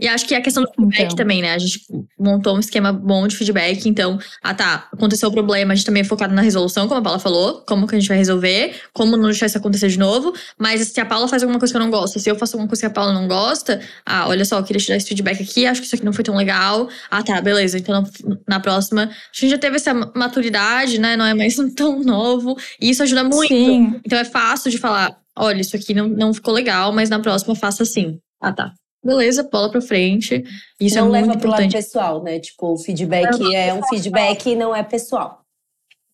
E 0.00 0.08
acho 0.08 0.26
que 0.26 0.34
é 0.34 0.38
a 0.38 0.40
questão 0.40 0.62
do 0.62 0.70
feedback 0.70 1.04
então. 1.04 1.16
também, 1.16 1.42
né? 1.42 1.52
A 1.52 1.58
gente 1.58 1.82
montou 2.18 2.56
um 2.56 2.58
esquema 2.58 2.90
bom 2.90 3.28
de 3.28 3.36
feedback. 3.36 3.86
Então, 3.86 4.18
ah 4.42 4.54
tá, 4.54 4.88
aconteceu 4.90 5.28
o 5.28 5.32
problema, 5.32 5.74
a 5.74 5.76
gente 5.76 5.84
também 5.84 6.00
é 6.00 6.04
focado 6.04 6.34
na 6.34 6.40
resolução, 6.40 6.88
como 6.88 7.00
a 7.00 7.02
Paula 7.02 7.18
falou, 7.18 7.62
como 7.68 7.86
que 7.86 7.94
a 7.94 7.98
gente 7.98 8.08
vai 8.08 8.16
resolver, 8.16 8.74
como 8.94 9.14
não 9.16 9.26
deixar 9.26 9.44
isso 9.44 9.58
acontecer 9.58 9.88
de 9.88 9.98
novo. 9.98 10.32
Mas 10.58 10.88
se 10.88 11.00
a 11.00 11.04
Paula 11.04 11.28
faz 11.28 11.42
alguma 11.42 11.58
coisa 11.58 11.74
que 11.74 11.76
eu 11.76 11.82
não 11.82 11.90
gosto, 11.90 12.18
se 12.18 12.30
eu 12.30 12.34
faço 12.34 12.56
alguma 12.56 12.66
coisa 12.66 12.80
que 12.80 12.86
a 12.86 12.90
Paula 12.90 13.12
não 13.12 13.28
gosta, 13.28 13.78
ah, 14.06 14.26
olha 14.26 14.44
só, 14.46 14.58
eu 14.58 14.64
queria 14.64 14.80
te 14.80 14.88
dar 14.88 14.96
esse 14.96 15.06
feedback 15.06 15.42
aqui, 15.42 15.66
acho 15.66 15.82
que 15.82 15.86
isso 15.86 15.94
aqui 15.94 16.04
não 16.04 16.14
foi 16.14 16.24
tão 16.24 16.34
legal. 16.34 16.88
Ah 17.10 17.22
tá, 17.22 17.38
beleza. 17.42 17.76
Então 17.76 18.02
na 18.48 18.58
próxima, 18.58 19.02
a 19.04 19.06
gente 19.32 19.50
já 19.50 19.58
teve 19.58 19.76
essa 19.76 19.92
maturidade, 19.92 20.98
né? 20.98 21.14
Não 21.14 21.26
é 21.26 21.34
mais 21.34 21.56
tão 21.76 22.02
novo. 22.02 22.56
E 22.80 22.88
isso 22.88 23.02
ajuda 23.02 23.24
muito. 23.24 23.48
Sim. 23.48 24.00
Então 24.02 24.18
é 24.18 24.24
fácil 24.24 24.70
de 24.70 24.78
falar, 24.78 25.14
olha, 25.36 25.60
isso 25.60 25.76
aqui 25.76 25.92
não, 25.92 26.08
não 26.08 26.32
ficou 26.32 26.54
legal, 26.54 26.90
mas 26.90 27.10
na 27.10 27.18
próxima 27.18 27.54
faça 27.54 27.82
assim. 27.82 28.18
Ah 28.40 28.52
tá 28.52 28.72
beleza, 29.04 29.42
bola 29.42 29.70
pra 29.70 29.80
frente. 29.80 30.44
Isso 30.80 30.96
não 30.96 31.08
é 31.08 31.10
leva 31.10 31.26
muito 31.26 31.40
pro 31.40 31.50
lado 31.50 31.70
pessoal, 31.70 32.22
né? 32.22 32.38
Tipo, 32.38 32.74
o 32.74 32.78
feedback 32.78 33.38
não, 33.38 33.54
é 33.54 33.74
um 33.74 33.82
feedback 33.88 34.50
e 34.50 34.56
não 34.56 34.74
é 34.74 34.82
pessoal. 34.82 35.40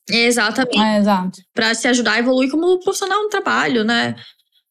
Exatamente. 0.08 0.78
É, 0.78 0.98
exato. 0.98 1.40
Pra 1.52 1.74
se 1.74 1.88
ajudar 1.88 2.12
a 2.12 2.18
evoluir 2.18 2.50
como 2.50 2.78
profissional 2.80 3.22
no 3.22 3.28
trabalho, 3.28 3.84
né? 3.84 4.14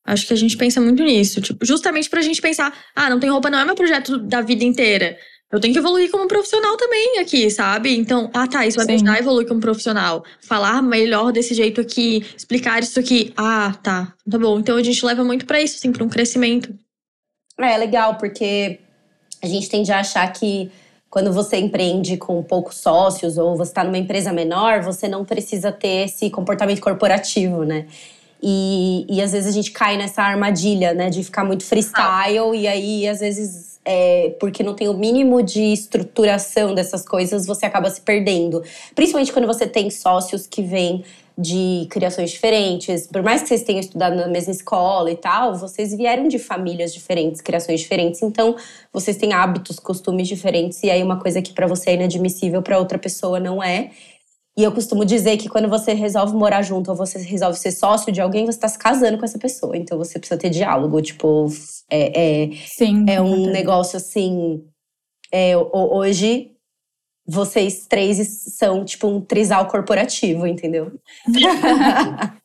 Acho 0.05 0.27
que 0.27 0.33
a 0.33 0.37
gente 0.37 0.55
pensa 0.55 0.79
muito 0.79 1.03
nisso. 1.03 1.41
Tipo, 1.41 1.65
justamente 1.65 2.09
pra 2.09 2.21
gente 2.21 2.41
pensar, 2.41 2.73
ah, 2.95 3.09
não 3.09 3.19
tem 3.19 3.29
roupa, 3.29 3.49
não 3.49 3.59
é 3.59 3.65
meu 3.65 3.75
projeto 3.75 4.17
da 4.17 4.41
vida 4.41 4.63
inteira. 4.63 5.17
Eu 5.51 5.59
tenho 5.59 5.73
que 5.73 5.79
evoluir 5.79 6.09
como 6.09 6.27
profissional 6.27 6.75
também 6.75 7.19
aqui, 7.19 7.49
sabe? 7.49 7.95
Então, 7.95 8.29
ah, 8.33 8.47
tá, 8.47 8.65
isso 8.65 8.77
vai 8.77 8.85
me 8.85 8.93
ajudar 8.95 9.13
a 9.13 9.19
evoluir 9.19 9.47
como 9.47 9.59
profissional. 9.59 10.23
Falar 10.41 10.81
melhor 10.81 11.31
desse 11.31 11.53
jeito 11.53 11.79
aqui, 11.79 12.25
explicar 12.35 12.81
isso 12.81 12.99
aqui. 12.99 13.33
Ah, 13.37 13.73
tá, 13.81 14.13
tá 14.29 14.37
bom. 14.37 14.59
Então 14.59 14.77
a 14.77 14.83
gente 14.83 15.05
leva 15.05 15.23
muito 15.23 15.45
para 15.45 15.61
isso, 15.61 15.75
assim, 15.77 15.91
pra 15.91 16.03
um 16.03 16.09
crescimento. 16.09 16.73
É 17.57 17.77
legal, 17.77 18.15
porque 18.15 18.79
a 19.41 19.47
gente 19.47 19.69
tende 19.69 19.91
a 19.91 19.99
achar 19.99 20.31
que 20.33 20.71
quando 21.09 21.31
você 21.31 21.57
empreende 21.57 22.17
com 22.17 22.43
poucos 22.43 22.77
sócios 22.77 23.37
ou 23.37 23.55
você 23.55 23.71
está 23.71 23.83
numa 23.83 23.97
empresa 23.97 24.33
menor, 24.33 24.81
você 24.81 25.07
não 25.07 25.23
precisa 25.23 25.71
ter 25.71 26.05
esse 26.05 26.29
comportamento 26.29 26.81
corporativo, 26.81 27.63
né? 27.63 27.85
E, 28.43 29.05
e 29.09 29.21
às 29.21 29.31
vezes 29.31 29.47
a 29.47 29.51
gente 29.51 29.71
cai 29.71 29.97
nessa 29.97 30.21
armadilha, 30.21 30.93
né, 30.93 31.09
de 31.09 31.23
ficar 31.23 31.45
muito 31.45 31.63
freestyle, 31.63 32.53
e 32.53 32.67
aí 32.67 33.07
às 33.07 33.21
vezes 33.21 33.79
é, 33.85 34.35
porque 34.39 34.61
não 34.61 34.73
tem 34.73 34.89
o 34.89 34.93
mínimo 34.93 35.41
de 35.41 35.61
estruturação 35.71 36.75
dessas 36.75 37.07
coisas, 37.07 37.45
você 37.45 37.65
acaba 37.65 37.89
se 37.89 38.01
perdendo. 38.01 38.61
Principalmente 38.93 39.31
quando 39.31 39.47
você 39.47 39.65
tem 39.65 39.89
sócios 39.89 40.45
que 40.45 40.61
vêm 40.61 41.03
de 41.37 41.87
criações 41.89 42.31
diferentes. 42.31 43.07
Por 43.07 43.21
mais 43.21 43.41
que 43.41 43.49
vocês 43.49 43.63
tenham 43.63 43.79
estudado 43.79 44.15
na 44.15 44.27
mesma 44.27 44.51
escola 44.51 45.11
e 45.11 45.17
tal, 45.17 45.55
vocês 45.55 45.93
vieram 45.93 46.27
de 46.27 46.39
famílias 46.39 46.93
diferentes, 46.93 47.41
criações 47.41 47.81
diferentes. 47.81 48.21
Então, 48.21 48.55
vocês 48.91 49.17
têm 49.17 49.33
hábitos, 49.33 49.77
costumes 49.77 50.27
diferentes. 50.27 50.81
E 50.83 50.89
aí, 50.89 51.03
uma 51.03 51.19
coisa 51.19 51.41
que 51.41 51.53
para 51.53 51.67
você 51.67 51.91
é 51.91 51.93
inadmissível, 51.95 52.61
para 52.61 52.79
outra 52.79 52.97
pessoa 52.97 53.39
não 53.39 53.61
é. 53.61 53.91
E 54.57 54.63
eu 54.63 54.71
costumo 54.71 55.03
dizer 55.03 55.35
que 55.35 55.49
quando 55.49 55.67
você 55.67 55.93
resolve 55.93 56.33
morar 56.33 56.61
junto 56.61 56.89
ou 56.89 56.95
você 56.95 57.19
resolve 57.19 57.59
ser 57.59 57.71
sócio 57.71 58.11
de 58.11 58.21
alguém, 58.21 58.45
você 58.45 58.51
está 58.51 58.69
se 58.69 58.79
casando 58.79 59.17
com 59.17 59.25
essa 59.25 59.37
pessoa. 59.37 59.75
Então, 59.75 59.97
você 59.97 60.17
precisa 60.17 60.39
ter 60.39 60.49
diálogo. 60.49 61.01
Tipo, 61.01 61.47
é, 61.89 62.45
é, 62.45 62.49
Sim, 62.65 63.05
é 63.09 63.21
um 63.21 63.47
negócio 63.47 63.97
assim. 63.97 64.63
É, 65.31 65.57
hoje 65.57 66.54
vocês 67.27 67.85
três 67.87 68.17
são 68.57 68.85
tipo 68.85 69.07
um 69.07 69.19
trisal 69.19 69.67
corporativo, 69.67 70.45
entendeu? 70.45 70.91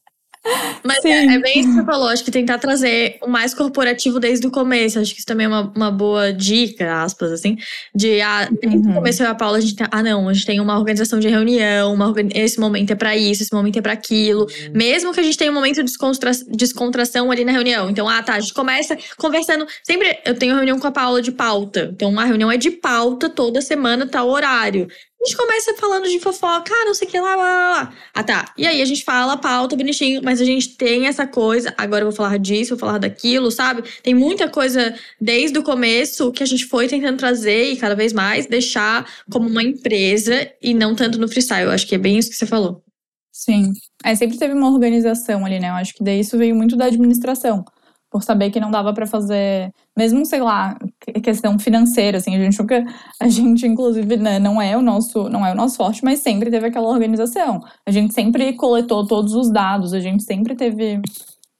Mas 0.82 1.04
é, 1.04 1.26
é, 1.26 1.38
bem 1.38 1.60
isso 1.60 1.68
que 1.68 1.74
você 1.74 1.84
falou, 1.84 2.08
acho 2.08 2.24
que 2.24 2.30
tentar 2.30 2.58
trazer 2.58 3.18
o 3.22 3.28
mais 3.28 3.52
corporativo 3.52 4.18
desde 4.18 4.46
o 4.46 4.50
começo. 4.50 4.98
Acho 4.98 5.12
que 5.12 5.18
isso 5.18 5.26
também 5.26 5.44
é 5.44 5.48
uma, 5.48 5.72
uma 5.76 5.90
boa 5.90 6.32
dica, 6.32 7.02
aspas, 7.02 7.30
assim. 7.30 7.58
De 7.94 8.20
ah, 8.22 8.48
desde 8.50 8.78
uhum. 8.78 8.92
o 8.92 8.94
começo 8.94 9.22
eu 9.22 9.26
e 9.26 9.30
a 9.30 9.34
Paula, 9.34 9.58
a 9.58 9.60
gente 9.60 9.76
tá, 9.76 9.88
ah, 9.90 10.02
não, 10.02 10.28
a 10.28 10.32
gente 10.32 10.46
tem 10.46 10.58
uma 10.58 10.78
organização 10.78 11.20
de 11.20 11.28
reunião, 11.28 11.92
uma, 11.92 12.14
esse 12.34 12.58
momento 12.58 12.90
é 12.90 12.94
para 12.94 13.14
isso, 13.16 13.42
esse 13.42 13.52
momento 13.52 13.78
é 13.78 13.82
para 13.82 13.92
aquilo. 13.92 14.42
Uhum. 14.42 14.72
Mesmo 14.74 15.12
que 15.12 15.20
a 15.20 15.22
gente 15.22 15.36
tenha 15.36 15.50
um 15.50 15.54
momento 15.54 15.76
de 15.76 15.82
descontra, 15.82 16.30
descontração 16.48 17.30
ali 17.30 17.44
na 17.44 17.52
reunião. 17.52 17.90
Então, 17.90 18.08
ah, 18.08 18.22
tá, 18.22 18.34
a 18.34 18.40
gente 18.40 18.54
começa 18.54 18.96
conversando. 19.18 19.66
Sempre 19.84 20.18
eu 20.24 20.34
tenho 20.34 20.54
reunião 20.54 20.78
com 20.78 20.86
a 20.86 20.92
Paula 20.92 21.20
de 21.20 21.32
pauta. 21.32 21.90
Então, 21.92 22.18
a 22.18 22.24
reunião 22.24 22.50
é 22.50 22.56
de 22.56 22.70
pauta 22.70 23.28
toda 23.28 23.60
semana, 23.60 24.06
tá 24.06 24.22
o 24.22 24.30
horário. 24.30 24.88
A 25.22 25.26
gente 25.26 25.36
começa 25.36 25.74
falando 25.74 26.08
de 26.08 26.18
fofoca, 26.18 26.72
ah, 26.72 26.86
não 26.86 26.94
sei 26.94 27.06
o 27.06 27.10
que 27.10 27.20
lá, 27.20 27.36
lá, 27.36 27.72
lá. 27.72 27.92
Ah, 28.14 28.24
tá. 28.24 28.54
E 28.56 28.66
aí 28.66 28.80
a 28.80 28.84
gente 28.86 29.04
fala 29.04 29.36
pauta 29.36 29.76
bonitinho, 29.76 30.22
mas 30.24 30.40
a 30.40 30.44
gente 30.46 30.76
tem 30.78 31.06
essa 31.06 31.26
coisa. 31.26 31.74
Agora 31.76 32.02
eu 32.02 32.06
vou 32.08 32.16
falar 32.16 32.38
disso, 32.38 32.70
vou 32.70 32.78
falar 32.78 32.96
daquilo, 32.96 33.50
sabe? 33.50 33.84
Tem 34.02 34.14
muita 34.14 34.48
coisa 34.48 34.94
desde 35.20 35.58
o 35.58 35.62
começo 35.62 36.32
que 36.32 36.42
a 36.42 36.46
gente 36.46 36.64
foi 36.64 36.88
tentando 36.88 37.18
trazer 37.18 37.64
e 37.64 37.76
cada 37.76 37.94
vez 37.94 38.14
mais 38.14 38.46
deixar 38.46 39.06
como 39.30 39.46
uma 39.46 39.62
empresa 39.62 40.50
e 40.62 40.72
não 40.72 40.94
tanto 40.94 41.18
no 41.18 41.28
freestyle. 41.28 41.66
Eu 41.66 41.70
acho 41.70 41.86
que 41.86 41.94
é 41.94 41.98
bem 41.98 42.16
isso 42.16 42.30
que 42.30 42.36
você 42.36 42.46
falou. 42.46 42.82
Sim. 43.30 43.74
É, 44.02 44.14
sempre 44.14 44.38
teve 44.38 44.54
uma 44.54 44.70
organização 44.70 45.44
ali, 45.44 45.60
né? 45.60 45.68
Eu 45.68 45.74
acho 45.74 45.92
que 45.92 46.02
daí 46.02 46.20
isso 46.20 46.38
veio 46.38 46.56
muito 46.56 46.76
da 46.76 46.86
administração 46.86 47.62
por 48.10 48.22
saber 48.22 48.50
que 48.50 48.58
não 48.58 48.70
dava 48.70 48.92
para 48.92 49.06
fazer, 49.06 49.72
mesmo 49.96 50.26
sei 50.26 50.40
lá, 50.40 50.76
questão 51.22 51.58
financeira, 51.58 52.18
assim, 52.18 52.34
a 52.34 52.38
gente 52.38 52.58
nunca, 52.58 52.84
a 53.20 53.28
gente 53.28 53.66
inclusive 53.66 54.16
né, 54.16 54.38
não 54.38 54.60
é 54.60 54.76
o 54.76 54.82
nosso, 54.82 55.28
não 55.28 55.46
é 55.46 55.52
o 55.52 55.54
nosso 55.54 55.76
forte, 55.76 56.04
mas 56.04 56.18
sempre 56.18 56.50
teve 56.50 56.66
aquela 56.66 56.88
organização. 56.88 57.62
A 57.86 57.90
gente 57.90 58.12
sempre 58.12 58.52
coletou 58.54 59.06
todos 59.06 59.34
os 59.34 59.50
dados, 59.50 59.94
a 59.94 60.00
gente 60.00 60.24
sempre 60.24 60.56
teve 60.56 61.00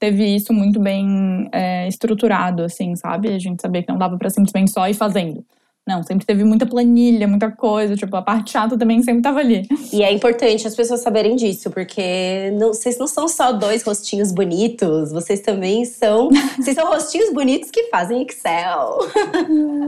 teve 0.01 0.25
isso 0.35 0.53
muito 0.53 0.81
bem 0.81 1.49
é, 1.53 1.87
estruturado, 1.87 2.63
assim, 2.63 2.97
sabe? 2.97 3.29
A 3.29 3.39
gente 3.39 3.61
sabia 3.61 3.83
que 3.83 3.93
não 3.93 3.99
dava 3.99 4.17
para 4.17 4.31
simplesmente 4.31 4.71
só 4.71 4.89
ir 4.89 4.95
fazendo. 4.95 5.45
Não, 5.87 6.03
sempre 6.03 6.27
teve 6.27 6.45
muita 6.45 6.67
planilha, 6.67 7.27
muita 7.27 7.51
coisa. 7.51 7.97
Tipo, 7.97 8.17
a 8.17 8.23
parte 8.23 8.53
chata 8.53 8.79
também 8.79 9.03
sempre 9.03 9.23
tava 9.23 9.41
ali. 9.41 9.67
E 9.93 10.03
é 10.03 10.13
importante 10.13 10.67
as 10.67 10.77
pessoas 10.77 11.01
saberem 11.01 11.35
disso, 11.35 11.71
porque 11.71 12.51
não, 12.59 12.69
vocês 12.69 12.99
não 12.99 13.07
são 13.07 13.27
só 13.27 13.53
dois 13.53 13.83
rostinhos 13.83 14.31
bonitos, 14.31 15.11
vocês 15.11 15.41
também 15.41 15.85
são. 15.85 16.29
vocês 16.57 16.77
são 16.77 16.87
rostinhos 16.87 17.33
bonitos 17.33 17.71
que 17.71 17.85
fazem 17.85 18.23
Excel. 18.23 18.99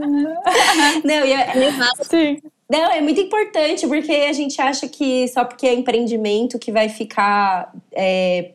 não, 1.05 1.25
e 1.25 1.31
é, 1.31 1.53
Sim. 2.01 2.41
Não, 2.69 2.91
é 2.91 3.01
muito 3.01 3.21
importante, 3.21 3.85
porque 3.87 4.11
a 4.11 4.33
gente 4.33 4.59
acha 4.59 4.87
que 4.87 5.27
só 5.27 5.45
porque 5.45 5.67
é 5.67 5.73
empreendimento 5.73 6.57
que 6.57 6.71
vai 6.71 6.89
ficar 6.89 7.71
é, 7.91 8.51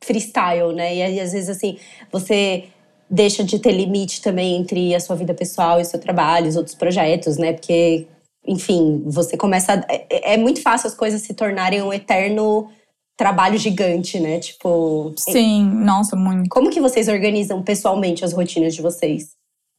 freestyle, 0.00 0.72
né? 0.72 0.94
E 0.94 1.20
às 1.20 1.32
vezes, 1.32 1.48
assim, 1.48 1.78
você 2.12 2.64
deixa 3.10 3.42
de 3.42 3.58
ter 3.58 3.72
limite 3.72 4.22
também 4.22 4.56
entre 4.56 4.94
a 4.94 5.00
sua 5.00 5.16
vida 5.16 5.34
pessoal 5.34 5.78
e 5.78 5.82
o 5.82 5.84
seu 5.84 5.98
trabalho, 5.98 6.46
os 6.46 6.56
outros 6.56 6.74
projetos, 6.74 7.36
né? 7.36 7.52
Porque, 7.52 8.06
enfim, 8.46 9.02
você 9.06 9.36
começa. 9.36 9.74
A, 9.74 9.92
é, 9.92 10.34
é, 10.34 10.36
muito 10.36 10.62
fácil 10.62 10.86
as 10.86 10.94
coisas 10.94 11.22
se 11.22 11.34
tornarem 11.34 11.82
um 11.82 11.92
eterno 11.92 12.70
trabalho 13.16 13.58
gigante, 13.58 14.20
né? 14.20 14.38
Tipo. 14.38 15.12
Sim, 15.16 15.64
nossa, 15.64 16.14
muito. 16.14 16.48
Como 16.48 16.70
que 16.70 16.80
vocês 16.80 17.08
organizam 17.08 17.62
pessoalmente 17.62 18.24
as 18.24 18.32
rotinas 18.32 18.74
de 18.74 18.80
vocês? 18.80 19.32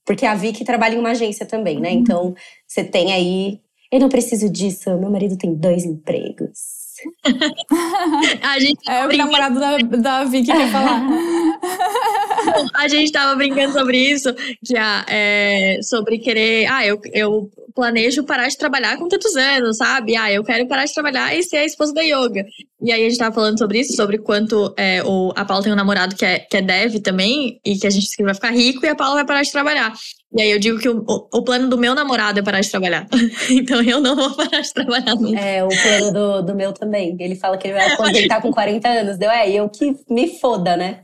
Porque 0.06 0.26
a 0.26 0.36
Vicky 0.36 0.66
trabalha 0.66 0.96
em 0.96 1.00
uma 1.00 1.12
agência 1.12 1.46
também, 1.46 1.80
né? 1.80 1.92
Uhum. 1.92 1.96
Então, 1.96 2.36
você 2.68 2.84
tem 2.84 3.14
aí. 3.14 3.62
Eu 3.92 4.00
não 4.00 4.10
preciso 4.10 4.50
disso, 4.50 4.90
meu 4.98 5.10
marido 5.10 5.38
tem 5.38 5.54
dois 5.54 5.86
empregos. 5.86 6.81
a 8.44 8.60
gente 8.60 8.90
é 8.90 9.08
o 9.08 9.18
namorado 9.18 9.60
da, 9.60 9.78
da 9.78 10.24
Vicky 10.24 10.52
quer 10.52 10.72
falar. 10.72 11.04
a 12.74 12.88
gente 12.88 13.12
tava 13.12 13.36
brincando 13.36 13.74
sobre 13.74 13.98
isso, 13.98 14.34
já 14.62 15.06
é, 15.08 15.80
sobre 15.82 16.20
querer. 16.20 16.68
Ah, 16.68 16.86
eu, 16.86 17.00
eu 17.14 17.50
planejo 17.74 18.24
parar 18.24 18.48
de 18.48 18.58
trabalhar 18.58 18.98
com 18.98 19.08
tantos 19.08 19.36
anos, 19.36 19.78
sabe? 19.78 20.16
Ah, 20.16 20.32
eu 20.32 20.44
quero 20.44 20.68
parar 20.68 20.86
de 20.86 20.94
trabalhar 20.94 21.36
e 21.36 21.44
ser 21.44 21.58
a 21.58 21.66
esposa 21.66 21.94
da 21.94 22.02
yoga. 22.02 22.46
E 22.82 22.92
aí 22.92 23.06
a 23.06 23.10
gente 23.10 23.20
tava 23.20 23.34
falando 23.34 23.58
sobre 23.58 23.80
isso, 23.80 23.96
sobre 23.96 24.18
quanto 24.18 24.74
é, 24.78 25.04
o, 25.04 25.32
a 25.36 25.46
Paula 25.46 25.64
tem 25.64 25.72
um 25.72 25.76
namorado 25.76 26.16
que 26.16 26.26
é, 26.26 26.40
que 26.40 26.58
é 26.58 26.62
dev 26.62 26.96
também, 27.02 27.60
e 27.64 27.78
que 27.78 27.88
a 27.88 27.90
gente 27.92 28.08
vai 28.24 28.34
ficar 28.34 28.52
rico 28.52 28.86
e 28.86 28.90
a 28.90 28.96
Paula 28.96 29.16
vai 29.16 29.26
parar 29.26 29.44
de 29.44 29.52
trabalhar. 29.52 29.94
E 30.34 30.42
aí 30.42 30.52
eu 30.52 30.60
digo 30.60 30.80
que 30.80 30.88
o, 30.88 31.04
o, 31.06 31.44
plano 31.44 31.68
do 31.68 31.78
meu 31.78 31.94
namorado 31.94 32.40
é 32.40 32.44
parar 32.44 32.62
de 32.62 32.72
trabalhar. 32.72 33.06
então 33.52 33.84
eu 33.84 34.00
não 34.00 34.16
vou 34.16 34.34
parar 34.34 34.62
de 34.62 34.74
trabalhar 34.74 35.16
nunca. 35.16 35.38
É, 35.38 35.62
o 35.64 35.68
plano 35.68 36.12
do, 36.14 36.42
do 36.44 36.56
meu 36.56 36.72
também. 36.72 37.18
Ele 37.20 37.36
fala 37.36 37.58
que 37.58 37.68
ele 37.68 37.74
vai 37.74 37.92
aposentar 37.92 38.42
com 38.42 38.52
40 38.52 38.88
anos. 38.88 39.18
Deu, 39.18 39.30
é, 39.30 39.52
eu 39.52 39.68
que 39.68 39.94
me 40.10 40.40
foda, 40.40 40.78
né? 40.78 41.02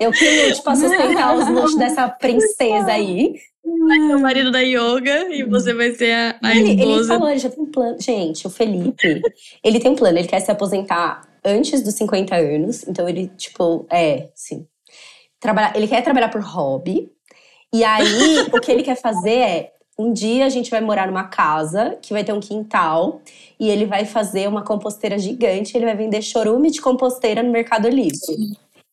Eu 0.00 0.10
que 0.10 0.24
lute 0.24 0.62
pra 0.62 0.74
sustentar 0.74 1.36
os 1.36 1.48
luxos 1.48 1.78
dessa 1.78 2.08
princesa 2.08 2.92
aí. 2.92 3.34
Vai 3.62 3.98
ser 3.98 4.14
o 4.14 4.20
marido 4.20 4.50
da 4.50 4.60
yoga 4.60 5.28
e 5.30 5.44
você 5.44 5.74
vai 5.74 5.92
ser 5.92 6.12
a, 6.12 6.38
a 6.42 6.56
ele, 6.56 6.70
esposa. 6.70 6.90
Ele 6.90 7.04
falou, 7.04 7.28
ele 7.28 7.38
já 7.38 7.50
tem 7.50 7.62
um 7.62 7.70
plano. 7.70 8.00
Gente, 8.00 8.46
o 8.46 8.50
Felipe, 8.50 9.20
ele 9.62 9.78
tem 9.78 9.90
um 9.90 9.96
plano. 9.96 10.18
Ele 10.18 10.26
quer 10.26 10.40
se 10.40 10.50
aposentar 10.50 11.20
antes 11.44 11.82
dos 11.82 11.94
50 11.96 12.34
anos. 12.34 12.88
Então 12.88 13.06
ele, 13.06 13.30
tipo, 13.36 13.86
é, 13.90 14.30
sim. 14.34 14.66
Trabalhar, 15.38 15.76
ele 15.76 15.86
quer 15.86 16.02
trabalhar 16.02 16.30
por 16.30 16.40
hobby 16.40 17.10
e 17.72 17.84
aí, 17.84 18.40
o 18.52 18.60
que 18.60 18.70
ele 18.70 18.82
quer 18.82 18.96
fazer 18.96 19.30
é 19.30 19.72
um 19.98 20.12
dia 20.12 20.46
a 20.46 20.48
gente 20.48 20.70
vai 20.70 20.80
morar 20.80 21.06
numa 21.06 21.24
casa 21.24 21.98
que 22.00 22.12
vai 22.12 22.24
ter 22.24 22.32
um 22.32 22.40
quintal 22.40 23.20
e 23.58 23.68
ele 23.68 23.84
vai 23.84 24.06
fazer 24.06 24.48
uma 24.48 24.62
composteira 24.62 25.18
gigante. 25.18 25.76
Ele 25.76 25.84
vai 25.84 25.94
vender 25.94 26.22
chorume 26.22 26.70
de 26.70 26.80
composteira 26.80 27.42
no 27.42 27.50
Mercado 27.50 27.88
Livre. 27.88 28.18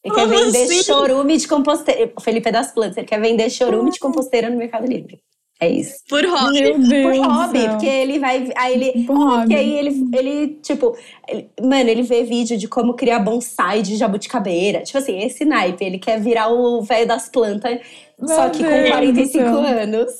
Ele 0.04 0.14
quer 0.14 0.28
vender 0.28 0.64
assim? 0.64 0.84
chorume 0.84 1.38
de 1.38 1.48
composteira. 1.48 2.12
O 2.16 2.22
Felipe 2.22 2.50
é 2.50 2.52
das 2.52 2.72
plantas, 2.72 2.98
ele 2.98 3.08
quer 3.08 3.22
vender 3.22 3.50
chorume 3.50 3.92
de 3.92 4.00
composteira 4.00 4.50
no 4.50 4.58
Mercado 4.58 4.86
Livre. 4.86 5.20
É 5.60 5.68
isso. 5.68 6.04
Por 6.08 6.24
hobby. 6.24 6.62
Meu 6.62 6.80
Deus 6.80 7.18
Por 7.18 7.28
hobby, 7.28 7.70
porque 7.70 7.86
ele 7.88 8.20
vai. 8.20 8.50
Aí 8.56 8.74
ele. 8.74 9.06
Por 9.06 9.18
oh, 9.18 9.40
porque 9.40 9.56
aí 9.56 9.78
ele, 9.78 10.10
ele 10.14 10.48
tipo. 10.62 10.96
Ele, 11.28 11.50
mano, 11.60 11.90
ele 11.90 12.04
vê 12.04 12.24
vídeo 12.24 12.58
de 12.58 12.68
como 12.68 12.94
criar 12.94 13.20
bonsai 13.20 13.82
de 13.82 13.96
jabuticabeira. 13.96 14.84
Tipo 14.84 15.00
assim, 15.00 15.20
esse 15.20 15.44
naipe. 15.46 15.84
Ele 15.84 15.98
quer 15.98 16.20
virar 16.20 16.50
o 16.50 16.82
velho 16.84 17.08
das 17.08 17.28
plantas 17.28 17.80
meu 18.20 18.36
Só 18.36 18.50
que 18.50 18.64
Deus 18.64 18.84
com 18.84 18.90
45 18.90 19.46
anos. 19.46 20.14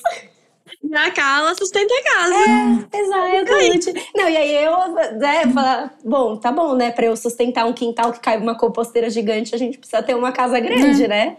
E 0.84 0.96
a 0.96 1.12
Carla 1.12 1.56
sustenta 1.56 1.94
a 1.94 2.04
casa. 2.04 2.36
É, 2.94 3.00
exatamente. 3.00 4.12
Não, 4.16 4.30
e 4.30 4.38
aí 4.38 4.64
eu, 4.64 4.94
né, 5.18 5.48
falar, 5.52 5.98
bom, 6.06 6.38
tá 6.38 6.52
bom, 6.52 6.76
né? 6.76 6.92
Pra 6.92 7.08
eu 7.08 7.18
sustentar 7.18 7.66
um 7.66 7.74
quintal 7.74 8.14
que 8.14 8.20
cai 8.20 8.38
uma 8.38 8.56
composteira 8.56 9.10
gigante, 9.10 9.56
a 9.56 9.58
gente 9.58 9.78
precisa 9.78 10.04
ter 10.04 10.16
uma 10.16 10.32
casa 10.32 10.60
grande, 10.60 11.06
é. 11.06 11.08
né? 11.08 11.38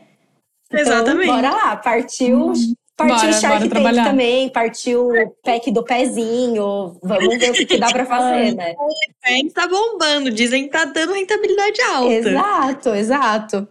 Então, 0.66 0.80
Exatamente. 0.80 1.26
Bora 1.28 1.50
lá, 1.50 1.76
partiu. 1.76 2.52
Partiu 2.98 3.16
bora, 3.16 3.32
Shark 3.32 3.68
Tank 3.68 3.94
também, 3.94 4.48
partiu 4.48 5.08
o 5.08 5.30
pack 5.44 5.70
do 5.70 5.84
pezinho. 5.84 6.96
Vamos 7.00 7.38
ver 7.38 7.50
o 7.50 7.52
que, 7.54 7.64
que 7.64 7.78
dá 7.78 7.86
pra 7.92 8.04
fazer, 8.04 8.56
né? 8.56 8.74
O 8.76 9.52
tá 9.54 9.68
bombando, 9.68 10.32
dizem 10.32 10.64
que 10.64 10.70
tá 10.70 10.84
dando 10.84 11.12
rentabilidade 11.12 11.80
alta. 11.80 12.12
Exato, 12.12 12.88
exato. 12.88 13.68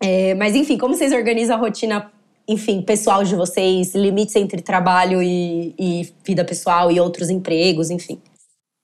É, 0.00 0.34
mas 0.34 0.56
enfim, 0.56 0.76
como 0.76 0.96
vocês 0.96 1.12
organizam 1.12 1.56
a 1.56 1.60
rotina, 1.60 2.10
enfim, 2.48 2.82
pessoal 2.82 3.22
de 3.22 3.36
vocês, 3.36 3.94
limites 3.94 4.34
entre 4.34 4.60
trabalho 4.60 5.22
e, 5.22 5.72
e 5.78 6.12
vida 6.24 6.44
pessoal 6.44 6.90
e 6.90 6.98
outros 6.98 7.30
empregos, 7.30 7.88
enfim? 7.88 8.20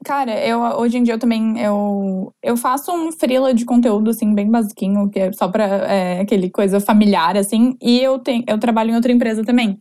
Cara, 0.05 0.33
eu 0.47 0.61
hoje 0.61 0.97
em 0.97 1.03
dia 1.03 1.15
eu 1.15 1.19
também 1.19 1.61
eu, 1.61 2.33
eu 2.43 2.57
faço 2.57 2.91
um 2.91 3.13
freela 3.13 3.53
de 3.53 3.67
conteúdo 3.67 4.11
assim 4.11 4.35
bem 4.35 4.51
basiquinho, 4.51 5.11
que 5.11 5.19
é 5.19 5.33
só 5.33 5.47
para 5.49 5.65
é, 5.65 6.21
aquele 6.21 6.49
coisa 6.51 6.81
familiar 6.81 7.37
assim, 7.37 7.77
e 7.83 8.01
eu 8.01 8.19
tenho 8.19 8.43
eu 8.49 8.59
trabalho 8.59 8.91
em 8.93 8.95
outra 8.95 9.13
empresa 9.13 9.45
também. 9.45 9.79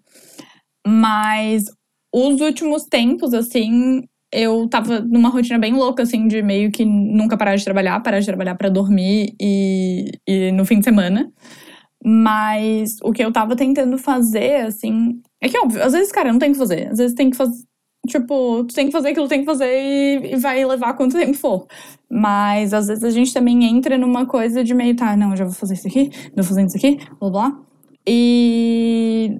Mas 0.88 1.66
os 2.14 2.42
últimos 2.42 2.84
tempos 2.86 3.34
assim, 3.34 4.04
eu 4.34 4.68
tava 4.70 5.00
numa 5.02 5.30
rotina 5.30 5.60
bem 5.60 5.74
louca, 5.74 6.04
assim, 6.04 6.28
de 6.28 6.42
meio 6.42 6.72
que 6.72 6.86
nunca 6.86 7.38
parar 7.38 7.56
de 7.56 7.64
trabalhar, 7.66 8.00
parar 8.02 8.20
de 8.20 8.26
trabalhar 8.26 8.56
para 8.56 8.70
dormir 8.70 9.36
e, 9.42 10.12
e 10.28 10.52
no 10.52 10.66
fim 10.66 10.80
de 10.80 10.86
semana. 10.86 11.32
Mas 12.04 12.98
o 13.04 13.12
que 13.12 13.24
eu 13.24 13.32
tava 13.32 13.56
tentando 13.56 13.98
fazer, 13.98 14.66
assim. 14.68 15.22
É 15.42 15.50
que 15.50 15.58
óbvio, 15.60 15.84
às 15.84 15.94
vezes, 15.94 16.12
cara, 16.12 16.32
não 16.32 16.40
tem 16.40 16.52
que 16.54 16.58
fazer. 16.58 16.88
Às 16.90 16.98
vezes 17.00 17.16
tem 17.16 17.30
que 17.30 17.38
fazer. 17.38 17.64
Tipo, 18.08 18.64
tu 18.64 18.74
tem 18.74 18.88
que 18.88 18.92
fazer 18.92 19.10
aquilo 19.10 19.26
que 19.26 19.30
tem 19.30 19.40
que 19.42 19.46
fazer 19.46 19.68
e, 19.68 20.34
e 20.34 20.36
vai 20.38 20.64
levar 20.66 20.94
quanto 20.94 21.18
tempo 21.18 21.38
for. 21.38 21.68
Mas 22.10 22.74
às 22.74 22.88
vezes 22.88 23.04
a 23.04 23.10
gente 23.10 23.34
também 23.34 23.64
entra 23.66 23.98
numa 23.98 24.26
coisa 24.26 24.64
de 24.64 24.74
meio, 24.74 24.96
tá, 24.96 25.16
não, 25.16 25.36
já 25.36 25.46
vou 25.46 25.54
fazer 25.54 25.76
isso 25.76 25.88
aqui, 25.88 26.10
vou 26.36 26.44
fazendo 26.44 26.68
isso 26.68 26.78
aqui, 26.78 27.00
blá 27.20 27.30
blá. 27.30 27.60
E 28.08 29.38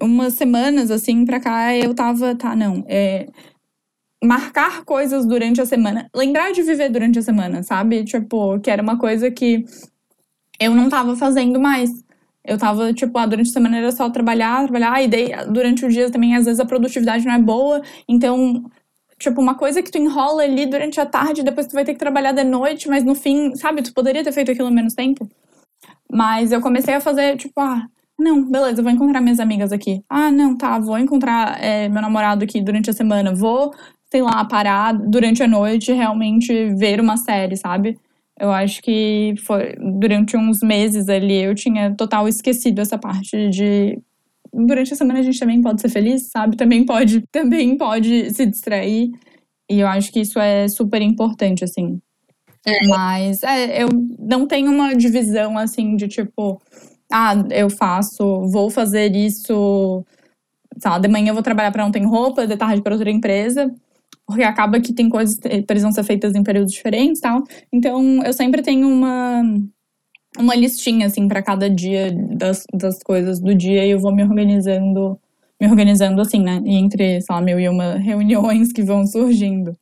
umas 0.00 0.34
semanas 0.34 0.90
assim 0.90 1.24
pra 1.24 1.40
cá 1.40 1.76
eu 1.76 1.94
tava, 1.94 2.36
tá, 2.36 2.54
não, 2.54 2.84
é 2.86 3.26
marcar 4.22 4.84
coisas 4.84 5.26
durante 5.26 5.60
a 5.60 5.66
semana, 5.66 6.08
lembrar 6.14 6.52
de 6.52 6.62
viver 6.62 6.88
durante 6.90 7.18
a 7.18 7.22
semana, 7.22 7.62
sabe? 7.62 8.04
Tipo, 8.04 8.60
que 8.60 8.70
era 8.70 8.82
uma 8.82 8.96
coisa 8.96 9.30
que 9.30 9.64
eu 10.60 10.74
não 10.74 10.88
tava 10.88 11.16
fazendo 11.16 11.58
mais. 11.58 11.90
Eu 12.44 12.58
tava, 12.58 12.92
tipo, 12.92 13.16
ah, 13.18 13.26
durante 13.26 13.50
a 13.50 13.52
semana 13.52 13.78
era 13.78 13.92
só 13.92 14.10
trabalhar, 14.10 14.64
trabalhar, 14.64 15.02
e 15.02 15.08
daí 15.08 15.30
durante 15.50 15.84
o 15.84 15.88
dia 15.88 16.10
também, 16.10 16.34
às 16.34 16.44
vezes, 16.44 16.60
a 16.60 16.64
produtividade 16.66 17.24
não 17.24 17.34
é 17.34 17.38
boa, 17.38 17.82
então, 18.08 18.64
tipo, 19.18 19.40
uma 19.40 19.54
coisa 19.54 19.82
que 19.82 19.90
tu 19.90 19.98
enrola 19.98 20.42
ali 20.42 20.66
durante 20.66 21.00
a 21.00 21.06
tarde, 21.06 21.42
depois 21.42 21.66
tu 21.66 21.74
vai 21.74 21.84
ter 21.84 21.92
que 21.94 22.00
trabalhar 22.00 22.32
de 22.32 22.44
noite, 22.44 22.88
mas 22.88 23.04
no 23.04 23.14
fim, 23.14 23.54
sabe, 23.56 23.82
tu 23.82 23.92
poderia 23.94 24.24
ter 24.24 24.32
feito 24.32 24.50
aquilo 24.50 24.68
em 24.68 24.74
menos 24.74 24.94
tempo. 24.94 25.28
Mas 26.10 26.52
eu 26.52 26.60
comecei 26.60 26.94
a 26.94 27.00
fazer, 27.00 27.36
tipo, 27.36 27.60
ah, 27.60 27.86
não, 28.18 28.44
beleza, 28.50 28.80
eu 28.80 28.84
vou 28.84 28.92
encontrar 28.92 29.20
minhas 29.20 29.40
amigas 29.40 29.72
aqui. 29.72 30.02
Ah, 30.08 30.30
não, 30.30 30.56
tá, 30.56 30.78
vou 30.78 30.98
encontrar 30.98 31.62
é, 31.62 31.88
meu 31.88 32.02
namorado 32.02 32.44
aqui 32.44 32.60
durante 32.60 32.90
a 32.90 32.92
semana. 32.92 33.34
Vou 33.34 33.72
sei 34.12 34.20
lá, 34.20 34.44
parar 34.44 34.92
durante 34.92 35.42
a 35.42 35.48
noite 35.48 35.90
realmente 35.90 36.74
ver 36.74 37.00
uma 37.00 37.16
série, 37.16 37.56
sabe? 37.56 37.98
Eu 38.40 38.50
acho 38.50 38.82
que 38.82 39.34
foi 39.44 39.74
durante 39.76 40.36
uns 40.36 40.60
meses 40.62 41.08
ali 41.08 41.42
eu 41.42 41.54
tinha 41.54 41.94
total 41.94 42.26
esquecido 42.26 42.80
essa 42.80 42.98
parte 42.98 43.50
de 43.50 43.98
durante 44.52 44.92
a 44.92 44.96
semana 44.96 45.20
a 45.20 45.22
gente 45.22 45.38
também 45.38 45.60
pode 45.62 45.80
ser 45.80 45.88
feliz, 45.88 46.28
sabe? 46.30 46.56
Também 46.56 46.84
pode, 46.84 47.22
também 47.32 47.76
pode 47.76 48.30
se 48.32 48.44
distrair. 48.46 49.10
E 49.70 49.80
eu 49.80 49.86
acho 49.86 50.12
que 50.12 50.20
isso 50.20 50.38
é 50.38 50.68
super 50.68 51.00
importante, 51.00 51.64
assim. 51.64 52.00
É. 52.66 52.86
Mas 52.86 53.42
é, 53.42 53.82
eu 53.82 53.88
não 54.18 54.46
tenho 54.46 54.70
uma 54.70 54.94
divisão 54.94 55.58
assim 55.58 55.96
de 55.96 56.06
tipo, 56.06 56.60
ah, 57.10 57.34
eu 57.50 57.70
faço, 57.70 58.46
vou 58.48 58.70
fazer 58.70 59.16
isso, 59.16 60.04
sei 60.78 60.90
lá, 60.90 60.98
de 60.98 61.08
manhã 61.08 61.30
eu 61.30 61.34
vou 61.34 61.42
trabalhar 61.42 61.72
para 61.72 61.84
não 61.84 61.90
tem 61.90 62.04
roupa, 62.04 62.46
de 62.46 62.56
tarde 62.56 62.82
para 62.82 62.94
outra 62.94 63.10
empresa. 63.10 63.72
Porque 64.32 64.44
acaba 64.44 64.80
que 64.80 64.92
tem 64.92 65.08
coisas 65.08 65.38
que 65.38 65.62
precisam 65.62 65.92
ser 65.92 66.04
feitas 66.04 66.34
em 66.34 66.42
períodos 66.42 66.72
diferentes 66.72 67.18
e 67.18 67.22
tal. 67.22 67.42
Então, 67.72 68.22
eu 68.24 68.32
sempre 68.32 68.62
tenho 68.62 68.88
uma, 68.88 69.42
uma 70.38 70.54
listinha, 70.54 71.06
assim, 71.06 71.28
para 71.28 71.42
cada 71.42 71.68
dia 71.68 72.10
das, 72.12 72.64
das 72.72 73.02
coisas 73.02 73.40
do 73.40 73.54
dia 73.54 73.86
e 73.86 73.90
eu 73.90 73.98
vou 73.98 74.14
me 74.14 74.22
organizando, 74.22 75.18
me 75.60 75.68
organizando 75.68 76.20
assim, 76.20 76.42
né? 76.42 76.62
Entre, 76.64 77.20
sei 77.20 77.34
lá, 77.34 77.40
mil 77.40 77.60
e 77.60 77.68
uma 77.68 77.94
reuniões 77.94 78.72
que 78.72 78.82
vão 78.82 79.06
surgindo. 79.06 79.76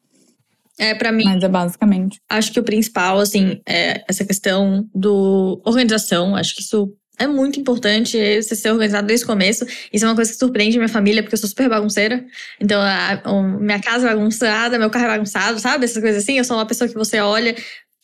É, 0.79 0.95
para 0.95 1.13
mim, 1.13 1.25
Mas 1.25 1.43
é 1.43 1.49
basicamente. 1.49 2.21
acho 2.27 2.53
que 2.53 2.59
o 2.59 2.65
principal, 2.65 3.19
assim, 3.19 3.61
é 3.69 4.03
essa 4.09 4.25
questão 4.25 4.89
do 4.95 5.61
organização. 5.63 6.35
Acho 6.35 6.57
que 6.57 6.63
isso 6.63 6.91
é 7.21 7.27
muito 7.27 7.61
importante, 7.61 8.17
você 8.43 8.57
ser 8.57 8.71
organizado 8.73 9.07
desde 9.07 9.25
o 9.25 9.29
começo. 9.29 9.65
Isso 9.93 10.05
é 10.05 10.09
uma 10.09 10.15
coisa 10.17 10.33
que 10.33 10.39
surpreende 10.39 10.77
minha 10.79 10.89
família, 10.89 11.23
porque 11.23 11.35
eu 11.35 11.39
sou 11.39 11.49
super 11.49 11.69
bagunceira. 11.69 12.25
Então, 12.59 12.81
a, 12.81 13.23
o- 13.31 13.61
minha 13.61 13.81
casa 13.81 14.09
é 14.09 14.15
bagunçada, 14.15 14.79
meu 14.79 14.91
carro 14.91 15.05
é 15.05 15.09
bagunçado, 15.09 15.59
sabe? 15.61 15.85
Essas 15.85 16.03
coisas 16.03 16.23
assim. 16.23 16.39
Eu 16.39 16.45
sou 16.45 16.57
uma 16.57 16.67
pessoa 16.67 16.89
que 16.89 16.95
você 16.95 17.21
olha, 17.21 17.55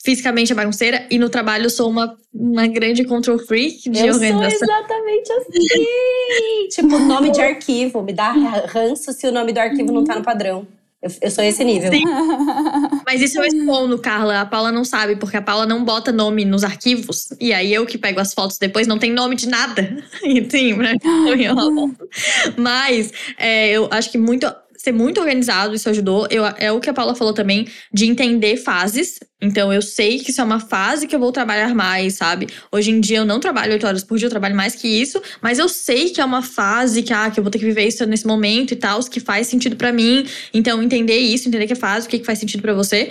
fisicamente 0.05 0.53
é 0.53 0.55
bagunceira, 0.55 1.07
e 1.11 1.19
no 1.19 1.29
trabalho 1.29 1.65
eu 1.65 1.71
sou 1.71 1.91
uma, 1.91 2.17
uma 2.33 2.67
grande 2.69 3.03
control 3.05 3.39
freak 3.39 3.89
de 3.91 3.99
eu 4.07 4.13
sou 4.15 4.23
organização. 4.23 4.51
exatamente 4.69 5.33
assim. 5.33 6.69
tipo, 6.71 6.99
nome 6.99 7.31
de 7.33 7.41
arquivo. 7.41 8.03
Me 8.03 8.13
dá 8.13 8.31
ranço 8.33 9.13
se 9.13 9.27
o 9.27 9.33
nome 9.33 9.53
do 9.53 9.59
arquivo 9.59 9.91
não 9.93 10.05
tá 10.05 10.15
no 10.15 10.23
padrão. 10.23 10.67
Eu, 11.03 11.11
eu 11.23 11.31
sou 11.31 11.43
esse 11.45 11.65
nível. 11.65 11.91
Sim. 11.91 12.05
Mas 13.07 13.23
isso 13.23 13.39
eu 13.39 13.45
expondo, 13.45 13.97
Carla. 13.99 14.41
A 14.41 14.45
Paula 14.47 14.73
não 14.73 14.85
sabe, 14.85 15.15
porque 15.15 15.37
a 15.37 15.43
Paula 15.43 15.65
não 15.65 15.85
bota 15.85 16.11
nome 16.11 16.45
nos 16.45 16.65
arquivos. 16.65 17.29
E 17.41 17.53
aí 17.53 17.73
eu 17.73 17.87
que 17.87 17.97
pego 17.97 18.19
as 18.19 18.35
fotos 18.35 18.59
depois, 18.59 18.89
não 18.89 18.99
tem 18.99 19.13
nome 19.13 19.37
de 19.37 19.49
nada. 19.49 20.05
E 20.25 20.51
Sim, 20.51 20.75
pra 20.75 20.91
Mas 22.57 23.13
é, 23.39 23.71
eu 23.71 23.89
acho 23.93 24.11
que 24.11 24.19
muito. 24.19 24.47
Ser 24.87 24.93
muito 24.93 25.21
organizado, 25.21 25.75
isso 25.75 25.91
ajudou. 25.91 26.29
Eu, 26.31 26.45
é 26.47 26.71
o 26.71 26.79
que 26.79 26.89
a 26.89 26.95
Paula 26.95 27.13
falou 27.13 27.33
também, 27.33 27.67
de 27.93 28.07
entender 28.07 28.57
fases. 28.57 29.19
Então, 29.43 29.73
eu 29.73 29.83
sei 29.83 30.21
que 30.21 30.31
isso 30.31 30.41
é 30.41 30.45
uma 30.45 30.61
fase 30.61 31.09
que 31.09 31.17
eu 31.17 31.19
vou 31.19 31.33
trabalhar 31.33 31.75
mais, 31.75 32.15
sabe? 32.15 32.47
Hoje 32.71 32.93
em 32.93 33.01
dia, 33.01 33.17
eu 33.17 33.25
não 33.25 33.41
trabalho 33.41 33.73
oito 33.73 33.85
horas 33.85 34.05
por 34.05 34.17
dia, 34.17 34.27
eu 34.27 34.31
trabalho 34.31 34.55
mais 34.55 34.77
que 34.77 34.87
isso. 34.87 35.21
Mas 35.43 35.59
eu 35.59 35.69
sei 35.69 36.11
que 36.11 36.21
é 36.21 36.25
uma 36.25 36.41
fase 36.41 37.03
que, 37.03 37.13
ah, 37.13 37.29
que 37.29 37.41
eu 37.41 37.43
vou 37.43 37.51
ter 37.51 37.59
que 37.59 37.65
viver 37.65 37.89
isso 37.89 38.07
nesse 38.07 38.29
momento 38.29 38.75
e 38.75 38.77
tal, 38.77 39.03
que 39.03 39.19
faz 39.19 39.49
sentido 39.49 39.75
pra 39.75 39.91
mim. 39.91 40.25
Então, 40.55 40.81
entender 40.81 41.19
isso, 41.19 41.49
entender 41.49 41.67
que 41.67 41.73
é 41.73 41.77
fase, 41.77 42.07
o 42.07 42.09
que, 42.09 42.21
que 42.21 42.25
faz 42.25 42.39
sentido 42.39 42.63
pra 42.63 42.73
você. 42.73 43.11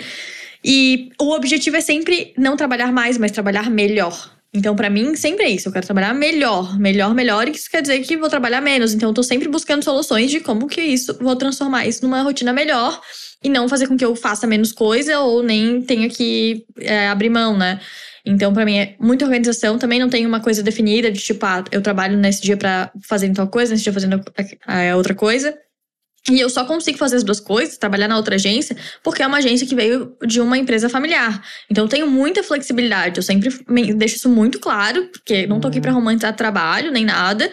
E 0.64 1.10
o 1.20 1.30
objetivo 1.34 1.76
é 1.76 1.82
sempre 1.82 2.32
não 2.38 2.56
trabalhar 2.56 2.90
mais, 2.90 3.18
mas 3.18 3.32
trabalhar 3.32 3.68
melhor. 3.68 4.34
Então, 4.54 4.74
pra 4.74 4.88
mim, 4.88 5.14
sempre 5.14 5.44
é 5.44 5.50
isso. 5.50 5.68
Eu 5.68 5.72
quero 5.72 5.84
trabalhar 5.84 6.14
melhor, 6.14 6.78
melhor, 6.78 7.14
melhor. 7.14 7.48
E 7.48 7.52
isso 7.52 7.70
quer 7.70 7.82
dizer 7.82 8.00
que 8.00 8.16
vou 8.16 8.28
trabalhar 8.28 8.60
menos. 8.60 8.94
Então, 8.94 9.10
eu 9.10 9.14
tô 9.14 9.22
sempre 9.22 9.48
buscando 9.48 9.82
soluções 9.82 10.30
de 10.30 10.40
como 10.40 10.66
que 10.66 10.80
isso, 10.80 11.16
vou 11.20 11.36
transformar 11.36 11.86
isso 11.86 12.02
numa 12.02 12.22
rotina 12.22 12.52
melhor. 12.52 13.00
E 13.42 13.48
não 13.50 13.68
fazer 13.68 13.86
com 13.86 13.96
que 13.96 14.04
eu 14.04 14.16
faça 14.16 14.46
menos 14.46 14.72
coisa 14.72 15.20
ou 15.20 15.42
nem 15.42 15.82
tenha 15.82 16.08
que 16.08 16.64
é, 16.80 17.08
abrir 17.08 17.28
mão, 17.28 17.56
né? 17.56 17.80
Então, 18.24 18.52
pra 18.52 18.64
mim, 18.64 18.78
é 18.78 18.96
muita 18.98 19.24
organização. 19.24 19.78
Também 19.78 20.00
não 20.00 20.08
tem 20.08 20.26
uma 20.26 20.40
coisa 20.40 20.62
definida 20.62 21.12
de 21.12 21.20
tipo, 21.20 21.44
ah, 21.44 21.62
eu 21.70 21.82
trabalho 21.82 22.16
nesse 22.16 22.42
dia 22.42 22.56
pra 22.56 22.90
fazer 23.06 23.32
tal 23.32 23.46
coisa, 23.46 23.72
nesse 23.72 23.84
dia 23.84 23.92
fazendo 23.92 24.20
é, 24.66 24.96
outra 24.96 25.14
coisa. 25.14 25.56
E 26.30 26.40
eu 26.40 26.50
só 26.50 26.64
consigo 26.64 26.98
fazer 26.98 27.16
as 27.16 27.22
duas 27.22 27.38
coisas, 27.38 27.76
trabalhar 27.76 28.08
na 28.08 28.16
outra 28.16 28.34
agência, 28.34 28.76
porque 29.02 29.22
é 29.22 29.26
uma 29.26 29.38
agência 29.38 29.66
que 29.66 29.74
veio 29.74 30.16
de 30.26 30.40
uma 30.40 30.58
empresa 30.58 30.88
familiar. 30.88 31.40
Então 31.70 31.84
eu 31.84 31.88
tenho 31.88 32.08
muita 32.08 32.42
flexibilidade. 32.42 33.18
Eu 33.18 33.22
sempre 33.22 33.48
deixo 33.94 34.16
isso 34.16 34.28
muito 34.28 34.58
claro, 34.58 35.06
porque 35.06 35.46
não 35.46 35.60
tô 35.60 35.68
aqui 35.68 35.80
pra 35.80 35.92
romantizar 35.92 36.34
trabalho 36.34 36.90
nem 36.90 37.04
nada. 37.04 37.50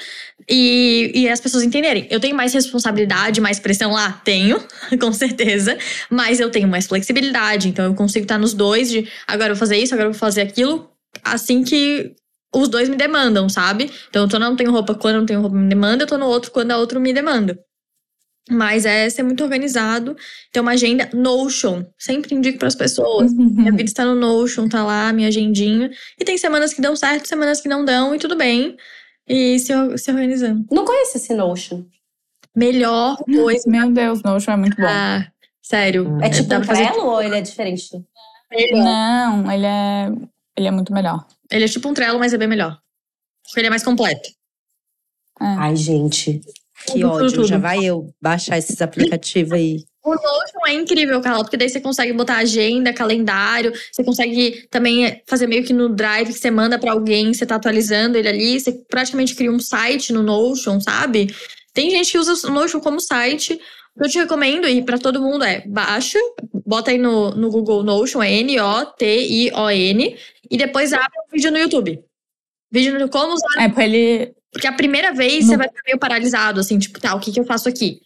E, 0.50 1.12
e 1.14 1.30
as 1.30 1.40
pessoas 1.40 1.64
entenderem. 1.64 2.08
Eu 2.10 2.20
tenho 2.20 2.36
mais 2.36 2.54
responsabilidade, 2.54 3.40
mais 3.40 3.60
pressão 3.60 3.92
lá? 3.92 4.22
Tenho, 4.24 4.60
com 5.00 5.14
certeza. 5.14 5.78
Mas 6.10 6.40
eu 6.40 6.50
tenho 6.50 6.68
mais 6.68 6.88
flexibilidade. 6.88 7.70
Então 7.70 7.86
eu 7.86 7.94
consigo 7.94 8.26
estar 8.26 8.40
nos 8.40 8.54
dois 8.54 8.90
de 8.90 9.08
agora 9.28 9.52
eu 9.52 9.56
vou 9.56 9.60
fazer 9.60 9.78
isso, 9.78 9.94
agora 9.94 10.10
eu 10.10 10.14
vou 10.14 10.20
fazer 10.20 10.42
aquilo, 10.42 10.90
assim 11.24 11.64
que 11.64 12.16
os 12.56 12.68
dois 12.68 12.90
me 12.90 12.96
demandam, 12.96 13.48
sabe? 13.50 13.92
Então 14.10 14.24
eu 14.24 14.28
tô 14.28 14.40
não 14.40 14.56
tenho 14.56 14.72
roupa 14.72 14.96
quando 14.96 15.16
eu 15.16 15.20
não 15.22 15.28
tenho 15.28 15.42
roupa 15.42 15.56
me 15.56 15.70
demanda, 15.70 16.04
eu 16.04 16.08
tô 16.08 16.18
no 16.18 16.26
outro 16.26 16.52
quando 16.52 16.72
a 16.72 16.78
outra 16.78 17.00
me 17.00 17.14
demanda. 17.14 17.58
Mas 18.50 18.86
é 18.86 19.10
ser 19.10 19.24
muito 19.24 19.44
organizado, 19.44 20.18
ter 20.52 20.60
uma 20.60 20.72
agenda 20.72 21.10
Notion. 21.14 21.86
Sempre 21.98 22.36
indico 22.36 22.60
para 22.60 22.68
as 22.68 22.76
pessoas. 22.76 23.34
Minha 23.34 23.72
vida 23.72 23.84
está 23.84 24.04
no 24.04 24.16
Notion, 24.16 24.68
tá 24.68 24.84
lá, 24.84 25.14
minha 25.14 25.30
agendinha. 25.30 25.90
E 26.20 26.26
tem 26.26 26.38
semanas 26.38 26.74
que 26.74 26.82
dão 26.82 26.96
certo, 26.96 27.28
semanas 27.28 27.62
que 27.62 27.70
não 27.70 27.86
dão, 27.86 28.14
e 28.14 28.20
tudo 28.20 28.36
bem. 28.36 28.76
E 29.28 29.58
se, 29.60 29.72
se 29.98 30.12
organizando. 30.12 30.66
Não 30.70 30.84
conheço 30.84 31.18
esse 31.18 31.34
Notion. 31.34 31.86
Melhor 32.56 33.18
coisa. 33.26 33.70
Meu 33.70 33.90
Deus, 33.92 34.22
Notion 34.22 34.52
é 34.52 34.58
muito 34.58 34.76
bom. 34.76 34.88
Ah, 34.88 35.26
sério. 35.62 36.20
É 36.22 36.30
tipo 36.30 36.54
um 36.54 36.64
fazer 36.64 36.92
Trello 36.92 37.08
ou 37.08 37.22
ele 37.22 37.38
é 37.38 37.42
diferente? 37.42 38.04
melhor. 38.52 38.84
Não, 38.84 39.52
ele 39.52 39.66
é, 39.66 40.12
ele 40.58 40.68
é 40.68 40.72
muito 40.72 40.94
melhor. 40.94 41.26
Ele 41.50 41.66
é 41.66 41.68
tipo 41.68 41.88
um 41.88 41.94
Trello, 41.94 42.20
mas 42.20 42.34
é 42.34 42.38
bem 42.38 42.48
melhor. 42.48 42.78
Porque 43.44 43.60
ele 43.60 43.68
é 43.68 43.70
mais 43.70 43.84
completo. 43.84 44.30
Ai, 45.40 45.76
gente. 45.76 46.42
Que 46.86 46.94
Tudo, 46.94 47.10
ódio. 47.10 47.32
tudo. 47.32 47.48
Já 47.48 47.58
vai 47.58 47.84
eu 47.84 48.14
baixar 48.22 48.58
esses 48.58 48.82
aplicativos 48.82 49.54
aí. 49.54 49.84
O 50.04 50.12
Notion 50.12 50.68
é 50.68 50.74
incrível, 50.74 51.22
Carla, 51.22 51.44
porque 51.44 51.56
daí 51.56 51.70
você 51.70 51.80
consegue 51.80 52.12
botar 52.12 52.36
agenda, 52.36 52.92
calendário, 52.92 53.72
você 53.90 54.04
consegue 54.04 54.68
também 54.70 55.22
fazer 55.26 55.48
meio 55.48 55.64
que 55.64 55.72
no 55.72 55.88
Drive 55.88 56.28
que 56.28 56.40
você 56.40 56.52
manda 56.52 56.78
pra 56.78 56.92
alguém, 56.92 57.34
você 57.34 57.46
tá 57.46 57.56
atualizando 57.56 58.18
ele 58.18 58.28
ali, 58.28 58.60
você 58.60 58.74
praticamente 58.90 59.34
cria 59.34 59.50
um 59.50 59.60
site 59.60 60.12
no 60.12 60.22
Notion, 60.22 60.82
sabe? 60.82 61.34
Tem 61.74 61.90
gente 61.90 62.12
que 62.12 62.18
usa 62.18 62.48
o 62.48 62.52
Notion 62.52 62.82
como 62.82 63.00
site. 63.00 63.54
O 63.96 64.00
que 64.00 64.06
eu 64.06 64.10
te 64.10 64.18
recomendo 64.18 64.68
e 64.68 64.82
pra 64.84 64.98
todo 64.98 65.22
mundo 65.22 65.46
é 65.46 65.62
baixa, 65.66 66.20
bota 66.66 66.92
aí 66.92 66.98
no, 66.98 67.32
no 67.32 67.50
Google 67.50 67.84
Notion, 67.84 68.22
é 68.22 68.32
N-O-T-I-O-N, 68.42 70.18
e 70.50 70.58
depois 70.58 70.92
abre 70.92 71.08
um 71.28 71.32
vídeo 71.32 71.52
no 71.52 71.60
YouTube. 71.60 72.04
Vídeo 72.72 72.98
no 73.00 73.08
como 73.08 73.34
usar 73.34 73.64
É, 73.64 73.70
porque 73.70 73.84
ele. 73.84 74.34
Porque 74.54 74.68
a 74.68 74.72
primeira 74.74 75.12
vez 75.14 75.44
No- 75.46 75.52
você 75.52 75.58
vai 75.58 75.68
ficar 75.68 75.82
meio 75.86 76.00
paralisado, 76.00 76.60
assim, 76.60 76.80
tipo, 76.80 77.00
tá, 77.00 77.14
o 77.16 77.20
que, 77.20 77.32
que 77.32 77.40
eu 77.40 77.46
faço 77.46 77.68
aqui? 77.68 78.00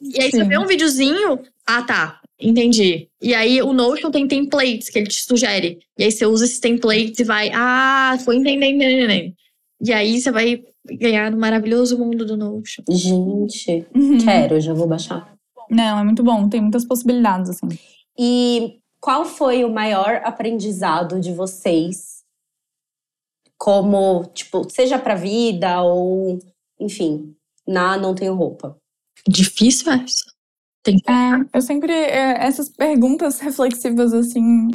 E 0.00 0.20
aí 0.22 0.30
você 0.30 0.42
Sim. 0.42 0.48
vê 0.48 0.58
um 0.58 0.66
videozinho, 0.66 1.40
ah, 1.66 1.82
tá, 1.82 2.20
entendi. 2.40 3.08
E 3.22 3.34
aí 3.34 3.60
o 3.62 3.72
Notion 3.72 4.10
tem 4.10 4.28
templates 4.28 4.88
que 4.90 4.98
ele 4.98 5.08
te 5.08 5.22
sugere. 5.24 5.78
E 5.98 6.04
aí 6.04 6.12
você 6.12 6.26
usa 6.26 6.44
esses 6.44 6.60
templates 6.60 7.18
e 7.20 7.24
vai, 7.24 7.50
ah, 7.54 8.16
tô 8.24 8.32
entendendo, 8.32 8.74
entendendo. 8.82 9.34
E 9.84 9.92
aí 9.92 10.20
você 10.20 10.30
vai 10.30 10.62
ganhar 11.00 11.30
no 11.30 11.38
maravilhoso 11.38 11.98
mundo 11.98 12.24
do 12.24 12.36
Notion. 12.36 12.82
Gente, 12.90 13.86
Uhum. 13.94 14.18
quero, 14.18 14.60
já 14.60 14.72
vou 14.74 14.86
baixar. 14.86 15.32
Não, 15.70 15.98
é 15.98 16.04
muito 16.04 16.22
bom, 16.22 16.48
tem 16.48 16.60
muitas 16.60 16.84
possibilidades, 16.84 17.50
assim. 17.50 17.68
E 18.18 18.78
qual 19.00 19.24
foi 19.24 19.64
o 19.64 19.70
maior 19.72 20.20
aprendizado 20.24 21.20
de 21.20 21.32
vocês? 21.32 22.17
Como, 23.58 24.24
tipo, 24.32 24.68
seja 24.70 24.98
pra 24.98 25.16
vida 25.16 25.82
ou, 25.82 26.38
enfim, 26.78 27.34
na 27.66 27.96
Não 27.98 28.14
Tenho 28.14 28.34
Roupa. 28.34 28.76
Difícil 29.26 29.92
essa. 29.92 30.24
Tem 30.82 30.96
que 30.96 31.10
É, 31.10 31.44
eu 31.52 31.60
sempre. 31.60 31.92
é, 31.92 32.46
essas 32.46 32.68
perguntas 32.68 33.40
reflexivas, 33.40 34.14
assim, 34.14 34.68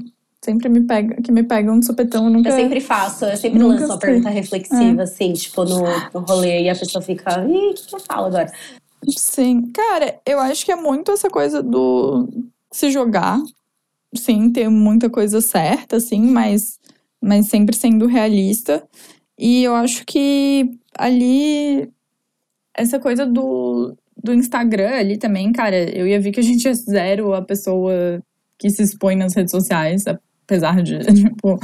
sempre 0.43 0.67
me 0.69 0.81
pegam, 0.81 1.21
que 1.21 1.31
me 1.31 1.43
pegam 1.43 1.79
de 1.79 1.86
supetão. 1.86 2.25
Eu 2.25 2.29
nunca. 2.29 2.49
Eu 2.49 2.55
sempre 2.55 2.81
faço, 2.81 3.25
eu 3.25 3.38
sempre 3.38 3.59
Nunca 3.59 3.79
lanço 3.79 3.93
uma 3.93 3.99
pergunta 3.99 4.29
reflexiva, 4.29 5.03
assim, 5.03 5.34
tipo, 5.34 5.63
no, 5.63 5.81
no 6.13 6.19
rolê, 6.19 6.63
e 6.63 6.69
a 6.69 6.75
pessoa 6.75 7.01
fica, 7.01 7.45
ih, 7.47 7.69
o 7.69 7.73
que 7.73 7.88
que 7.88 7.95
eu 7.95 7.99
falo 7.99 8.27
agora? 8.27 8.51
Sim. 9.09 9.71
Cara, 9.71 10.19
eu 10.25 10.39
acho 10.39 10.65
que 10.65 10.71
é 10.71 10.75
muito 10.75 11.11
essa 11.11 11.29
coisa 11.29 11.63
do 11.63 12.27
se 12.71 12.91
jogar. 12.91 13.39
Sim, 14.15 14.51
ter 14.51 14.69
muita 14.69 15.09
coisa 15.09 15.41
certa, 15.41 15.95
assim, 15.95 16.21
mas, 16.21 16.79
mas 17.24 17.47
sempre 17.47 17.76
sendo 17.76 18.05
realista. 18.05 18.84
E 19.39 19.63
eu 19.63 19.74
acho 19.74 20.05
que 20.05 20.78
ali. 20.97 21.89
Essa 22.76 22.99
coisa 22.99 23.26
do, 23.26 23.95
do 24.21 24.34
Instagram 24.34 24.89
ali 24.89 25.17
também, 25.17 25.51
cara, 25.53 25.76
eu 25.95 26.07
ia 26.07 26.19
ver 26.19 26.32
que 26.32 26.39
a 26.39 26.43
gente 26.43 26.67
é 26.67 26.74
zero 26.74 27.34
a 27.34 27.41
pessoa 27.41 28.21
que 28.57 28.69
se 28.69 28.82
expõe 28.82 29.15
nas 29.15 29.36
redes 29.36 29.51
sociais, 29.51 30.05
apesar 30.07 30.82
de, 30.82 30.97
tipo, 31.13 31.59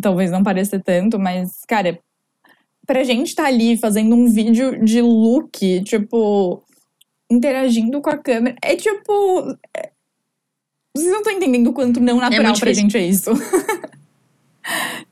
talvez 0.00 0.30
não 0.30 0.42
parecer 0.42 0.82
tanto, 0.82 1.18
mas, 1.18 1.62
cara, 1.66 1.98
pra 2.86 3.02
gente 3.02 3.28
estar 3.28 3.46
ali 3.46 3.78
fazendo 3.78 4.14
um 4.14 4.28
vídeo 4.30 4.84
de 4.84 5.00
look, 5.00 5.82
tipo, 5.84 6.62
interagindo 7.30 8.00
com 8.02 8.10
a 8.10 8.18
câmera, 8.18 8.56
é 8.62 8.76
tipo. 8.76 9.56
é- 9.74 9.90
Vocês 10.94 11.10
não 11.10 11.18
estão 11.18 11.32
entendendo 11.32 11.68
o 11.68 11.72
quanto 11.72 11.98
não 11.98 12.18
natural 12.18 12.44
muito 12.44 12.60
pra 12.60 12.72
gente 12.74 12.96
é 12.96 13.06
isso. 13.06 13.30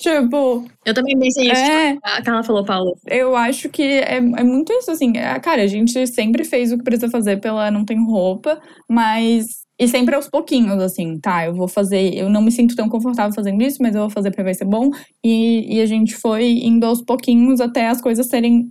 tipo. 0.04 0.66
Eu 0.84 0.94
também 0.94 1.18
pensei 1.18 1.50
isso. 1.50 1.62
É, 1.62 1.96
que 2.22 2.28
ela 2.28 2.42
falou, 2.42 2.64
Paulo. 2.64 2.96
eu 3.06 3.34
acho 3.34 3.68
que 3.70 3.82
é, 3.82 4.16
é 4.16 4.44
muito 4.44 4.72
isso, 4.72 4.90
assim. 4.90 5.16
é, 5.16 5.38
cara, 5.40 5.62
a 5.62 5.66
gente 5.66 6.06
sempre 6.06 6.44
fez 6.44 6.72
o 6.72 6.78
que 6.78 6.84
precisa 6.84 7.10
fazer 7.10 7.40
pela 7.40 7.70
Não 7.70 7.84
Tem 7.84 7.98
Roupa, 8.04 8.60
mas. 8.88 9.64
E 9.76 9.88
sempre 9.88 10.14
aos 10.14 10.28
pouquinhos, 10.28 10.80
assim, 10.80 11.18
tá? 11.18 11.46
Eu 11.46 11.54
vou 11.54 11.66
fazer. 11.66 12.14
Eu 12.14 12.28
não 12.28 12.42
me 12.42 12.52
sinto 12.52 12.76
tão 12.76 12.88
confortável 12.88 13.34
fazendo 13.34 13.60
isso, 13.62 13.78
mas 13.80 13.94
eu 13.94 14.02
vou 14.02 14.10
fazer 14.10 14.30
porque 14.30 14.44
vai 14.44 14.54
ser 14.54 14.66
bom. 14.66 14.90
E, 15.24 15.76
e 15.76 15.80
a 15.80 15.86
gente 15.86 16.14
foi 16.14 16.44
indo 16.44 16.86
aos 16.86 17.02
pouquinhos 17.02 17.60
até 17.60 17.88
as 17.88 18.00
coisas 18.00 18.28
serem. 18.28 18.70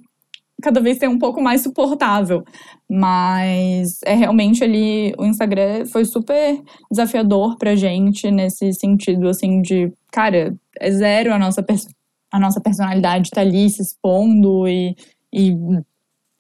Cada 0.64 0.80
vez 0.80 0.98
ser 0.98 1.10
um 1.10 1.19
pouco 1.19 1.41
mais 1.41 1.61
suportável. 1.61 2.41
Mas 2.90 3.99
é 4.06 4.14
realmente 4.14 4.64
ali. 4.64 5.14
O 5.18 5.26
Instagram 5.26 5.85
foi 5.85 6.06
super 6.06 6.61
desafiador 6.90 7.57
pra 7.57 7.76
gente 7.76 8.31
nesse 8.31 8.72
sentido, 8.72 9.27
assim, 9.27 9.61
de. 9.61 9.91
Cara, 10.10 10.56
é 10.80 10.91
zero 10.91 11.34
a 11.34 11.38
nossa, 11.38 11.65
a 12.31 12.40
nossa 12.40 12.61
personalidade 12.61 13.30
tá 13.30 13.41
ali 13.41 13.69
se 13.69 13.81
expondo 13.81 14.65
e, 14.65 14.95
e. 15.34 15.53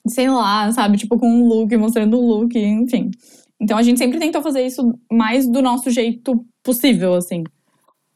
Sei 0.07 0.29
lá, 0.29 0.71
sabe? 0.71 0.97
Tipo, 0.97 1.19
com 1.19 1.27
um 1.27 1.45
look, 1.45 1.75
mostrando 1.75 2.17
o 2.17 2.25
look, 2.25 2.57
enfim. 2.57 3.11
Então 3.59 3.77
a 3.77 3.83
gente 3.83 3.97
sempre 3.97 4.19
tentou 4.19 4.41
fazer 4.41 4.65
isso 4.65 4.97
mais 5.11 5.47
do 5.47 5.61
nosso 5.61 5.89
jeito 5.89 6.45
possível, 6.63 7.13
assim. 7.13 7.43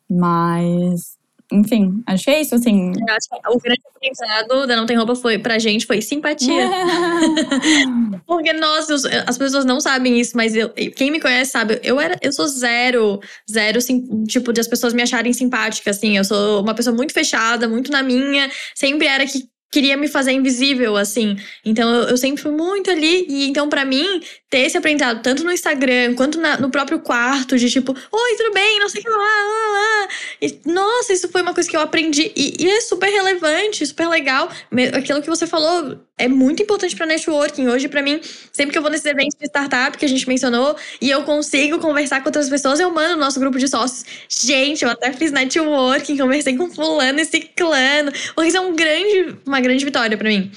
Mas, 0.10 1.17
enfim, 1.52 2.02
acho 2.06 2.24
que 2.26 2.30
é 2.32 2.42
isso, 2.42 2.56
assim. 2.56 2.92
Eu 3.08 3.16
acho 3.16 3.30
que 3.30 3.36
o 3.50 3.60
grande 3.60 3.82
aprendizado 3.96 4.68
da 4.68 4.76
Não 4.76 4.86
Tem 4.86 4.98
Roupa 4.98 5.16
foi, 5.16 5.38
pra 5.40 5.58
gente 5.60 5.86
foi 5.86 6.02
simpatia. 6.02 6.70
Porque, 8.26 8.54
nossa, 8.54 8.94
eu- 8.94 9.24
as 9.26 9.38
pessoas 9.38 9.66
não 9.66 9.80
sabem 9.80 10.20
isso, 10.20 10.36
mas 10.36 10.56
eu, 10.56 10.70
quem 10.70 11.12
me 11.12 11.20
conhece 11.20 11.52
sabe, 11.52 11.80
eu 11.84 12.00
era, 12.00 12.18
eu 12.22 12.32
sou 12.34 12.48
zero, 12.48 13.20
zero, 13.50 13.82
sim, 13.82 14.24
tipo, 14.26 14.52
de 14.52 14.60
as 14.60 14.68
pessoas 14.68 14.94
me 14.94 15.02
acharem 15.02 15.34
simpática, 15.34 15.92
assim. 15.92 16.18
Eu 16.18 16.24
sou 16.24 16.62
uma 16.62 16.74
pessoa 16.76 16.96
muito 16.96 17.14
fechada, 17.14 17.68
muito 17.68 17.92
na 17.92 18.04
minha, 18.04 18.50
sempre 18.76 19.08
era 19.08 19.26
que 19.26 19.48
queria 19.70 19.98
me 19.98 20.08
fazer 20.08 20.32
invisível, 20.32 20.96
assim. 20.96 21.36
Então, 21.66 21.94
eu, 21.94 22.10
eu 22.10 22.18
sempre 22.18 22.42
fui 22.42 22.52
muito 22.52 22.90
ali, 22.90 23.26
e 23.30 23.48
então, 23.50 23.68
pra 23.68 23.84
mim, 23.84 24.22
ter 24.50 24.60
esse 24.60 24.78
aprendizado, 24.78 25.22
tanto 25.22 25.44
no 25.44 25.52
Instagram, 25.52 26.16
quanto 26.16 26.40
na- 26.40 26.58
no 26.58 26.70
próprio 26.70 27.00
quarto, 27.00 27.58
de 27.58 27.70
tipo, 27.70 27.92
oi, 27.92 28.36
tudo 28.38 28.54
bem, 28.54 28.80
não 28.80 28.88
sei 28.88 29.02
o 29.02 29.04
que 29.04 29.10
lá, 29.10 29.18
lá, 29.18 29.72
lá. 29.74 30.08
E, 30.42 30.60
nossa, 30.66 31.12
isso 31.12 31.28
foi 31.30 31.42
uma 31.42 31.54
coisa 31.54 31.70
que 31.70 31.76
eu 31.76 31.82
aprendi, 31.82 32.32
e, 32.36 32.56
e 32.64 32.70
é 32.70 32.80
super 32.82 33.10
relevante, 33.10 33.86
super 33.86 34.08
legal. 34.08 34.50
Aquilo 34.94 35.22
que 35.22 35.28
você 35.28 35.46
falou 35.46 36.00
é 36.18 36.28
muito 36.30 36.64
importante 36.64 36.96
pra 36.96 37.06
networking. 37.06 37.68
Hoje, 37.68 37.90
pra 37.90 38.02
mim, 38.02 38.22
sempre 38.54 38.72
que 38.72 38.78
eu 38.78 38.82
vou 38.82 38.90
nesses 38.90 39.06
eventos 39.06 39.38
de 39.38 39.46
startup 39.48 39.98
que 39.98 40.06
a 40.06 40.10
gente 40.10 40.28
mencionou 40.28 40.76
e 41.02 41.10
eu 41.10 41.24
consigo 41.24 41.80
conversar 41.80 42.22
com 42.22 42.30
outras 42.30 42.50
pessoas, 42.50 42.80
eu 42.80 42.90
mando 42.90 43.16
no 43.16 43.20
nosso 43.20 43.40
grupo 43.40 43.60
de 43.60 43.68
sócios. 43.68 44.06
Gente, 44.30 44.84
eu 44.86 44.90
até 44.90 45.12
fiz 45.14 45.32
networking, 45.32 46.18
conversei 46.18 46.56
com 46.56 46.70
fulano 46.72 47.20
e 47.20 47.26
ciclano. 47.26 48.12
Porque 48.34 48.48
isso 48.48 48.58
é 48.58 48.62
um 48.62 48.74
grande, 48.76 49.36
uma 49.46 49.60
grande 49.60 49.84
vitória 49.84 50.18
pra 50.18 50.30
mim. 50.30 50.52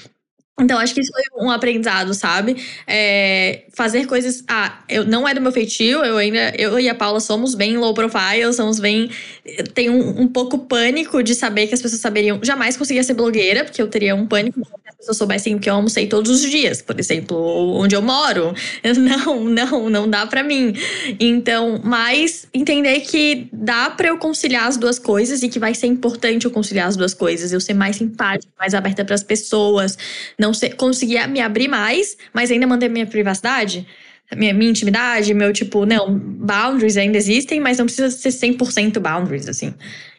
Então, 0.61 0.77
acho 0.77 0.93
que 0.93 1.01
isso 1.01 1.11
foi 1.11 1.23
um 1.43 1.49
aprendizado, 1.49 2.13
sabe? 2.13 2.55
É, 2.85 3.63
fazer 3.73 4.05
coisas. 4.05 4.43
Ah, 4.47 4.79
eu 4.87 5.03
não 5.05 5.27
é 5.27 5.33
do 5.33 5.41
meu 5.41 5.51
feitio, 5.51 6.03
eu 6.05 6.17
ainda. 6.17 6.53
Eu 6.57 6.79
e 6.79 6.87
a 6.87 6.95
Paula 6.95 7.19
somos 7.19 7.55
bem 7.55 7.77
low 7.77 7.93
profile, 7.93 8.53
somos 8.53 8.79
bem. 8.79 9.09
Tenho 9.73 9.93
um, 9.93 10.21
um 10.21 10.27
pouco 10.27 10.59
pânico 10.59 11.23
de 11.23 11.33
saber 11.33 11.67
que 11.67 11.73
as 11.73 11.81
pessoas 11.81 12.01
saberiam. 12.01 12.39
Jamais 12.43 12.77
conseguia 12.77 13.03
ser 13.03 13.15
blogueira, 13.15 13.63
porque 13.63 13.81
eu 13.81 13.87
teria 13.87 14.15
um 14.15 14.27
pânico 14.27 14.59
se 14.63 14.71
as 14.87 14.95
pessoas 14.95 15.17
soubessem 15.17 15.55
o 15.55 15.59
que 15.59 15.69
eu 15.69 15.73
almocei 15.73 16.07
todos 16.07 16.29
os 16.31 16.41
dias, 16.49 16.81
por 16.81 16.99
exemplo, 16.99 17.37
onde 17.79 17.95
eu 17.95 18.01
moro. 18.01 18.53
Não, 19.01 19.43
não, 19.43 19.89
não 19.89 20.09
dá 20.09 20.25
pra 20.25 20.43
mim. 20.43 20.73
Então, 21.19 21.81
mas 21.83 22.47
entender 22.53 22.99
que 23.01 23.47
dá 23.51 23.89
pra 23.89 24.09
eu 24.09 24.17
conciliar 24.17 24.67
as 24.67 24.77
duas 24.77 24.99
coisas 24.99 25.41
e 25.43 25.49
que 25.49 25.59
vai 25.59 25.73
ser 25.73 25.87
importante 25.87 26.45
eu 26.45 26.51
conciliar 26.51 26.87
as 26.87 26.95
duas 26.95 27.13
coisas. 27.13 27.51
Eu 27.51 27.59
ser 27.59 27.73
mais 27.73 27.95
simpática, 27.95 28.51
mais 28.59 28.73
aberta 28.73 29.03
pras 29.03 29.23
pessoas, 29.23 29.97
não 30.37 30.50
ser, 30.53 30.75
conseguir 30.75 31.27
me 31.27 31.39
abrir 31.39 31.67
mais, 31.67 32.17
mas 32.33 32.51
ainda 32.51 32.67
manter 32.67 32.89
minha 32.89 33.05
privacidade. 33.05 33.87
Minha, 34.33 34.53
minha 34.53 34.71
intimidade, 34.71 35.33
meu 35.33 35.51
tipo, 35.51 35.85
não, 35.85 36.17
boundaries 36.17 36.95
ainda 36.95 37.17
existem, 37.17 37.59
mas 37.59 37.77
não 37.77 37.85
precisa 37.85 38.09
ser 38.09 38.29
100% 38.29 38.97
boundaries, 38.99 39.47
assim. 39.49 39.73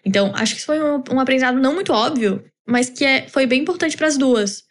Então, 0.04 0.32
acho 0.34 0.52
que 0.52 0.58
isso 0.58 0.66
foi 0.66 0.82
um, 0.82 1.02
um 1.12 1.18
aprendizado 1.18 1.58
não 1.58 1.72
muito 1.72 1.92
óbvio, 1.94 2.44
mas 2.66 2.90
que 2.90 3.04
é, 3.04 3.26
foi 3.28 3.46
bem 3.46 3.62
importante 3.62 3.96
pras 3.96 4.18
duas. 4.18 4.64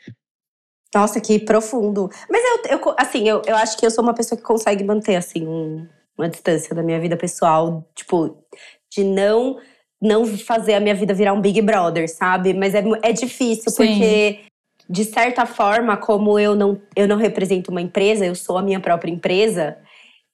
Nossa, 0.94 1.20
que 1.22 1.40
profundo. 1.40 2.10
Mas 2.30 2.44
eu, 2.44 2.78
eu 2.78 2.96
assim, 2.98 3.28
eu, 3.28 3.42
eu 3.48 3.56
acho 3.56 3.78
que 3.78 3.86
eu 3.86 3.90
sou 3.92 4.04
uma 4.04 4.14
pessoa 4.14 4.38
que 4.38 4.46
consegue 4.46 4.84
manter, 4.84 5.16
assim, 5.16 5.48
um- 5.48 5.88
uma 6.18 6.30
distância 6.30 6.76
da 6.76 6.84
minha 6.84 7.00
vida 7.00 7.18
pessoal, 7.18 7.90
tipo, 7.96 8.44
de 8.94 9.04
não 9.04 9.58
não 10.04 10.26
fazer 10.26 10.74
a 10.74 10.80
minha 10.80 10.96
vida 10.96 11.14
virar 11.14 11.32
um 11.32 11.40
Big 11.40 11.62
Brother, 11.62 12.10
sabe? 12.10 12.56
Mas 12.56 12.74
é, 12.74 12.84
é 13.04 13.14
difícil, 13.14 13.72
Sim. 13.72 13.76
porque, 13.86 14.40
de 14.92 15.06
certa 15.06 15.46
forma, 15.46 15.96
como 15.98 16.38
eu 16.38 16.54
não, 16.56 16.82
eu 16.96 17.08
não 17.08 17.16
represento 17.16 17.72
uma 17.72 17.82
empresa, 17.82 18.26
eu 18.26 18.36
sou 18.36 18.58
a 18.58 18.62
minha 18.62 18.80
própria 18.80 19.10
empresa, 19.12 19.78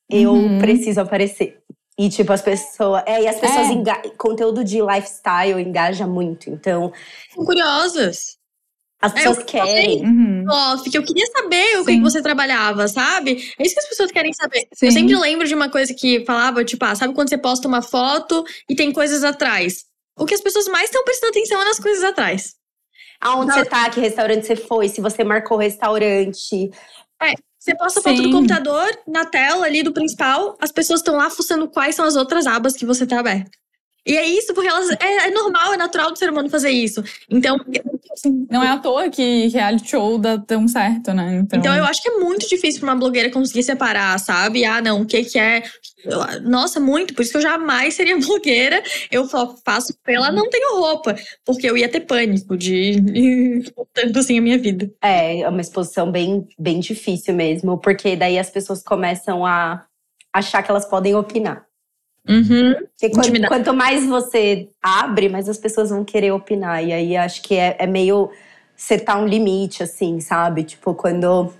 eu 0.10 0.32
Uhum. 0.34 0.60
preciso 0.60 1.00
aparecer. 1.02 1.60
E, 2.00 2.10
tipo, 2.10 2.32
as 2.32 2.42
pessoas. 2.42 3.04
É, 3.08 3.24
e 3.24 3.28
as 3.28 3.40
pessoas. 3.40 3.70
É. 3.70 3.74
enga- 3.74 4.02
Conteúdo 4.18 4.64
de 4.64 4.80
lifestyle 4.82 5.60
engaja 5.62 6.06
muito. 6.06 6.50
Então, 6.50 6.92
São 7.34 7.44
curiosas. 7.44 8.38
as 9.02 9.14
É, 9.16 9.20
eu 9.20 9.36
pessoas 9.36 9.44
querem. 9.44 10.04
Uhum. 10.06 10.46
Off, 10.50 10.90
que 10.90 10.98
eu 10.98 11.04
queria 11.04 11.26
saber 11.28 11.80
o 11.80 11.86
que 11.86 12.00
você 12.02 12.22
trabalhava, 12.22 12.88
sabe? 12.88 13.52
É 13.60 13.64
isso 13.64 13.74
que 13.76 13.80
as 13.82 13.90
pessoas 13.90 14.12
querem 14.12 14.32
saber. 14.34 14.68
Sim. 14.74 14.86
Eu 14.88 14.92
sempre 14.92 15.16
lembro 15.16 15.48
de 15.48 15.54
uma 15.56 15.70
coisa 15.70 15.94
que 15.94 16.24
falava, 16.26 16.64
tipo, 16.64 16.84
ah, 16.86 16.96
sabe 16.96 17.14
quando 17.14 17.30
você 17.30 17.38
posta 17.38 17.68
uma 17.68 17.82
foto 17.82 18.44
e 18.70 18.76
tem 18.76 18.92
coisas 18.92 19.24
atrás? 19.24 19.86
O 20.20 20.26
que 20.26 20.34
as 20.36 20.42
pessoas 20.42 20.68
mais 20.68 20.86
estão 20.86 21.04
prestando 21.04 21.30
atenção 21.32 21.62
é 21.62 21.66
nas 21.66 21.80
coisas 21.80 22.04
atrás. 22.04 22.56
Aonde 23.20 23.54
você 23.54 23.66
tá, 23.66 23.90
que 23.90 24.00
restaurante 24.00 24.46
você 24.46 24.56
foi, 24.56 24.90
se 24.90 25.02
você 25.02 25.24
marcou 25.24 25.58
restaurante. 25.58 26.70
Você 27.60 27.76
posta 27.76 28.02
foto 28.02 28.16
do 28.16 28.24
Sim. 28.24 28.32
computador 28.32 28.88
na 29.06 29.26
tela 29.26 29.66
ali 29.66 29.84
do 29.84 29.92
principal, 29.92 30.56
as 30.62 30.72
pessoas 30.72 31.02
estão 31.02 31.18
lá 31.18 31.30
fuçando 31.30 31.68
quais 31.68 31.96
são 31.96 32.06
as 32.06 32.16
outras 32.16 32.48
abas 32.48 32.78
que 32.78 32.86
você 32.86 33.06
tá 33.06 33.20
aberto. 33.20 33.58
E 34.08 34.16
é 34.16 34.26
isso, 34.26 34.54
porque 34.54 34.70
elas 34.70 34.90
é, 35.02 35.28
é 35.28 35.32
normal, 35.32 35.74
é 35.74 35.78
natural 35.78 36.12
do 36.12 36.18
ser 36.18 36.30
humano 36.30 36.50
fazer 36.50 36.70
isso. 36.70 37.04
Então, 37.30 37.60
Não 38.50 38.64
é 38.64 38.70
à 38.70 38.78
toa 38.78 39.10
que 39.10 39.48
reality 39.50 39.90
show 39.90 40.18
dá 40.18 40.38
tão 40.38 40.66
certo, 40.66 41.14
né? 41.14 41.40
Então, 41.44 41.60
Então 41.60 41.76
eu 41.76 41.84
acho 41.84 42.02
que 42.02 42.10
é 42.10 42.18
muito 42.18 42.48
difícil 42.48 42.80
pra 42.80 42.92
uma 42.92 42.96
blogueira 42.96 43.30
conseguir 43.30 43.64
separar, 43.64 44.18
sabe? 44.18 44.64
Ah, 44.64 44.82
não, 44.82 45.02
o 45.02 45.06
que 45.06 45.26
que 45.26 45.38
é. 45.38 45.62
Nossa, 46.44 46.80
muito. 46.80 47.14
Por 47.14 47.22
isso 47.22 47.32
que 47.32 47.38
eu 47.38 47.42
jamais 47.42 47.96
seria 47.96 48.16
blogueira. 48.18 48.82
Eu 49.12 49.26
só 49.26 49.56
faço 49.66 49.94
pela 50.06 50.32
não 50.32 50.50
tenho 50.50 50.80
roupa. 50.80 51.14
Porque 51.46 51.70
eu 51.70 51.76
ia 51.76 51.90
ter 51.90 52.02
pânico 52.02 52.56
de. 52.56 52.96
tanto 53.94 54.20
assim 54.20 54.38
a 54.38 54.42
minha 54.42 54.58
vida. 54.58 54.90
É, 55.04 55.42
é 55.42 55.50
uma 55.50 55.62
exposição 55.62 56.10
bem, 56.10 56.48
bem 56.58 56.80
difícil 56.80 57.34
mesmo, 57.34 57.78
porque 57.78 58.16
daí 58.16 58.40
as 58.40 58.50
pessoas 58.50 58.82
começam 58.82 59.46
a 59.46 59.86
achar 60.34 60.64
que 60.64 60.72
elas 60.72 60.86
podem 60.86 61.14
opinar. 61.14 61.67
Uhum. 62.28 62.76
Quanto, 63.14 63.48
quanto 63.48 63.74
mais 63.74 64.06
você 64.06 64.70
abre, 64.82 65.30
mais 65.30 65.48
as 65.48 65.58
pessoas 65.58 65.90
vão 65.90 66.04
querer 66.04 66.32
opinar. 66.32 66.84
E 66.84 66.92
aí 66.92 67.16
acho 67.16 67.42
que 67.42 67.56
é, 67.56 67.76
é 67.80 67.88
meio 67.88 68.30
setar 68.76 69.20
um 69.20 69.26
limite, 69.26 69.82
assim, 69.82 70.20
sabe? 70.20 70.64
Tipo, 70.64 70.94
quando. 70.94 71.54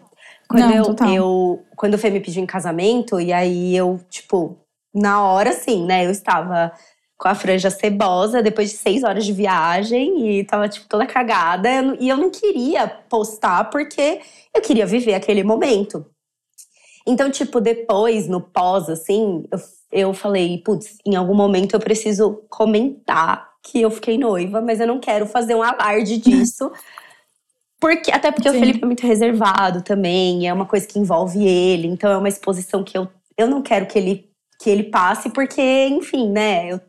Quando, 0.48 0.62
Não, 0.62 0.74
eu, 0.74 1.14
eu, 1.14 1.66
quando 1.76 1.96
o 1.96 1.98
Fê 1.98 2.10
me 2.10 2.22
pediu 2.22 2.42
em 2.42 2.46
casamento, 2.46 3.20
e 3.20 3.34
aí 3.34 3.76
eu, 3.76 4.00
tipo, 4.10 4.58
na 4.96 5.22
hora, 5.22 5.50
assim, 5.50 5.86
né? 5.86 6.06
Eu 6.06 6.12
estava 6.12 6.72
com 7.18 7.28
a 7.28 7.36
franja 7.36 7.70
cebosa, 7.70 8.44
depois 8.44 8.70
de 8.70 8.78
seis 8.78 9.04
horas 9.04 9.26
de 9.26 9.34
viagem, 9.34 10.40
e 10.40 10.44
tava, 10.46 10.70
tipo, 10.70 10.88
toda 10.88 11.06
cagada. 11.06 11.70
E 12.00 12.08
eu 12.08 12.16
não 12.16 12.30
queria 12.30 12.88
postar, 12.88 13.66
porque 13.70 14.22
eu 14.56 14.62
queria 14.62 14.86
viver 14.86 15.16
aquele 15.16 15.44
momento. 15.44 16.06
Então, 17.06 17.30
tipo, 17.32 17.60
depois, 17.60 18.28
no 18.28 18.40
pós, 18.40 18.90
assim, 18.90 19.46
eu, 19.52 19.60
eu 19.92 20.14
falei, 20.14 20.60
putz, 20.60 20.98
em 21.06 21.16
algum 21.16 21.36
momento 21.36 21.76
eu 21.76 21.80
preciso 21.80 22.44
comentar 22.50 23.48
que 23.64 23.82
eu 23.82 23.92
fiquei 23.92 24.18
noiva, 24.18 24.62
mas 24.62 24.80
eu 24.80 24.88
não 24.88 25.00
quero 25.00 25.26
fazer 25.26 25.56
um 25.56 25.64
alarde 25.64 26.18
disso. 26.20 26.72
Porque, 27.80 28.12
até 28.12 28.32
porque 28.32 28.50
o 28.50 28.54
Sim. 28.54 28.60
Felipe 28.60 28.84
é 28.84 28.86
muito 28.86 29.06
reservado 29.06 29.84
também, 29.84 30.48
é 30.48 30.54
uma 30.54 30.66
coisa 30.66 30.88
que 30.88 30.98
envolve 30.98 31.46
ele, 31.46 31.88
então 31.88 32.12
é 32.12 32.18
uma 32.18 32.28
exposição 32.30 32.84
que 32.84 32.98
eu, 32.98 33.08
eu 33.38 33.48
não 33.48 33.62
quero 33.62 33.86
que 33.86 33.98
ele, 34.00 34.30
que 34.60 34.70
ele 34.70 34.84
passe, 34.84 35.30
porque, 35.30 35.62
enfim, 35.88 36.30
né? 36.30 36.72
eu- 36.72 36.82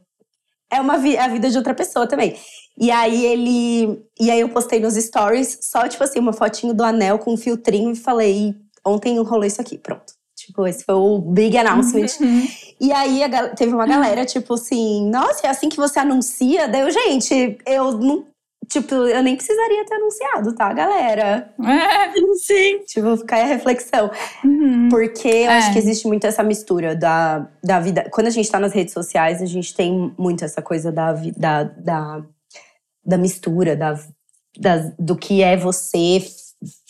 é 0.70 0.80
uma 0.80 0.98
vi- 0.98 1.16
é 1.16 1.20
a 1.20 1.28
vida 1.28 1.50
de 1.50 1.56
outra 1.56 1.74
pessoa 1.74 2.06
também. 2.06 2.36
E 2.78 2.90
aí 2.90 3.24
ele. 3.26 4.02
E 4.20 4.30
aí 4.30 4.40
eu 4.40 4.48
postei 4.50 4.78
nos 4.80 4.94
stories 4.94 5.58
só, 5.62 5.88
tipo 5.88 6.04
assim, 6.04 6.18
uma 6.18 6.32
fotinho 6.32 6.74
do 6.74 6.84
anel 6.84 7.18
com 7.18 7.32
um 7.32 7.36
filtrinho 7.36 7.92
e 7.92 7.96
falei, 7.96 8.54
ontem 8.86 9.18
rolou 9.18 9.44
isso 9.44 9.60
aqui, 9.60 9.78
pronto. 9.78 10.12
Tipo, 10.48 10.66
esse 10.66 10.82
foi 10.82 10.94
o 10.94 11.18
big 11.18 11.58
announcement. 11.58 12.06
Uhum. 12.20 12.46
E 12.80 12.90
aí 12.90 13.22
a 13.22 13.48
teve 13.50 13.74
uma 13.74 13.86
galera, 13.86 14.24
tipo 14.24 14.54
assim, 14.54 15.06
nossa, 15.10 15.46
é 15.46 15.50
assim 15.50 15.68
que 15.68 15.76
você 15.76 15.98
anuncia? 15.98 16.66
Daí 16.66 16.80
eu, 16.80 16.90
gente, 16.90 17.58
eu 17.66 17.92
não 17.92 18.24
tipo, 18.66 18.94
eu 18.94 19.22
nem 19.22 19.36
precisaria 19.36 19.84
ter 19.84 19.94
anunciado, 19.94 20.54
tá, 20.54 20.72
galera? 20.72 21.52
É. 21.62 22.12
Sim. 22.40 22.80
Tipo, 22.86 23.14
ficar 23.18 23.36
aí 23.36 23.42
a 23.42 23.46
reflexão. 23.46 24.10
Uhum. 24.42 24.88
Porque 24.90 25.28
eu 25.28 25.50
É. 25.50 25.58
acho 25.58 25.72
que 25.72 25.78
existe 25.78 26.06
muito 26.06 26.26
essa 26.26 26.42
mistura 26.42 26.94
da, 26.96 27.46
da 27.62 27.78
vida. 27.78 28.08
Quando 28.10 28.26
a 28.28 28.30
gente 28.30 28.50
tá 28.50 28.58
nas 28.58 28.72
redes 28.72 28.94
sociais, 28.94 29.42
a 29.42 29.46
gente 29.46 29.74
tem 29.74 30.14
muito 30.18 30.44
essa 30.44 30.62
coisa 30.62 30.90
da, 30.90 31.12
da, 31.36 31.62
da, 31.64 32.22
da 33.04 33.18
mistura, 33.18 33.76
da, 33.76 33.98
das- 34.58 34.92
do 34.98 35.14
que 35.16 35.42
é 35.42 35.56
você 35.56 36.22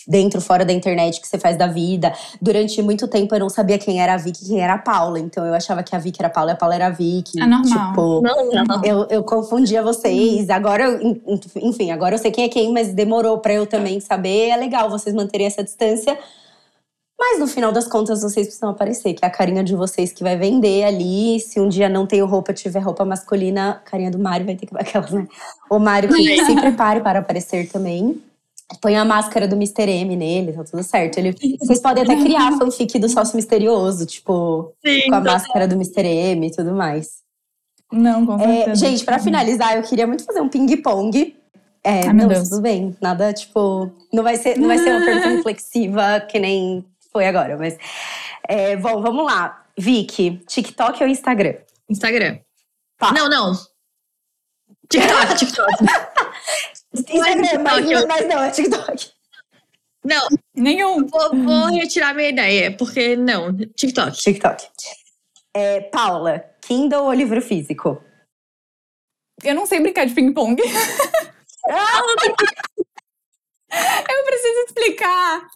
dentro, 0.08 0.40
fora 0.40 0.64
da 0.64 0.72
internet, 0.72 1.20
que 1.20 1.28
você 1.28 1.38
faz 1.38 1.58
da 1.58 1.66
vida. 1.66 2.12
Durante 2.40 2.80
muito 2.80 3.06
tempo 3.06 3.34
eu 3.34 3.40
não 3.40 3.50
sabia 3.50 3.78
quem 3.78 4.00
era 4.00 4.14
a 4.14 4.16
Vicky 4.16 4.42
e 4.44 4.48
quem 4.48 4.60
era 4.60 4.72
a 4.74 4.78
Paula. 4.78 5.20
Então 5.20 5.44
eu 5.44 5.52
achava 5.52 5.82
que 5.82 5.94
a 5.94 5.98
Vicky 5.98 6.20
era 6.22 6.28
a 6.28 6.30
Paula 6.30 6.52
e 6.52 6.54
a 6.54 6.56
Paula 6.56 6.74
era 6.74 6.86
a 6.86 6.90
Vicky. 6.90 7.38
É 7.40 7.46
normal. 7.46 7.90
Tipo, 7.90 8.22
Não, 8.22 8.64
não. 8.64 8.84
eu, 8.84 9.06
eu 9.10 9.22
confundia 9.22 9.82
vocês. 9.82 10.48
Agora, 10.48 10.84
eu- 10.84 11.00
en- 11.02 11.40
enfim, 11.62 11.90
agora 11.90 12.14
eu 12.14 12.18
sei 12.18 12.30
quem 12.30 12.44
é 12.44 12.48
quem, 12.48 12.72
mas 12.72 12.94
demorou 12.94 13.38
pra 13.38 13.52
eu 13.52 13.66
também 13.66 14.00
saber. 14.00 14.48
É 14.48 14.56
legal 14.56 14.88
vocês 14.88 15.14
manterem 15.14 15.46
essa 15.46 15.62
distância. 15.62 16.18
Mas 17.20 17.40
no 17.40 17.48
final 17.48 17.72
das 17.72 17.88
contas, 17.88 18.22
vocês 18.22 18.46
precisam 18.46 18.70
aparecer, 18.70 19.12
que 19.12 19.24
é 19.24 19.28
a 19.28 19.30
carinha 19.30 19.64
de 19.64 19.74
vocês 19.74 20.12
que 20.12 20.22
vai 20.22 20.36
vender 20.36 20.84
ali. 20.84 21.40
Se 21.40 21.58
um 21.58 21.68
dia 21.68 21.88
não 21.88 22.06
tenho 22.06 22.24
roupa, 22.26 22.52
tiver 22.54 22.78
roupa 22.78 23.04
masculina, 23.04 23.70
a 23.70 23.74
carinha 23.74 24.08
do 24.10 24.20
Mário 24.20 24.46
vai 24.46 24.54
ter 24.54 24.66
que. 24.66 24.72
Aquelas, 24.78 25.10
né? 25.10 25.26
O 25.68 25.80
Mário 25.80 26.08
que 26.08 26.44
se 26.46 26.54
prepare 26.54 27.00
para 27.00 27.18
aparecer 27.18 27.68
também. 27.70 28.22
Põe 28.82 28.96
a 28.96 29.04
máscara 29.04 29.48
do 29.48 29.54
Mr. 29.56 29.88
M 29.90 30.14
nele, 30.14 30.52
tá 30.52 30.62
tudo 30.62 30.82
certo. 30.82 31.16
Ele, 31.18 31.34
vocês 31.58 31.80
podem 31.80 32.04
até 32.04 32.16
criar 32.16 32.48
a 32.48 32.58
fanfic 32.58 32.98
do 32.98 33.08
sócio 33.08 33.34
misterioso, 33.34 34.04
tipo, 34.04 34.74
Sim. 34.84 35.08
com 35.08 35.14
a 35.14 35.20
máscara 35.20 35.66
do 35.66 35.74
Mr. 35.74 36.04
M 36.06 36.46
e 36.46 36.50
tudo 36.50 36.74
mais. 36.74 37.18
Não, 37.90 38.26
com 38.26 38.34
É, 38.38 38.56
certeza. 38.64 38.86
gente, 38.86 39.04
pra 39.06 39.18
finalizar, 39.18 39.74
eu 39.76 39.82
queria 39.82 40.06
muito 40.06 40.22
fazer 40.24 40.42
um 40.42 40.48
ping-pong. 40.50 41.34
É, 41.82 42.06
Ai, 42.08 42.12
meu 42.12 42.26
não, 42.26 42.34
Deus. 42.34 42.48
tudo 42.50 42.60
bem. 42.60 42.94
Nada, 43.00 43.32
tipo. 43.32 43.90
Não 44.12 44.22
vai 44.22 44.36
ser, 44.36 44.58
não 44.58 44.66
vai 44.68 44.76
ser 44.78 44.90
uma 44.94 45.04
pergunta 45.06 45.28
reflexiva 45.36 46.20
que 46.20 46.38
nem 46.38 46.84
foi 47.10 47.26
agora, 47.26 47.56
mas. 47.56 47.78
É, 48.46 48.76
bom, 48.76 49.00
vamos 49.00 49.24
lá. 49.24 49.64
Vicky, 49.78 50.42
TikTok 50.46 51.02
ou 51.02 51.08
Instagram? 51.08 51.54
Instagram. 51.88 52.38
Tá. 52.98 53.12
Não, 53.12 53.30
não. 53.30 53.52
TikTok, 54.90 55.36
TikTok. 55.38 55.72
Instagram, 57.00 57.62
mas, 57.62 57.76
TikTok, 57.76 57.92
eu- 57.92 58.08
mas 58.08 58.28
não, 58.28 58.42
é 58.42 58.50
TikTok. 58.50 59.10
Não, 60.04 60.28
Nenhum. 60.54 61.06
vou, 61.06 61.30
vou 61.36 61.66
retirar 61.66 62.14
minha 62.14 62.28
ideia, 62.30 62.76
porque 62.76 63.14
não, 63.16 63.54
TikTok. 63.56 64.16
TikTok. 64.16 64.66
É, 65.54 65.80
Paula, 65.82 66.44
Kindle 66.62 67.04
ou 67.04 67.12
livro 67.12 67.42
físico? 67.42 68.02
Eu 69.42 69.54
não 69.54 69.66
sei 69.66 69.80
brincar 69.80 70.06
de 70.06 70.14
ping-pong. 70.14 70.60
Eu 74.10 74.24
preciso 74.24 74.64
explicar. 74.66 75.46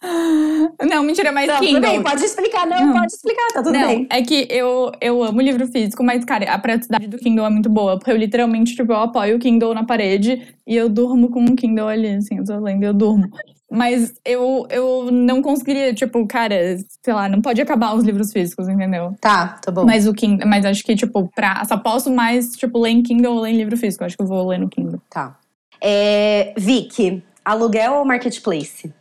Não, 0.87 1.03
mentira, 1.03 1.31
mas 1.31 1.47
não, 1.47 1.59
Kindle. 1.59 1.81
tudo 1.81 1.91
bem, 1.91 2.03
pode 2.03 2.23
explicar. 2.23 2.67
Não, 2.67 2.87
Não. 2.87 2.93
pode 2.93 3.11
explicar, 3.13 3.47
tá 3.53 3.63
tudo 3.63 3.73
não, 3.73 3.87
bem. 3.87 4.07
é 4.09 4.21
que 4.21 4.47
eu, 4.49 4.91
eu 5.01 5.23
amo 5.23 5.41
livro 5.41 5.67
físico, 5.67 6.03
mas, 6.03 6.23
cara, 6.23 6.51
a 6.53 6.59
praticidade 6.59 7.07
do 7.07 7.17
Kindle 7.17 7.45
é 7.45 7.49
muito 7.49 7.69
boa. 7.69 7.97
Porque 7.97 8.11
eu 8.11 8.17
literalmente, 8.17 8.75
tipo, 8.75 8.91
eu 8.91 8.97
apoio 8.97 9.37
o 9.37 9.39
Kindle 9.39 9.73
na 9.73 9.83
parede 9.83 10.55
e 10.67 10.75
eu 10.75 10.87
durmo 10.89 11.29
com 11.29 11.43
o 11.43 11.55
Kindle 11.55 11.87
ali, 11.87 12.07
assim, 12.09 12.37
eu 12.37 12.45
tô 12.45 12.59
lendo, 12.59 12.83
eu 12.83 12.93
durmo. 12.93 13.27
Mas 13.71 14.13
eu, 14.23 14.67
eu 14.69 15.09
não 15.11 15.41
conseguiria, 15.41 15.91
tipo, 15.95 16.27
cara, 16.27 16.77
sei 17.03 17.13
lá, 17.13 17.27
não 17.27 17.41
pode 17.41 17.59
acabar 17.59 17.95
os 17.95 18.03
livros 18.03 18.31
físicos, 18.31 18.69
entendeu? 18.69 19.15
Tá, 19.19 19.59
tá 19.59 19.71
bom. 19.71 19.83
Mas 19.83 20.05
o 20.07 20.13
Kindle, 20.13 20.47
mas 20.47 20.63
acho 20.65 20.83
que, 20.83 20.95
tipo, 20.95 21.27
pra. 21.33 21.65
Só 21.65 21.77
posso 21.77 22.13
mais, 22.13 22.51
tipo, 22.51 22.79
ler 22.79 22.91
em 22.91 23.01
Kindle 23.01 23.33
ou 23.33 23.41
ler 23.41 23.49
em 23.49 23.57
livro 23.57 23.75
físico. 23.75 24.03
Acho 24.03 24.15
que 24.15 24.21
eu 24.21 24.27
vou 24.27 24.47
ler 24.47 24.59
no 24.59 24.69
Kindle. 24.69 25.01
Tá. 25.09 25.35
É, 25.81 26.53
Vicky, 26.55 27.23
aluguel 27.43 27.93
ou 27.93 28.05
marketplace? 28.05 28.93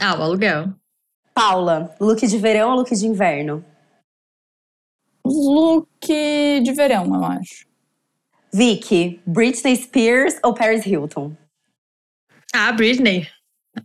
Ah, 0.00 0.18
o 0.18 0.22
aluguel. 0.22 0.72
Paula, 1.34 1.94
look 2.00 2.26
de 2.26 2.38
verão 2.38 2.70
ou 2.70 2.76
look 2.76 2.94
de 2.94 3.06
inverno? 3.06 3.64
Look 5.24 6.06
de 6.08 6.72
verão, 6.72 7.14
eu 7.14 7.24
acho. 7.24 7.66
Vicky, 8.52 9.20
Britney 9.26 9.76
Spears 9.76 10.36
ou 10.42 10.54
Paris 10.54 10.86
Hilton? 10.86 11.36
Ah, 12.54 12.68
a 12.68 12.72
Britney. 12.72 13.28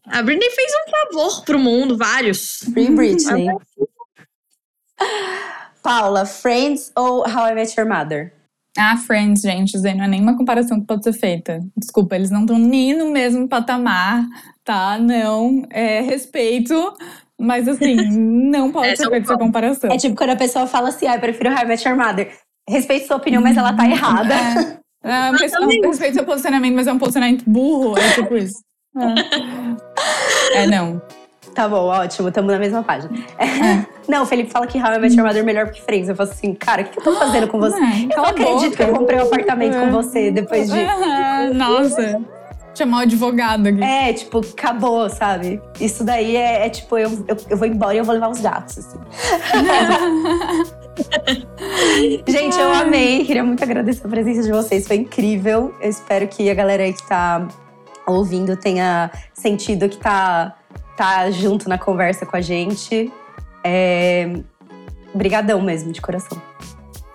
A 0.07 0.23
Britney 0.23 0.49
fez 0.49 0.71
um 0.73 0.89
favor 0.89 1.43
pro 1.43 1.59
mundo, 1.59 1.97
vários. 1.97 2.59
Free 2.73 2.89
Britney. 2.89 3.47
Paula, 5.83 6.25
Friends 6.25 6.91
ou 6.95 7.23
How 7.27 7.47
I 7.49 7.55
Met 7.55 7.73
Your 7.77 7.87
Mother? 7.87 8.33
Ah, 8.77 8.97
Friends, 8.97 9.41
gente, 9.41 9.75
isso 9.75 9.85
aí 9.85 9.93
não 9.93 10.05
é 10.05 10.07
nenhuma 10.07 10.35
comparação 10.35 10.79
que 10.79 10.87
pode 10.87 11.03
ser 11.03 11.13
feita. 11.13 11.59
Desculpa, 11.77 12.15
eles 12.15 12.31
não 12.31 12.41
estão 12.41 12.57
nem 12.57 12.97
no 12.97 13.11
mesmo 13.11 13.47
patamar, 13.47 14.25
tá? 14.63 14.97
Não, 14.97 15.63
é 15.69 16.01
respeito, 16.01 16.73
mas 17.39 17.67
assim, 17.67 17.95
não 18.49 18.71
pode 18.71 18.87
É, 18.87 18.95
ser 18.95 19.09
feita 19.09 19.27
essa 19.27 19.37
comparação. 19.37 19.91
É 19.91 19.97
tipo 19.97 20.15
quando 20.15 20.31
a 20.31 20.35
pessoa 20.35 20.65
fala 20.65 20.89
assim, 20.89 21.05
ah, 21.07 21.15
eu 21.15 21.19
prefiro 21.19 21.51
How 21.51 21.59
I 21.59 21.65
Met 21.65 21.87
Your 21.87 21.97
Mother. 21.97 22.31
Respeito 22.67 23.07
sua 23.07 23.17
opinião, 23.17 23.43
mas 23.43 23.57
ela 23.57 23.73
tá 23.73 23.87
errada. 23.87 24.33
É, 25.03 25.27
é, 25.27 25.31
mas 25.31 25.51
não, 25.51 25.67
respeito 25.67 26.15
seu 26.15 26.25
posicionamento, 26.25 26.75
mas 26.75 26.87
é 26.87 26.93
um 26.93 26.99
posicionamento 26.99 27.43
burro, 27.45 27.97
é 27.97 28.11
tipo 28.11 28.35
isso. 28.35 28.63
É, 30.53 30.63
é 30.63 30.67
não. 30.67 31.01
Tá 31.55 31.67
bom, 31.67 31.85
ótimo, 31.85 32.31
tamo 32.31 32.51
na 32.51 32.59
mesma 32.59 32.83
página. 32.83 33.11
Não, 34.07 34.23
o 34.23 34.25
Felipe 34.25 34.51
fala 34.51 34.67
que 34.67 34.77
How 34.77 34.93
I 34.93 34.99
Met 34.99 35.15
Your 35.15 35.25
Mother 35.25 35.41
é 35.41 35.45
melhor 35.45 35.69
que 35.71 35.81
Friends. 35.81 36.09
Eu 36.09 36.15
falo 36.15 36.29
assim, 36.29 36.53
cara, 36.53 36.81
o 36.81 36.85
que, 36.85 36.91
que 36.91 36.99
eu 36.99 37.03
tô 37.03 37.13
fazendo 37.19 37.47
com 37.47 37.59
você? 37.59 37.77
É, 37.77 38.03
Eu 38.03 38.17
não 38.17 38.25
a 38.25 38.29
acredito 38.29 38.71
boca. 38.71 38.75
que 38.75 38.83
eu 38.83 38.93
comprei 38.93 39.19
um 39.19 39.23
apartamento 39.23 39.77
com 39.79 39.91
você 39.91 40.31
depois 40.31 40.69
de. 40.69 40.79
Ah, 40.79 41.49
Nossa, 41.53 42.21
chamar 42.75 42.97
o 42.97 43.01
advogado 43.01 43.67
aqui. 43.67 43.83
É, 43.83 44.13
tipo, 44.13 44.39
acabou, 44.39 45.09
sabe? 45.09 45.61
Isso 45.79 46.03
daí 46.03 46.35
é, 46.35 46.65
é 46.65 46.69
tipo, 46.69 46.97
eu, 46.97 47.09
eu, 47.27 47.37
eu 47.51 47.57
vou 47.57 47.67
embora 47.67 47.93
e 47.93 47.97
eu 47.99 48.03
vou 48.03 48.13
levar 48.13 48.29
os 48.29 48.41
gatos, 48.41 48.79
assim. 48.79 48.97
Gente, 52.27 52.59
eu 52.59 52.71
amei. 52.73 53.25
Queria 53.25 53.43
muito 53.43 53.63
agradecer 53.63 54.05
a 54.05 54.09
presença 54.09 54.43
de 54.43 54.51
vocês. 54.51 54.87
Foi 54.87 54.97
incrível. 54.97 55.73
Eu 55.81 55.89
espero 55.89 56.27
que 56.27 56.49
a 56.49 56.53
galera 56.53 56.83
aí 56.83 56.93
que 56.93 57.07
tá 57.07 57.47
ouvindo 58.05 58.55
tenha 58.57 59.09
sentido 59.33 59.87
que 59.89 59.97
tá, 59.97 60.55
tá 60.95 61.29
junto 61.31 61.67
na 61.69 61.77
conversa 61.77 62.25
com 62.25 62.35
a 62.37 62.41
gente. 62.41 63.11
É... 63.63 64.33
Brigadão 65.15 65.61
mesmo, 65.61 65.91
de 65.91 66.01
coração. 66.01 66.41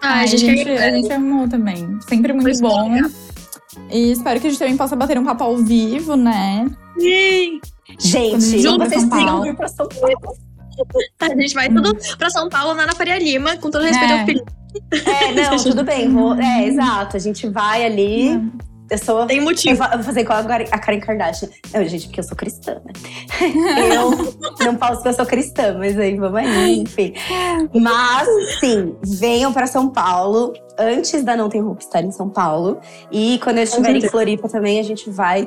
Ah, 0.00 0.20
a 0.20 0.26
gente, 0.26 0.46
gente, 0.46 0.64
quer- 0.64 0.82
a 0.82 0.90
gente 0.94 1.12
amou 1.12 1.48
também. 1.48 1.98
Sempre 2.08 2.32
muito 2.32 2.58
Foi 2.58 2.68
bom. 2.68 2.92
legal. 2.92 3.10
E 3.90 4.12
espero 4.12 4.40
que 4.40 4.46
a 4.46 4.50
gente 4.50 4.58
também 4.58 4.76
possa 4.76 4.94
bater 4.96 5.18
um 5.18 5.24
papo 5.24 5.44
ao 5.44 5.56
vivo, 5.56 6.14
né? 6.16 6.66
Sim. 6.98 7.60
Gente, 7.98 8.60
Junto 8.60 8.84
vocês 8.88 9.04
Paulo. 9.06 9.42
vir 9.42 9.56
pra 9.56 9.68
São 9.68 9.88
Paulo. 9.88 10.16
A 11.20 11.28
gente 11.30 11.54
vai 11.54 11.68
tudo 11.68 11.96
pra 12.16 12.30
São 12.30 12.48
Paulo, 12.48 12.72
na 12.74 12.84
Ana 12.84 12.94
Faria 12.94 13.18
Lima, 13.18 13.56
com 13.56 13.68
todo 13.68 13.82
respeito 13.82 14.12
É. 14.12 14.20
ao 14.20 14.26
Felipe. 14.26 14.52
É, 14.92 15.32
não, 15.34 15.56
tudo 15.62 15.82
bem. 15.82 16.08
Vou, 16.08 16.34
é, 16.36 16.66
exato. 16.66 17.16
A 17.16 17.20
gente 17.20 17.48
vai 17.48 17.84
ali. 17.84 18.40
Eu 18.90 18.98
sou 18.98 19.26
Tem 19.26 19.40
motivo. 19.40 19.82
eu 19.84 19.90
vou 19.96 20.02
fazer 20.02 20.20
igual 20.20 20.38
a 20.38 20.78
Karen 20.78 21.00
Kardashian. 21.00 21.48
Não, 21.74 21.84
gente, 21.84 22.06
porque 22.06 22.20
eu 22.20 22.24
sou 22.24 22.36
cristã, 22.36 22.80
né? 22.84 22.92
eu 23.94 24.10
não 24.64 24.76
posso 24.76 24.94
porque 24.94 25.08
eu 25.08 25.12
sou 25.12 25.26
cristã, 25.26 25.76
mas 25.78 25.98
aí 25.98 26.16
vamos 26.16 26.38
aí, 26.38 26.78
enfim. 26.80 27.12
Mas, 27.74 28.28
sim, 28.60 28.96
venham 29.04 29.52
pra 29.52 29.66
São 29.66 29.88
Paulo 29.90 30.52
antes 30.78 31.22
da 31.22 31.36
Não 31.36 31.48
Tem 31.48 31.60
Roupa 31.60 31.82
estar 31.82 32.02
em 32.02 32.10
São 32.10 32.28
Paulo. 32.30 32.78
E 33.12 33.38
quando 33.42 33.58
eu 33.58 33.64
estiver 33.64 33.94
em. 33.94 34.00
Floripa 34.08 34.48
também, 34.48 34.80
a 34.80 34.82
gente 34.82 35.10
vai 35.10 35.46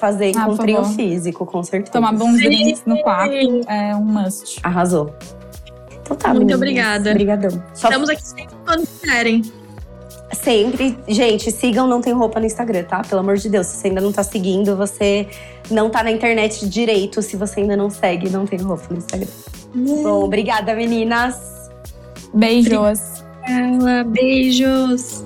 fazer 0.00 0.32
Ah, 0.36 0.42
encontrinho 0.42 0.84
físico, 0.84 1.44
com 1.44 1.62
certeza. 1.62 1.92
Tomar 1.92 2.12
bons 2.12 2.36
drinks 2.38 2.82
no 2.86 3.02
quarto 3.02 3.34
é 3.68 3.94
um 3.96 4.04
must. 4.04 4.60
Arrasou. 4.62 5.12
Então 6.00 6.16
tá, 6.16 6.28
Muito 6.28 6.38
meninas. 6.40 6.56
obrigada. 6.56 7.10
Obrigadão. 7.10 7.62
Só 7.74 7.88
Estamos 7.88 8.08
aqui 8.08 8.26
sempre 8.26 8.54
quando 8.64 8.86
quiserem. 8.86 9.42
Sempre, 10.32 10.98
gente, 11.08 11.50
sigam 11.50 11.86
Não 11.86 12.00
Tem 12.00 12.12
Roupa 12.12 12.38
no 12.38 12.46
Instagram, 12.46 12.84
tá? 12.84 13.02
Pelo 13.02 13.20
amor 13.20 13.36
de 13.36 13.48
Deus, 13.48 13.66
se 13.66 13.76
você 13.76 13.88
ainda 13.88 14.00
não 14.00 14.12
tá 14.12 14.22
seguindo, 14.22 14.76
você 14.76 15.26
não 15.70 15.88
tá 15.88 16.02
na 16.02 16.10
internet 16.10 16.68
direito 16.68 17.22
se 17.22 17.36
você 17.36 17.60
ainda 17.60 17.76
não 17.76 17.88
segue 17.88 18.28
Não 18.28 18.46
Tem 18.46 18.58
Roupa 18.60 18.84
no 18.90 18.98
Instagram. 18.98 19.28
Bom, 19.74 20.24
obrigada, 20.24 20.74
meninas. 20.74 21.70
Beijos. 22.34 23.24
Ela, 23.48 24.04
beijos. 24.04 25.24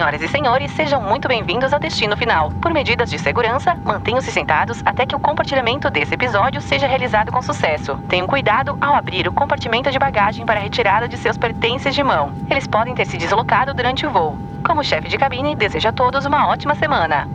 Senhoras 0.00 0.22
e 0.22 0.28
senhores, 0.28 0.72
sejam 0.72 1.02
muito 1.02 1.28
bem-vindos 1.28 1.74
ao 1.74 1.78
destino 1.78 2.16
final. 2.16 2.50
Por 2.58 2.72
medidas 2.72 3.10
de 3.10 3.18
segurança, 3.18 3.76
mantenham-se 3.84 4.32
sentados 4.32 4.80
até 4.82 5.04
que 5.04 5.14
o 5.14 5.20
compartilhamento 5.20 5.90
desse 5.90 6.14
episódio 6.14 6.58
seja 6.62 6.86
realizado 6.86 7.30
com 7.30 7.42
sucesso. 7.42 7.98
Tenham 8.08 8.26
cuidado 8.26 8.78
ao 8.80 8.94
abrir 8.94 9.28
o 9.28 9.32
compartimento 9.32 9.90
de 9.90 9.98
bagagem 9.98 10.46
para 10.46 10.58
a 10.58 10.62
retirada 10.62 11.06
de 11.06 11.18
seus 11.18 11.36
pertences 11.36 11.94
de 11.94 12.02
mão. 12.02 12.32
Eles 12.48 12.66
podem 12.66 12.94
ter 12.94 13.04
se 13.04 13.18
deslocado 13.18 13.74
durante 13.74 14.06
o 14.06 14.10
voo. 14.10 14.38
Como 14.64 14.82
chefe 14.82 15.06
de 15.06 15.18
cabine, 15.18 15.54
desejo 15.54 15.88
a 15.90 15.92
todos 15.92 16.24
uma 16.24 16.48
ótima 16.48 16.74
semana. 16.74 17.28